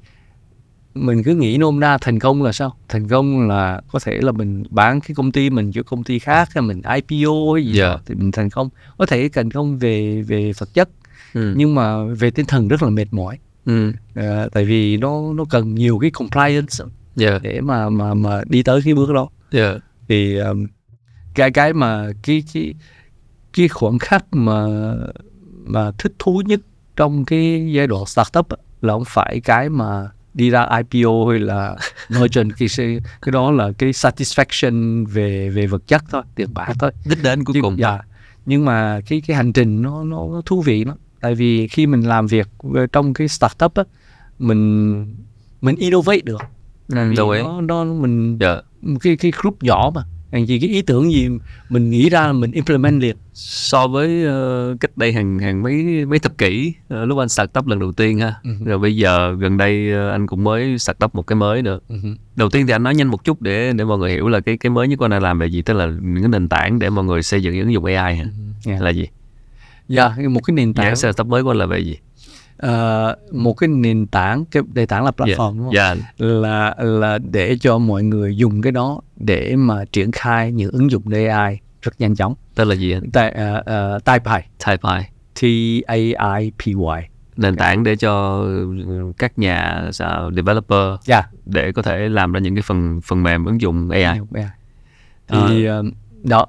mình 0.95 1.23
cứ 1.23 1.35
nghĩ 1.35 1.57
nôm 1.57 1.79
na 1.79 1.97
thành 2.01 2.19
công 2.19 2.43
là 2.43 2.51
sao 2.51 2.75
thành 2.89 3.07
công 3.07 3.47
là 3.47 3.81
có 3.91 3.99
thể 3.99 4.17
là 4.21 4.31
mình 4.31 4.63
bán 4.69 4.99
cái 5.01 5.15
công 5.15 5.31
ty 5.31 5.49
mình 5.49 5.71
cho 5.71 5.83
công 5.83 6.03
ty 6.03 6.19
khác 6.19 6.49
hay 6.53 6.61
mình 6.61 6.81
IPO 6.81 7.31
hay 7.55 7.65
gì 7.65 7.73
Dạ. 7.73 7.87
đó 7.89 7.99
thì 8.05 8.15
mình 8.15 8.31
thành 8.31 8.49
công 8.49 8.69
có 8.97 9.05
thể 9.05 9.29
thành 9.33 9.51
công 9.51 9.77
về 9.79 10.21
về 10.21 10.51
vật 10.57 10.69
chất 10.73 10.89
Ừ. 11.33 11.53
nhưng 11.57 11.75
mà 11.75 12.03
về 12.03 12.31
tinh 12.31 12.45
thần 12.45 12.67
rất 12.67 12.83
là 12.83 12.89
mệt 12.89 13.05
mỏi 13.11 13.37
Ừ. 13.65 13.91
Ờ, 14.15 14.49
tại 14.51 14.65
vì 14.65 14.97
nó 14.97 15.33
nó 15.33 15.45
cần 15.49 15.75
nhiều 15.75 15.99
cái 15.99 16.11
compliance 16.11 16.75
yeah 17.19 17.41
để 17.41 17.61
mà 17.61 17.89
mà 17.89 18.13
mà 18.13 18.41
đi 18.49 18.63
tới 18.63 18.81
cái 18.85 18.93
bước 18.93 19.09
đó 19.13 19.29
yeah 19.51 19.77
thì 20.07 20.37
um, 20.37 20.65
cái 21.35 21.51
cái 21.51 21.73
mà 21.73 22.07
cái 22.23 22.43
cái 22.53 22.73
cái 23.53 23.67
khoảnh 23.67 23.99
khắc 23.99 24.25
mà 24.31 24.65
mà 25.65 25.91
thích 25.97 26.13
thú 26.19 26.41
nhất 26.45 26.59
trong 26.95 27.25
cái 27.25 27.71
giai 27.73 27.87
đoạn 27.87 28.05
startup 28.05 28.49
á, 28.49 28.57
là 28.81 28.93
không 28.93 29.05
phải 29.05 29.39
cái 29.43 29.69
mà 29.69 30.09
đi 30.33 30.49
ra 30.49 30.69
IPO 30.91 31.25
hay 31.29 31.39
là 31.39 31.75
merchant 32.09 32.51
cái 32.57 32.67
cái 33.21 33.31
đó 33.31 33.51
là 33.51 33.71
cái 33.77 33.91
satisfaction 33.91 35.05
về 35.05 35.49
về 35.49 35.67
vật 35.67 35.87
chất 35.87 36.03
thôi 36.11 36.23
tiền 36.35 36.53
bạc 36.53 36.73
thôi. 36.79 36.91
Đích 37.05 37.23
đến 37.23 37.43
cuối 37.43 37.55
cùng. 37.61 37.79
dạ, 37.79 37.99
nhưng 38.45 38.65
mà 38.65 39.01
cái 39.05 39.21
cái 39.27 39.37
hành 39.37 39.53
trình 39.53 39.81
nó 39.81 40.03
nó, 40.03 40.27
nó 40.31 40.41
thú 40.45 40.61
vị 40.61 40.83
lắm. 40.83 40.97
Tại 41.21 41.35
vì 41.35 41.67
khi 41.67 41.87
mình 41.87 42.01
làm 42.01 42.27
việc 42.27 42.47
trong 42.91 43.13
cái 43.13 43.27
startup 43.27 43.73
á 43.73 43.83
mình 44.39 45.15
mình 45.61 45.75
innovate 45.75 46.21
được. 46.23 46.41
Ừ, 46.87 47.09
Vì 47.09 47.15
nó, 47.15 47.61
nó 47.61 47.83
mình 47.83 48.37
dạ. 48.37 48.61
cái 49.01 49.15
cái 49.17 49.31
group 49.41 49.63
nhỏ 49.63 49.91
mà 49.95 50.03
Thành 50.31 50.47
gì 50.47 50.59
cái 50.59 50.69
ý 50.69 50.81
tưởng 50.81 51.11
gì 51.11 51.29
mình 51.69 51.89
nghĩ 51.89 52.09
ra 52.09 52.27
là 52.27 52.33
mình 52.33 52.51
implement 52.51 53.01
liền. 53.01 53.15
So 53.33 53.87
với 53.87 54.23
ờ, 54.25 54.75
cách 54.79 54.97
đây 54.97 55.13
hàng 55.13 55.39
hàng 55.39 55.63
mấy 55.63 56.05
mấy 56.05 56.19
thập 56.19 56.37
kỷ 56.37 56.73
ờ, 56.89 57.05
lúc 57.05 57.17
anh 57.17 57.29
start 57.29 57.49
up 57.59 57.67
lần 57.67 57.79
đầu 57.79 57.91
tiên 57.91 58.19
ha. 58.19 58.33
Ừ. 58.43 58.49
rồi 58.65 58.79
bây 58.79 58.95
giờ 58.95 59.35
gần 59.39 59.57
đây 59.57 59.91
ờ, 59.91 60.09
anh 60.09 60.27
cũng 60.27 60.43
mới 60.43 60.77
start 60.77 60.97
up 61.05 61.15
một 61.15 61.27
cái 61.27 61.35
mới 61.35 61.61
nữa. 61.61 61.79
Đầu 62.35 62.49
tiên 62.49 62.67
thì 62.67 62.73
anh 62.73 62.83
nói 62.83 62.95
nhanh 62.95 63.07
một 63.07 63.23
chút 63.23 63.41
để 63.41 63.73
để 63.73 63.83
mọi 63.83 63.97
người 63.97 64.11
hiểu 64.11 64.27
là 64.27 64.39
cái 64.39 64.57
cái 64.57 64.69
mới 64.69 64.87
nhất 64.87 64.99
anh 64.99 65.11
là 65.11 65.19
làm 65.19 65.39
về 65.39 65.47
gì 65.47 65.61
tức 65.61 65.73
là 65.73 65.85
những 65.85 66.23
cái 66.23 66.29
nền 66.29 66.49
tảng 66.49 66.79
để 66.79 66.89
mọi 66.89 67.05
người 67.05 67.23
xây 67.23 67.43
dựng 67.43 67.59
ứng 67.59 67.73
dụng 67.73 67.85
AI 67.85 68.15
hả? 68.15 68.25
Dạ. 68.65 68.77
là 68.79 68.89
gì? 68.89 69.07
Dạ, 69.87 70.15
một 70.29 70.41
cái 70.45 70.53
nền 70.53 70.73
tảng 70.73 70.85
Nhãn 70.85 70.95
startup 70.95 71.27
mới 71.27 71.43
của 71.43 71.51
anh 71.51 71.57
là 71.57 71.65
về 71.65 71.79
gì 71.79 71.97
ờ, 72.61 73.15
một 73.31 73.53
cái 73.53 73.67
nền 73.67 74.07
tảng 74.07 74.45
cái 74.45 74.63
nền 74.73 74.87
tảng 74.87 75.03
là 75.05 75.11
platform 75.17 75.57
đúng 75.57 75.65
không? 75.65 75.73
dạ 75.73 75.95
là 76.17 76.75
là 76.79 77.17
để 77.31 77.57
cho 77.61 77.77
mọi 77.77 78.03
người 78.03 78.37
dùng 78.37 78.61
cái 78.61 78.71
đó 78.71 79.01
để 79.15 79.55
mà 79.55 79.85
triển 79.91 80.11
khai 80.11 80.51
những 80.51 80.71
ứng 80.71 80.91
dụng 80.91 81.03
AI 81.13 81.57
rất 81.81 81.91
nhanh 81.99 82.15
chóng. 82.15 82.33
tên 82.55 82.67
là 82.67 82.75
gì 82.75 82.91
anh 82.91 83.11
Tại 83.11 83.35
uh, 83.57 83.59
uh, 83.97 84.03
TypePy, 84.05 84.47
TypePy 84.65 85.09
T 85.41 85.43
A 85.87 85.95
I 86.39 86.51
P 86.51 86.65
Y. 86.65 87.07
nền 87.37 87.55
tảng 87.55 87.83
để 87.83 87.95
cho 87.95 88.39
ừ, 88.41 89.11
các 89.17 89.39
nhà 89.39 89.89
sao, 89.91 90.31
developer 90.35 90.99
Dạ. 91.05 91.23
để 91.45 91.71
có 91.71 91.81
thể 91.81 92.09
làm 92.09 92.31
ra 92.33 92.39
những 92.39 92.55
cái 92.55 92.61
phần 92.61 93.01
phần 93.03 93.23
mềm 93.23 93.45
ứng 93.45 93.61
dụng 93.61 93.89
AI 93.89 94.03
AI. 94.03 94.19
Thì 95.27 95.65
ờ, 95.65 95.83
đó 96.23 96.45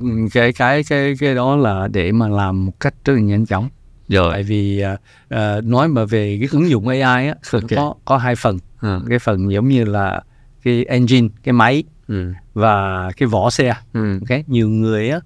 ừ, 0.00 0.06
cái 0.32 0.52
cái 0.52 0.82
cái 0.88 1.14
cái 1.20 1.34
đó 1.34 1.56
là 1.56 1.88
để 1.92 2.12
mà 2.12 2.28
làm 2.28 2.66
một 2.66 2.80
cách 2.80 2.94
rất 3.04 3.14
là 3.14 3.20
nhanh 3.20 3.46
chóng. 3.46 3.68
Rồi 4.08 4.32
Tại 4.32 4.42
vì 4.42 4.82
ờ, 5.28 5.60
nói 5.64 5.88
mà 5.88 6.04
về 6.04 6.36
cái 6.40 6.48
ứng 6.52 6.70
dụng 6.70 6.88
AI 6.88 7.28
á 7.28 7.34
Ok. 7.52 7.62
có 7.76 7.94
có 8.04 8.16
hai 8.18 8.34
phần. 8.36 8.58
ừ. 8.80 9.00
Cái 9.08 9.18
phần 9.18 9.52
giống 9.52 9.68
như 9.68 9.84
là 9.84 10.22
cái 10.62 10.84
engine, 10.84 11.28
cái 11.42 11.52
máy 11.52 11.84
Ừ. 12.08 12.32
và 12.54 13.08
cái 13.16 13.26
vỏ 13.26 13.50
xe. 13.50 13.74
Ừ. 13.92 14.18
Ok, 14.20 14.48
nhiều 14.48 14.68
người 14.68 15.10
á 15.10 15.20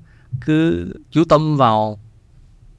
cứ 0.46 0.86
chú 1.10 1.24
tâm 1.24 1.56
vào 1.56 1.98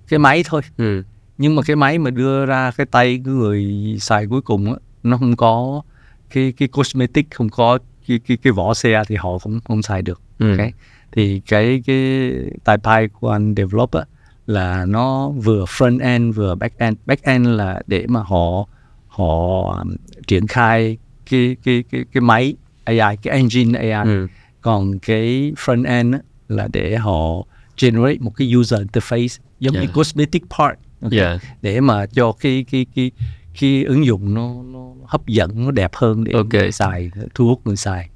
cái 0.07 0.19
máy 0.19 0.43
thôi 0.45 0.61
Ừ. 0.77 1.03
nhưng 1.37 1.55
mà 1.55 1.61
cái 1.65 1.75
máy 1.75 1.99
mà 1.99 2.09
đưa 2.09 2.45
ra 2.45 2.71
cái 2.77 2.85
tay 2.85 3.21
cái 3.25 3.33
người 3.33 3.65
xài 3.99 4.27
cuối 4.27 4.41
cùng 4.41 4.65
á 4.73 4.79
nó 5.03 5.17
không 5.17 5.35
có 5.35 5.81
cái 6.29 6.53
cái 6.57 6.67
cosmetic 6.67 7.31
không 7.31 7.49
có 7.49 7.79
cái 8.07 8.19
cái 8.27 8.37
cái 8.37 8.53
vỏ 8.53 8.73
xe 8.73 9.03
thì 9.07 9.15
họ 9.15 9.29
cũng 9.37 9.59
không 9.67 9.81
xài 9.81 10.01
được 10.01 10.21
Ừ. 10.39 10.57
Ok. 10.57 10.67
thì 11.11 11.41
cái 11.47 11.83
cái 11.85 12.31
tài 12.63 12.77
pi 12.77 13.07
của 13.19 13.29
anh 13.31 13.53
develop 13.57 13.91
á 13.91 14.01
là 14.47 14.85
nó 14.85 15.29
vừa 15.29 15.65
front 15.65 15.99
end 16.01 16.35
vừa 16.35 16.55
back 16.55 16.77
end 16.77 16.97
back 17.05 17.23
end 17.23 17.47
là 17.47 17.81
để 17.87 18.05
mà 18.07 18.19
họ 18.23 18.67
họ 19.07 19.61
um, 19.79 19.95
triển 20.27 20.47
khai 20.47 20.97
cái 21.29 21.55
cái 21.63 21.83
cái 21.91 22.05
cái 22.13 22.21
máy 22.21 22.55
AI 22.83 23.17
cái 23.21 23.33
engine 23.33 23.79
AI 23.91 24.09
Ừ. 24.13 24.27
còn 24.61 24.99
cái 24.99 25.51
front 25.65 25.85
end 25.85 26.15
là 26.47 26.67
để 26.73 26.95
họ 26.97 27.45
generate 27.81 28.17
một 28.19 28.31
cái 28.37 28.55
user 28.55 28.81
interface 28.81 29.39
giống 29.59 29.73
như 29.73 29.79
Yeah. 29.79 29.93
cosmetic 29.93 30.43
part 30.57 30.75
ok? 31.01 31.11
Dạ. 31.11 31.37
để 31.61 31.79
mà 31.81 32.05
cho 32.05 32.31
cái 32.31 32.65
cái 32.71 32.85
cái 32.95 33.11
cái 33.59 33.83
ứng 33.83 34.05
dụng 34.05 34.33
nó 34.33 34.53
nó 34.63 34.79
hấp 35.05 35.27
dẫn 35.27 35.65
nó 35.65 35.71
đẹp 35.71 35.91
hơn 35.95 36.23
để 36.23 36.31
Ok. 36.31 36.53
người 36.53 36.71
xài 36.71 37.11
thu 37.35 37.47
hút 37.47 37.61
người 37.65 37.75
xài 37.75 38.09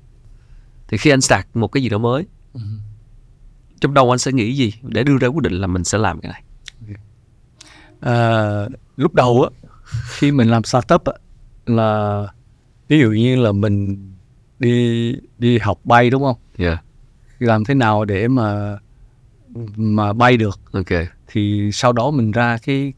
thì 0.88 0.98
khi 0.98 1.10
anh 1.10 1.22
start 1.22 1.46
một 1.54 1.68
cái 1.68 1.84
gì 1.84 1.90
đó 1.90 1.98
mới 1.98 2.26
Ừ. 2.54 2.60
trong 3.82 3.94
đầu 3.94 4.14
anh 4.14 4.20
sẽ 4.20 4.32
nghĩ 4.32 4.56
gì? 4.56 4.74
Để 4.82 5.04
đưa 5.04 5.18
ra 5.18 5.28
quyết 5.28 5.42
định 5.44 5.54
là 5.54 5.68
mình 5.68 5.84
sẽ 5.84 5.98
làm 5.98 6.22
cái 6.22 6.32
này. 6.32 6.44
À, 8.00 8.16
lúc 8.98 9.14
đầu 9.14 9.44
á 9.44 9.70
khi 10.10 10.32
mình 10.32 10.50
làm 10.50 10.64
startup 10.64 11.06
á 11.06 11.14
là 11.66 12.24
ví 12.88 13.00
dụ 13.00 13.12
như 13.12 13.36
là 13.36 13.52
mình 13.52 14.08
đi 14.60 15.16
đi 15.38 15.58
học 15.58 15.80
bay 15.84 16.10
đúng 16.10 16.24
không? 16.24 16.36
Dạ 16.58 16.78
làm 17.40 17.64
thế 17.64 17.74
nào 17.74 18.06
để 18.06 18.28
mà 18.28 18.78
mà 19.76 20.14
bay 20.14 20.38
được? 20.38 20.60
Ok. 20.72 21.08
Thì 21.28 21.70
sau 21.74 21.94
đó 21.94 22.12
mình 22.12 22.32
ra 22.32 22.58
cái 22.66 22.94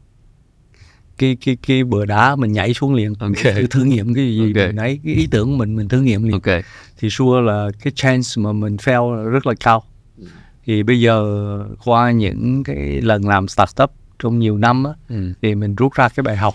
cái 1.18 1.36
cái 1.44 1.56
cái 1.66 1.84
bờ 1.84 2.06
đá 2.06 2.36
mình 2.36 2.52
nhảy 2.52 2.74
xuống 2.74 2.94
liền. 2.94 3.14
Ok. 3.14 3.32
thử, 3.42 3.66
thử 3.66 3.84
nghiệm 3.84 4.14
cái 4.14 4.24
gì 4.24 4.40
Ok. 4.40 4.66
mình 4.66 4.76
ấy 4.76 5.00
cái 5.04 5.14
ý 5.14 5.28
tưởng 5.30 5.50
của 5.50 5.56
mình 5.56 5.76
mình 5.76 5.88
thử 5.88 6.00
nghiệm 6.00 6.22
liền. 6.22 6.32
Ok. 6.32 6.64
Thì 6.98 7.10
sure 7.10 7.40
là 7.40 7.68
cái 7.82 7.92
chance 7.96 8.28
mà 8.36 8.52
mình 8.52 8.76
fail 8.76 9.28
rất 9.28 9.46
là 9.46 9.54
cao 9.60 9.82
thì 10.66 10.82
bây 10.82 11.00
giờ 11.00 11.24
qua 11.84 12.10
những 12.10 12.64
cái 12.64 13.00
lần 13.02 13.28
làm 13.28 13.48
startup 13.48 13.90
trong 14.18 14.38
nhiều 14.38 14.58
năm 14.58 14.84
á 14.84 14.92
ừ. 15.08 15.32
thì 15.42 15.54
mình 15.54 15.74
rút 15.74 15.92
ra 15.94 16.08
cái 16.08 16.22
bài 16.24 16.36
học 16.36 16.54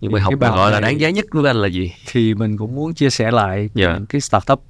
những 0.00 0.12
bài 0.12 0.22
học 0.22 0.34
bài 0.40 0.50
học 0.50 0.56
gọi 0.58 0.72
là 0.72 0.80
đáng 0.80 1.00
giá 1.00 1.10
nhất 1.10 1.24
của 1.30 1.42
anh 1.46 1.56
là 1.56 1.68
gì 1.68 1.92
thì 2.06 2.34
mình 2.34 2.56
cũng 2.56 2.74
muốn 2.74 2.94
chia 2.94 3.10
sẻ 3.10 3.30
lại 3.30 3.70
Dạ. 3.74 3.94
những 3.94 4.06
cái 4.06 4.20
startup 4.20 4.62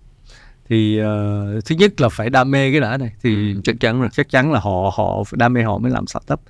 thì 0.68 0.98
ờ, 0.98 1.60
thứ 1.64 1.74
nhất 1.74 2.00
là 2.00 2.08
phải 2.08 2.30
đam 2.30 2.50
mê 2.50 2.70
cái 2.70 2.80
đã 2.80 2.96
này 2.96 3.12
thì 3.22 3.52
ừ, 3.54 3.60
chắc 3.64 3.76
chắn 3.80 4.00
rồi 4.00 4.08
chắc 4.12 4.28
chắn 4.30 4.52
là 4.52 4.60
họ 4.60 4.90
họ 4.96 5.22
đam 5.32 5.52
mê 5.52 5.62
họ 5.62 5.78
mới 5.78 5.92
làm 5.92 6.06
startup 6.06 6.40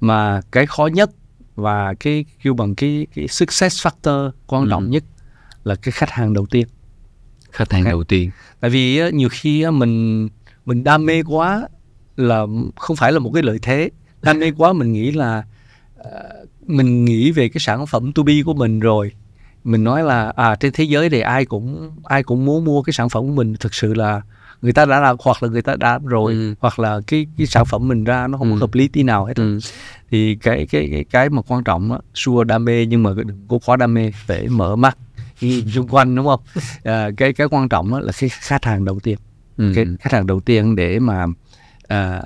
mà 0.00 0.40
cái 0.52 0.66
khó 0.66 0.86
nhất 0.86 1.10
và 1.56 1.94
cái 2.00 2.24
kêu 2.42 2.54
bằng 2.54 2.74
cái 2.74 3.06
cái 3.14 3.28
success 3.28 3.86
factor 3.86 4.30
quan 4.46 4.62
Ừ. 4.64 4.68
trọng 4.70 4.90
nhất 4.90 5.04
là 5.64 5.74
cái 5.74 5.92
khách 5.92 6.10
hàng 6.10 6.32
đầu 6.34 6.46
tiên 6.46 6.66
khách 7.52 7.72
hàng 7.72 7.84
Ok. 7.84 7.90
đầu 7.90 8.04
tiên 8.04 8.30
tại 8.60 8.70
vì 8.70 9.10
nhiều 9.12 9.28
khi 9.32 9.66
mình 9.70 10.28
mình 10.68 10.84
đam 10.84 11.06
mê 11.06 11.22
quá 11.22 11.68
là 12.16 12.46
không 12.76 12.96
phải 12.96 13.12
là 13.12 13.18
một 13.18 13.30
cái 13.34 13.42
lợi 13.42 13.58
thế 13.62 13.90
đam 14.22 14.38
mê 14.38 14.50
quá 14.56 14.72
mình 14.72 14.92
nghĩ 14.92 15.10
là 15.12 15.42
ờ, 15.96 16.44
mình 16.66 17.04
nghĩ 17.04 17.30
về 17.30 17.48
cái 17.48 17.60
sản 17.60 17.86
phẩm 17.86 18.12
to 18.12 18.22
B 18.22 18.28
của 18.46 18.54
mình 18.54 18.80
rồi 18.80 19.12
mình 19.64 19.84
nói 19.84 20.02
là 20.02 20.32
à 20.36 20.54
trên 20.60 20.72
thế 20.72 20.84
giới 20.84 21.10
thì 21.10 21.20
ai 21.20 21.44
cũng 21.44 21.90
ai 22.04 22.22
cũng 22.22 22.44
muốn 22.44 22.64
mua 22.64 22.82
cái 22.82 22.92
sản 22.92 23.08
phẩm 23.08 23.22
của 23.26 23.32
mình 23.34 23.54
thực 23.60 23.74
sự 23.74 23.94
là 23.94 24.22
người 24.62 24.72
ta 24.72 24.84
đã 24.84 25.00
làm 25.00 25.16
hoặc 25.20 25.42
là 25.42 25.48
người 25.48 25.62
ta 25.62 25.74
đã 25.76 25.90
làm 25.92 26.06
rồi 26.06 26.32
Ừ. 26.32 26.54
hoặc 26.60 26.78
là 26.78 27.00
cái 27.06 27.26
cái 27.38 27.46
sản 27.46 27.64
phẩm 27.64 27.88
mình 27.88 28.04
ra 28.04 28.26
nó 28.26 28.38
không 28.38 28.52
Ừ. 28.52 28.58
hợp 28.58 28.74
lý 28.74 28.88
tí 28.88 29.02
nào 29.02 29.24
hết 29.24 29.36
ừ. 29.36 29.58
thì 30.10 30.34
cái 30.34 30.66
cái 30.70 30.88
cái 30.92 31.04
cái 31.10 31.30
mà 31.30 31.42
quan 31.42 31.64
trọng 31.64 31.92
á 31.92 31.98
sure 32.14 32.44
đam 32.44 32.64
mê 32.64 32.86
nhưng 32.86 33.02
mà 33.02 33.10
đừng 33.16 33.46
có 33.48 33.58
quá 33.66 33.76
đam 33.76 33.94
mê 33.94 34.10
phải 34.26 34.48
mở 34.48 34.76
mắt 34.76 34.98
nhìn 35.40 35.70
xung 35.70 35.88
quanh 35.88 36.14
đúng 36.16 36.26
không 36.26 36.40
à, 36.84 37.10
cái 37.16 37.32
cái 37.32 37.46
quan 37.50 37.68
trọng 37.68 37.94
là 37.94 38.12
cái 38.20 38.28
khách 38.30 38.64
hàng 38.64 38.84
đầu 38.84 39.00
tiên 39.00 39.18
Ừ. 39.58 39.72
cái 39.74 39.84
khách 40.00 40.12
hàng 40.12 40.26
đầu 40.26 40.40
tiên 40.40 40.76
để 40.76 40.98
mà 40.98 41.26
à, 41.88 42.22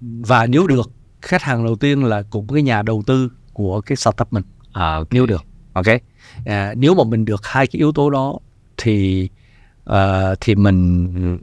và 0.00 0.46
nếu 0.46 0.66
được 0.66 0.90
khách 1.22 1.42
hàng 1.42 1.64
đầu 1.64 1.76
tiên 1.76 2.04
là 2.04 2.22
cũng 2.30 2.46
cái 2.48 2.62
nhà 2.62 2.82
đầu 2.82 3.02
tư 3.06 3.28
của 3.52 3.80
cái 3.80 3.96
startup 3.96 4.32
mình 4.32 4.42
à, 4.72 4.94
ok. 4.94 5.08
nếu 5.10 5.26
được 5.26 5.44
ok 5.72 5.86
à, 6.46 6.74
nếu 6.76 6.94
mà 6.94 7.04
mình 7.04 7.24
được 7.24 7.46
hai 7.46 7.66
cái 7.66 7.78
yếu 7.78 7.92
tố 7.92 8.10
đó 8.10 8.38
thì 8.76 9.28
à, 9.84 10.34
thì 10.40 10.54
mình 10.54 11.38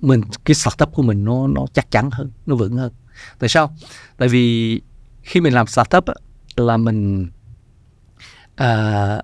mình 0.00 0.20
cái 0.44 0.54
startup 0.54 0.92
của 0.92 1.02
mình 1.02 1.24
nó 1.24 1.46
nó 1.46 1.66
chắc 1.72 1.90
chắn 1.90 2.10
hơn 2.12 2.30
nó 2.46 2.54
vững 2.54 2.76
hơn 2.76 2.92
tại 3.38 3.48
sao 3.48 3.76
tại 4.16 4.28
vì 4.28 4.80
khi 5.22 5.40
mình 5.40 5.52
làm 5.54 5.66
startup 5.66 6.04
là 6.56 6.76
mình 6.76 7.28
à, 8.56 9.22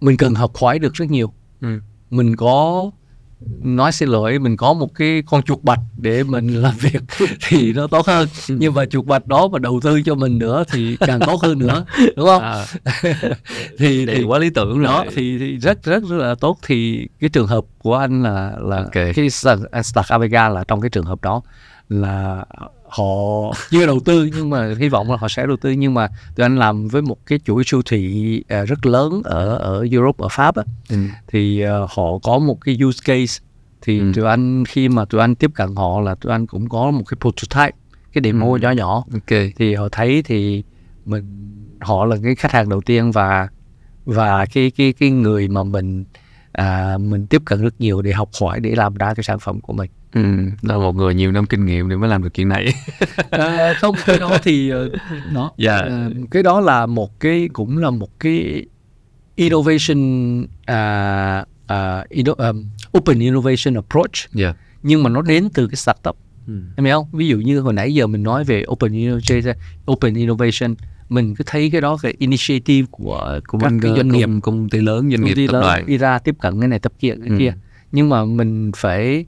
mình 0.00 0.16
cần 0.16 0.34
học 0.34 0.52
hỏi 0.56 0.78
được 0.78 0.94
rất 0.94 1.10
nhiều 1.10 1.32
Ừ. 1.60 1.80
mình 2.10 2.36
có 2.36 2.90
nói 3.62 3.92
xin 3.92 4.08
lỗi 4.08 4.38
mình 4.38 4.56
có 4.56 4.72
một 4.72 4.94
cái 4.94 5.22
con 5.26 5.42
chuột 5.42 5.62
bạch 5.62 5.80
để 5.96 6.22
mình 6.22 6.46
làm 6.62 6.74
việc 6.80 7.02
thì 7.48 7.72
nó 7.72 7.86
tốt 7.86 8.06
hơn. 8.06 8.28
Nhưng 8.48 8.74
mà 8.74 8.86
chuột 8.86 9.06
bạch 9.06 9.26
đó 9.26 9.48
mà 9.48 9.58
đầu 9.58 9.80
tư 9.82 10.02
cho 10.02 10.14
mình 10.14 10.38
nữa 10.38 10.64
thì 10.72 10.96
càng 11.00 11.20
tốt 11.20 11.42
hơn 11.42 11.58
nữa 11.58 11.84
đúng 12.16 12.26
không? 12.26 12.42
À, 12.42 12.66
thì 13.78 14.06
thì 14.06 14.22
quá 14.22 14.38
lý 14.38 14.50
tưởng 14.50 14.82
đó 14.82 15.04
rồi 15.04 15.12
thì, 15.16 15.38
thì 15.38 15.56
rất 15.56 15.84
rất 15.84 16.02
rất 16.08 16.16
là 16.16 16.34
tốt. 16.34 16.58
Thì 16.66 17.08
cái 17.20 17.30
trường 17.30 17.46
hợp 17.46 17.64
của 17.78 17.94
anh 17.96 18.22
là 18.22 18.52
là 18.58 18.76
Ok. 18.76 18.92
cái 18.92 19.30
Start 19.30 19.60
Start 19.82 20.08
Avega 20.08 20.48
là 20.48 20.64
trong 20.68 20.80
cái 20.80 20.90
trường 20.90 21.06
hợp 21.06 21.22
đó 21.22 21.42
là 21.88 22.44
họ 22.88 23.04
chưa 23.70 23.86
đầu 23.86 24.00
tư 24.04 24.30
nhưng 24.34 24.50
mà 24.50 24.74
hy 24.78 24.88
vọng 24.88 25.10
là 25.10 25.16
họ 25.16 25.28
sẽ 25.28 25.46
đầu 25.46 25.56
tư 25.56 25.70
nhưng 25.70 25.94
mà 25.94 26.08
tụi 26.36 26.44
anh 26.44 26.56
làm 26.58 26.88
với 26.88 27.02
một 27.02 27.26
cái 27.26 27.38
chuỗi 27.44 27.62
siêu 27.66 27.82
thị 27.86 28.42
à, 28.48 28.64
rất 28.64 28.86
lớn 28.86 29.20
ở 29.24 29.56
ở 29.56 29.86
Europe 29.92 30.16
ở 30.24 30.28
Pháp 30.30 30.56
á, 30.56 30.62
ừ. 30.90 30.96
thì 31.28 31.60
ờ, 31.60 31.86
họ 31.90 32.18
có 32.22 32.38
một 32.38 32.58
cái 32.60 32.78
use 32.84 32.98
case 33.04 33.40
thì 33.82 33.98
Ừ. 34.00 34.12
tụi 34.14 34.26
anh 34.26 34.64
khi 34.64 34.88
mà 34.88 35.04
tụi 35.04 35.20
anh 35.20 35.34
tiếp 35.34 35.50
cận 35.54 35.68
họ 35.76 36.00
là 36.00 36.14
tụi 36.14 36.32
anh 36.32 36.46
cũng 36.46 36.68
có 36.68 36.90
một 36.90 37.02
cái 37.08 37.18
prototype 37.20 37.76
cái 38.12 38.22
demo 38.24 38.46
Ừ. 38.46 38.58
nhỏ 38.62 38.70
nhỏ 38.70 39.04
ok 39.12 39.38
thì 39.56 39.74
họ 39.74 39.88
thấy 39.92 40.22
thì 40.22 40.62
mình 41.04 41.24
họ 41.80 42.04
là 42.04 42.16
cái 42.24 42.34
khách 42.34 42.52
hàng 42.52 42.68
đầu 42.68 42.80
tiên 42.80 43.10
và 43.12 43.48
và 44.04 44.46
cái 44.46 44.70
cái 44.70 44.92
cái 44.92 45.10
người 45.10 45.48
mà 45.48 45.62
mình 45.62 46.04
à, 46.52 46.98
mình 46.98 47.26
tiếp 47.26 47.42
cận 47.44 47.62
rất 47.62 47.74
nhiều 47.80 48.02
để 48.02 48.12
học 48.12 48.28
hỏi 48.40 48.60
để 48.60 48.74
làm 48.74 48.94
ra 48.94 49.14
cái 49.14 49.24
sản 49.24 49.38
phẩm 49.38 49.60
của 49.60 49.72
mình 49.72 49.90
ừ, 50.14 50.20
là 50.62 50.76
một 50.78 50.94
người 50.96 51.14
nhiều 51.14 51.32
năm 51.32 51.46
kinh 51.46 51.66
nghiệm 51.66 51.88
để 51.88 51.96
mới 51.96 52.08
làm 52.10 52.22
được 52.22 52.34
chuyện 52.34 52.48
này. 52.48 52.68
À, 53.30 53.74
không 53.80 53.94
cái 54.06 54.18
đó 54.18 54.38
thì 54.42 54.70
ờ, 54.70 54.90
nó 55.32 55.50
Dạ. 55.56 55.76
à, 55.78 56.08
cái 56.30 56.42
đó 56.42 56.60
là 56.60 56.86
một 56.86 57.20
cái 57.20 57.48
cũng 57.52 57.78
là 57.78 57.90
một 57.90 58.20
cái 58.20 58.64
innovation 59.36 60.46
à, 60.66 61.44
à, 61.66 62.04
inno, 62.08 62.32
um, 62.38 62.64
open 62.98 63.18
innovation 63.18 63.74
approach. 63.74 64.30
Dạ. 64.32 64.54
Nhưng 64.82 65.02
mà 65.02 65.10
nó 65.10 65.22
đến 65.22 65.48
từ 65.54 65.66
cái 65.68 65.76
startup. 65.76 66.16
Ừ. 66.46 66.60
em 66.76 66.84
hiểu 66.86 66.94
không? 66.94 67.08
Ví 67.12 67.28
dụ 67.28 67.36
như 67.36 67.60
hồi 67.60 67.72
nãy 67.72 67.94
giờ 67.94 68.06
mình 68.06 68.22
nói 68.22 68.44
về 68.44 68.64
open 68.70 68.92
innovation 68.92 69.54
open 69.90 70.14
innovation 70.14 70.74
mình 71.08 71.34
cứ 71.34 71.44
thấy 71.46 71.70
cái 71.70 71.80
đó 71.80 71.98
cái 72.02 72.14
initiative 72.18 72.86
của 72.90 73.40
của 73.48 73.58
các 73.58 73.72
cái 73.82 73.90
ờ, 73.90 73.96
doanh 73.96 74.08
nghiệp. 74.08 74.22
công, 74.26 74.40
công 74.40 74.68
ty 74.68 74.78
lớn 74.80 75.10
doanh 75.10 75.24
nghiệp 75.24 75.46
tập 75.46 75.60
đoàn. 75.60 75.86
Đi 75.86 75.98
ra 75.98 76.18
tiếp 76.18 76.34
cận 76.40 76.60
cái 76.60 76.68
này 76.68 76.78
tập 76.78 76.92
kia 76.98 77.14
cái 77.20 77.28
Ừ. 77.28 77.36
kia. 77.38 77.54
Nhưng 77.92 78.08
mà 78.08 78.24
mình 78.24 78.70
phải 78.76 79.26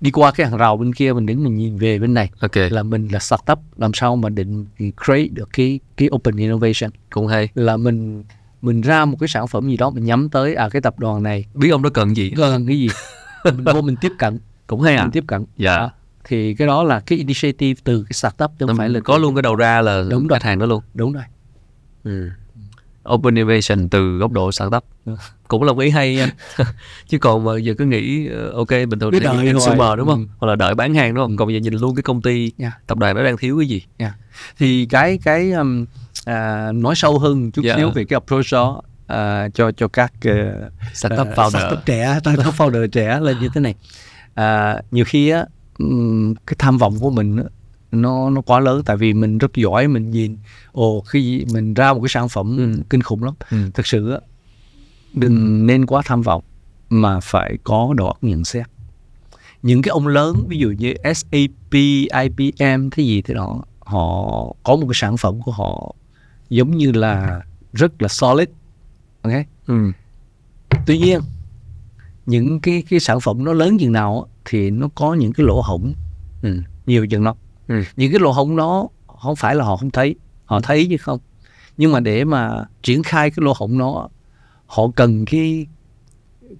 đi 0.00 0.10
qua 0.10 0.32
cái 0.32 0.46
hàng 0.46 0.58
rào 0.58 0.76
bên 0.76 0.94
kia 0.94 1.12
mình 1.12 1.26
đứng 1.26 1.44
mình 1.44 1.56
nhìn 1.56 1.78
về 1.78 1.98
bên 1.98 2.14
này. 2.14 2.30
Ok. 2.40 2.56
Là 2.70 2.82
mình 2.82 3.08
là 3.12 3.18
startup 3.18 3.58
làm 3.76 3.90
sao 3.94 4.16
mà 4.16 4.28
định 4.28 4.66
create 5.04 5.28
được 5.28 5.48
cái 5.52 5.80
cái 5.96 6.08
open 6.14 6.36
innovation. 6.36 6.90
Cũng 7.10 7.26
hay. 7.26 7.48
Là 7.54 7.76
mình 7.76 8.24
mình 8.62 8.80
ra 8.80 9.04
một 9.04 9.16
cái 9.20 9.28
sản 9.28 9.46
phẩm 9.46 9.68
gì 9.68 9.76
đó 9.76 9.90
mình 9.90 10.04
nhắm 10.04 10.28
tới 10.28 10.54
à 10.54 10.68
cái 10.68 10.82
tập 10.82 10.98
đoàn 10.98 11.22
này. 11.22 11.44
Biết 11.54 11.70
ông 11.70 11.82
đó 11.82 11.90
cần 11.94 12.16
gì? 12.16 12.32
Cần 12.36 12.66
cái 12.66 12.78
gì? 12.78 12.88
Mình 13.44 13.64
vô 13.64 13.80
mình 13.80 13.96
tiếp 14.00 14.12
cận. 14.18 14.38
Cũng 14.66 14.80
hay 14.80 14.96
à? 14.96 15.02
Mình 15.02 15.10
tiếp 15.12 15.24
cận. 15.26 15.44
Dạ. 15.56 15.76
Đó. 15.76 15.90
thì 16.24 16.54
cái 16.54 16.66
đó 16.68 16.82
là 16.82 17.00
cái 17.00 17.18
initiative 17.18 17.80
từ 17.84 18.02
cái 18.02 18.12
startup 18.12 18.50
chứ 18.58 18.66
không 18.66 18.76
phải 18.76 18.88
là 18.88 19.00
có 19.00 19.18
luôn 19.18 19.34
cái 19.34 19.42
đầu 19.42 19.56
ra 19.56 19.80
là 19.80 20.04
Đúng 20.10 20.28
khách 20.28 20.42
hàng 20.42 20.58
đó 20.58 20.66
luôn. 20.66 20.82
Đúng 20.94 21.12
rồi. 21.12 21.24
Ừ. 22.04 22.30
open 23.08 23.34
innovation 23.34 23.88
từ 23.88 24.18
góc 24.18 24.32
độ 24.32 24.52
startup. 24.52 24.84
Ừ. 25.06 25.16
cũng 25.48 25.62
là 25.62 25.72
một 25.72 25.78
ý 25.78 25.90
hay 25.90 26.20
anh 26.20 26.30
chứ 27.08 27.18
còn 27.18 27.44
mà 27.44 27.52
giờ 27.58 27.74
cứ 27.78 27.84
nghĩ 27.84 28.26
ờ, 28.28 28.50
ok 28.50 28.68
bình 28.70 28.98
thường 28.98 29.12
thì 29.12 29.20
đợi 29.20 29.52
consumer 29.52 29.88
đúng 29.96 30.08
không? 30.08 30.20
Ừ. 30.20 30.26
hoặc 30.38 30.48
là 30.48 30.56
đợi 30.56 30.74
bán 30.74 30.94
hàng 30.94 31.14
đúng 31.14 31.24
không? 31.24 31.36
Còn 31.36 31.48
bây 31.48 31.54
giờ 31.54 31.60
nhìn 31.60 31.74
luôn 31.74 31.94
cái 31.94 32.02
công 32.02 32.22
ty 32.22 32.52
Dạ. 32.58 32.72
tập 32.86 32.98
đoàn 32.98 33.14
đó 33.16 33.22
đang 33.22 33.36
thiếu 33.36 33.58
cái 33.58 33.68
gì? 33.68 33.82
Thì 34.58 34.86
cái 34.86 35.18
cái 35.24 35.52
um, 35.52 35.84
à, 36.24 36.72
nói 36.74 36.94
sâu 36.96 37.18
hơn 37.18 37.50
chút 37.50 37.62
Dạ. 37.62 37.76
xíu 37.76 37.90
về 37.90 38.04
cái 38.04 38.16
approach 38.16 38.46
đó 38.52 38.82
à, 39.06 39.48
cho 39.54 39.72
cho 39.72 39.88
các 39.88 40.12
uh, 40.28 40.72
startup 40.94 41.26
uh, 41.28 41.34
founder. 41.38 41.48
startup 41.50 41.78
trẻ 41.86 42.18
startup 42.22 42.54
founder 42.54 42.86
trẻ 42.88 43.18
là 43.20 43.32
như 43.40 43.48
thế 43.54 43.60
này. 43.60 43.74
À, 44.34 44.82
nhiều 44.90 45.04
khi 45.08 45.30
á 45.30 45.44
cái 46.46 46.54
tham 46.58 46.78
vọng 46.78 46.98
của 47.00 47.10
mình 47.10 47.36
á, 47.36 47.44
nó 47.92 48.30
nó 48.30 48.40
quá 48.40 48.60
lớn 48.60 48.82
tại 48.84 48.96
vì 48.96 49.14
mình 49.14 49.38
rất 49.38 49.54
giỏi 49.54 49.88
mình 49.88 50.10
nhìn 50.10 50.36
ồ 50.72 51.00
khi 51.00 51.44
mình 51.52 51.74
ra 51.74 51.92
một 51.92 52.00
cái 52.00 52.08
sản 52.08 52.28
phẩm 52.28 52.56
Ừ. 52.58 52.82
kinh 52.90 53.02
khủng 53.02 53.24
lắm 53.24 53.34
Ừ. 53.50 53.56
thực 53.74 53.86
sự 53.86 54.10
á 54.10 54.18
đừng 55.14 55.66
nên 55.66 55.86
quá 55.86 56.02
tham 56.04 56.22
vọng 56.22 56.42
mà 56.90 57.20
phải 57.20 57.58
có 57.64 57.94
đầu 57.96 58.06
óc 58.06 58.18
nhận 58.24 58.44
xét 58.44 58.66
những 59.62 59.82
cái 59.82 59.90
ông 59.90 60.06
lớn 60.06 60.44
ví 60.48 60.58
dụ 60.58 60.70
như 60.78 60.94
SAP, 61.14 61.72
IBM 61.72 62.90
thế 62.90 63.02
gì 63.02 63.22
thế 63.22 63.34
đó 63.34 63.62
họ 63.78 64.22
có 64.62 64.76
một 64.76 64.86
cái 64.86 64.94
sản 64.94 65.16
phẩm 65.16 65.40
của 65.42 65.52
họ 65.52 65.94
giống 66.50 66.76
như 66.76 66.92
là 66.92 67.40
rất 67.72 68.02
là 68.02 68.08
solid 68.08 68.48
ok 69.22 69.32
ừ. 69.66 69.92
tuy 70.86 70.98
nhiên 70.98 71.20
những 72.26 72.60
cái 72.60 72.82
cái 72.90 73.00
sản 73.00 73.20
phẩm 73.20 73.44
nó 73.44 73.52
lớn 73.52 73.78
chừng 73.78 73.92
nào 73.92 74.26
thì 74.44 74.70
nó 74.70 74.88
có 74.94 75.14
những 75.14 75.32
cái 75.32 75.46
lỗ 75.46 75.60
hổng 75.60 75.94
Ừ. 76.42 76.58
nhiều 76.86 77.06
chừng 77.06 77.24
đó 77.24 77.34
Ừ. 77.70 77.82
những 77.96 78.12
cái 78.12 78.20
lỗ 78.20 78.30
hổng 78.32 78.56
đó 78.56 78.88
không 79.22 79.36
phải 79.36 79.54
là 79.54 79.64
họ 79.64 79.76
không 79.76 79.90
thấy. 79.90 80.14
Họ 80.44 80.60
thấy 80.60 80.86
chứ 80.90 80.96
không. 80.96 81.18
Nhưng 81.76 81.92
mà 81.92 82.00
để 82.00 82.24
mà 82.24 82.64
triển 82.82 83.02
khai 83.02 83.30
cái 83.30 83.44
lỗ 83.44 83.52
hổng 83.56 83.78
đó 83.78 84.08
họ 84.66 84.82
cần 84.96 85.24
cái 85.24 85.66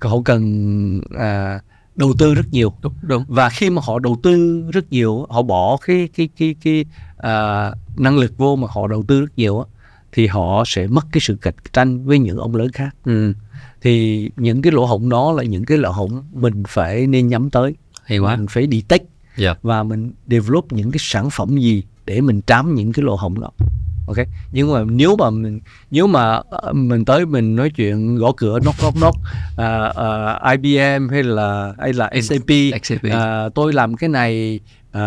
họ 0.01 0.17
cần 0.25 1.01
à, 1.19 1.61
đầu 1.97 2.13
tư 2.19 2.35
rất 2.35 2.47
nhiều. 2.51 2.73
Đúng 2.83 2.93
đúng. 3.03 3.25
Và 3.29 3.49
khi 3.49 3.71
mà 3.71 3.83
họ 3.85 3.99
đầu 3.99 4.17
tư 4.23 4.65
rất 4.73 4.93
nhiều 4.93 5.27
họ 5.31 5.43
bỏ 5.43 5.77
cái 5.87 6.09
cái 6.17 6.29
cái 6.37 6.55
cái 6.65 6.85
à, 7.17 7.71
năng 7.97 8.19
lực 8.19 8.39
vô 8.39 8.57
mà 8.57 8.69
họ 8.71 8.87
đầu 8.87 9.03
tư 9.09 9.21
rất 9.21 9.33
nhiều 9.37 9.65
thì 10.13 10.27
họ 10.27 10.63
sẽ 10.67 10.87
mất 10.87 11.07
cái 11.13 11.21
sự 11.21 11.37
cạnh 11.43 11.55
tranh 11.73 12.05
với 12.05 12.19
những 12.19 12.39
ông 12.39 12.55
lớn 12.55 12.73
khác. 12.73 12.97
Ừ. 13.05 13.33
thì 13.81 14.31
những 14.37 14.63
cái 14.63 14.73
lỗ 14.73 14.87
hổng 14.87 15.09
đó 15.09 15.33
là 15.33 15.43
những 15.43 15.65
cái 15.65 15.79
lỗ 15.79 15.91
hổng 15.91 16.25
mình 16.33 16.63
phải 16.69 17.07
nên 17.07 17.29
nhắm 17.29 17.51
tới. 17.51 17.75
Hay 18.05 18.19
quá. 18.19 18.37
Mình 18.37 18.47
phải 18.47 18.69
detect 18.71 19.05
Dạ. 19.37 19.55
và 19.63 19.83
mình 19.83 20.13
develop 20.27 20.73
những 20.73 20.91
cái 20.91 20.99
sản 21.01 21.31
phẩm 21.31 21.59
gì 21.59 21.83
để 22.07 22.21
mình 22.21 22.41
trám 22.47 22.75
những 22.75 22.93
cái 22.93 23.05
lỗ 23.05 23.17
hổng 23.17 23.41
đó. 23.41 23.51
Ok? 24.07 24.27
Nhưng 24.53 24.73
mà 24.73 24.85
nếu 24.85 25.17
mà 25.17 25.31
mình 25.31 25.61
nếu 25.91 26.07
mà 26.07 26.41
ờ, 26.51 26.73
mình 26.73 27.05
tới 27.05 27.27
mình 27.27 27.57
nói 27.57 27.71
chuyện 27.71 28.17
gõ 28.17 28.33
cửa 28.37 28.59
knock 28.61 28.79
knock 28.79 28.97
knock 28.97 29.19
à, 29.57 29.93
à, 30.43 30.51
IBM 30.53 31.09
hay 31.09 31.23
là 31.23 31.75
hay 31.79 31.93
là 31.93 32.11
SAP 32.23 32.51
XCP 32.83 33.05
à, 33.13 33.49
tôi 33.55 33.73
làm 33.73 33.97
cái 33.97 34.09
này 34.09 34.61
à, 34.93 35.03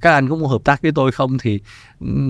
các 0.00 0.12
anh 0.12 0.28
có 0.28 0.36
muốn 0.36 0.48
hợp 0.48 0.64
tác 0.64 0.82
với 0.82 0.92
tôi 0.94 1.12
không 1.12 1.38
thì 1.38 1.60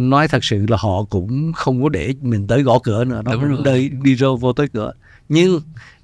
nói 0.09 0.29
thật 0.29 0.45
sự 0.45 0.67
là 0.69 0.77
họ 0.81 1.05
cũng 1.11 1.53
không 1.53 1.83
có 1.83 1.89
để 1.89 2.15
mình 2.23 2.47
tới 2.47 2.63
gõ 2.63 2.79
cửa 2.79 3.05
nữa. 3.05 3.23
Nó 3.25 3.37
đi, 3.65 3.89
đi 3.89 4.17
rô 4.17 4.37
vô 4.37 4.53
tới 4.53 4.69
cửa. 4.69 4.93
Nhưng 5.29 5.61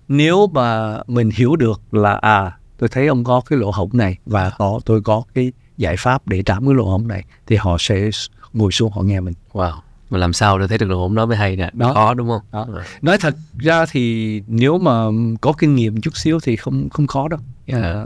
nếu 0.09 0.47
mà 0.47 0.99
mình 1.07 1.31
hiểu 1.31 1.57
được 1.57 1.95
là 1.95 2.15
à 2.15 2.53
tôi 2.79 2.89
thấy 2.89 3.07
ông 3.07 3.25
có 3.25 3.41
cái 3.51 3.59
lỗ 3.59 3.71
hổng 3.71 3.91
này 3.93 4.17
và 4.27 4.51
có 4.59 4.81
tôi 4.85 5.01
có 5.03 5.23
cái 5.35 5.53
giải 5.77 5.97
pháp 5.99 6.29
để 6.29 6.43
trảm 6.43 6.67
cái 6.67 6.75
lỗ 6.75 6.85
hổng 6.91 7.09
này 7.09 7.25
thì 7.47 7.57
họ 7.57 7.77
sẽ 7.81 8.11
ngồi 8.53 8.73
xuống 8.73 8.93
họ 8.93 9.03
nghe 9.03 9.21
mình 9.21 9.35
wow 9.53 9.73
mà 10.11 10.19
làm 10.19 10.33
sao 10.33 10.59
để 10.59 10.67
thấy 10.67 10.79
được 10.79 10.87
lỗ 10.87 10.99
hổng 10.99 11.15
đó 11.15 11.27
mới 11.27 11.37
hay 11.37 11.57
nè 11.57 11.71
Đó. 11.73 11.93
khó 11.95 12.15
đúng 12.15 12.29
không 12.29 12.41
Đó. 12.53 12.67
nói 13.03 13.19
thật 13.21 13.35
ra 13.59 13.87
thì 13.91 14.43
nếu 14.47 14.79
mà 14.79 14.93
có 15.41 15.53
kinh 15.53 15.75
nghiệm 15.75 16.01
chút 16.01 16.17
xíu 16.17 16.39
thì 16.43 16.57
không 16.57 16.89
không 16.91 17.07
khó 17.07 17.29
đâu 17.29 17.41
Dạ. 17.67 18.05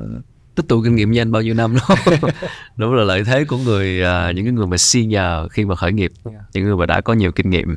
tích 0.54 0.68
tụ 0.68 0.82
kinh 0.82 0.94
nghiệm 0.94 1.10
nhanh 1.12 1.32
bao 1.32 1.42
nhiêu 1.42 1.54
năm 1.54 1.74
đó 1.76 1.96
đúng 2.76 2.94
là 2.94 3.04
lợi 3.04 3.24
thế 3.24 3.44
của 3.44 3.56
người 3.58 4.02
à, 4.04 4.32
những 4.32 4.44
cái 4.44 4.52
người 4.52 4.66
mà 4.66 4.76
senior 4.76 5.50
khi 5.50 5.64
mà 5.64 5.74
khởi 5.76 5.92
nghiệp 5.92 6.12
Dạ. 6.24 6.30
những 6.54 6.64
người 6.64 6.76
mà 6.76 6.86
đã 6.86 7.00
có 7.00 7.12
nhiều 7.12 7.32
kinh 7.32 7.50
nghiệm 7.50 7.76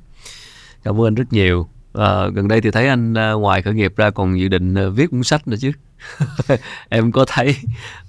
cảm 0.84 1.02
ơn 1.02 1.08
anh 1.08 1.16
rất 1.16 1.34
nhiều 1.34 1.68
à, 1.94 2.28
gần 2.34 2.48
đây 2.48 2.62
thì 2.62 2.72
thấy 2.72 2.88
anh 2.88 3.14
à, 3.18 3.32
ngoài 3.32 3.62
khởi 3.62 3.74
nghiệp 3.74 3.94
ra 3.96 4.10
còn 4.10 4.40
dự 4.40 4.48
định 4.48 4.76
à, 4.76 4.88
viết 4.90 5.12
cuốn 5.12 5.24
sách 5.24 5.48
nữa 5.48 5.58
chứ 5.60 5.72
em 6.90 7.12
có 7.12 7.26
thấy. 7.28 7.56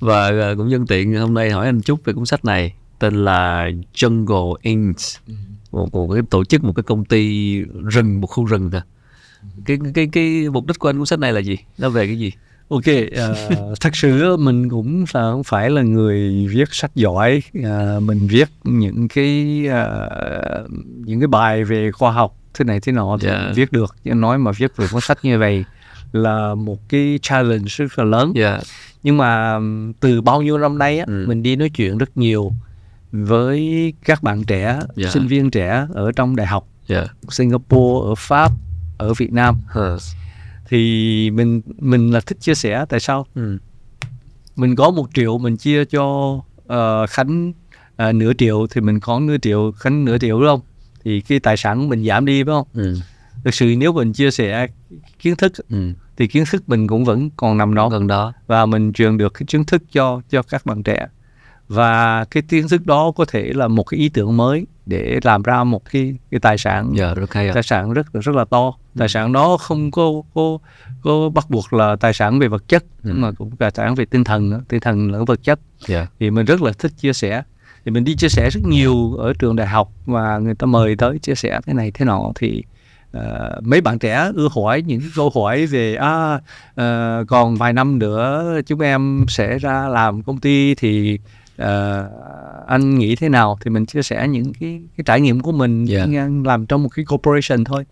Và 0.00 0.26
à, 0.28 0.54
cũng 0.56 0.68
nhân 0.68 0.86
tiện 0.86 1.14
hôm 1.14 1.34
nay 1.34 1.50
hỏi 1.50 1.66
anh 1.66 1.80
chút 1.80 2.04
về 2.04 2.12
cuốn 2.12 2.26
sách 2.26 2.44
này 2.44 2.74
tên 2.98 3.24
là 3.24 3.68
Jungle 3.94 4.54
Inc. 4.62 4.96
Một, 5.72 5.88
một 5.94 6.14
cái 6.14 6.22
tổ 6.30 6.44
chức 6.44 6.64
một 6.64 6.72
cái 6.76 6.82
công 6.82 7.04
ty 7.04 7.58
rừng 7.84 8.20
một 8.20 8.26
khu 8.26 8.44
rừng 8.44 8.70
nè. 8.72 8.80
Cái 9.66 9.78
cái 9.94 10.08
cái 10.12 10.48
mục 10.52 10.66
đích 10.66 10.78
của 10.78 10.88
anh 10.88 10.96
cuốn 10.98 11.06
sách 11.06 11.18
này 11.18 11.32
là 11.32 11.40
gì? 11.40 11.56
Nó 11.78 11.88
về 11.88 12.06
cái 12.06 12.18
gì? 12.18 12.32
Ok, 12.68 12.84
ờ, 13.16 13.34
thật 13.80 13.96
sự 13.96 14.36
mình 14.36 14.68
cũng 14.68 15.04
là 15.14 15.30
không 15.30 15.44
phải 15.44 15.70
là 15.70 15.82
người 15.82 16.46
viết 16.50 16.68
sách 16.74 16.90
giỏi, 16.94 17.42
Ờ, 17.64 18.00
mình 18.00 18.26
viết 18.26 18.48
những 18.64 19.08
cái 19.08 19.62
ờ, 19.70 20.68
những 21.04 21.20
cái 21.20 21.26
bài 21.26 21.64
về 21.64 21.90
khoa 21.92 22.12
học 22.12 22.36
thế 22.54 22.64
này 22.64 22.80
thế 22.80 22.92
nọ 22.92 23.16
thì 23.20 23.28
Dạ. 23.28 23.42
mình 23.44 23.54
viết 23.54 23.72
được, 23.72 23.96
nhưng 24.04 24.20
nói 24.20 24.38
mà 24.38 24.50
viết 24.56 24.76
về 24.76 24.86
cuốn 24.92 25.00
sách 25.00 25.18
như 25.22 25.38
vậy 25.38 25.64
là 26.14 26.54
một 26.54 26.88
cái 26.88 27.18
challenge 27.22 27.64
rất 27.68 27.98
là 27.98 28.04
lớn. 28.04 28.32
dạ 28.36 28.60
Nhưng 29.02 29.16
mà 29.16 29.58
từ 30.00 30.20
bao 30.20 30.42
nhiêu 30.42 30.58
năm 30.58 30.78
nay 30.78 30.98
á, 30.98 31.04
Ừ. 31.08 31.24
mình 31.28 31.42
đi 31.42 31.56
nói 31.56 31.68
chuyện 31.70 31.98
rất 31.98 32.16
nhiều 32.16 32.52
với 33.12 33.92
các 34.04 34.22
bạn 34.22 34.44
trẻ, 34.44 34.78
Dạ. 34.96 35.10
sinh 35.10 35.26
viên 35.26 35.50
trẻ 35.50 35.86
ở 35.94 36.12
trong 36.12 36.36
đại 36.36 36.46
học 36.46 36.68
dạ 36.88 37.06
Singapore, 37.28 38.08
ở 38.10 38.14
Pháp, 38.14 38.50
ở 38.98 39.14
Việt 39.14 39.32
Nam 39.32 39.56
Hờ. 39.66 39.98
thì 40.68 41.30
mình 41.30 41.60
mình 41.78 42.10
là 42.12 42.20
thích 42.20 42.38
chia 42.40 42.54
sẻ 42.54 42.84
tại 42.88 43.00
sao 43.00 43.26
ừ. 43.34 43.58
mình 44.56 44.76
có 44.76 44.90
một 44.90 45.06
triệu 45.14 45.38
mình 45.38 45.56
chia 45.56 45.84
cho 45.84 46.38
ờ, 46.66 47.06
khánh 47.06 47.52
ờ, 47.96 48.12
nửa 48.12 48.32
triệu 48.38 48.66
thì 48.70 48.80
mình 48.80 49.00
có 49.00 49.20
nửa 49.20 49.36
triệu 49.42 49.72
khánh 49.72 50.04
nửa 50.04 50.18
triệu 50.18 50.40
đúng 50.40 50.48
không 50.48 50.60
thì 51.04 51.20
cái 51.20 51.40
tài 51.40 51.56
sản 51.56 51.80
của 51.80 51.86
mình 51.88 52.04
giảm 52.04 52.24
đi 52.26 52.42
phải 52.44 52.52
không 52.52 52.66
Ừ. 52.74 52.96
thực 53.44 53.54
sự 53.54 53.74
nếu 53.78 53.92
mình 53.92 54.12
chia 54.12 54.30
sẻ 54.30 54.66
kiến 55.18 55.36
thức 55.36 55.52
Ừ. 55.70 55.92
thì 56.16 56.26
kiến 56.26 56.44
thức 56.50 56.68
mình 56.68 56.86
cũng 56.86 57.04
vẫn 57.04 57.30
còn 57.36 57.58
nằm 57.58 57.74
đó. 57.74 57.88
Gần 57.88 58.06
đó. 58.06 58.32
Và 58.46 58.66
mình 58.66 58.92
truyền 58.92 59.18
được 59.18 59.34
cái 59.34 59.46
kiến 59.46 59.64
thức 59.64 59.82
cho 59.92 60.20
cho 60.30 60.42
các 60.42 60.66
bạn 60.66 60.82
trẻ. 60.82 61.06
Và 61.68 62.24
cái 62.24 62.42
kiến 62.48 62.68
thức 62.68 62.86
đó 62.86 63.12
có 63.16 63.24
thể 63.24 63.52
là 63.54 63.68
một 63.68 63.82
cái 63.82 64.00
ý 64.00 64.08
tưởng 64.08 64.36
mới 64.36 64.66
để 64.86 65.20
làm 65.22 65.42
ra 65.42 65.64
một 65.64 65.82
cái 65.90 66.14
cái 66.30 66.40
tài 66.40 66.58
sản. 66.58 66.92
Rất 67.16 67.32
hay 67.34 67.48
ạ. 67.48 67.54
Tài 67.54 67.62
sản 67.62 67.92
rất 67.92 68.06
rất 68.12 68.34
là 68.34 68.44
to. 68.44 68.72
Tài 68.98 69.08
sản 69.08 69.32
đó 69.32 69.56
không 69.56 69.90
có 69.90 70.12
có 70.34 70.58
có 71.02 71.28
bắt 71.34 71.50
buộc 71.50 71.72
là 71.72 71.96
tài 71.96 72.12
sản 72.12 72.38
về 72.38 72.48
vật 72.48 72.68
chất 72.68 72.84
Ừ. 73.02 73.12
mà 73.14 73.32
cũng 73.32 73.56
tài 73.56 73.70
sản 73.74 73.94
về 73.94 74.04
tinh 74.04 74.24
thần 74.24 74.50
nữa 74.50 74.60
tinh 74.68 74.80
thần 74.80 75.10
lẫn 75.12 75.24
vật 75.24 75.42
chất. 75.42 75.60
Dạ. 75.86 76.06
Thì 76.20 76.30
mình 76.30 76.44
rất 76.44 76.62
là 76.62 76.72
thích 76.78 76.92
chia 76.98 77.12
sẻ. 77.12 77.42
Thì 77.84 77.90
mình 77.90 78.04
đi 78.04 78.16
chia 78.16 78.28
sẻ 78.28 78.50
rất 78.52 78.60
nhiều 78.66 79.14
ở 79.14 79.32
trường 79.38 79.56
đại 79.56 79.66
học 79.66 79.92
và 80.06 80.38
người 80.38 80.54
ta 80.54 80.66
mời 80.66 80.96
tới 80.96 81.18
chia 81.18 81.34
sẻ 81.34 81.60
thế 81.66 81.72
này 81.72 81.90
thế 81.94 82.04
nọ 82.04 82.32
thì 82.34 82.62
ờ, 83.14 83.60
mấy 83.64 83.80
bạn 83.80 83.98
trẻ 83.98 84.30
ưa 84.34 84.48
hỏi 84.54 84.82
những 84.86 85.00
câu 85.16 85.30
hỏi 85.34 85.66
về 85.66 85.94
à 85.96 86.40
ờ, 86.74 87.24
còn 87.28 87.54
vài 87.56 87.72
năm 87.72 87.98
nữa 87.98 88.44
chúng 88.66 88.80
em 88.80 89.24
sẽ 89.28 89.58
ra 89.58 89.88
làm 89.88 90.22
công 90.22 90.38
ty 90.38 90.74
thì 90.74 91.18
ờ, 91.56 92.08
anh 92.66 92.98
nghĩ 92.98 93.16
thế 93.16 93.28
nào 93.28 93.58
thì 93.64 93.70
mình 93.70 93.86
chia 93.86 94.02
sẻ 94.02 94.28
những 94.28 94.52
cái 94.60 94.80
cái 94.96 95.04
trải 95.04 95.20
nghiệm 95.20 95.40
của 95.40 95.52
mình 95.52 95.84
Dạ. 95.84 96.04
ngang 96.06 96.46
làm 96.46 96.66
trong 96.66 96.82
một 96.82 96.88
cái 96.96 97.04
corporation 97.04 97.64
thôi 97.64 97.84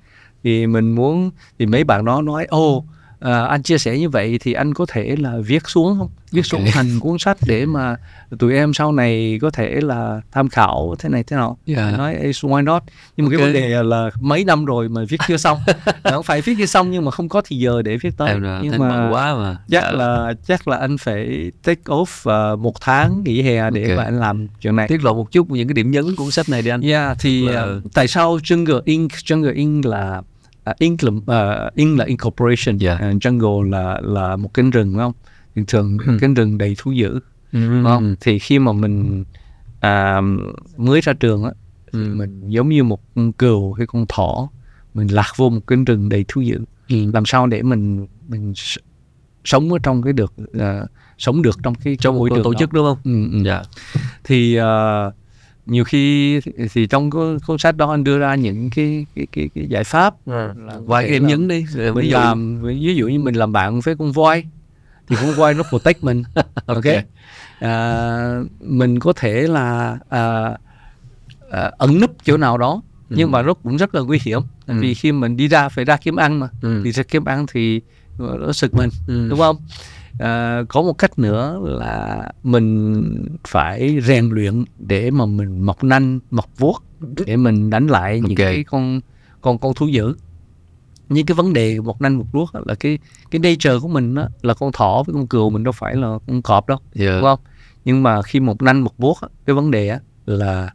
thì 0.44 0.66
mình 0.66 0.94
muốn 0.94 1.31
thì 1.59 1.66
mấy 1.66 1.85
bạn 1.85 2.05
đó 2.05 2.23
nói 2.23 2.44
ô 2.49 2.85
à, 3.23 3.44
anh 3.44 3.62
chia 3.62 3.78
sẻ 3.78 3.99
như 3.99 4.09
vậy 4.09 4.39
thì 4.43 4.53
anh 4.53 4.74
có 4.74 4.86
thể 4.89 5.16
là 5.19 5.32
viết 5.47 5.62
xuống 5.69 5.97
không 5.99 6.09
viết 6.32 6.47
xuống 6.47 6.65
thành 6.73 7.01
cuốn 7.01 7.19
sách 7.19 7.36
để 7.47 7.66
mà 7.66 7.97
tụi 8.39 8.55
em 8.55 8.74
sau 8.74 8.93
này 8.93 9.39
có 9.43 9.51
thể 9.51 9.81
là 9.81 10.20
tham 10.32 10.49
khảo 10.49 10.94
thế 10.99 11.09
này 11.09 11.23
thế 11.23 11.36
nọ 11.36 11.55
Dạ. 11.66 11.85
Anh 11.85 11.97
nói 11.99 12.15
"Ê, 12.15 12.31
why 12.31 12.65
not 12.65 12.82
nhưng 13.16 13.27
mà 13.27 13.31
cái 13.31 13.40
vấn 13.44 13.53
đề 13.53 13.82
là 13.82 14.11
mấy 14.20 14.44
năm 14.44 14.65
rồi 14.65 14.89
mà 14.89 15.01
viết 15.09 15.20
chưa 15.28 15.36
xong 15.36 15.59
không 16.05 16.23
phải 16.23 16.40
viết 16.40 16.55
chưa 16.59 16.66
xong 16.66 16.90
nhưng 16.90 17.05
mà 17.05 17.11
không 17.11 17.28
có 17.28 17.43
thì 17.44 17.57
giờ 17.57 17.82
để 17.82 17.97
viết 17.97 18.16
tới 18.16 18.28
em 18.28 18.43
là 18.43 18.61
nhưng 18.62 18.78
mà 18.78 19.09
quá 19.12 19.35
mà 19.35 19.57
chắc 19.70 19.82
Dạ. 19.85 19.90
là 19.93 20.32
chắc 20.47 20.69
là 20.69 20.77
anh 20.77 20.97
phải 20.99 21.51
take 21.65 21.81
off 21.86 22.53
uh, 22.55 22.59
một 22.59 22.81
tháng 22.81 23.23
nghỉ 23.24 23.43
hè 23.43 23.70
để 23.70 23.89
Ok. 23.89 23.97
mà 23.99 24.05
anh 24.05 24.20
làm 24.20 24.47
chuyện 24.61 24.77
này 24.77 24.89
tiết 24.89 25.05
lộ 25.05 25.15
một 25.15 25.32
chút 25.32 25.51
những 25.51 25.69
cái 25.69 25.74
điểm 25.74 25.90
nhấn 25.90 26.05
của 26.05 26.23
cuốn 26.24 26.31
sách 26.31 26.49
này 26.49 26.62
đi 26.62 26.70
anh 26.70 26.81
Yeah, 26.81 27.16
thì 27.20 27.49
Là- 27.49 27.65
uh, 27.65 27.93
tại 27.94 28.09
sao 28.09 28.36
Jungle 28.36 28.81
Inc. 28.85 29.12
Jungle 29.12 29.55
Inc. 29.55 29.85
là 29.86 30.23
uh, 30.70 30.78
Inc. 30.78 31.05
là 31.05 31.10
uh, 31.68 31.74
Inc. 31.74 31.98
là 31.98 32.05
incorporation, 32.05 32.78
Yeah. 32.80 33.01
uh, 33.01 33.22
Jungle 33.22 33.70
là 33.70 34.01
là 34.02 34.36
một 34.36 34.55
cánh 34.55 34.70
rừng 34.70 34.93
đúng 34.93 34.98
không? 34.98 35.12
Thường 35.56 35.64
thường 35.68 35.98
Ừ. 36.06 36.18
cánh 36.20 36.34
rừng 36.34 36.59
đầy 36.59 36.74
thú 36.78 36.90
dữ 36.93 37.20
đúng 37.52 37.70
đúng 37.70 37.84
không? 37.84 38.14
Thì 38.20 38.39
khi 38.39 38.59
mà 38.59 38.72
mình 38.72 39.24
à, 39.80 40.20
mới 40.76 41.01
ra 41.01 41.12
trường 41.12 41.44
á, 41.44 41.51
Ừ. 41.93 42.14
mình 42.16 42.48
giống 42.48 42.68
như 42.68 42.84
một 42.84 43.01
con 43.14 43.32
cừu 43.32 43.72
hay 43.72 43.86
con 43.86 44.06
thỏ, 44.09 44.48
mình 44.94 45.06
lạc 45.09 45.32
vô 45.36 45.48
một 45.51 45.60
cánh 45.66 45.84
rừng 45.84 46.09
đầy 46.09 46.24
thú 46.28 46.40
dữ. 46.40 46.59
Làm 46.89 47.24
sao 47.26 47.47
để 47.47 47.62
mình 47.62 48.06
mình 48.28 48.52
sống 49.44 49.72
ở 49.72 49.78
trong 49.82 50.02
cái 50.02 50.12
được 50.12 50.32
uh, 50.56 50.89
sống 51.18 51.43
được 51.43 51.59
trong 51.62 51.74
cái 51.74 51.97
trong 52.01 52.18
môi 52.18 52.30
trường 52.30 52.43
tổ 52.44 52.52
đó. 52.52 52.59
chức 52.59 52.72
đúng 52.72 52.84
không 52.86 52.98
Ừ, 53.05 53.28
ừ 53.32 53.43
dạ 53.44 53.62
thì 54.24 54.59
uh, 54.60 55.14
nhiều 55.66 55.84
khi 55.84 56.40
thì, 56.40 56.52
thì 56.72 56.86
trong 56.86 57.10
cái 57.10 57.20
cuốn 57.47 57.59
sách 57.59 57.76
đó 57.76 57.90
anh 57.90 58.05
đưa 58.05 58.18
ra 58.18 58.34
những 58.34 58.70
cái 58.74 59.06
cái 59.16 59.26
cái, 59.32 59.51
cái 59.55 59.66
giải 59.68 59.84
pháp 59.84 60.14
là 60.28 60.55
vài 60.84 61.02
cái 61.05 61.12
điểm 61.12 61.26
nhấn 61.26 61.48
đi. 61.48 61.64
Rồi 61.74 61.93
dụ- 61.94 62.12
làm 62.12 62.62
ví 62.62 62.94
dụ 62.97 63.09
như 63.09 63.18
mình 63.18 63.34
làm 63.34 63.52
bạn 63.52 63.80
với 63.80 63.97
con 63.97 64.12
voi 64.12 64.44
thì 65.09 65.16
con 65.16 65.34
voi 65.34 65.55
nó 65.55 65.62
protect 65.70 66.05
mình. 66.05 66.22
Ok. 66.66 66.84
À, 67.60 68.40
mình 68.60 68.98
có 69.01 69.12
thể 69.16 69.32
là 69.47 69.98
à, 70.09 70.51
à, 71.51 71.70
ẩn 71.78 72.01
núp 72.01 72.10
chỗ 72.24 72.36
nào 72.36 72.59
đó 72.59 72.82
nhưng 73.09 73.30
mà 73.30 73.43
nó 73.43 73.55
cũng 73.55 73.76
rất 73.76 73.94
là 73.94 74.01
nguy 74.01 74.18
hiểm. 74.22 74.40
Tại 74.66 74.76
Ừ. 74.76 74.80
vì 74.82 74.94
khi 74.94 75.12
mình 75.12 75.36
đi 75.36 75.48
ra 75.48 75.68
phải 75.68 75.84
ra 75.84 75.97
kiếm 75.97 76.16
ăn 76.16 76.40
mà. 76.40 76.48
Ừ. 76.62 76.80
thì 76.84 76.93
ra 76.93 77.02
kiếm 77.02 77.24
ăn 77.24 77.47
thì 77.52 77.80
nó 78.18 78.52
sực 78.52 78.74
mình 78.74 78.90
Ừ. 79.06 79.26
đúng 79.30 79.39
không 79.39 79.56
à, 80.18 80.62
có 80.68 80.82
một 80.82 80.93
cách 80.93 81.18
nữa 81.18 81.60
là 81.62 82.28
mình 82.43 83.02
phải 83.47 83.98
rèn 84.02 84.28
luyện 84.30 84.64
để 84.78 85.10
mà 85.10 85.26
mình 85.26 85.66
mọc 85.66 85.84
nanh 85.84 86.20
mọc 86.30 86.47
vuốt 86.59 86.82
để 87.26 87.36
mình 87.36 87.70
đánh 87.70 87.86
lại 87.86 88.20
những 88.20 88.30
Ok. 88.30 88.36
cái 88.39 88.64
con 88.64 89.01
con 89.40 89.59
con 89.59 89.74
thú 89.74 89.86
dữ. 89.86 90.14
Những 91.09 91.26
cái 91.26 91.34
vấn 91.34 91.52
đề 91.52 91.80
mọc 91.80 92.01
nanh 92.01 92.18
mọc 92.18 92.26
vuốt 92.32 92.52
á 92.52 92.60
là 92.66 92.74
cái 92.74 92.98
cái 93.30 93.39
nature 93.39 93.78
của 93.82 93.89
mình 93.89 94.14
á, 94.14 94.28
là 94.43 94.55
con 94.55 94.72
thỏ 94.72 95.02
với 95.06 95.14
con 95.14 95.26
cừu 95.26 95.51
mình 95.51 95.62
đâu 95.64 95.72
phải 95.72 95.94
là 95.97 96.18
con 96.26 96.43
cọp 96.43 96.68
đâu 96.68 96.78
Dạ. 96.94 97.12
đúng 97.12 97.22
không? 97.22 97.40
Nhưng 97.84 98.02
mà 98.02 98.22
khi 98.22 98.40
một 98.40 98.62
nanh 98.62 98.80
một 98.84 98.98
vuốt 98.98 99.18
cái 99.47 99.55
vấn 99.55 99.70
đề 99.70 99.89
á 99.89 100.01
là 100.26 100.70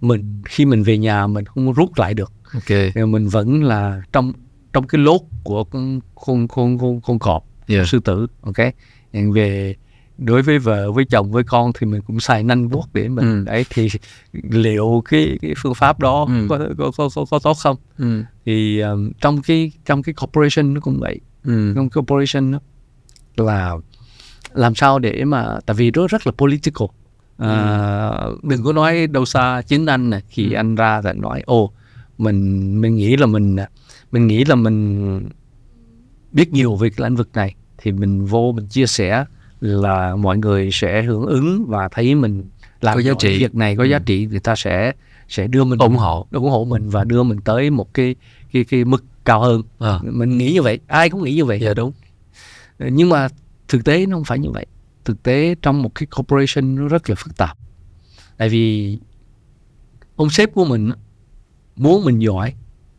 mình 0.00 0.42
khi 0.44 0.64
mình 0.64 0.82
về 0.82 0.98
nhà 0.98 1.26
mình 1.26 1.44
không 1.44 1.72
rút 1.72 1.90
lại 1.98 2.14
được. 2.14 2.32
Ok. 2.54 2.66
Thì 2.94 3.04
mình 3.08 3.28
vẫn 3.28 3.64
là 3.64 4.02
trong 4.12 4.32
trong 4.72 4.86
cái 4.86 5.00
lốt 5.00 5.20
của 5.44 5.64
con 5.64 6.00
con 6.14 6.48
con 6.48 6.78
con, 6.78 7.00
con 7.00 7.18
cọp 7.18 7.44
Dạ. 7.78 7.84
sư 7.84 8.00
tử 8.04 8.26
ok 8.40 8.56
Còn 9.12 9.32
về 9.32 9.74
đối 10.18 10.42
với 10.42 10.58
vợ 10.58 10.92
với 10.92 11.04
chồng 11.04 11.32
với 11.32 11.44
con 11.44 11.72
thì 11.78 11.86
mình 11.86 12.02
cũng 12.06 12.20
xài 12.20 12.42
nanh 12.44 12.68
vuốt 12.68 12.84
để 12.92 13.08
mình 13.08 13.24
Ừ. 13.24 13.42
đấy 13.46 13.64
thì 13.70 13.88
liệu 14.32 15.02
cái 15.08 15.38
cái 15.42 15.54
phương 15.62 15.74
pháp 15.74 15.98
đó 16.00 16.26
Ừ. 16.28 16.46
có, 16.48 16.58
có 16.78 16.90
có 16.96 17.08
có 17.14 17.24
có 17.30 17.38
tốt 17.38 17.54
không 17.62 17.76
ừ. 17.98 18.22
thì 18.46 18.80
um, 18.80 19.12
trong 19.20 19.42
cái 19.42 19.72
trong 19.84 20.02
cái 20.02 20.14
corporation 20.14 20.74
nó 20.74 20.80
cũng 20.80 20.98
vậy 21.00 21.20
Ừ. 21.44 21.72
trong 21.76 21.90
corporation 21.90 22.52
đó, 22.52 22.58
là 23.36 23.74
làm 24.52 24.74
sao 24.74 24.98
để 24.98 25.24
mà 25.24 25.58
tại 25.66 25.74
vì 25.74 25.90
nó 25.90 26.06
rất 26.06 26.26
là 26.26 26.32
political 26.38 26.86
à, 27.38 28.10
đừng 28.42 28.64
có 28.64 28.72
nói 28.72 29.06
đâu 29.06 29.24
xa 29.24 29.62
chính 29.66 29.86
anh 29.86 30.10
này 30.10 30.22
khi 30.28 30.52
Ừ. 30.52 30.56
anh 30.56 30.74
ra 30.74 31.00
thì 31.02 31.20
nói 31.20 31.42
ồ 31.46 31.70
mình 32.18 32.80
mình 32.80 32.96
nghĩ 32.96 33.16
là 33.16 33.26
mình 33.26 33.56
mình 34.12 34.26
nghĩ 34.26 34.44
là 34.44 34.54
mình 34.54 35.28
biết 36.32 36.52
nhiều 36.52 36.76
về 36.76 36.90
cái 36.90 37.08
lĩnh 37.10 37.16
vực 37.16 37.28
này 37.34 37.54
thì 37.82 37.92
mình 37.92 38.24
vô 38.24 38.52
mình 38.56 38.66
chia 38.66 38.86
sẻ 38.86 39.24
là 39.60 40.16
mọi 40.16 40.38
người 40.38 40.68
sẽ 40.72 41.02
hưởng 41.02 41.26
ứng 41.26 41.64
và 41.68 41.88
thấy 41.88 42.14
mình 42.14 42.44
làm 42.80 42.94
Có 42.94 43.00
giá 43.00 43.12
trị. 43.18 43.38
việc 43.38 43.54
này 43.54 43.76
có 43.76 43.82
Ừ. 43.84 43.88
giá 43.88 43.98
trị 43.98 44.26
người 44.26 44.40
ta 44.40 44.54
sẽ 44.56 44.92
sẽ 45.28 45.46
đưa 45.46 45.64
mình 45.64 45.78
ủng 45.78 45.96
hộ 45.96 46.26
ủng 46.32 46.50
hộ 46.50 46.64
mình 46.64 46.88
và 46.90 47.04
đưa 47.04 47.22
mình 47.22 47.40
tới 47.40 47.70
một 47.70 47.94
cái 47.94 48.14
cái 48.52 48.64
cái 48.64 48.84
mức 48.84 49.04
cao 49.24 49.40
hơn 49.40 49.62
à. 49.78 49.98
mình 50.02 50.38
nghĩ 50.38 50.52
như 50.52 50.62
vậy 50.62 50.78
ai 50.86 51.10
cũng 51.10 51.24
nghĩ 51.24 51.34
như 51.34 51.44
vậy 51.44 51.58
dạ 51.62 51.74
đúng 51.74 51.92
nhưng 52.78 53.08
mà 53.08 53.28
thực 53.68 53.84
tế 53.84 54.06
nó 54.06 54.16
không 54.16 54.24
phải 54.24 54.38
như 54.38 54.50
vậy 54.50 54.66
thực 55.04 55.22
tế 55.22 55.54
trong 55.62 55.82
một 55.82 55.94
cái 55.94 56.06
corporation 56.16 56.74
nó 56.76 56.88
rất 56.88 57.10
là 57.10 57.14
phức 57.18 57.36
tạp 57.36 57.58
tại 58.36 58.48
vì 58.48 58.98
ông 60.16 60.30
sếp 60.30 60.54
của 60.54 60.64
mình 60.64 60.90
muốn 61.76 62.04
mình 62.04 62.18
giỏi 62.22 62.54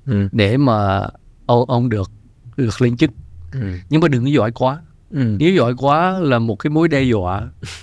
ừ. 0.05 0.27
để 0.31 0.57
mà 0.57 1.07
ông, 1.45 1.69
ông 1.69 1.89
được 1.89 2.11
được 2.57 2.81
lên 2.81 2.97
chức 2.97 3.11
Ừ. 3.53 3.67
nhưng 3.89 4.01
mà 4.01 4.07
đừng 4.07 4.23
có 4.23 4.29
giỏi 4.29 4.51
quá 4.51 4.79
Ừ. 5.11 5.35
nếu 5.39 5.53
giỏi 5.55 5.73
quá 5.77 6.19
là 6.19 6.39
một 6.39 6.55
cái 6.55 6.69
mối 6.71 6.87
đe 6.87 7.01
dọa 7.03 7.41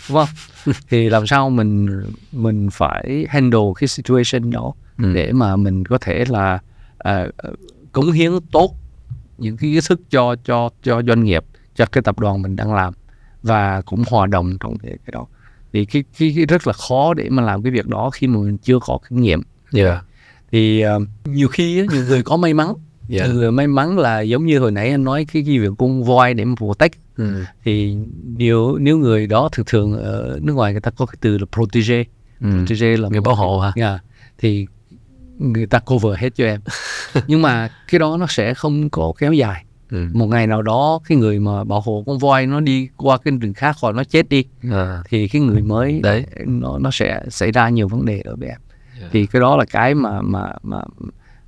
đúng 0.08 0.16
không 0.18 0.28
thì 0.88 1.08
làm 1.10 1.26
sao 1.26 1.50
mình 1.50 2.02
mình 2.32 2.68
phải 2.72 3.26
handle 3.28 3.60
cái 3.80 3.88
situation 3.88 4.50
đó 4.50 4.72
Ừ. 4.98 5.12
để 5.14 5.32
mà 5.32 5.56
mình 5.56 5.84
có 5.84 5.98
thể 6.00 6.24
là 6.28 6.58
à, 6.98 7.26
cống 7.92 8.12
hiến 8.12 8.32
tốt 8.52 8.74
những 9.38 9.56
cái 9.56 9.70
kiến 9.72 9.80
thức 9.88 10.00
cho 10.10 10.36
cho 10.44 10.70
cho 10.82 11.02
doanh 11.06 11.24
nghiệp 11.24 11.44
cho 11.76 11.86
cái 11.86 12.02
tập 12.02 12.18
đoàn 12.18 12.42
mình 12.42 12.56
đang 12.56 12.74
làm 12.74 12.94
và 13.42 13.80
cũng 13.80 14.02
hòa 14.10 14.26
đồng 14.26 14.56
trong 14.60 14.78
cái 14.78 14.96
đó 15.12 15.26
thì 15.72 15.84
cái, 15.84 16.04
cái 16.18 16.32
cái 16.36 16.46
rất 16.46 16.66
là 16.66 16.72
khó 16.72 17.14
để 17.14 17.28
mà 17.30 17.42
làm 17.42 17.62
cái 17.62 17.72
việc 17.72 17.86
đó 17.86 18.10
khi 18.10 18.26
mà 18.26 18.38
mình 18.38 18.58
chưa 18.58 18.78
có 18.86 18.98
kinh 19.08 19.20
nghiệm 19.20 19.42
dạ 19.72 20.02
thì 20.52 20.84
uh, 20.96 21.02
nhiều 21.24 21.48
khi 21.48 21.86
nhiều 21.92 22.04
người 22.08 22.22
có 22.22 22.36
may 22.36 22.54
mắn 22.54 22.72
dạ 23.10 23.26
nhiều 23.26 23.34
người 23.34 23.52
may 23.52 23.66
mắn 23.66 23.98
là 23.98 24.20
giống 24.20 24.46
như 24.46 24.58
hồi 24.58 24.70
nãy 24.70 24.90
anh 24.90 25.04
nói 25.04 25.26
cái, 25.32 25.42
cái 25.46 25.58
việc 25.58 25.70
con 25.78 26.04
voi 26.04 26.34
để 26.34 26.44
mà 26.44 26.54
protect 26.56 26.94
ừ. 27.16 27.44
thì 27.64 27.96
nếu 28.36 28.76
nếu 28.80 28.98
người 28.98 29.26
đó 29.26 29.48
thường 29.52 29.66
thường 29.68 29.92
ở 30.02 30.38
nước 30.42 30.52
ngoài 30.52 30.72
người 30.72 30.80
ta 30.80 30.90
có 30.90 31.06
cái 31.06 31.16
từ 31.20 31.38
là 31.38 31.44
protege 31.52 32.04
Ừ. 32.40 32.46
protege 32.66 32.96
là 32.96 33.08
người 33.08 33.20
bảo 33.20 33.34
hộ 33.34 33.58
hả 33.60 33.72
Yeah. 33.76 34.00
thì 34.38 34.66
người 35.38 35.66
ta 35.66 35.78
cover 35.78 36.18
hết 36.18 36.30
cho 36.34 36.44
em 36.44 36.60
nhưng 37.26 37.42
mà 37.42 37.68
cái 37.90 37.98
đó 37.98 38.16
nó 38.16 38.26
sẽ 38.28 38.54
không 38.54 38.90
có 38.90 39.12
kéo 39.18 39.32
dài 39.32 39.64
ừ. 39.90 40.06
một 40.12 40.26
ngày 40.26 40.46
nào 40.46 40.62
đó 40.62 41.00
cái 41.08 41.18
người 41.18 41.38
mà 41.38 41.64
bảo 41.64 41.80
hộ 41.80 42.02
con 42.06 42.18
voi 42.18 42.46
nó 42.46 42.60
đi 42.60 42.88
qua 42.96 43.18
cái 43.18 43.34
rừng 43.40 43.54
khác 43.54 43.76
hoặc 43.80 43.94
nó 43.94 44.04
chết 44.04 44.28
đi 44.28 44.44
à. 44.72 45.02
thì 45.08 45.28
cái 45.28 45.42
người 45.42 45.62
mới 45.62 46.00
đấy 46.02 46.26
nó 46.46 46.78
nó 46.78 46.90
sẽ 46.90 47.20
xảy 47.28 47.52
ra 47.52 47.68
nhiều 47.68 47.88
vấn 47.88 48.04
đề 48.04 48.20
ở 48.20 48.36
với 48.36 48.48
em 48.48 48.58
Yeah. 49.00 49.12
thì 49.12 49.26
cái 49.26 49.40
đó 49.40 49.56
là 49.56 49.64
cái 49.64 49.94
mà 49.94 50.22
mà 50.22 50.52
mà 50.62 50.80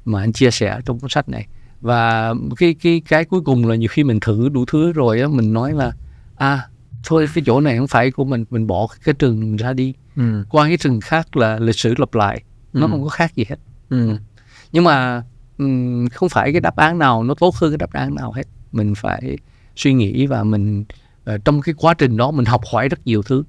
mà 0.04 0.20
anh 0.20 0.32
chia 0.32 0.50
sẻ 0.50 0.80
trong 0.84 1.00
cuốn 1.00 1.10
sách 1.10 1.28
này 1.28 1.46
và 1.80 2.34
cái 2.56 2.74
cái 2.82 3.02
cái 3.08 3.24
cuối 3.24 3.40
cùng 3.40 3.66
là 3.68 3.74
nhiều 3.76 3.88
khi 3.92 4.04
mình 4.04 4.20
thử 4.20 4.48
đủ 4.48 4.64
thứ 4.64 4.92
rồi 4.92 5.20
á 5.20 5.28
mình 5.28 5.52
nói 5.52 5.72
là 5.72 5.92
à 6.36 6.68
thôi 7.04 7.26
cái 7.34 7.44
chỗ 7.46 7.60
này 7.60 7.78
không 7.78 7.86
phải 7.86 8.10
của 8.10 8.24
mình 8.24 8.44
mình 8.50 8.66
bỏ 8.66 8.86
cái 9.04 9.14
trường 9.18 9.40
mình 9.40 9.56
ra 9.56 9.72
đi 9.72 9.94
ừ. 10.16 10.44
qua 10.50 10.68
cái 10.68 10.76
trường 10.76 11.00
khác 11.00 11.36
là 11.36 11.58
lịch 11.58 11.78
sử 11.78 11.94
lặp 11.98 12.14
lại 12.14 12.42
nó 12.72 12.86
Ừ. 12.86 12.90
không 12.90 13.02
có 13.04 13.08
khác 13.08 13.34
gì 13.36 13.44
hết 13.48 13.56
Ừ. 13.90 14.16
nhưng 14.72 14.84
mà 14.84 15.22
ừm, 15.58 16.08
không 16.08 16.28
phải 16.28 16.52
cái 16.52 16.60
đáp 16.60 16.76
án 16.76 16.98
nào 16.98 17.24
nó 17.24 17.34
tốt 17.34 17.54
hơn 17.56 17.70
cái 17.70 17.78
đáp 17.78 17.92
án 17.92 18.14
nào 18.14 18.32
hết 18.32 18.42
mình 18.72 18.94
phải 18.94 19.38
suy 19.76 19.92
nghĩ 19.92 20.26
và 20.26 20.44
mình 20.44 20.84
ờ, 21.24 21.38
trong 21.38 21.60
cái 21.62 21.74
quá 21.78 21.94
trình 21.94 22.16
đó 22.16 22.30
mình 22.30 22.44
học 22.44 22.60
hỏi 22.72 22.88
rất 22.88 23.06
nhiều 23.06 23.22
thứ 23.22 23.44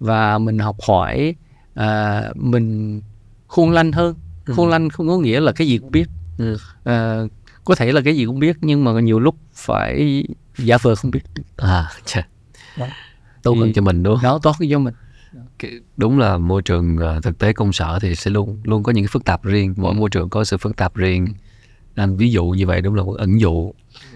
và 0.00 0.38
mình 0.38 0.58
học 0.58 0.76
hỏi 0.88 1.34
à, 1.74 2.22
mình 2.34 3.00
khôn 3.46 3.70
lanh 3.70 3.92
hơn 3.92 4.14
khôn 4.46 4.68
lanh 4.68 4.88
không 4.88 5.08
có 5.08 5.18
nghĩa 5.18 5.40
là 5.40 5.52
cái 5.52 5.68
gì 5.68 5.78
cũng 5.78 5.90
biết. 5.90 6.08
Ừ. 6.38 6.56
Ờ, 6.84 7.28
có 7.64 7.74
thể 7.74 7.92
là 7.92 8.00
cái 8.00 8.16
gì 8.16 8.24
cũng 8.26 8.38
biết 8.38 8.56
nhưng 8.60 8.84
mà 8.84 9.00
nhiều 9.00 9.20
lúc 9.20 9.34
phải 9.54 10.24
giả 10.58 10.78
vờ 10.82 10.94
không 10.94 11.10
biết. 11.10 11.20
À 11.56 11.90
chà. 12.04 12.26
Đó. 12.78 12.86
tốt 13.42 13.54
hơn 13.60 13.72
cho 13.72 13.82
mình 13.82 14.02
đúng 14.02 14.14
không? 14.16 14.22
nó 14.24 14.38
tốt 14.42 14.56
cho 14.70 14.78
mình. 14.78 14.94
Cái- 15.58 15.70
đúng 15.96 16.18
là 16.18 16.38
môi 16.38 16.62
trường 16.62 16.96
ờ, 16.96 17.20
thực 17.20 17.38
tế 17.38 17.52
công 17.52 17.72
sở 17.72 17.98
thì 18.02 18.14
sẽ 18.14 18.30
luôn 18.30 18.60
luôn 18.64 18.82
có 18.82 18.92
những 18.92 19.04
cái 19.04 19.08
phức 19.12 19.24
tạp 19.24 19.44
riêng. 19.44 19.74
Mỗi 19.76 19.94
môi 19.94 20.10
trường 20.10 20.28
có 20.30 20.44
sự 20.44 20.56
phức 20.56 20.76
tạp 20.76 20.94
riêng. 20.94 21.26
Anh 21.94 22.16
ví 22.16 22.30
dụ 22.30 22.44
như 22.44 22.66
vậy 22.66 22.80
đúng 22.80 22.94
là 22.94 23.02
một 23.02 23.12
ẩn 23.18 23.40
dụ. 23.40 23.72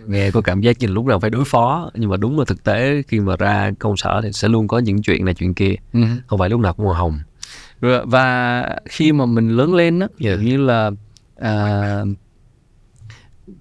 Nghe 0.06 0.30
có 0.30 0.40
cảm 0.40 0.60
giác 0.60 0.78
như 0.78 0.86
lúc 0.86 1.05
nào 1.06 1.20
phải 1.20 1.30
đối 1.30 1.44
phó 1.44 1.90
nhưng 1.94 2.10
mà 2.10 2.16
đúng 2.16 2.38
là 2.38 2.44
thực 2.44 2.64
tế 2.64 3.02
khi 3.09 3.20
mà 3.20 3.36
ra 3.36 3.70
công 3.78 3.96
sở 3.96 4.20
thì 4.22 4.32
sẽ 4.32 4.48
luôn 4.48 4.68
có 4.68 4.78
những 4.78 5.02
chuyện 5.02 5.24
này 5.24 5.34
chuyện 5.34 5.55
kia. 5.55 5.74
Ừ. 5.92 6.00
không 6.26 6.38
phải 6.38 6.50
lúc 6.50 6.60
nào 6.60 6.72
cũng 6.72 6.86
màu 6.86 6.94
hồng 6.94 7.18
Rồi, 7.80 8.06
và 8.06 8.62
khi 8.84 9.12
mà 9.12 9.26
mình 9.26 9.48
lớn 9.48 9.74
lên 9.74 10.00
á 10.00 10.09
Yeah. 10.18 10.38
kiểu 10.38 10.48
như 10.48 10.56
là 10.56 10.90
à, 11.36 12.02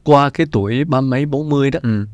qua 0.04 0.30
cái 0.30 0.48
tuổi 0.52 0.84
ba 0.84 1.02
mấy 1.02 1.26
bốn 1.26 1.50
mươi 1.50 1.72
đó 1.72 1.80
ừ. 1.84 2.06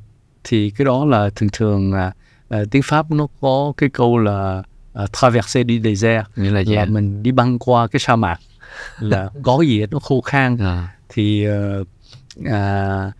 thì 0.44 0.70
cái 0.70 0.86
đó 0.86 1.06
là 1.06 1.30
thường 1.36 1.50
thường 1.54 1.94
à, 1.94 2.12
à, 2.50 2.60
tiếng 2.72 2.82
pháp 2.86 3.12
nó 3.12 3.28
có 3.42 3.74
cái 3.78 3.90
câu 3.90 4.18
là 4.18 4.64
à, 4.94 5.04
traverser 5.22 5.68
du 5.68 5.74
désert 5.84 6.26
nghĩa 6.36 6.52
là 6.52 6.64
là 6.68 6.86
mình 6.86 7.24
đi 7.24 7.32
băng 7.32 7.60
qua 7.60 7.88
cái 7.88 8.00
sa 8.00 8.16
mạc 8.16 8.40
là 9.00 9.30
có 9.44 9.62
gì 9.62 9.86
nó 9.92 10.00
khô 10.00 10.22
khan 10.22 10.58
à, 10.58 10.96
thì 11.10 11.46
ờ, 11.46 11.84
à, 12.46 13.12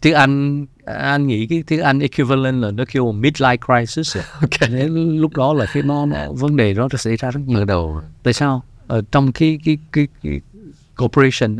tiếng 0.00 0.14
Anh 0.14 0.66
anh 0.84 1.26
nghĩ 1.26 1.46
cái 1.46 1.64
tiếng 1.66 1.80
Anh 1.80 1.98
equivalent 2.00 2.62
là 2.62 2.70
nó 2.70 2.84
kêu 2.92 3.12
midlife 3.12 3.56
crisis 3.84 4.16
ok 4.40 4.70
Nên 4.70 5.16
lúc 5.20 5.36
đó 5.36 5.52
là 5.52 5.66
cái 5.72 5.82
nó, 5.82 6.06
nó 6.06 6.32
vấn 6.32 6.56
đề 6.56 6.74
đó 6.74 6.88
nó 6.92 6.96
xảy 6.96 7.16
ra 7.16 7.30
rất 7.30 7.40
nhiều 7.46 7.64
đầu 7.64 8.00
tại 8.22 8.32
sao 8.34 8.62
ở 8.86 9.02
trong 9.12 9.32
cái 9.32 9.58
cái 9.64 9.78
cái, 9.92 10.08
cái 10.22 10.40
corporation 10.96 11.56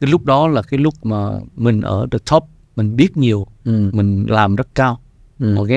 cái 0.00 0.10
lúc 0.10 0.24
đó 0.24 0.48
là 0.48 0.62
cái 0.62 0.78
lúc 0.78 0.94
mà 1.02 1.16
mình 1.56 1.80
ở 1.80 2.06
the 2.10 2.18
top 2.30 2.44
mình 2.76 2.96
biết 2.96 3.16
nhiều 3.16 3.46
ừ. 3.64 3.90
mình 3.92 4.26
làm 4.28 4.56
rất 4.56 4.68
cao 4.74 5.00
Ừ. 5.38 5.56
ok 5.56 5.68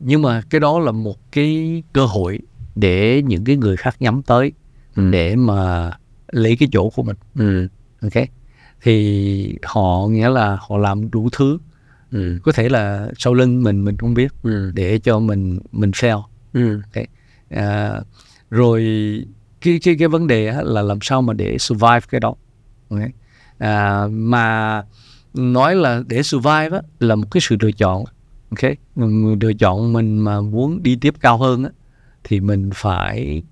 nhưng 0.00 0.22
mà 0.22 0.42
cái 0.50 0.60
đó 0.60 0.78
là 0.78 0.92
một 0.92 1.16
cái 1.32 1.82
cơ 1.92 2.06
hội 2.06 2.38
để 2.74 3.22
những 3.26 3.44
cái 3.44 3.56
người 3.56 3.76
khác 3.76 3.96
nhắm 4.00 4.22
tới 4.22 4.52
Ừ. 4.96 5.10
để 5.10 5.36
mà 5.36 5.90
lấy 6.32 6.56
cái 6.56 6.68
chỗ 6.72 6.90
của 6.90 7.02
mình 7.02 7.16
Ừ. 7.34 7.68
ok 8.02 8.24
thì 8.82 9.56
họ 9.62 10.06
nghĩa 10.10 10.28
là 10.28 10.58
họ 10.68 10.78
làm 10.78 11.10
đủ 11.10 11.28
thứ. 11.32 11.58
Ừ. 12.10 12.38
có 12.42 12.52
thể 12.52 12.68
là 12.68 13.08
sau 13.18 13.34
lưng 13.34 13.62
mình 13.62 13.84
mình 13.84 13.96
không 13.96 14.14
biết 14.14 14.32
Ừ. 14.42 14.70
để 14.74 14.98
cho 14.98 15.18
mình 15.18 15.58
mình 15.72 15.90
fail. 15.90 16.22
Ừ. 16.52 16.80
à, 17.50 18.00
rồi 18.50 18.82
cái 19.60 19.78
cái 19.82 19.96
cái 19.98 20.08
vấn 20.08 20.26
đề 20.26 20.52
là 20.62 20.82
làm 20.82 20.98
sao 21.02 21.22
mà 21.22 21.32
để 21.34 21.58
survive 21.58 22.00
cái 22.10 22.20
đó. 22.20 22.34
Ok 22.88 23.00
à, 23.58 24.06
mà 24.10 24.82
nói 25.34 25.74
là 25.74 26.02
để 26.06 26.22
survive 26.22 26.68
á, 26.72 26.80
là 27.00 27.14
một 27.14 27.26
cái 27.30 27.40
sự 27.40 27.56
lựa 27.60 27.72
chọn. 27.72 28.04
Ok? 28.50 28.70
Lựa 29.40 29.52
chọn 29.58 29.92
mình 29.92 30.18
mà 30.18 30.40
muốn 30.40 30.82
đi 30.82 30.96
tiếp 30.96 31.14
cao 31.20 31.38
hơn 31.38 31.64
á, 31.64 31.70
thì 32.24 32.40
mình 32.40 32.70
phải 32.74 33.42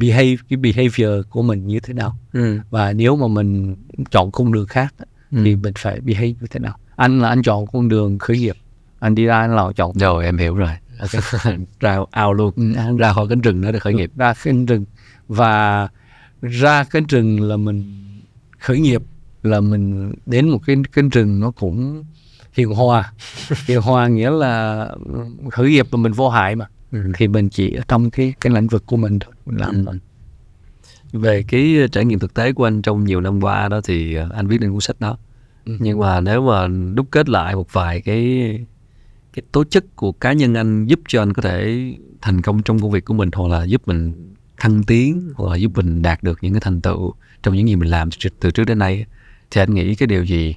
behave 0.00 0.36
cái 0.48 0.56
behavior 0.56 1.26
của 1.30 1.42
mình 1.42 1.66
như 1.66 1.80
thế 1.80 1.94
nào 1.94 2.16
Ừ. 2.32 2.58
và 2.70 2.92
nếu 2.92 3.16
mà 3.16 3.26
mình 3.28 3.76
chọn 4.10 4.30
con 4.30 4.52
đường 4.52 4.66
khác 4.66 4.94
Ừ. 5.32 5.38
thì 5.44 5.56
mình 5.56 5.72
phải 5.78 6.00
behave 6.00 6.26
như 6.40 6.46
thế 6.50 6.60
nào 6.60 6.76
anh 6.96 7.20
là 7.20 7.28
anh 7.28 7.42
chọn 7.42 7.66
con 7.66 7.88
đường 7.88 8.18
khởi 8.18 8.38
nghiệp 8.38 8.56
anh 8.98 9.14
đi 9.14 9.24
ra 9.24 9.38
anh 9.38 9.56
là 9.56 9.64
chọn 9.76 9.92
Rồi 9.98 10.24
em 10.24 10.38
hiểu 10.38 10.54
rồi. 10.54 10.70
ra 11.80 11.98
ao 12.10 12.32
luôn. 12.34 12.52
Ừ, 12.56 12.72
anh 12.76 12.96
Ra 12.96 13.12
khỏi 13.12 13.26
cánh 13.28 13.40
rừng 13.40 13.60
đó 13.60 13.72
để 13.72 13.78
khởi 13.78 13.94
nghiệp. 13.94 14.10
ra 14.16 14.34
cánh 14.44 14.66
rừng 14.66 14.84
và 15.28 15.88
ra 16.42 16.84
cánh 16.84 17.06
rừng 17.06 17.40
là 17.40 17.56
mình 17.56 18.02
khởi 18.58 18.78
nghiệp 18.80 19.02
là 19.42 19.60
mình 19.60 20.12
đến 20.26 20.48
một 20.48 20.58
cái 20.66 20.76
cánh 20.92 21.08
rừng 21.08 21.40
nó 21.40 21.50
cũng 21.50 22.04
hiền 22.52 22.68
hòa 22.74 23.12
hiền 23.66 23.80
hòa 23.80 24.08
nghĩa 24.08 24.30
là 24.30 24.88
khởi 25.50 25.70
nghiệp 25.70 25.86
là 25.92 25.96
mình 25.96 26.12
vô 26.12 26.28
hại 26.28 26.56
mà 26.56 26.66
Ừ. 26.92 26.98
thì 27.14 27.28
mình 27.28 27.48
chỉ 27.48 27.74
ở 27.74 27.82
trong 27.88 28.10
cái 28.10 28.34
cái 28.40 28.52
lĩnh 28.52 28.66
vực 28.66 28.86
của 28.86 28.96
mình 28.96 29.18
thôi 29.18 29.34
mình 29.46 29.56
làm 29.56 29.86
Ừ. 31.12 31.18
Về 31.18 31.42
cái 31.48 31.76
trải 31.92 32.04
nghiệm 32.04 32.18
thực 32.18 32.34
tế 32.34 32.52
của 32.52 32.64
anh 32.64 32.82
trong 32.82 33.04
nhiều 33.04 33.20
năm 33.20 33.40
qua 33.40 33.68
đó 33.68 33.80
thì 33.84 34.14
ờ, 34.14 34.28
anh 34.34 34.46
viết 34.46 34.60
lên 34.60 34.72
cuốn 34.72 34.80
sách 34.80 35.00
đó. 35.00 35.18
Ừ. 35.64 35.76
Nhưng 35.80 35.98
mà 35.98 36.20
nếu 36.20 36.42
mà 36.42 36.66
đúc 36.94 37.06
kết 37.10 37.28
lại 37.28 37.54
một 37.54 37.72
vài 37.72 38.00
cái 38.00 38.50
cái 39.32 39.42
tố 39.52 39.64
chất 39.64 39.96
của 39.96 40.12
cá 40.12 40.32
nhân 40.32 40.54
anh 40.54 40.86
giúp 40.86 41.00
cho 41.08 41.22
anh 41.22 41.32
có 41.32 41.42
thể 41.42 41.92
thành 42.20 42.42
công 42.42 42.62
trong 42.62 42.78
công 42.78 42.90
việc 42.90 43.04
của 43.04 43.14
mình 43.14 43.30
hoặc 43.34 43.48
là 43.48 43.64
giúp 43.64 43.82
mình 43.86 44.32
thăng 44.56 44.82
tiến 44.82 45.32
hoặc 45.34 45.50
là 45.50 45.56
giúp 45.56 45.72
mình 45.74 46.02
đạt 46.02 46.22
được 46.22 46.38
những 46.42 46.52
cái 46.52 46.60
thành 46.60 46.80
tựu 46.80 47.14
trong 47.42 47.54
những 47.54 47.68
gì 47.68 47.76
mình 47.76 47.90
làm 47.90 48.08
từ 48.40 48.50
trước 48.50 48.64
đến 48.64 48.78
nay 48.78 49.04
thì 49.50 49.60
anh 49.60 49.74
nghĩ 49.74 49.94
cái 49.94 50.06
điều 50.06 50.24
gì 50.24 50.54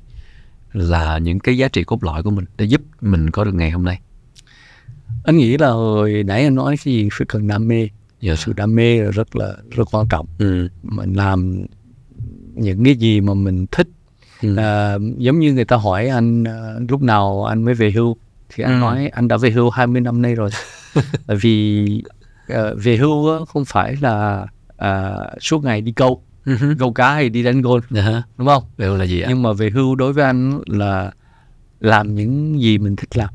là 0.73 1.17
những 1.17 1.39
cái 1.39 1.57
giá 1.57 1.67
trị 1.67 1.83
cốt 1.83 2.03
lõi 2.03 2.23
của 2.23 2.31
mình 2.31 2.45
để 2.57 2.65
giúp 2.65 2.81
mình 3.01 3.29
có 3.31 3.43
được 3.43 3.53
ngày 3.53 3.71
hôm 3.71 3.83
nay. 3.83 3.99
Anh 5.23 5.37
nghĩ 5.37 5.57
là 5.57 5.69
hồi 5.69 6.23
nãy 6.27 6.43
anh 6.43 6.55
nói 6.55 6.75
cái 6.77 6.93
gì 6.93 7.09
phải 7.11 7.25
cần 7.29 7.47
đam 7.47 7.67
mê 7.67 7.87
Dạ. 8.21 8.35
sự 8.35 8.53
đam 8.53 8.75
mê 8.75 9.01
là 9.01 9.11
rất 9.11 9.35
là 9.35 9.53
rất 9.71 9.87
quan 9.95 10.07
trọng 10.09 10.25
Ừ. 10.39 10.67
mình 10.83 11.13
làm 11.13 11.65
những 12.55 12.83
cái 12.83 12.95
gì 12.95 13.21
mà 13.21 13.33
mình 13.33 13.65
thích 13.71 13.87
Ừ. 14.41 14.55
à, 14.55 14.97
giống 15.17 15.39
như 15.39 15.53
người 15.53 15.65
ta 15.65 15.75
hỏi 15.75 16.07
anh 16.07 16.43
à, 16.43 16.73
lúc 16.89 17.01
nào 17.01 17.43
anh 17.45 17.63
mới 17.65 17.73
về 17.73 17.91
hưu 17.91 18.17
thì 18.49 18.63
anh 18.63 18.73
Ừ. 18.73 18.79
nói 18.81 19.07
anh 19.07 19.27
đã 19.27 19.37
về 19.37 19.51
hưu 19.51 19.69
20 19.69 20.01
năm 20.01 20.21
nay 20.21 20.35
rồi 20.35 20.49
bởi 21.27 21.37
vì 21.37 21.85
ờ, 22.47 22.75
về 22.75 22.97
hưu 22.97 23.45
không 23.45 23.65
phải 23.65 23.95
là 24.01 24.45
à, 24.77 25.13
suốt 25.41 25.63
ngày 25.63 25.81
đi 25.81 25.91
câu 25.91 26.23
Ừ. 26.45 26.55
câu 26.79 26.93
cá 26.93 27.13
hay 27.13 27.29
đi 27.29 27.43
đánh 27.43 27.61
golf 27.61 27.81
Dạ 27.89 28.01
hả? 28.01 28.23
đúng 28.37 28.47
không 28.47 28.63
Điều 28.77 28.95
là 28.97 29.05
gì 29.05 29.21
ạ? 29.21 29.25
nhưng 29.29 29.41
mà 29.43 29.53
về 29.53 29.69
hưu 29.69 29.95
đối 29.95 30.13
với 30.13 30.23
anh 30.25 30.59
là 30.65 31.11
làm 31.79 32.15
những 32.15 32.61
gì 32.61 32.77
mình 32.77 32.95
thích 32.95 33.17
làm 33.17 33.29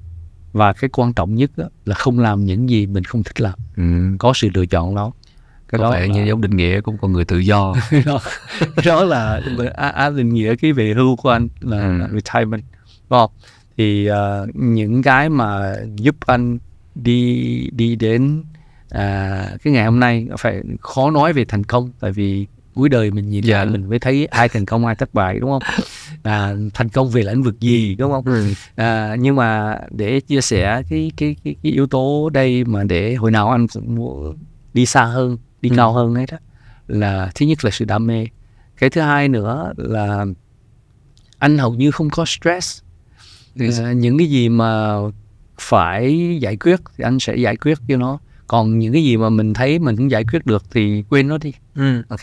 và 0.55 0.73
cái 0.73 0.91
quan 0.93 1.13
trọng 1.13 1.35
nhất 1.35 1.51
á, 1.57 1.65
là 1.85 1.95
không 1.95 2.19
làm 2.19 2.45
những 2.45 2.69
gì 2.71 2.87
mình 2.87 3.05
không 3.05 3.23
thích 3.23 3.41
làm 3.41 3.55
Ừ. 3.77 3.83
có 4.19 4.33
sự 4.35 4.49
lựa 4.55 4.67
chọn 4.67 4.95
đó 4.95 5.13
cái 5.69 5.79
Có 5.79 5.85
đó 5.85 5.91
vẻ 5.91 6.01
là- 6.01 6.07
như 6.15 6.25
giống 6.25 6.41
định 6.41 6.57
nghĩa 6.57 6.81
của 6.81 6.93
con 7.01 7.13
người 7.13 7.25
tự 7.25 7.39
do. 7.39 7.75
đó, 8.07 8.21
đó 8.85 9.05
là 9.05 9.41
á, 9.75 9.89
á 9.89 10.11
định 10.11 10.29
nghĩa 10.35 10.55
cái 10.57 10.73
về 10.73 10.95
hưu 10.95 11.17
của 11.17 11.31
anh 11.31 11.49
là, 11.61 11.79
Ừ. 11.79 11.99
là 11.99 12.09
retirement 12.13 12.63
không 13.09 13.31
thì 13.77 14.07
ờ, 14.07 14.47
những 14.55 15.03
cái 15.03 15.29
mà 15.29 15.75
giúp 15.97 16.17
anh 16.27 16.59
đi 16.95 17.71
đi 17.73 17.97
đến 17.97 18.45
à, 18.91 19.47
cái 19.65 19.73
ngày 19.73 19.85
hôm 19.85 20.01
nay 20.01 20.27
phải 20.39 20.63
khó 20.81 21.11
nói 21.11 21.33
về 21.33 21.45
thành 21.45 21.65
công 21.65 21.91
tại 22.01 22.13
vì 22.13 22.47
cuối 22.75 22.89
đời 22.89 23.11
mình 23.11 23.29
nhìn 23.31 23.45
Dạ. 23.45 23.57
lại 23.57 23.67
mình 23.67 23.89
mới 23.89 23.99
thấy 23.99 24.27
ai 24.27 24.49
thành 24.49 24.65
công 24.67 24.87
ai 24.87 24.95
thất 24.95 25.15
bại 25.15 25.39
đúng 25.41 25.51
không 25.51 25.63
à, 26.23 26.53
thành 26.75 26.89
công 26.89 27.11
về 27.11 27.23
lĩnh 27.23 27.43
vực 27.43 27.61
gì 27.61 27.95
đúng 27.95 28.11
không 28.13 28.25
Ừ. 28.27 28.47
à, 28.77 29.17
nhưng 29.19 29.37
mà 29.37 29.79
để 29.91 30.21
chia 30.21 30.41
sẻ 30.41 30.83
cái 30.91 31.13
cái 31.17 31.37
cái, 31.45 31.55
cái 31.63 31.73
yếu 31.73 31.87
tố 31.87 32.31
đây 32.33 32.65
mà 32.65 32.85
để 32.85 33.15
hồi 33.15 33.31
nào 33.31 33.51
anh 33.51 33.67
cũng 33.69 34.37
đi 34.75 34.87
xa 34.87 35.05
hơn 35.05 35.39
đi 35.63 35.71
Ừ. 35.71 35.75
cao 35.77 35.93
hơn 35.93 36.15
hết 36.15 36.27
đó 36.33 36.39
là 36.89 37.31
thứ 37.35 37.47
nhất 37.47 37.65
là 37.65 37.71
sự 37.71 37.85
đam 37.85 38.07
mê 38.07 38.27
cái 38.79 38.91
thứ 38.91 39.01
hai 39.01 39.29
nữa 39.29 39.73
là 39.77 40.25
anh 41.39 41.59
hầu 41.59 41.75
như 41.75 41.91
không 41.91 42.11
có 42.11 42.25
stress 42.25 42.83
à, 43.83 43.93
những 43.93 44.19
cái 44.19 44.27
gì 44.27 44.49
mà 44.49 44.95
phải 45.61 46.37
giải 46.41 46.57
quyết 46.57 46.81
thì 46.97 47.05
anh 47.05 47.19
sẽ 47.21 47.37
giải 47.37 47.57
quyết 47.57 47.79
cho 47.89 47.97
nó 47.97 48.19
còn 48.47 48.79
những 48.79 48.93
cái 48.93 49.05
gì 49.05 49.17
mà 49.17 49.29
mình 49.29 49.55
thấy 49.55 49.79
mình 49.79 49.97
không 49.97 50.11
giải 50.11 50.25
quyết 50.33 50.47
được 50.47 50.65
thì 50.71 51.05
quên 51.09 51.29
nó 51.29 51.39
đi 51.39 51.53
Ừ. 51.75 52.03
ok 52.09 52.21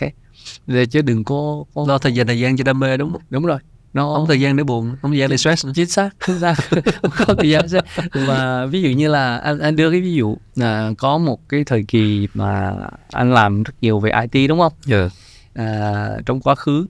để 0.66 0.86
chứ 0.86 1.02
đừng 1.02 1.24
có, 1.24 1.64
có 1.74 1.84
Lo 1.88 1.98
thời 1.98 2.12
gian 2.14 2.26
thời 2.26 2.38
gian 2.40 2.56
cho 2.56 2.64
đam 2.64 2.78
mê 2.80 2.96
đúng 2.96 3.12
không? 3.12 3.22
đúng 3.30 3.46
rồi 3.46 3.58
nó 3.94 4.14
Không 4.14 4.26
thời 4.26 4.40
gian 4.40 4.56
để 4.56 4.64
buồn, 4.64 4.96
không 5.02 5.10
thời 5.10 5.18
gian 5.18 5.30
để 5.30 5.36
stress. 5.36 5.66
chính 5.74 5.86
xác 5.86 6.10
chính 6.26 6.38
xác 6.38 6.54
không 7.02 7.10
có 7.26 7.34
thời 7.34 7.50
gian 7.50 7.66
và 8.12 8.66
ví 8.66 8.82
dụ 8.82 8.90
như 8.90 9.08
là 9.08 9.36
anh 9.36 9.58
anh 9.58 9.76
đưa 9.76 9.90
cái 9.90 10.00
ví 10.00 10.14
dụ 10.14 10.36
là 10.56 10.92
có 10.98 11.18
một 11.18 11.48
cái 11.48 11.64
thời 11.64 11.82
kỳ 11.88 12.28
mà 12.34 12.74
anh 13.12 13.32
làm 13.34 13.62
rất 13.62 13.72
nhiều 13.80 14.00
về 14.00 14.10
IT 14.32 14.48
đúng 14.48 14.58
không 14.58 14.72
Dạ. 14.86 15.08
à, 15.54 16.08
trong 16.26 16.40
quá 16.40 16.54
khứ 16.54 16.86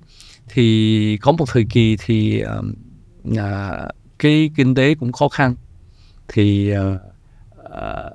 thì 0.49 1.17
có 1.23 1.33
một 1.33 1.45
thời 1.53 1.67
kỳ 1.71 1.97
thì 2.05 2.41
um, 2.41 2.75
à, 3.39 3.71
cái 4.19 4.51
kinh 4.57 4.75
tế 4.75 4.95
cũng 4.95 5.13
khó 5.13 5.29
khăn 5.29 5.55
thì 6.29 6.71
ờ, 6.71 6.99
ờ, 7.57 8.11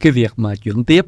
cái 0.00 0.12
việc 0.12 0.32
mà 0.36 0.54
chuyển 0.54 0.84
tiếp 0.84 1.04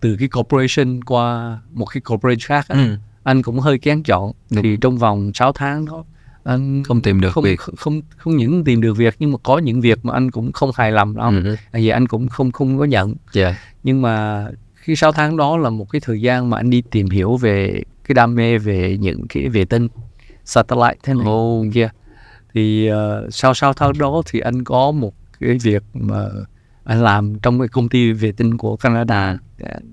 từ 0.00 0.16
cái 0.18 0.28
corporation 0.28 1.04
qua 1.04 1.58
một 1.72 1.84
cái 1.86 2.00
corporation 2.00 2.40
khác 2.48 2.66
á, 2.68 2.76
Ừ. 2.76 2.96
anh 3.22 3.42
cũng 3.42 3.60
hơi 3.60 3.78
kén 3.78 4.02
chọn 4.02 4.32
Đúng. 4.50 4.62
thì 4.62 4.76
trong 4.80 4.98
vòng 4.98 5.30
6 5.34 5.52
tháng 5.52 5.84
đó 5.84 6.04
anh 6.44 6.82
Không 6.84 7.00
tìm 7.02 7.20
được 7.20 7.30
không, 7.30 7.44
việc. 7.44 7.60
không 7.60 7.76
không 7.76 8.00
không 8.16 8.36
những 8.36 8.64
tìm 8.64 8.80
được 8.80 8.96
việc 8.96 9.14
nhưng 9.18 9.32
mà 9.32 9.38
có 9.42 9.58
những 9.58 9.80
việc 9.80 10.04
mà 10.04 10.14
anh 10.14 10.30
cũng 10.30 10.52
không 10.52 10.70
hài 10.74 10.92
lòng 10.92 11.16
lắm 11.16 11.42
Ừ. 11.44 11.56
vì 11.72 11.88
anh 11.88 12.08
cũng 12.08 12.28
không 12.28 12.52
không 12.52 12.78
có 12.78 12.84
nhận 12.84 13.14
Dạ. 13.32 13.56
nhưng 13.82 14.02
mà 14.02 14.46
khi 14.74 14.96
6 14.96 15.12
tháng 15.12 15.36
đó 15.36 15.56
là 15.56 15.70
một 15.70 15.90
cái 15.90 16.00
thời 16.00 16.20
gian 16.20 16.50
mà 16.50 16.56
anh 16.56 16.70
đi 16.70 16.82
tìm 16.90 17.10
hiểu 17.10 17.36
về 17.36 17.82
cái 18.04 18.14
đam 18.14 18.34
mê 18.34 18.58
về 18.58 18.96
những 19.00 19.26
cái 19.28 19.48
vệ 19.48 19.64
tinh 19.64 19.88
satellite 20.44 20.96
thế 21.02 21.14
này 21.14 21.26
Ồ. 21.26 21.64
kia 21.74 21.88
thì 22.54 22.90
uh, 22.92 23.34
sau 23.34 23.54
6 23.54 23.72
tháng 23.72 23.98
đó 23.98 24.22
thì 24.30 24.40
anh 24.40 24.64
có 24.64 24.90
một 24.90 25.14
cái 25.40 25.58
việc 25.62 25.82
mà 25.94 26.24
anh 26.84 27.02
làm 27.02 27.34
trong 27.38 27.58
cái 27.58 27.68
công 27.68 27.88
ty 27.88 28.12
vệ 28.12 28.32
tinh 28.32 28.56
của 28.58 28.76
Canada 28.76 29.26
anh, 29.26 29.38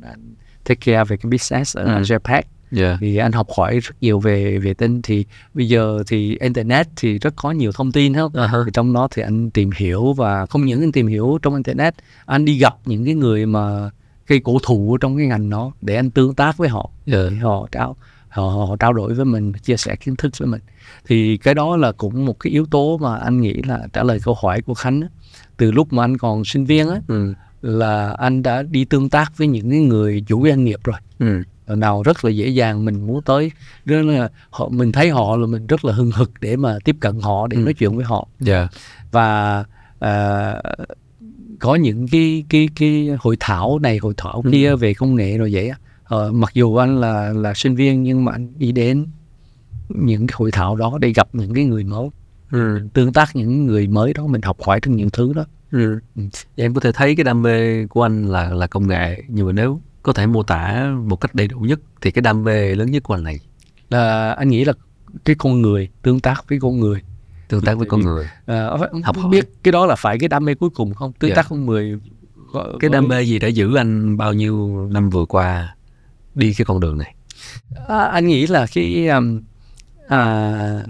anh 0.04 0.36
take 0.64 0.80
care 0.86 1.04
về 1.04 1.18
cái 1.18 1.30
business 1.32 1.78
ở 1.78 1.84
Ừ. 1.96 2.02
JPEG 2.02 2.42
Dạ. 2.72 2.98
thì 3.02 3.18
anh 3.18 3.32
học 3.32 3.48
hỏi 3.58 3.80
rất 3.80 3.96
nhiều 4.02 4.20
về 4.20 4.58
vệ 4.58 4.74
tinh 4.74 5.02
thì 5.02 5.26
bây 5.54 5.68
giờ 5.70 6.04
thì 6.08 6.38
internet 6.42 6.88
thì 6.96 7.18
rất 7.20 7.34
có 7.36 7.52
nhiều 7.52 7.72
thông 7.72 7.92
tin 7.92 8.14
À 8.14 8.48
ha. 8.48 8.58
thì 8.66 8.72
trong 8.74 8.94
đó 8.94 9.08
thì 9.12 9.22
anh 9.22 9.50
tìm 9.52 9.70
hiểu 9.78 10.14
và 10.14 10.46
không 10.46 10.66
những 10.66 10.84
anh 10.84 10.92
tìm 10.92 11.08
hiểu 11.08 11.40
trong 11.42 11.56
internet 11.56 11.94
anh 12.26 12.46
đi 12.46 12.58
gặp 12.58 12.76
những 12.86 13.06
cái 13.06 13.14
người 13.14 13.46
mà 13.46 13.90
cây 14.28 14.40
cổ 14.44 14.58
thụ 14.64 14.98
trong 15.02 15.18
cái 15.18 15.26
ngành 15.28 15.50
đó 15.50 15.72
để 15.82 15.96
anh 15.96 16.12
tương 16.12 16.36
tác 16.36 16.58
với 16.58 16.70
họ 16.70 16.90
Dạ. 17.06 17.18
để 17.30 17.36
họ 17.36 17.68
trao 17.72 17.96
họ, 18.30 18.44
họ 18.44 18.76
trao 18.80 18.94
đổi 18.94 19.14
với 19.14 19.26
mình 19.26 19.54
chia 19.54 19.78
sẻ 19.78 19.96
kiến 19.96 20.16
thức 20.16 20.32
với 20.40 20.48
mình 20.48 20.62
thì 21.08 21.38
cái 21.38 21.54
đó 21.54 21.78
là 21.78 21.92
cũng 21.92 22.26
một 22.26 22.40
cái 22.40 22.52
yếu 22.54 22.66
tố 22.66 22.98
mà 22.98 23.16
anh 23.18 23.42
nghĩ 23.42 23.54
là 23.54 23.88
trả 23.94 24.04
lời 24.04 24.20
câu 24.24 24.36
hỏi 24.42 24.62
của 24.62 24.74
Khánh 24.74 25.02
á. 25.02 25.08
từ 25.58 25.72
lúc 25.72 25.94
mà 25.94 26.04
anh 26.04 26.18
còn 26.18 26.46
sinh 26.46 26.66
viên 26.66 26.90
á 26.90 27.02
Ừ. 27.08 27.34
là 27.62 28.10
anh 28.12 28.44
đã 28.44 28.64
đi 28.64 28.86
tương 28.86 29.10
tác 29.10 29.38
với 29.38 29.48
những 29.48 29.70
cái 29.70 29.80
người 29.80 30.24
chủ 30.28 30.48
doanh 30.48 30.64
nghiệp 30.64 30.80
rồi 30.84 30.96
Ừ. 31.20 31.44
nào 31.76 32.04
rất 32.04 32.26
là 32.26 32.32
dễ 32.32 32.48
dàng 32.48 32.86
mình 32.86 33.08
muốn 33.08 33.22
tới 33.22 33.52
đó 33.86 33.96
là 34.02 34.30
họ 34.50 34.70
mình 34.70 34.92
thấy 34.92 35.10
họ 35.10 35.36
là 35.38 35.48
mình 35.48 35.68
rất 35.68 35.86
là 35.86 35.94
hưng 35.94 36.12
hực 36.12 36.32
để 36.42 36.56
mà 36.58 36.78
tiếp 36.84 36.96
cận 37.00 37.20
họ 37.22 37.48
để 37.48 37.58
Ừ. 37.58 37.62
nói 37.62 37.74
chuyện 37.74 37.96
với 37.96 38.06
họ 38.06 38.28
Dạ. 38.40 38.68
và 39.12 39.64
à, 40.00 40.54
có 41.60 41.76
những 41.76 42.08
cái 42.08 42.44
cái 42.50 42.70
cái 42.76 43.10
hội 43.20 43.38
thảo 43.40 43.80
này 43.80 43.98
hội 43.98 44.14
thảo 44.18 44.42
Ừ. 44.46 44.50
kia 44.52 44.76
về 44.76 44.94
công 44.94 45.16
nghệ 45.16 45.38
rồi 45.38 45.50
vậy 45.54 45.72
Ờ, 46.04 46.32
mặc 46.32 46.50
dù 46.54 46.76
anh 46.76 47.02
là 47.02 47.34
là 47.34 47.54
sinh 47.54 47.76
viên 47.76 48.04
nhưng 48.04 48.26
mà 48.26 48.32
anh 48.32 48.54
đi 48.58 48.72
đến 48.72 49.06
những 49.90 50.28
cái 50.28 50.36
hội 50.40 50.52
thảo 50.52 50.76
đó 50.76 50.98
để 51.02 51.14
gặp 51.14 51.28
những 51.34 51.54
cái 51.54 51.66
người 51.66 51.84
mới 51.84 52.10
ừ. 52.52 52.80
tương 52.94 53.14
tác 53.14 53.36
những 53.36 53.66
người 53.66 53.88
mới 53.88 54.14
đó 54.14 54.28
mình 54.28 54.42
học 54.42 54.58
hỏi 54.62 54.80
được 54.86 54.92
những 54.92 55.10
thứ 55.10 55.34
đó 55.34 55.46
Ừ. 55.72 56.00
Em 56.56 56.74
có 56.74 56.82
thể 56.82 56.92
thấy 56.92 57.16
cái 57.16 57.24
đam 57.24 57.42
mê 57.42 57.86
của 57.88 58.02
anh 58.04 58.28
là 58.28 58.50
là 58.50 58.68
công 58.68 58.88
nghệ 58.88 59.24
nhưng 59.28 59.46
mà 59.46 59.52
nếu 59.52 59.82
có 60.04 60.14
thể 60.14 60.28
mô 60.28 60.44
tả 60.44 60.90
một 61.06 61.16
cách 61.16 61.36
đầy 61.36 61.48
đủ 61.48 61.60
nhất 61.60 61.80
thì 62.02 62.12
cái 62.12 62.22
đam 62.22 62.44
mê 62.44 62.76
lớn 62.76 62.92
nhất 62.92 63.04
của 63.04 63.14
anh 63.14 63.24
này 63.24 63.40
là 63.90 64.32
anh 64.32 64.50
nghĩ 64.50 64.66
là 64.66 64.74
cái 65.26 65.36
con 65.40 65.62
người 65.62 65.90
tương 66.02 66.20
tác 66.20 66.50
với 66.50 66.60
con 66.62 66.80
người 66.80 67.02
tương 67.48 67.62
tác 67.62 67.78
với 67.78 67.88
con 67.90 68.02
người 68.02 68.26
à, 68.46 68.68
Học 69.04 69.16
không 69.16 69.24
hỏi. 69.24 69.30
biết 69.32 69.50
cái 69.64 69.72
đó 69.72 69.86
là 69.86 69.96
phải 69.96 70.20
cái 70.20 70.30
đam 70.30 70.46
mê 70.46 70.56
cuối 70.56 70.70
cùng 70.70 70.94
không 70.94 71.14
tương 71.14 71.30
Dạ. 71.30 71.36
tác 71.36 71.46
con 71.50 71.66
người 71.66 72.00
có- 72.54 72.74
cái 72.80 72.90
đam 72.90 73.08
mê 73.08 73.22
gì 73.22 73.40
đã 73.40 73.48
giữ 73.48 73.76
anh 73.76 74.18
bao 74.18 74.34
nhiêu 74.34 74.88
năm 74.92 75.10
vừa 75.10 75.26
qua 75.26 75.76
đi 76.36 76.54
cái 76.54 76.66
con 76.66 76.80
đường 76.80 76.98
này 76.98 77.16
À, 77.88 77.98
anh 78.04 78.28
nghĩ 78.28 78.48
là 78.48 78.66
cái 78.74 79.08
um, 79.08 79.42
à, 80.08 80.84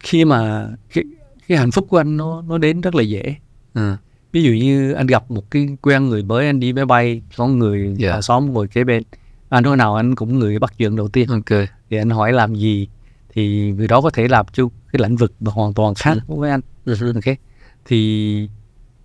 khi 0.00 0.24
mà 0.24 0.68
cái 0.94 1.04
cái 1.48 1.58
hạnh 1.58 1.70
phúc 1.70 1.86
của 1.88 1.96
anh 2.00 2.16
nó 2.16 2.42
nó 2.42 2.58
đến 2.58 2.80
rất 2.80 2.94
là 2.94 3.02
dễ 3.02 3.36
ừ. 3.74 3.96
Ví 4.34 4.42
dụ 4.42 4.52
như 4.52 4.92
anh 4.92 5.06
gặp 5.06 5.30
một 5.30 5.50
cái 5.50 5.68
quen 5.82 6.08
người 6.08 6.22
mới 6.22 6.46
anh 6.46 6.60
đi 6.60 6.72
máy 6.72 6.86
bay 6.86 7.22
có 7.36 7.46
người 7.46 7.94
Dạ. 7.98 8.12
hàng 8.12 8.22
xóm 8.22 8.52
ngồi 8.52 8.68
kế 8.68 8.84
bên. 8.84 9.02
Anh 9.48 9.64
hồi 9.64 9.76
nào 9.76 9.94
anh 9.94 10.14
cũng 10.14 10.38
người 10.38 10.58
bắt 10.58 10.72
chuyện 10.78 10.96
đầu 10.96 11.08
tiên. 11.08 11.28
Ok. 11.28 11.60
Thì 11.90 11.96
anh 11.96 12.10
hỏi 12.10 12.32
làm 12.32 12.54
gì? 12.54 12.88
Thì 13.28 13.72
người 13.72 13.88
đó 13.88 14.00
có 14.00 14.10
thể 14.10 14.28
làm 14.28 14.46
cho 14.52 14.68
cái 14.92 15.02
lĩnh 15.02 15.16
vực 15.16 15.32
mà 15.40 15.52
hoàn 15.52 15.74
toàn 15.74 15.94
khác 15.94 16.18
với 16.26 16.50
anh. 16.50 16.60
Ok. 16.86 17.36
Thì 17.84 18.48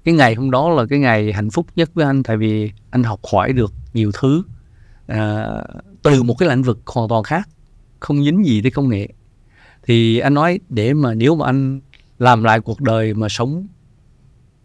cái 0.03 0.13
ngày 0.13 0.35
hôm 0.35 0.51
đó 0.51 0.69
là 0.69 0.85
cái 0.89 0.99
ngày 0.99 1.33
hạnh 1.33 1.49
phúc 1.49 1.65
nhất 1.75 1.89
với 1.93 2.05
anh 2.05 2.23
tại 2.23 2.37
vì 2.37 2.71
anh 2.89 3.03
học 3.03 3.19
hỏi 3.31 3.53
được 3.53 3.73
nhiều 3.93 4.11
thứ 4.21 4.43
à, 5.07 5.47
từ 6.03 6.23
một 6.23 6.35
cái 6.39 6.49
lĩnh 6.49 6.63
vực 6.63 6.79
hoàn 6.85 7.09
toàn 7.09 7.23
khác 7.23 7.49
không 7.99 8.23
dính 8.23 8.45
gì 8.45 8.61
tới 8.61 8.71
công 8.71 8.89
nghệ. 8.89 9.07
Thì 9.83 10.19
anh 10.19 10.33
nói 10.33 10.59
để 10.69 10.93
mà 10.93 11.13
nếu 11.13 11.35
mà 11.35 11.45
anh 11.45 11.79
làm 12.19 12.43
lại 12.43 12.59
cuộc 12.59 12.81
đời 12.81 13.13
mà 13.13 13.29
sống 13.29 13.67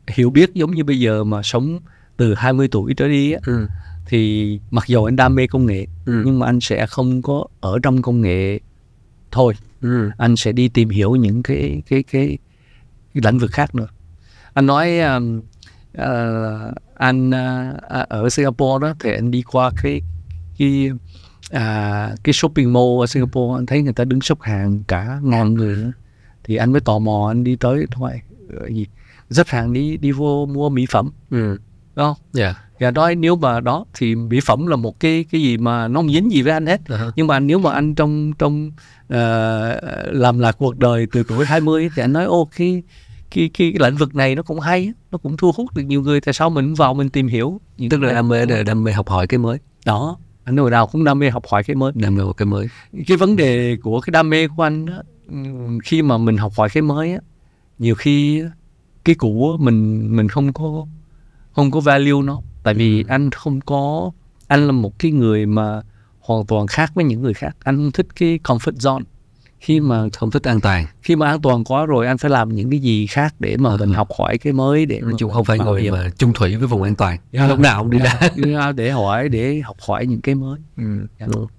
hiểu 0.08 0.30
biết 0.30 0.54
giống 0.54 0.70
như 0.70 0.84
bây 0.84 1.00
giờ 1.00 1.24
mà 1.24 1.42
sống 1.42 1.80
từ 2.16 2.34
20 2.34 2.68
tuổi 2.70 2.94
trở 2.94 3.08
đi 3.08 3.32
á, 3.32 3.40
ừ. 3.46 3.66
thì 4.06 4.60
mặc 4.70 4.84
dù 4.86 5.04
anh 5.04 5.16
đam 5.16 5.34
mê 5.34 5.46
công 5.46 5.66
nghệ 5.66 5.86
Ừ. 6.06 6.22
nhưng 6.26 6.38
mà 6.38 6.46
anh 6.46 6.60
sẽ 6.60 6.86
không 6.86 7.22
có 7.22 7.44
ở 7.60 7.78
trong 7.82 8.02
công 8.02 8.20
nghệ 8.20 8.58
thôi 9.30 9.54
Ừ. 9.82 10.10
anh 10.18 10.36
sẽ 10.36 10.52
đi 10.52 10.68
tìm 10.68 10.88
hiểu 10.88 11.16
những 11.16 11.42
cái 11.42 11.82
cái 11.88 12.02
cái, 12.02 12.38
cái 13.14 13.22
lĩnh 13.24 13.38
vực 13.38 13.50
khác 13.52 13.74
nữa 13.74 13.86
anh 14.54 14.66
nói 14.66 14.98
um, 15.00 15.40
ờ, 15.94 16.72
anh 16.94 17.30
ờ, 17.30 18.06
ở 18.08 18.28
Singapore 18.30 18.86
đó 18.86 18.94
thì 19.00 19.12
anh 19.14 19.30
đi 19.30 19.42
qua 19.42 19.70
cái 19.82 20.00
cái 20.58 20.90
à, 21.50 22.14
cái 22.22 22.32
shopping 22.32 22.72
mall 22.72 23.00
ở 23.02 23.06
Singapore 23.06 23.58
anh 23.60 23.66
thấy 23.66 23.82
người 23.82 23.92
ta 23.92 24.04
đứng 24.04 24.20
xếp 24.20 24.38
hàng 24.40 24.82
cả 24.88 25.20
ngàn 25.22 25.54
người 25.54 25.76
nữa 25.76 25.92
thì 26.44 26.56
anh 26.56 26.72
mới 26.72 26.80
tò 26.80 26.98
mò 26.98 27.28
anh 27.30 27.44
đi 27.44 27.56
tới 27.56 27.86
thôi 27.90 28.10
ờ, 28.60 28.66
gì 28.68 28.86
xếp 29.30 29.46
hàng 29.48 29.72
đi 29.72 29.96
đi 29.96 30.12
vô 30.12 30.46
mua 30.46 30.68
mỹ 30.68 30.86
phẩm. 30.90 31.10
Ừ. 31.30 31.58
đúng 31.96 32.06
không? 32.06 32.16
Dạ. 32.32 32.54
và 32.80 32.90
nói 32.90 33.14
nếu 33.14 33.36
mà 33.36 33.60
đó 33.60 33.84
thì 33.94 34.14
mỹ 34.14 34.40
phẩm 34.40 34.66
là 34.66 34.76
một 34.76 35.00
cái 35.00 35.24
cái 35.30 35.40
gì 35.40 35.56
mà 35.56 35.88
nó 35.88 36.00
không 36.00 36.12
dính 36.12 36.32
gì 36.32 36.42
với 36.42 36.52
anh 36.52 36.66
hết. 36.66 36.80
Ờ. 36.88 37.12
nhưng 37.16 37.26
mà 37.26 37.40
nếu 37.40 37.58
mà 37.58 37.72
anh 37.72 37.94
trong 37.94 38.32
trong 38.38 38.70
ờ, 39.08 39.80
làm 40.12 40.38
lại 40.38 40.52
cuộc 40.58 40.78
đời 40.78 41.06
từ 41.12 41.22
tuổi 41.28 41.46
20 41.46 41.90
thì 41.96 42.02
anh 42.02 42.12
nói 42.12 42.24
ô 42.24 42.48
cái 42.56 42.82
cái 43.30 43.50
cái, 43.54 43.74
cái 43.78 43.90
lĩnh 43.90 43.98
vực 43.98 44.14
này 44.14 44.34
nó 44.34 44.42
cũng 44.42 44.60
hay 44.60 44.92
nó 45.12 45.18
cũng 45.18 45.36
thu 45.36 45.52
hút 45.56 45.74
được 45.74 45.82
nhiều 45.82 46.02
người 46.02 46.20
tại 46.20 46.34
sao 46.34 46.50
mình 46.50 46.74
vào 46.74 46.94
mình 46.94 47.08
tìm 47.08 47.28
hiểu? 47.28 47.60
Những 47.78 47.90
tức 47.90 48.02
là 48.02 48.12
đam 48.12 48.28
mê 48.28 48.46
là 48.46 48.62
đam 48.62 48.84
mê 48.84 48.92
học 48.92 49.08
hỏi 49.08 49.26
cái 49.26 49.38
mới. 49.38 49.58
Đó. 49.86 50.18
Anh 50.44 50.56
hồi 50.56 50.70
nào 50.70 50.86
cũng 50.86 51.04
đam 51.04 51.18
mê 51.18 51.30
học 51.30 51.44
hỏi 51.50 51.64
cái 51.64 51.76
mới. 51.76 51.92
Đam 51.94 52.14
mê 52.14 52.24
một 52.24 52.32
cái 52.32 52.46
mới. 52.46 52.66
Cái 53.06 53.16
vấn 53.16 53.36
đề 53.36 53.76
của 53.82 54.00
cái 54.00 54.10
đam 54.10 54.30
mê 54.30 54.48
của 54.48 54.62
anh 54.62 54.86
đó, 54.86 55.02
ừm, 55.28 55.78
khi 55.84 56.02
mà 56.02 56.18
mình 56.18 56.36
học 56.36 56.52
hỏi 56.56 56.68
cái 56.74 56.82
mới 56.82 57.12
á, 57.12 57.18
nhiều 57.78 57.94
khi 57.94 58.42
cái 59.04 59.14
cũ 59.14 59.56
mình 59.60 60.08
mình 60.16 60.28
không 60.28 60.52
có 60.52 60.86
không 61.52 61.70
có 61.70 61.80
value 61.80 62.22
nó. 62.24 62.40
Tại 62.62 62.74
vì 62.74 63.02
Ừ. 63.02 63.06
anh 63.08 63.30
không 63.30 63.60
có 63.60 64.10
anh 64.48 64.66
là 64.66 64.72
một 64.72 64.98
cái 64.98 65.10
người 65.12 65.46
mà 65.46 65.82
hoàn 66.20 66.46
toàn 66.46 66.66
khác 66.66 66.92
với 66.94 67.04
những 67.04 67.22
người 67.22 67.34
khác. 67.34 67.56
Anh 67.64 67.90
thích 67.92 68.06
cái 68.16 68.38
comfort 68.44 68.72
zone. 68.72 69.02
Khi 69.60 69.80
mà 69.80 70.04
không 70.12 70.30
thích 70.30 70.48
an 70.48 70.60
toàn. 70.60 70.86
khi 71.02 71.16
mà 71.16 71.26
an 71.28 71.40
toàn 71.42 71.64
quá 71.64 71.86
rồi 71.86 72.06
anh 72.06 72.18
phải 72.18 72.30
làm 72.30 72.54
những 72.54 72.70
cái 72.70 72.78
gì 72.78 73.06
khác 73.06 73.34
để 73.38 73.56
mà 73.56 73.76
mình 73.76 73.92
học 73.92 74.08
hỏi 74.18 74.38
cái 74.38 74.52
mới 74.52 74.86
để 74.86 75.00
nói 75.00 75.12
chung 75.18 75.30
không 75.32 75.44
phải 75.44 75.58
người 75.58 75.90
mà 75.90 76.10
chung 76.18 76.32
thủy 76.32 76.56
với 76.56 76.68
vùng 76.68 76.82
an 76.82 76.94
toàn. 76.94 77.18
Dạ. 77.32 77.46
lúc 77.48 77.58
nào 77.58 77.82
cũng 77.82 77.90
đi 77.90 77.98
ra. 77.98 78.20
Ra 78.36 78.72
để 78.72 78.90
hỏi 78.90 79.28
để 79.28 79.60
học 79.64 79.76
hỏi 79.88 80.06
những 80.06 80.20
cái 80.20 80.34
mới. 80.34 80.58
Ừ, 80.76 80.84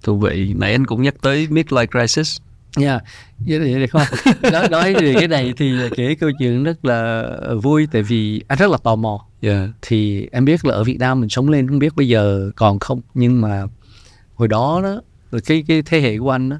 thú 0.02 0.18
vị. 0.18 0.54
Nãy 0.56 0.72
anh 0.72 0.86
cũng 0.86 1.02
nhắc 1.02 1.14
tới 1.22 1.46
midlife 1.50 1.86
crisis 1.86 2.36
nha 2.76 3.00
vậy 3.46 3.58
thì 3.58 3.74
được 3.74 3.86
không 3.90 4.02
nói 4.52 4.68
nói 4.68 4.94
về 4.94 5.14
cái 5.14 5.28
này 5.28 5.52
thì 5.56 5.72
kể 5.96 6.14
câu 6.14 6.30
chuyện 6.38 6.64
rất 6.64 6.84
là 6.84 7.24
vui 7.62 7.88
tại 7.92 8.02
vì 8.02 8.42
anh 8.48 8.58
rất 8.58 8.70
là 8.70 8.76
tò 8.82 8.96
mò. 8.96 9.26
Yeah. 9.40 9.70
thì 9.82 10.28
em 10.32 10.44
biết 10.44 10.64
là 10.64 10.74
ở 10.74 10.84
Việt 10.84 10.98
Nam 10.98 11.20
mình 11.20 11.28
sống 11.30 11.48
lên 11.48 11.68
không 11.68 11.78
biết 11.78 11.96
bây 11.96 12.08
giờ 12.08 12.50
còn 12.56 12.78
không 12.78 13.00
nhưng 13.14 13.40
mà 13.40 13.62
hồi 14.34 14.48
đó 14.48 14.80
đó 14.84 15.00
là 15.30 15.38
cái 15.46 15.64
cái 15.68 15.82
thế 15.86 16.00
hệ 16.00 16.18
của 16.18 16.30
anh 16.30 16.48
đó, 16.48 16.56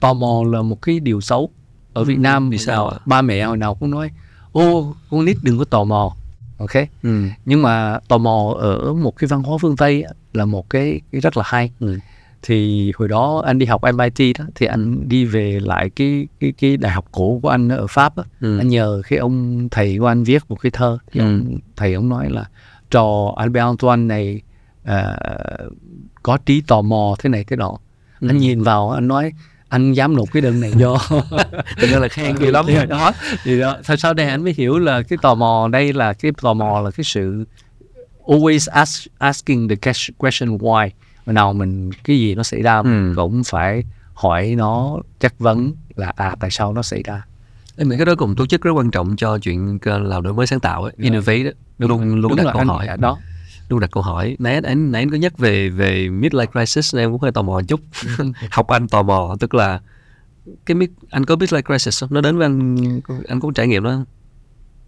tò 0.00 0.14
mò 0.14 0.42
là 0.52 0.62
một 0.62 0.82
cái 0.82 1.00
điều 1.00 1.20
xấu. 1.20 1.50
Ở 1.92 2.04
Việt 2.04 2.14
Ừ, 2.14 2.20
Nam 2.20 2.50
vì 2.50 2.58
sao 2.58 2.90
nào- 2.90 3.00
ba 3.06 3.22
mẹ 3.22 3.44
hồi 3.44 3.56
nào 3.56 3.74
cũng 3.74 3.90
nói 3.90 4.10
ô 4.52 4.94
con 5.10 5.24
nít 5.24 5.36
đừng 5.42 5.58
có 5.58 5.64
tò 5.64 5.84
mò. 5.84 6.14
Ok? 6.58 6.70
Ừ. 7.02 7.22
nhưng 7.44 7.62
mà 7.62 7.98
tò 8.08 8.18
mò 8.18 8.54
ở 8.58 8.94
một 8.94 9.16
cái 9.16 9.28
văn 9.28 9.42
hóa 9.42 9.58
phương 9.58 9.76
Tây 9.76 10.04
là 10.32 10.44
một 10.44 10.70
cái, 10.70 11.00
cái 11.12 11.20
rất 11.20 11.36
là 11.36 11.42
hay. 11.46 11.70
Ừ. 11.80 11.98
thì 12.42 12.92
hồi 12.96 13.08
đó 13.08 13.42
anh 13.46 13.58
đi 13.58 13.66
học 13.66 13.82
MIT 13.94 14.36
đó 14.38 14.44
thì 14.54 14.66
anh 14.66 15.08
đi 15.08 15.24
về 15.24 15.60
lại 15.62 15.90
cái 15.96 16.26
cái 16.40 16.52
cái 16.58 16.76
đại 16.76 16.92
học 16.92 17.04
cũ 17.12 17.40
của 17.42 17.48
anh 17.48 17.68
ở 17.68 17.86
Pháp 17.86 18.16
á. 18.16 18.22
Ừ. 18.40 18.58
anh 18.58 18.68
nhờ 18.68 19.02
cái 19.08 19.18
ông 19.18 19.68
thầy 19.70 19.98
của 19.98 20.06
anh 20.06 20.24
viết 20.24 20.42
một 20.48 20.56
cái 20.56 20.70
thơ 20.70 20.98
thì 21.12 21.20
Ừ. 21.20 21.24
ông, 21.24 21.58
thầy 21.76 21.94
ông 21.94 22.08
nói 22.08 22.30
là 22.30 22.44
trò 22.90 23.34
Albert 23.36 23.62
Antoine 23.64 24.02
này 24.02 24.40
à, 24.84 25.16
có 26.22 26.38
trí 26.46 26.60
tò 26.60 26.82
mò 26.82 27.16
thế 27.18 27.28
này 27.30 27.44
thế 27.44 27.56
nọ 27.56 27.76
Ừ. 28.20 28.28
anh 28.28 28.38
nhìn 28.38 28.62
vào 28.62 28.90
anh 28.90 29.08
nói 29.08 29.32
anh 29.68 29.92
dám 29.92 30.16
nộp 30.16 30.28
cái 30.32 30.42
đơn 30.42 30.60
này 30.60 30.72
do 30.76 30.98
Thực 31.80 31.90
ra 31.90 31.98
là 31.98 32.08
khen 32.08 32.34
nhiều 32.40 32.50
lắm 32.52 32.64
thì 32.68 32.86
đó 32.88 33.12
thì 33.44 33.60
đó 33.60 33.76
thật 33.84 33.96
sau 34.00 34.14
này 34.14 34.26
anh 34.28 34.44
mới 34.44 34.54
hiểu 34.56 34.78
là 34.78 35.02
cái 35.02 35.18
tò 35.22 35.34
mò 35.34 35.68
đây 35.72 35.92
là 35.92 36.12
cái 36.12 36.32
tò 36.42 36.54
mò 36.54 36.80
là 36.80 36.90
cái 36.90 37.04
sự 37.04 37.44
always 38.26 38.68
ask, 38.72 39.06
asking 39.18 39.68
the 39.68 39.74
ques- 39.74 40.10
question 40.18 40.58
why 40.58 40.88
nào 41.32 41.52
mình 41.52 41.90
cái 42.04 42.18
gì 42.20 42.34
nó 42.34 42.42
xảy 42.42 42.62
ra 42.62 42.82
mình 42.82 43.08
Ừ. 43.08 43.12
cũng 43.16 43.42
phải 43.44 43.84
hỏi 44.14 44.54
nó 44.58 44.96
chất 45.20 45.38
vấn 45.38 45.72
là 45.96 46.12
à 46.16 46.36
tại 46.40 46.50
sao 46.50 46.72
nó 46.72 46.82
xảy 46.82 47.02
ra. 47.02 47.22
Em 47.76 47.88
nghĩ 47.88 47.96
cái 47.96 48.06
đó 48.06 48.14
cũng 48.18 48.36
tố 48.36 48.46
chất 48.46 48.60
rất 48.62 48.72
quan 48.72 48.90
trọng 48.90 49.16
cho 49.16 49.38
chuyện 49.38 49.78
ờ, 49.82 49.98
làm 49.98 50.22
đổi 50.22 50.32
mới 50.34 50.46
sáng 50.46 50.60
tạo 50.60 50.82
ấy. 50.84 50.92
Innovate 50.96 51.42
đó. 51.44 51.50
luôn 51.78 52.14
luôn 52.14 52.22
Đúng 52.22 52.36
đặt 52.36 52.46
là 52.46 52.52
câu 52.52 52.64
hỏi. 52.64 52.86
đó. 52.98 53.18
Luôn 53.68 53.80
đặt 53.80 53.90
câu 53.92 54.02
hỏi. 54.02 54.36
Nãy 54.38 54.60
anh- 54.64 54.92
nãy 54.92 55.02
anh 55.02 55.10
có 55.10 55.16
nhắc 55.16 55.38
về 55.38 55.68
về 55.68 56.08
midlife 56.08 56.46
crisis 56.46 56.96
em 56.96 57.12
cũng 57.12 57.20
hơi 57.20 57.32
tò 57.32 57.42
mò 57.42 57.52
một 57.52 57.60
chút. 57.68 57.80
Học 58.50 58.66
anh 58.68 58.88
tò 58.88 59.02
mò 59.02 59.36
tức 59.40 59.54
là 59.54 59.80
cái 60.66 60.74
mid, 60.74 60.88
anh 61.10 61.24
có 61.24 61.34
midlife 61.36 61.62
crisis 61.62 62.00
không? 62.00 62.08
Nó 62.12 62.20
đến 62.20 62.38
với 62.38 62.46
anh 62.46 62.76
anh 63.28 63.40
có 63.40 63.50
trải 63.54 63.66
nghiệm 63.66 63.82
đó 63.84 63.90
không? 63.90 64.04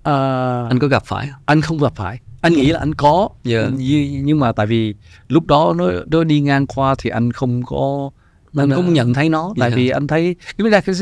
Ờ, 0.02 0.66
anh 0.70 0.78
có 0.78 0.86
gặp 0.88 1.02
phải 1.06 1.26
không? 1.26 1.40
Anh 1.46 1.60
không 1.60 1.78
gặp 1.78 1.92
phải 1.96 2.18
anh 2.40 2.52
nghĩ 2.52 2.66
là 2.72 2.78
anh 2.78 2.94
có 2.94 3.28
Dạ. 3.44 3.68
nhưng, 3.76 4.24
nhưng 4.24 4.40
mà 4.40 4.52
tại 4.52 4.66
vì 4.66 4.94
lúc 5.28 5.46
đó 5.46 5.74
nó 5.76 5.90
nó 6.10 6.24
đi 6.24 6.40
ngang 6.40 6.66
qua 6.66 6.94
thì 6.98 7.10
anh 7.10 7.32
không 7.32 7.62
có 7.66 8.10
anh 8.56 8.68
Nó- 8.68 8.76
không 8.76 8.92
nhận 8.92 9.14
thấy 9.14 9.28
nó 9.28 9.54
tại 9.58 9.70
Dạ. 9.70 9.76
vì 9.76 9.88
anh 9.88 10.06
thấy 10.06 10.36
cái 10.58 10.70
đề 10.70 10.80
cái 10.80 10.94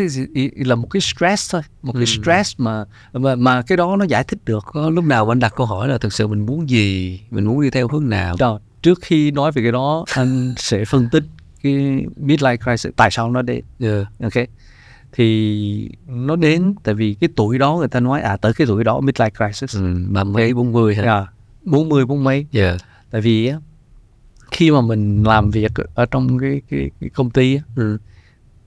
là 0.64 0.74
một 0.74 0.88
cái 0.90 1.00
stress 1.00 1.52
thôi 1.52 1.62
một 1.82 1.92
cái 1.92 2.02
Ừ. 2.02 2.04
stress 2.06 2.54
mà 2.60 2.84
mà 3.12 3.34
mà 3.34 3.62
cái 3.62 3.76
đó 3.76 3.96
nó 3.96 4.04
giải 4.04 4.24
thích 4.24 4.38
được 4.44 4.64
có 4.72 4.90
lúc 4.90 5.04
nào 5.04 5.32
anh 5.32 5.38
đặt 5.38 5.52
câu 5.56 5.66
hỏi 5.66 5.88
là 5.88 5.98
thực 5.98 6.12
sự 6.12 6.26
mình 6.26 6.46
muốn 6.46 6.70
gì 6.70 7.20
mình 7.30 7.44
muốn 7.44 7.60
đi 7.62 7.70
theo 7.70 7.88
hướng 7.88 8.08
nào 8.08 8.36
Rồi, 8.38 8.60
trước 8.82 8.98
khi 9.02 9.30
nói 9.30 9.52
về 9.52 9.62
cái 9.62 9.72
đó 9.72 10.04
anh 10.14 10.54
sẽ 10.56 10.84
phân 10.84 11.08
tích 11.12 11.24
cái 11.62 11.72
midlife 12.22 12.56
crisis 12.56 12.92
tại 12.96 13.10
sao 13.10 13.30
nó 13.30 13.42
đến 13.42 13.64
yeah. 13.80 14.06
ok 14.22 14.32
thì 15.12 15.90
nó 16.06 16.36
đến 16.36 16.74
tại 16.84 16.94
vì 16.94 17.14
cái 17.14 17.28
tuổi 17.36 17.58
đó 17.58 17.76
người 17.76 17.88
ta 17.88 18.00
nói 18.00 18.20
à 18.20 18.36
tới 18.36 18.52
cái 18.52 18.66
tuổi 18.66 18.84
đó 18.84 19.00
midlife 19.00 19.30
crisis 19.30 19.76
ừ, 19.76 19.94
ba 20.10 20.24
mấy 20.24 20.54
bốn 20.54 20.72
mươi 20.72 20.94
hả 20.94 21.02
à, 21.02 21.26
40 21.62 22.06
bốn 22.06 22.24
mấy 22.24 22.46
yeah. 22.52 22.80
tại 23.10 23.20
vì 23.20 23.52
khi 24.50 24.70
mà 24.70 24.80
mình 24.80 25.22
làm 25.24 25.50
việc 25.50 25.72
ở 25.94 26.06
trong 26.06 26.38
cái 26.38 26.62
cái, 26.70 26.90
cái 27.00 27.10
công 27.10 27.30
ty 27.30 27.56
á, 27.56 27.62
ừ. 27.76 27.98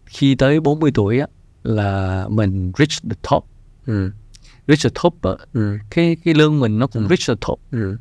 khi 0.06 0.36
tới 0.36 0.60
40 0.60 0.92
tuổi 0.94 1.20
á 1.20 1.28
là 1.64 2.26
mình 2.30 2.72
reach 2.78 3.04
the 3.10 3.16
top 3.32 3.46
Ừ. 3.86 4.12
reach 4.68 4.80
the 4.84 4.90
top 5.04 5.22
á, 5.22 5.32
Ừ. 5.54 5.78
cái 5.90 6.18
cái 6.24 6.34
lương 6.34 6.60
mình 6.60 6.80
nó 6.80 6.88
cũng 6.88 7.04
Ừ. 7.04 7.08
reach 7.10 7.28
the 7.28 7.36
top 7.48 7.60
Ừ. 7.72 7.98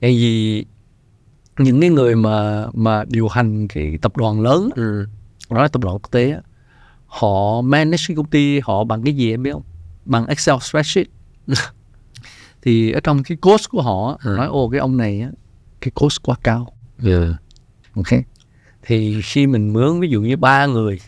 tại 0.00 0.10
vì 0.10 0.64
những 1.58 1.80
cái 1.80 1.90
người 1.90 2.16
mà 2.16 2.66
mà 2.74 3.04
điều 3.08 3.28
hành 3.28 3.68
cái 3.68 3.98
tập 4.02 4.16
đoàn 4.16 4.40
lớn 4.40 4.70
Ừ. 4.76 5.06
nói 5.50 5.68
tập 5.68 5.82
đoàn 5.82 5.94
quốc 5.94 6.10
tế 6.10 6.30
á, 6.30 6.40
họ 7.08 7.60
manage 7.60 8.02
cái 8.08 8.16
công 8.16 8.26
ty 8.26 8.60
họ 8.60 8.84
bằng 8.84 9.02
cái 9.02 9.14
gì 9.16 9.30
em 9.34 9.42
biết 9.42 9.52
không 9.52 9.62
bằng 10.04 10.26
Excel 10.26 10.56
spreadsheet 10.60 11.06
thì 12.62 12.92
ở 12.92 13.00
trong 13.00 13.22
cái 13.22 13.36
cost 13.40 13.68
của 13.70 13.82
họ 13.82 14.18
Ừ. 14.22 14.34
nói 14.36 14.46
ô 14.46 14.68
cái 14.68 14.80
ông 14.80 14.96
này 14.96 15.20
á, 15.20 15.30
cái 15.80 15.90
cost 15.94 16.16
quá 16.22 16.36
cao 16.42 16.72
Yeah. 17.04 17.28
ok 17.94 18.20
thì 18.82 19.22
khi 19.22 19.46
mình 19.46 19.72
mướn 19.72 20.00
ví 20.00 20.08
dụ 20.08 20.20
như 20.22 20.36
ba 20.36 20.66
người 20.66 21.00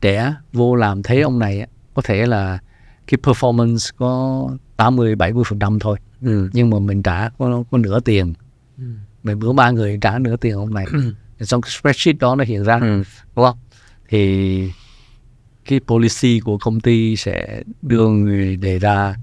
trẻ 0.00 0.34
vô 0.52 0.74
làm 0.74 1.02
thấy 1.02 1.22
ông 1.22 1.38
này 1.38 1.60
á, 1.60 1.66
có 1.94 2.02
thể 2.02 2.26
là 2.26 2.58
cái 3.06 3.18
performance 3.22 3.90
có 3.96 4.48
80 4.76 5.14
70 5.14 5.44
phần 5.48 5.58
trăm 5.58 5.78
thôi 5.78 5.98
ừ. 6.22 6.50
nhưng 6.52 6.70
mà 6.70 6.78
mình 6.78 7.02
trả 7.02 7.28
có, 7.28 7.62
có 7.70 7.78
nửa 7.78 8.00
tiền 8.00 8.34
Ừ. 8.78 8.84
mình 9.22 9.38
bữa 9.38 9.52
ba 9.52 9.70
người 9.70 9.98
trả 10.00 10.18
nửa 10.18 10.36
tiền 10.36 10.56
hôm 10.56 10.74
nay 10.74 10.86
Thì 11.38 11.46
trong 11.46 11.60
cái 11.60 11.70
spreadsheet 11.70 12.18
đó 12.18 12.34
nó 12.34 12.44
hiện 12.44 12.62
ra 12.64 12.74
Ừ. 12.80 13.02
đúng 13.36 13.44
không 13.44 13.56
thì 14.08 14.70
cái 15.68 15.80
policy 15.86 16.40
của 16.40 16.58
công 16.58 16.80
ty 16.80 17.16
sẽ 17.16 17.62
đưa 17.82 18.08
người 18.08 18.56
đề 18.56 18.78
ra 18.78 19.16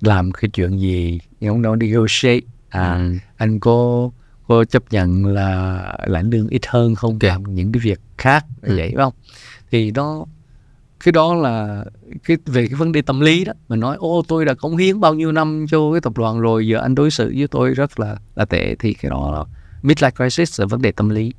làm 0.00 0.32
cái 0.32 0.50
chuyện 0.50 0.78
gì? 0.80 1.20
Nhưng 1.40 1.62
nó 1.62 1.76
negotiate. 1.76 2.40
À 2.68 2.94
Ừ. 2.94 3.14
anh 3.36 3.60
có 3.60 4.10
có 4.48 4.64
chấp 4.64 4.82
nhận 4.90 5.26
là 5.26 5.82
lãnh 6.06 6.30
lương 6.30 6.48
ít 6.48 6.66
hơn 6.66 6.94
không? 6.94 7.12
Ok. 7.12 7.22
làm 7.22 7.42
những 7.54 7.72
cái 7.72 7.80
việc 7.80 8.00
khác 8.18 8.44
Ừ. 8.62 8.76
vậy 8.76 8.92
phải 8.96 9.04
không? 9.04 9.12
Thì 9.70 9.90
đó 9.90 10.26
cái 11.04 11.12
đó 11.12 11.34
là 11.34 11.84
cái 12.24 12.36
về 12.46 12.66
cái 12.68 12.74
vấn 12.74 12.92
đề 12.92 13.02
tâm 13.02 13.20
lý 13.20 13.44
đó. 13.44 13.52
Mình 13.68 13.80
nói 13.80 13.96
ô 13.98 14.22
tôi 14.28 14.44
đã 14.44 14.54
cống 14.54 14.76
hiến 14.76 15.00
bao 15.00 15.14
nhiêu 15.14 15.32
năm 15.32 15.66
cho 15.70 15.92
cái 15.92 16.00
tập 16.00 16.12
đoàn 16.16 16.40
rồi 16.40 16.66
giờ 16.68 16.78
anh 16.78 16.94
đối 16.94 17.10
xử 17.10 17.34
với 17.38 17.48
tôi 17.48 17.70
rất 17.74 18.00
là 18.00 18.16
là 18.34 18.44
tệ. 18.44 18.74
Thì 18.78 18.94
cái 18.94 19.10
đó 19.10 19.32
là 19.34 19.44
midlife 19.82 20.10
crisis 20.10 20.60
là 20.60 20.66
vấn 20.66 20.82
đề 20.82 20.92
tâm 20.92 21.08
lý. 21.08 21.32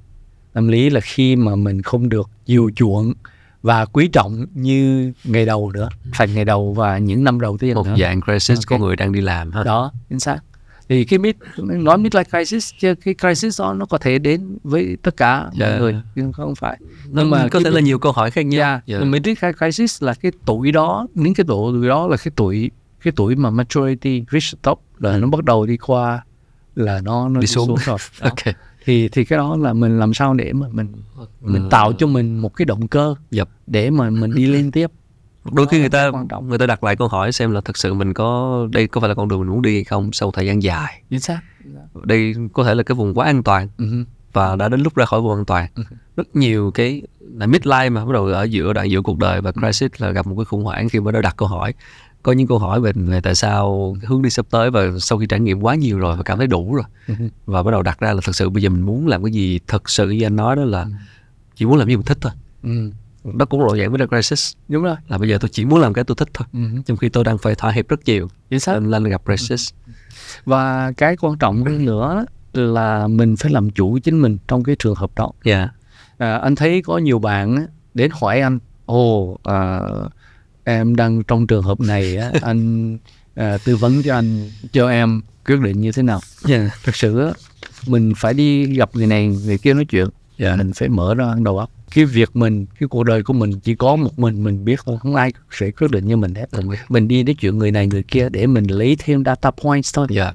Tâm 0.53 0.67
lý 0.67 0.89
là 0.89 0.99
khi 0.99 1.35
mà 1.35 1.55
mình 1.55 1.81
không 1.81 2.09
được 2.09 2.29
chiều 2.45 2.69
chuộng 2.75 3.13
và 3.61 3.85
quý 3.85 4.07
trọng 4.07 4.45
như 4.53 5.11
ngày 5.23 5.45
đầu 5.45 5.71
nữa 5.71 5.89
thành 6.13 6.33
ngày 6.33 6.45
đầu 6.45 6.73
và 6.73 6.97
những 6.97 7.23
năm 7.23 7.39
đầu 7.41 7.57
tiên 7.57 7.75
một 7.75 7.85
nữa 7.87 7.95
dạng 7.99 8.21
crisis 8.21 8.59
của 8.67 8.75
Ok. 8.75 8.81
người 8.81 8.95
đang 8.95 9.11
đi 9.11 9.21
làm 9.21 9.51
ha 9.51 9.63
đó 9.63 9.91
chính 10.09 10.19
xác 10.19 10.39
thì 10.89 11.03
cái 11.05 11.19
mid 11.19 11.35
nói 11.57 11.97
midlife 11.97 12.23
crisis 12.23 12.73
chứ 12.79 12.95
cái 12.95 13.15
crisis 13.21 13.59
đó 13.61 13.73
nó 13.73 13.85
có 13.85 13.97
thể 13.97 14.19
đến 14.19 14.57
với 14.63 14.97
tất 15.03 15.17
cả 15.17 15.49
Dạ. 15.53 15.69
mọi 15.69 15.79
người 15.79 15.95
nhưng 16.15 16.31
không 16.33 16.55
phải 16.55 16.77
nó 17.09 17.21
nhưng 17.21 17.29
mà 17.29 17.47
có 17.51 17.59
thể 17.65 17.69
là 17.69 17.79
nhiều 17.81 17.99
câu 17.99 18.11
hỏi 18.11 18.31
khác 18.31 18.41
nhau 18.45 18.61
Yeah, 18.61 18.83
Dạ. 18.85 18.97
yeah. 18.97 19.09
midlife 19.09 19.53
crisis 19.53 20.03
là 20.03 20.13
cái 20.13 20.31
tuổi 20.45 20.71
đó, 20.71 21.07
những 21.13 21.33
cái 21.33 21.45
tuổi 21.47 21.87
đó 21.87 22.07
là 22.07 22.17
cái 22.17 22.31
tuổi 22.35 22.71
cái 23.03 23.13
tuổi 23.15 23.35
mà 23.35 23.49
maturity 23.49 24.23
reach 24.31 24.61
top 24.61 24.79
là 24.99 25.17
nó 25.17 25.27
bắt 25.27 25.43
đầu 25.43 25.65
đi 25.65 25.77
qua 25.77 26.23
là 26.75 27.01
nó 27.03 27.29
nó 27.29 27.39
Đi 27.39 27.47
xuống. 27.47 27.75
rồi. 27.85 27.97
Đó. 28.21 28.29
ok 28.29 28.55
Thì 28.89 29.09
thì 29.09 29.25
cái 29.25 29.37
đó 29.37 29.57
là 29.57 29.73
mình 29.73 29.99
làm 29.99 30.13
sao 30.13 30.33
để 30.33 30.53
mà 30.53 30.67
mình 30.71 30.87
mình 31.41 31.63
Ừ. 31.63 31.67
tạo 31.71 31.93
cho 31.93 32.07
mình 32.07 32.37
một 32.39 32.55
cái 32.55 32.65
động 32.65 32.87
cơ 32.87 33.15
Dập. 33.31 33.49
để 33.67 33.89
mà 33.89 34.09
mình 34.09 34.31
đi 34.35 34.45
lên 34.47 34.71
tiếp. 34.71 34.91
đôi 35.51 35.67
khi 35.67 35.79
người 35.79 35.89
ta 35.89 36.07
quan 36.11 36.27
trọng. 36.27 36.49
người 36.49 36.57
ta 36.57 36.65
đặt 36.65 36.83
lại 36.83 36.95
câu 36.95 37.07
hỏi 37.07 37.31
xem 37.31 37.51
là 37.51 37.61
thật 37.61 37.77
sự 37.77 37.93
mình 37.93 38.13
có 38.13 38.67
đây 38.71 38.87
có 38.87 39.01
phải 39.01 39.09
là 39.09 39.15
con 39.15 39.27
đường 39.27 39.39
mình 39.39 39.49
muốn 39.49 39.61
đi 39.61 39.73
hay 39.73 39.83
không 39.83 40.11
sau 40.13 40.31
thời 40.31 40.45
gian 40.45 40.63
dài 40.63 41.01
Chính 41.09 41.19
xác. 41.19 41.39
đây 42.03 42.33
có 42.53 42.63
thể 42.63 42.75
là 42.75 42.83
cái 42.83 42.95
vùng 42.95 43.13
quá 43.13 43.25
an 43.25 43.43
toàn 43.43 43.67
Ừ. 43.77 43.85
và 44.33 44.55
đã 44.55 44.69
đến 44.69 44.81
lúc 44.81 44.95
ra 44.95 45.05
khỏi 45.05 45.21
vùng 45.21 45.35
an 45.35 45.45
toàn 45.45 45.67
rất 46.17 46.35
nhiều 46.35 46.71
cái 46.71 47.01
là 47.33 47.45
midlife 47.47 47.91
mà 47.91 48.05
bắt 48.05 48.13
đầu 48.13 48.25
ở 48.25 48.43
giữa 48.43 48.73
đoạn 48.73 48.91
giữa 48.91 49.01
cuộc 49.01 49.17
đời 49.17 49.41
và 49.41 49.51
crisis 49.51 49.91
là 49.97 50.11
gặp 50.11 50.27
một 50.27 50.35
cái 50.37 50.45
khủng 50.45 50.63
hoảng 50.63 50.89
khi 50.89 50.99
mà 50.99 51.11
đã 51.11 51.21
đặt 51.21 51.33
câu 51.37 51.47
hỏi 51.47 51.73
có 52.23 52.31
những 52.31 52.47
câu 52.47 52.59
hỏi 52.59 52.81
về, 52.81 52.91
về 52.95 53.21
tại 53.21 53.35
sao 53.35 53.95
hướng 54.07 54.21
đi 54.21 54.29
sắp 54.29 54.45
tới 54.49 54.71
và 54.71 54.81
sau 54.99 55.17
khi 55.17 55.25
trải 55.27 55.39
nghiệm 55.39 55.61
quá 55.61 55.75
nhiều 55.75 55.99
rồi 55.99 56.17
và 56.17 56.23
cảm 56.23 56.37
thấy 56.37 56.47
đủ 56.47 56.75
rồi 56.75 56.85
Ừ. 57.07 57.13
và 57.45 57.63
bắt 57.63 57.71
đầu 57.71 57.81
đặt 57.83 57.99
ra 57.99 58.13
là 58.13 58.21
thật 58.23 58.35
sự 58.35 58.49
bây 58.49 58.63
giờ 58.63 58.69
mình 58.69 58.81
muốn 58.81 59.07
làm 59.07 59.23
cái 59.23 59.31
gì 59.31 59.59
thật 59.67 59.89
sự 59.89 60.09
như 60.09 60.25
anh 60.25 60.35
nói 60.35 60.55
đó 60.55 60.63
là 60.63 60.85
chỉ 61.55 61.65
muốn 61.65 61.77
làm 61.77 61.87
gì 61.87 61.95
mình 61.95 62.05
thích 62.05 62.17
thôi 62.21 62.31
Ừ. 62.63 62.91
đó 63.35 63.45
cũng 63.45 63.61
là 63.61 63.77
dạng 63.77 63.91
với 63.91 64.07
crisis 64.07 64.53
Đúng 64.67 64.83
rồi. 64.83 64.95
là 65.07 65.17
bây 65.17 65.29
giờ 65.29 65.37
tôi 65.41 65.49
chỉ 65.49 65.65
muốn 65.65 65.79
làm 65.79 65.93
cái 65.93 66.03
tôi 66.03 66.15
thích 66.15 66.27
thôi 66.33 66.47
Ừ. 66.53 66.59
trong 66.85 66.97
khi 66.97 67.09
tôi 67.09 67.23
đang 67.23 67.37
phải 67.37 67.55
thỏa 67.55 67.71
hiệp 67.71 67.87
rất 67.87 67.99
nhiều 68.05 68.27
Chính 68.49 68.59
xác. 68.59 68.73
nên 68.81 69.03
là 69.03 69.09
gặp 69.09 69.21
crisis 69.25 69.69
Và 70.45 70.91
cái 70.97 71.15
quan 71.17 71.37
trọng 71.37 71.85
nữa 71.85 72.25
là 72.53 73.07
mình 73.07 73.35
phải 73.35 73.51
làm 73.51 73.69
chủ 73.69 73.97
chính 74.03 74.21
mình 74.21 74.37
trong 74.47 74.63
cái 74.63 74.75
trường 74.79 74.95
hợp 74.95 75.11
đó. 75.15 75.31
dạ 75.43 75.69
À, 76.17 76.37
anh 76.37 76.55
thấy 76.55 76.81
có 76.81 76.97
nhiều 76.97 77.19
bạn 77.19 77.65
đến 77.93 78.11
hỏi 78.13 78.41
anh, 78.41 78.59
ồ 78.85 79.37
à, 79.43 79.79
em 80.69 80.95
đang 80.95 81.23
trong 81.23 81.47
trường 81.47 81.63
hợp 81.63 81.79
này 81.79 82.17
á, 82.17 82.31
anh 82.41 82.97
à, 83.35 83.57
tư 83.65 83.75
vấn 83.75 84.03
cho 84.03 84.15
anh 84.15 84.49
cho 84.71 84.89
em 84.89 85.21
quyết 85.45 85.59
định 85.59 85.81
như 85.81 85.91
thế 85.91 86.03
nào. 86.03 86.19
dạ 86.45 86.69
Thực 86.83 86.95
sự 86.95 87.25
á, 87.25 87.31
mình 87.87 88.13
phải 88.17 88.33
đi 88.33 88.65
gặp 88.65 88.89
người 88.93 89.07
này 89.07 89.27
người 89.27 89.57
kia 89.57 89.73
nói 89.73 89.85
chuyện, 89.85 90.07
dạ 90.37 90.55
mình 90.55 90.73
phải 90.73 90.89
mở 90.89 91.15
ra 91.15 91.35
đầu 91.43 91.57
óc. 91.57 91.71
Cái 91.95 92.05
việc 92.05 92.35
mình, 92.35 92.65
cái 92.79 92.89
cuộc 92.89 93.03
đời 93.03 93.23
của 93.23 93.33
mình 93.33 93.59
chỉ 93.59 93.75
có 93.75 93.95
một 93.95 94.19
mình 94.19 94.43
mình 94.43 94.65
biết 94.65 94.79
thôi, 94.85 94.97
không 95.01 95.15
ai 95.15 95.33
sẽ 95.51 95.71
quyết 95.71 95.91
định 95.91 96.07
như 96.07 96.17
mình 96.17 96.35
hết. 96.35 96.47
Mình 96.89 97.07
đi 97.07 97.23
nói 97.23 97.35
chuyện 97.39 97.57
người 97.57 97.71
này 97.71 97.87
người 97.87 98.03
kia 98.03 98.29
để 98.29 98.47
mình 98.47 98.67
lấy 98.67 98.95
thêm 98.99 99.25
data 99.25 99.51
points 99.51 99.95
thôi. 99.95 100.07
dạ 100.09 100.33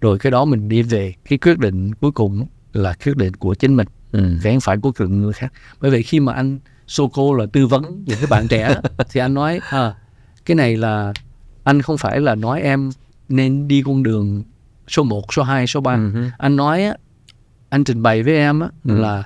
Rồi 0.00 0.18
cái 0.18 0.30
đó 0.30 0.44
mình 0.44 0.68
đi 0.68 0.82
về 0.82 1.14
cái 1.28 1.38
quyết 1.38 1.58
định 1.58 1.94
cuối 1.94 2.12
cùng 2.12 2.46
là 2.72 2.94
quyết 3.04 3.16
định 3.16 3.34
của 3.34 3.54
chính 3.54 3.76
mình 3.76 3.86
ừ. 4.12 4.38
chứ 4.42 4.50
không 4.50 4.60
phải 4.60 4.76
của 4.76 4.92
người 4.98 5.32
khác 5.32 5.52
bởi 5.80 5.90
vậy 5.90 6.02
khi 6.02 6.20
mà 6.20 6.32
anh 6.32 6.58
Soko 6.86 7.22
là 7.38 7.46
tư 7.52 7.66
vấn 7.66 7.82
những 8.06 8.16
cái 8.18 8.26
bạn 8.26 8.48
trẻ 8.48 8.74
thì 9.10 9.20
anh 9.20 9.34
nói 9.34 9.60
à, 9.70 9.94
cái 10.44 10.54
này 10.54 10.76
là 10.76 11.12
anh 11.64 11.82
không 11.82 11.98
phải 11.98 12.20
là 12.20 12.34
nói 12.34 12.62
em 12.62 12.90
nên 13.28 13.68
đi 13.68 13.82
con 13.86 14.02
đường 14.02 14.42
số 14.88 15.02
1, 15.02 15.32
số 15.34 15.42
2, 15.42 15.66
số 15.66 15.80
3 15.80 15.94
Ừ. 15.94 16.10
anh 16.38 16.56
nói 16.56 16.84
á, 16.84 16.94
anh 17.68 17.84
trình 17.84 18.02
bày 18.02 18.22
với 18.22 18.34
em 18.36 18.60
á, 18.60 18.68
Ừ. 18.84 18.98
là 18.98 19.24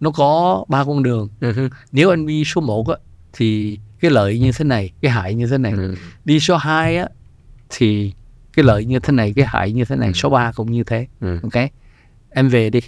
nó 0.00 0.10
có 0.10 0.64
ba 0.68 0.84
con 0.84 1.02
đường 1.02 1.28
Ừ. 1.40 1.68
nếu 1.92 2.10
anh 2.10 2.26
đi 2.26 2.44
số 2.44 2.60
1 2.60 2.88
á, 2.88 2.96
thì 3.32 3.78
cái 4.00 4.10
lợi 4.10 4.38
như 4.38 4.52
thế 4.52 4.64
này 4.64 4.90
cái 5.00 5.10
hại 5.10 5.34
như 5.34 5.46
thế 5.46 5.58
này 5.58 5.72
Ừ. 5.72 5.94
đi 6.24 6.40
số 6.40 6.56
2 6.56 6.96
á, 6.96 7.08
thì 7.70 8.12
cái 8.52 8.64
lợi 8.64 8.84
như 8.84 8.98
thế 8.98 9.12
này 9.12 9.32
cái 9.36 9.44
hại 9.48 9.72
như 9.72 9.84
thế 9.84 9.96
này 9.96 10.12
số 10.14 10.30
3 10.30 10.52
cũng 10.52 10.72
như 10.72 10.84
thế 10.84 11.06
Ừ. 11.20 11.38
ok 11.42 11.64
em 12.30 12.48
về 12.48 12.70
đi 12.70 12.80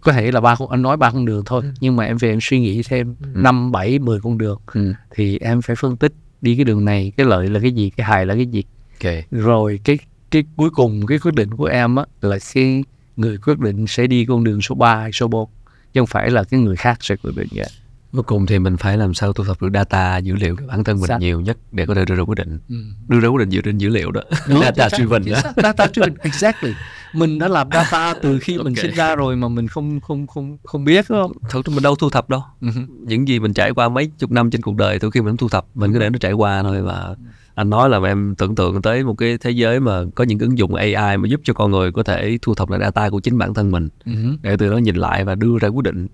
có 0.00 0.12
thể 0.12 0.32
là 0.32 0.40
ba 0.40 0.54
con 0.54 0.70
anh 0.70 0.82
nói 0.82 0.96
ba 0.96 1.10
con 1.10 1.24
đường 1.24 1.42
thôi 1.46 1.62
nhưng 1.80 1.96
mà 1.96 2.04
em 2.04 2.16
về 2.16 2.28
em 2.28 2.38
suy 2.42 2.60
nghĩ 2.60 2.82
thêm 2.82 3.16
năm 3.34 3.72
bảy 3.72 3.98
mười 3.98 4.20
con 4.20 4.38
đường. 4.38 4.60
Ừ. 4.74 4.92
thì 5.14 5.38
em 5.38 5.62
phải 5.62 5.76
phân 5.76 5.96
tích 5.96 6.12
đi 6.40 6.56
cái 6.56 6.64
đường 6.64 6.84
này 6.84 7.12
cái 7.16 7.26
lợi 7.26 7.48
là 7.48 7.60
cái 7.60 7.72
gì 7.72 7.90
cái 7.90 8.06
hại 8.06 8.26
là 8.26 8.34
cái 8.34 8.46
gì. 8.46 8.64
Ok. 9.04 9.12
Rồi 9.30 9.80
cái 9.84 9.98
cái 10.30 10.44
cuối 10.56 10.70
cùng 10.70 11.06
cái 11.06 11.18
quyết 11.18 11.34
định 11.34 11.54
của 11.54 11.64
em 11.64 11.96
á 11.96 12.04
là 12.20 12.38
cái 12.54 12.84
người 13.16 13.38
quyết 13.38 13.58
định 13.58 13.86
sẽ 13.86 14.06
đi 14.06 14.24
con 14.24 14.44
đường 14.44 14.62
số 14.62 14.74
3 14.74 14.96
hay 14.96 15.12
số 15.12 15.28
4 15.28 15.48
chứ 15.92 16.00
không 16.00 16.06
phải 16.06 16.30
là 16.30 16.44
cái 16.44 16.60
người 16.60 16.76
khác 16.76 16.98
sẽ 17.00 17.16
quyết 17.16 17.30
định 17.36 17.48
vậy 17.54 17.66
cuối 18.12 18.22
cùng 18.22 18.46
thì 18.46 18.58
mình 18.58 18.76
phải 18.76 18.96
làm 18.98 19.14
sao 19.14 19.32
thu 19.32 19.44
thập 19.44 19.62
được 19.62 19.68
data 19.74 20.18
dữ 20.18 20.34
liệu 20.34 20.56
của 20.56 20.62
bản 20.68 20.84
thân 20.84 20.96
mình 21.00 21.08
Xác. 21.08 21.20
nhiều 21.20 21.40
nhất 21.40 21.56
để 21.72 21.86
có 21.86 21.94
thể 21.94 22.04
đưa 22.04 22.14
ra 22.14 22.22
quyết 22.22 22.38
định 22.38 22.58
ừ. 22.68 22.74
đưa 23.08 23.20
ra 23.20 23.28
quyết 23.28 23.38
định 23.40 23.50
dựa 23.50 23.60
trên 23.60 23.78
dữ 23.78 23.88
liệu 23.88 24.10
đó 24.10 24.20
Đúng, 24.48 24.60
data 24.60 24.88
driven 24.90 25.22
đó 25.24 25.38
data 25.56 25.86
driven 25.94 26.14
exactly 26.20 26.72
mình 27.12 27.38
đã 27.38 27.48
làm 27.48 27.68
data 27.72 28.14
từ 28.22 28.38
khi 28.38 28.56
mình 28.58 28.66
Ok. 28.66 28.76
sinh 28.82 28.94
ra 28.94 29.16
rồi 29.16 29.36
mà 29.36 29.48
mình 29.48 29.68
không 29.68 30.00
không 30.00 30.26
không 30.26 30.58
không 30.64 30.84
biết 30.84 31.04
đúng 31.08 31.22
không 31.22 31.32
thật 31.50 31.62
mình 31.68 31.82
đâu 31.82 31.94
thu 31.96 32.10
thập 32.10 32.30
đâu 32.30 32.42
Ừ. 32.60 32.68
những 33.06 33.28
gì 33.28 33.40
mình 33.40 33.52
trải 33.54 33.70
qua 33.72 33.88
mấy 33.88 34.10
chục 34.18 34.30
năm 34.30 34.50
trên 34.50 34.62
cuộc 34.62 34.76
đời 34.76 34.98
từ 34.98 35.10
khi 35.10 35.20
mình 35.20 35.36
thu 35.36 35.48
thập 35.48 35.64
mình 35.74 35.92
cứ 35.92 35.98
để 35.98 36.10
nó 36.10 36.18
trải 36.18 36.32
qua 36.32 36.62
thôi 36.62 36.82
và 36.82 37.14
anh 37.54 37.70
nói 37.70 37.90
là 37.90 38.00
em 38.04 38.34
tưởng 38.38 38.54
tượng 38.54 38.82
tới 38.82 39.04
một 39.04 39.14
cái 39.14 39.38
thế 39.38 39.50
giới 39.50 39.80
mà 39.80 39.92
có 40.14 40.24
những 40.24 40.38
ứng 40.38 40.58
dụng 40.58 40.74
AI 40.74 41.16
mà 41.16 41.28
giúp 41.28 41.40
cho 41.44 41.52
con 41.54 41.70
người 41.70 41.92
có 41.92 42.02
thể 42.02 42.38
thu 42.42 42.54
thập 42.54 42.70
lại 42.70 42.80
data 42.80 43.10
của 43.10 43.20
chính 43.20 43.38
bản 43.38 43.54
thân 43.54 43.70
mình 43.70 43.88
Ừ. 44.04 44.12
để 44.42 44.56
từ 44.58 44.70
đó 44.70 44.76
nhìn 44.76 44.96
lại 44.96 45.24
và 45.24 45.34
đưa 45.34 45.58
ra 45.60 45.68
quyết 45.68 45.82
định. 45.84 46.06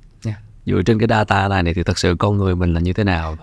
Dựa 0.66 0.82
trên 0.82 0.98
cái 0.98 1.06
data 1.10 1.48
này 1.48 1.62
này 1.62 1.74
thì 1.74 1.82
thật 1.82 1.98
sự 1.98 2.16
con 2.18 2.38
người 2.38 2.56
mình 2.56 2.74
là 2.74 2.80
như 2.80 2.92
thế 2.92 3.04
nào? 3.04 3.36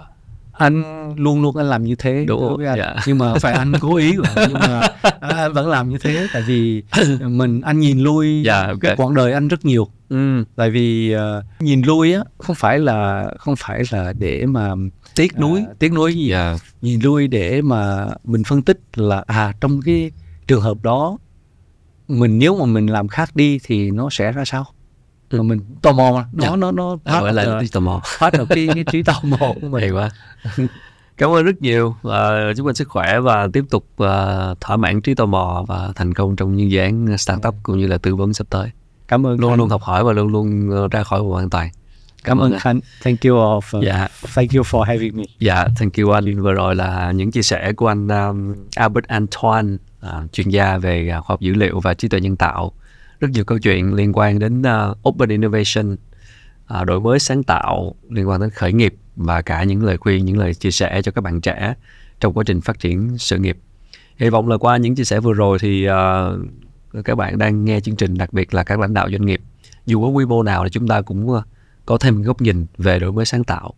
Anh 0.52 0.84
luôn 1.18 1.41
luôn 1.41 1.57
anh 1.57 1.65
làm 1.69 1.84
như 1.84 1.95
thế 1.95 2.26
Đúng 2.27 2.57
với 2.57 2.68
anh. 2.68 2.77
dạ. 2.77 2.95
nhưng 3.07 3.18
mà 3.18 3.34
phải 3.41 3.53
anh 3.53 3.73
cố 3.81 3.95
ý 3.95 4.14
nhưng 4.35 4.53
mà 4.53 4.81
anh 5.19 5.53
vẫn 5.53 5.69
làm 5.69 5.89
như 5.89 5.98
thế 5.98 6.27
tại 6.34 6.41
vì 6.48 6.84
mình 7.22 7.61
anh 7.61 7.80
nhìn 7.80 7.99
lui 7.99 8.43
Dạ, 8.45 8.68
ok. 8.68 8.77
cái 8.81 8.95
quãng 8.95 9.14
đời 9.15 9.34
anh 9.34 9.48
rất 9.48 9.65
nhiều. 9.65 9.88
Ừ, 10.10 10.43
tại 10.56 10.69
vì 10.69 11.11
ờ, 11.11 11.43
nhìn 11.60 11.81
lui 11.81 12.14
á 12.14 12.23
không 12.38 12.56
phải 12.56 12.80
là 12.80 13.30
không 13.39 13.56
phải 13.56 13.81
là 13.91 14.14
để 14.14 14.45
mà 14.45 14.72
tiếc 15.15 15.39
nuối. 15.39 15.60
à, 15.60 15.73
tiếc 15.80 15.93
nuối 15.93 16.14
gì. 16.15 16.30
Dạ. 16.30 16.56
Nhìn 16.81 16.99
lui 17.03 17.27
để 17.27 17.61
mà 17.61 18.07
mình 18.23 18.43
phân 18.43 18.61
tích 18.61 18.80
là 18.95 19.23
à 19.27 19.53
trong 19.61 19.81
cái 19.85 20.11
trường 20.48 20.61
hợp 20.61 20.77
đó 20.84 21.18
mình 22.07 22.39
nếu 22.39 22.57
mà 22.60 22.65
mình 22.65 22.88
làm 22.88 23.07
khác 23.07 23.35
đi 23.35 23.60
thì 23.64 23.91
nó 23.91 24.10
sẽ 24.11 24.31
ra 24.31 24.45
sao 24.45 24.65
mà 25.32 25.44
mình 25.44 25.60
tò 25.82 25.91
mò 25.91 26.12
mà. 26.12 26.26
Nó 26.34 26.44
Dạ. 26.44 26.56
nó 26.56 26.72
nó 26.72 26.98
à, 27.03 27.22
gọi 27.22 27.34
là 27.34 27.62
tò 27.72 27.80
mò. 27.80 28.02
phát 28.06 28.34
được 28.34 28.45
cái, 28.49 28.68
cái 28.76 28.84
trí 28.91 29.03
tò 29.03 29.14
mò 29.24 29.38
của 29.38 29.68
mình. 29.68 29.82
Hay 29.82 29.90
quá. 29.90 30.10
Cảm 31.18 31.30
ơn 31.32 31.45
rất 31.45 31.62
nhiều. 31.62 31.95
Và 32.02 32.53
chúc 32.58 32.68
anh 32.68 32.76
sức 32.76 32.90
khỏe 32.90 33.20
và 33.20 33.48
tiếp 33.53 33.64
tục 33.70 33.86
ờ, 33.98 34.56
thỏa 34.62 34.78
mãn 34.78 35.02
trí 35.02 35.16
tò 35.16 35.26
mò 35.26 35.66
và 35.68 35.90
thành 35.95 36.14
công 36.14 36.36
trong 36.36 36.56
những 36.56 36.72
dự 36.72 36.80
án 36.80 37.18
startup 37.18 37.56
cũng 37.64 37.80
như 37.80 37.88
là 37.88 37.98
tư 37.98 38.16
vấn 38.16 38.34
sắp 38.34 38.48
tới. 38.49 38.70
Cảm 39.08 39.26
ơn 39.26 39.40
luôn 39.40 39.52
Khanh. 39.52 39.60
luôn 39.60 39.70
học 39.70 39.82
hỏi 39.82 40.03
và 40.03 40.14
luôn 40.14 40.28
luôn 40.28 40.70
ờ, 40.72 40.88
ra 40.88 41.03
khỏi 41.03 41.22
an 41.38 41.49
toàn. 41.49 41.70
Cảm 42.24 42.38
ơn 42.38 42.60
Khanh. 42.60 42.80
Thank 43.03 43.22
you 43.22 43.36
of 43.36 43.82
dạ. 43.84 44.08
thank 44.36 44.52
you 44.53 44.64
for 44.64 44.82
having 44.82 45.18
me. 45.18 45.24
Dạ 45.40 45.68
thank 45.80 45.94
you 45.98 46.10
anh. 46.10 46.41
Vừa 46.41 46.53
rồi 46.53 46.76
là 46.76 47.12
những 47.12 47.32
chia 47.32 47.41
sẻ 47.41 47.74
của 47.74 47.88
anh 47.88 48.08
um, 48.08 48.56
Albert 48.76 49.06
Antoine 49.08 49.78
à, 50.02 50.24
chuyên 50.32 50.49
gia 50.49 50.78
về 50.78 51.10
à, 51.10 51.20
khoa 51.20 51.34
học 51.34 51.40
dữ 51.40 51.53
liệu 51.53 51.80
và 51.80 51.94
trí 51.94 52.08
tuệ 52.08 52.20
nhân 52.20 52.36
tạo 52.36 52.72
rất 53.22 53.31
nhiều 53.31 53.43
câu 53.43 53.60
chuyện 53.60 53.93
liên 53.93 54.11
quan 54.14 54.39
đến 54.39 54.61
uh, 54.61 55.07
open 55.07 55.30
innovation 55.30 55.93
uh, 55.93 56.85
đổi 56.85 56.99
mới 57.02 57.19
sáng 57.19 57.43
tạo 57.43 57.95
liên 58.10 58.30
quan 58.30 58.41
đến 58.41 58.49
khởi 58.49 58.73
nghiệp 58.73 58.95
và 59.15 59.41
cả 59.41 59.64
những 59.64 59.84
lời 59.84 59.98
khuyên 59.98 60.26
những 60.26 60.38
lời 60.38 60.53
chia 60.53 60.72
sẻ 60.72 61.02
cho 61.02 61.11
các 61.11 61.22
bạn 61.22 61.41
trẻ 61.41 61.73
trong 62.19 62.34
quá 62.34 62.43
trình 62.48 62.61
phát 62.61 62.80
triển 62.80 63.18
sự 63.18 63.38
nghiệp. 63.38 63.57
Hy 64.18 64.30
vọng 64.30 64.48
là 64.48 64.57
qua 64.57 64.77
những 64.77 64.95
chia 64.95 65.03
sẻ 65.03 65.19
vừa 65.19 65.34
rồi 65.34 65.60
thì 65.60 65.88
uh, 65.89 67.06
các 67.06 67.15
bạn 67.15 67.38
đang 67.38 67.65
nghe 67.65 67.80
chương 67.80 67.95
trình 67.95 68.18
đặc 68.18 68.34
biệt 68.34 68.53
là 68.53 68.64
các 68.64 68.80
lãnh 68.80 68.93
đạo 68.93 69.10
doanh 69.11 69.26
nghiệp. 69.26 69.41
Dù 69.85 70.02
có 70.02 70.07
quy 70.07 70.26
mô 70.26 70.43
nào 70.43 70.64
thì 70.64 70.69
chúng 70.69 70.88
ta 70.88 71.02
cũng 71.02 71.30
uh, 71.30 71.43
có 71.85 71.98
thêm 71.98 72.22
góc 72.22 72.41
nhìn 72.41 72.65
về 72.77 72.99
đổi 72.99 73.11
mới 73.11 73.26
sáng 73.26 73.43
tạo 73.43 73.73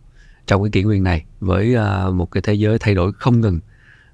trong 0.46 0.62
cái 0.62 0.70
kỷ 0.70 0.82
nguyên 0.82 1.02
này 1.02 1.24
với 1.40 1.76
uh, 1.76 2.14
một 2.14 2.30
cái 2.30 2.42
thế 2.42 2.54
giới 2.54 2.78
thay 2.78 2.94
đổi 2.94 3.12
không 3.12 3.40
ngừng 3.40 3.60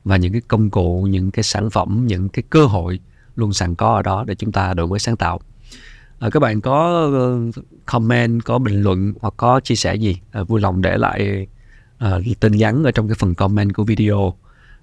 và 0.04 0.16
những 0.16 0.32
cái 0.32 0.40
công 0.48 0.70
cụ 0.70 1.06
những 1.10 1.30
cái 1.30 1.42
sản 1.42 1.70
phẩm 1.70 2.04
những 2.06 2.28
cái 2.28 2.42
cơ 2.50 2.66
hội 2.66 3.00
luôn 3.40 3.52
sẵn 3.52 3.74
có 3.74 3.94
ở 3.94 4.02
đó 4.02 4.24
để 4.26 4.34
chúng 4.34 4.52
ta 4.52 4.74
đổi 4.74 4.86
mới 4.86 4.98
sáng 4.98 5.16
tạo. 5.16 5.40
À, 6.18 6.30
các 6.30 6.40
bạn 6.40 6.60
có 6.60 7.08
ờ, 7.12 7.38
comment 7.86 8.44
có 8.44 8.58
bình 8.58 8.82
luận 8.82 9.12
hoặc 9.20 9.34
có 9.36 9.60
chia 9.60 9.74
sẻ 9.74 9.94
gì? 9.94 10.20
À, 10.32 10.42
vui 10.42 10.60
lòng 10.60 10.82
để 10.82 10.98
lại 10.98 11.46
à, 11.98 12.18
tin 12.40 12.52
nhắn 12.52 12.84
ở 12.84 12.90
trong 12.90 13.08
cái 13.08 13.14
phần 13.18 13.34
comment 13.34 13.74
của 13.74 13.84
video. 13.84 14.34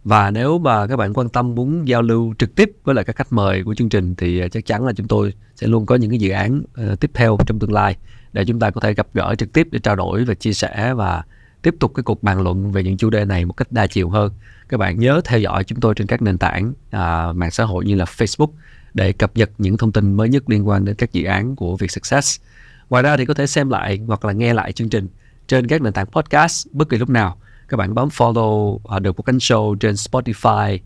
Và 0.03 0.31
nếu 0.31 0.59
mà 0.59 0.87
các 0.87 0.95
bạn 0.95 1.13
quan 1.13 1.29
tâm 1.29 1.55
muốn 1.55 1.87
giao 1.87 2.01
lưu 2.01 2.33
trực 2.39 2.55
tiếp 2.55 2.71
với 2.83 2.95
lại 2.95 3.05
các 3.05 3.15
khách 3.15 3.33
mời 3.33 3.63
của 3.63 3.75
chương 3.75 3.89
trình 3.89 4.15
thì 4.15 4.41
chắc 4.51 4.65
chắn 4.65 4.85
là 4.85 4.93
chúng 4.93 5.07
tôi 5.07 5.33
sẽ 5.55 5.67
luôn 5.67 5.85
có 5.85 5.95
những 5.95 6.09
cái 6.09 6.19
dự 6.19 6.29
án 6.29 6.61
uh, 6.91 6.99
tiếp 6.99 7.11
theo 7.13 7.37
trong 7.45 7.59
tương 7.59 7.73
lai 7.73 7.95
để 8.33 8.45
chúng 8.45 8.59
ta 8.59 8.69
có 8.69 8.81
thể 8.81 8.93
gặp 8.93 9.07
gỡ 9.13 9.35
trực 9.37 9.53
tiếp 9.53 9.67
để 9.71 9.79
trao 9.79 9.95
đổi 9.95 10.25
và 10.25 10.33
chia 10.33 10.53
sẻ 10.53 10.93
và 10.93 11.23
tiếp 11.61 11.75
tục 11.79 11.91
cái 11.95 12.03
cuộc 12.03 12.23
bàn 12.23 12.41
luận 12.41 12.71
về 12.71 12.83
những 12.83 12.97
chủ 12.97 13.09
đề 13.09 13.25
này 13.25 13.45
một 13.45 13.53
cách 13.53 13.71
đa 13.71 13.87
chiều 13.87 14.09
hơn. 14.09 14.31
Các 14.69 14.77
bạn 14.77 14.99
nhớ 14.99 15.21
theo 15.25 15.39
dõi 15.39 15.63
chúng 15.63 15.79
tôi 15.79 15.93
trên 15.95 16.07
các 16.07 16.21
nền 16.21 16.37
tảng 16.37 16.73
à, 16.91 17.33
mạng 17.33 17.51
xã 17.51 17.63
hội 17.63 17.85
như 17.85 17.95
là 17.95 18.05
Facebook 18.05 18.49
để 18.93 19.13
cập 19.13 19.31
nhật 19.35 19.49
những 19.57 19.77
thông 19.77 19.91
tin 19.91 20.13
mới 20.13 20.29
nhất 20.29 20.49
liên 20.49 20.67
quan 20.67 20.85
đến 20.85 20.95
các 20.95 21.11
dự 21.11 21.23
án 21.23 21.55
của 21.55 21.75
Việt 21.77 21.91
Success. 21.91 22.41
Ngoài 22.89 23.03
ra 23.03 23.17
thì 23.17 23.25
có 23.25 23.33
thể 23.33 23.47
xem 23.47 23.69
lại 23.69 23.99
hoặc 24.07 24.25
là 24.25 24.33
nghe 24.33 24.53
lại 24.53 24.71
chương 24.71 24.89
trình 24.89 25.07
trên 25.47 25.67
các 25.67 25.81
nền 25.81 25.93
tảng 25.93 26.05
podcast 26.05 26.67
bất 26.71 26.89
kỳ 26.89 26.97
lúc 26.97 27.09
nào. 27.09 27.37
Các 27.67 27.77
bạn 27.77 27.93
bấm 27.93 28.07
follow 28.07 28.73
uh, 28.73 29.03
The 29.03 29.09
Quốc 29.15 29.25
Anh 29.25 29.37
Show 29.37 29.75
trên 29.75 29.93
Spotify, 29.93 30.79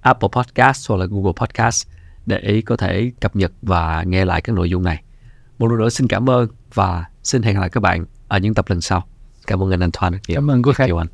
Apple 0.00 0.28
Podcast 0.32 0.88
hoặc 0.88 0.96
là 0.96 1.06
Google 1.06 1.32
Podcast 1.36 1.86
để 2.26 2.62
có 2.66 2.76
thể 2.76 3.12
cập 3.20 3.36
nhật 3.36 3.52
và 3.62 4.02
nghe 4.06 4.24
lại 4.24 4.40
các 4.40 4.52
nội 4.52 4.70
dung 4.70 4.82
này. 4.82 5.02
Một 5.58 5.66
lần 5.66 5.78
nữa 5.78 5.88
xin 5.88 6.08
cảm 6.08 6.30
ơn 6.30 6.48
và 6.74 7.04
xin 7.22 7.42
hẹn 7.42 7.54
gặp 7.54 7.60
lại 7.60 7.70
các 7.70 7.80
bạn 7.80 8.04
ở 8.28 8.38
những 8.38 8.54
tập 8.54 8.64
lần 8.68 8.80
sau. 8.80 9.06
Cảm 9.46 9.62
ơn 9.62 9.70
anh 9.70 9.80
Antoine. 9.80 10.18
Cảm 10.28 10.50
ơn 10.50 10.62
cô 10.62 10.72
Khánh. 10.72 10.90
Anh. 10.96 11.06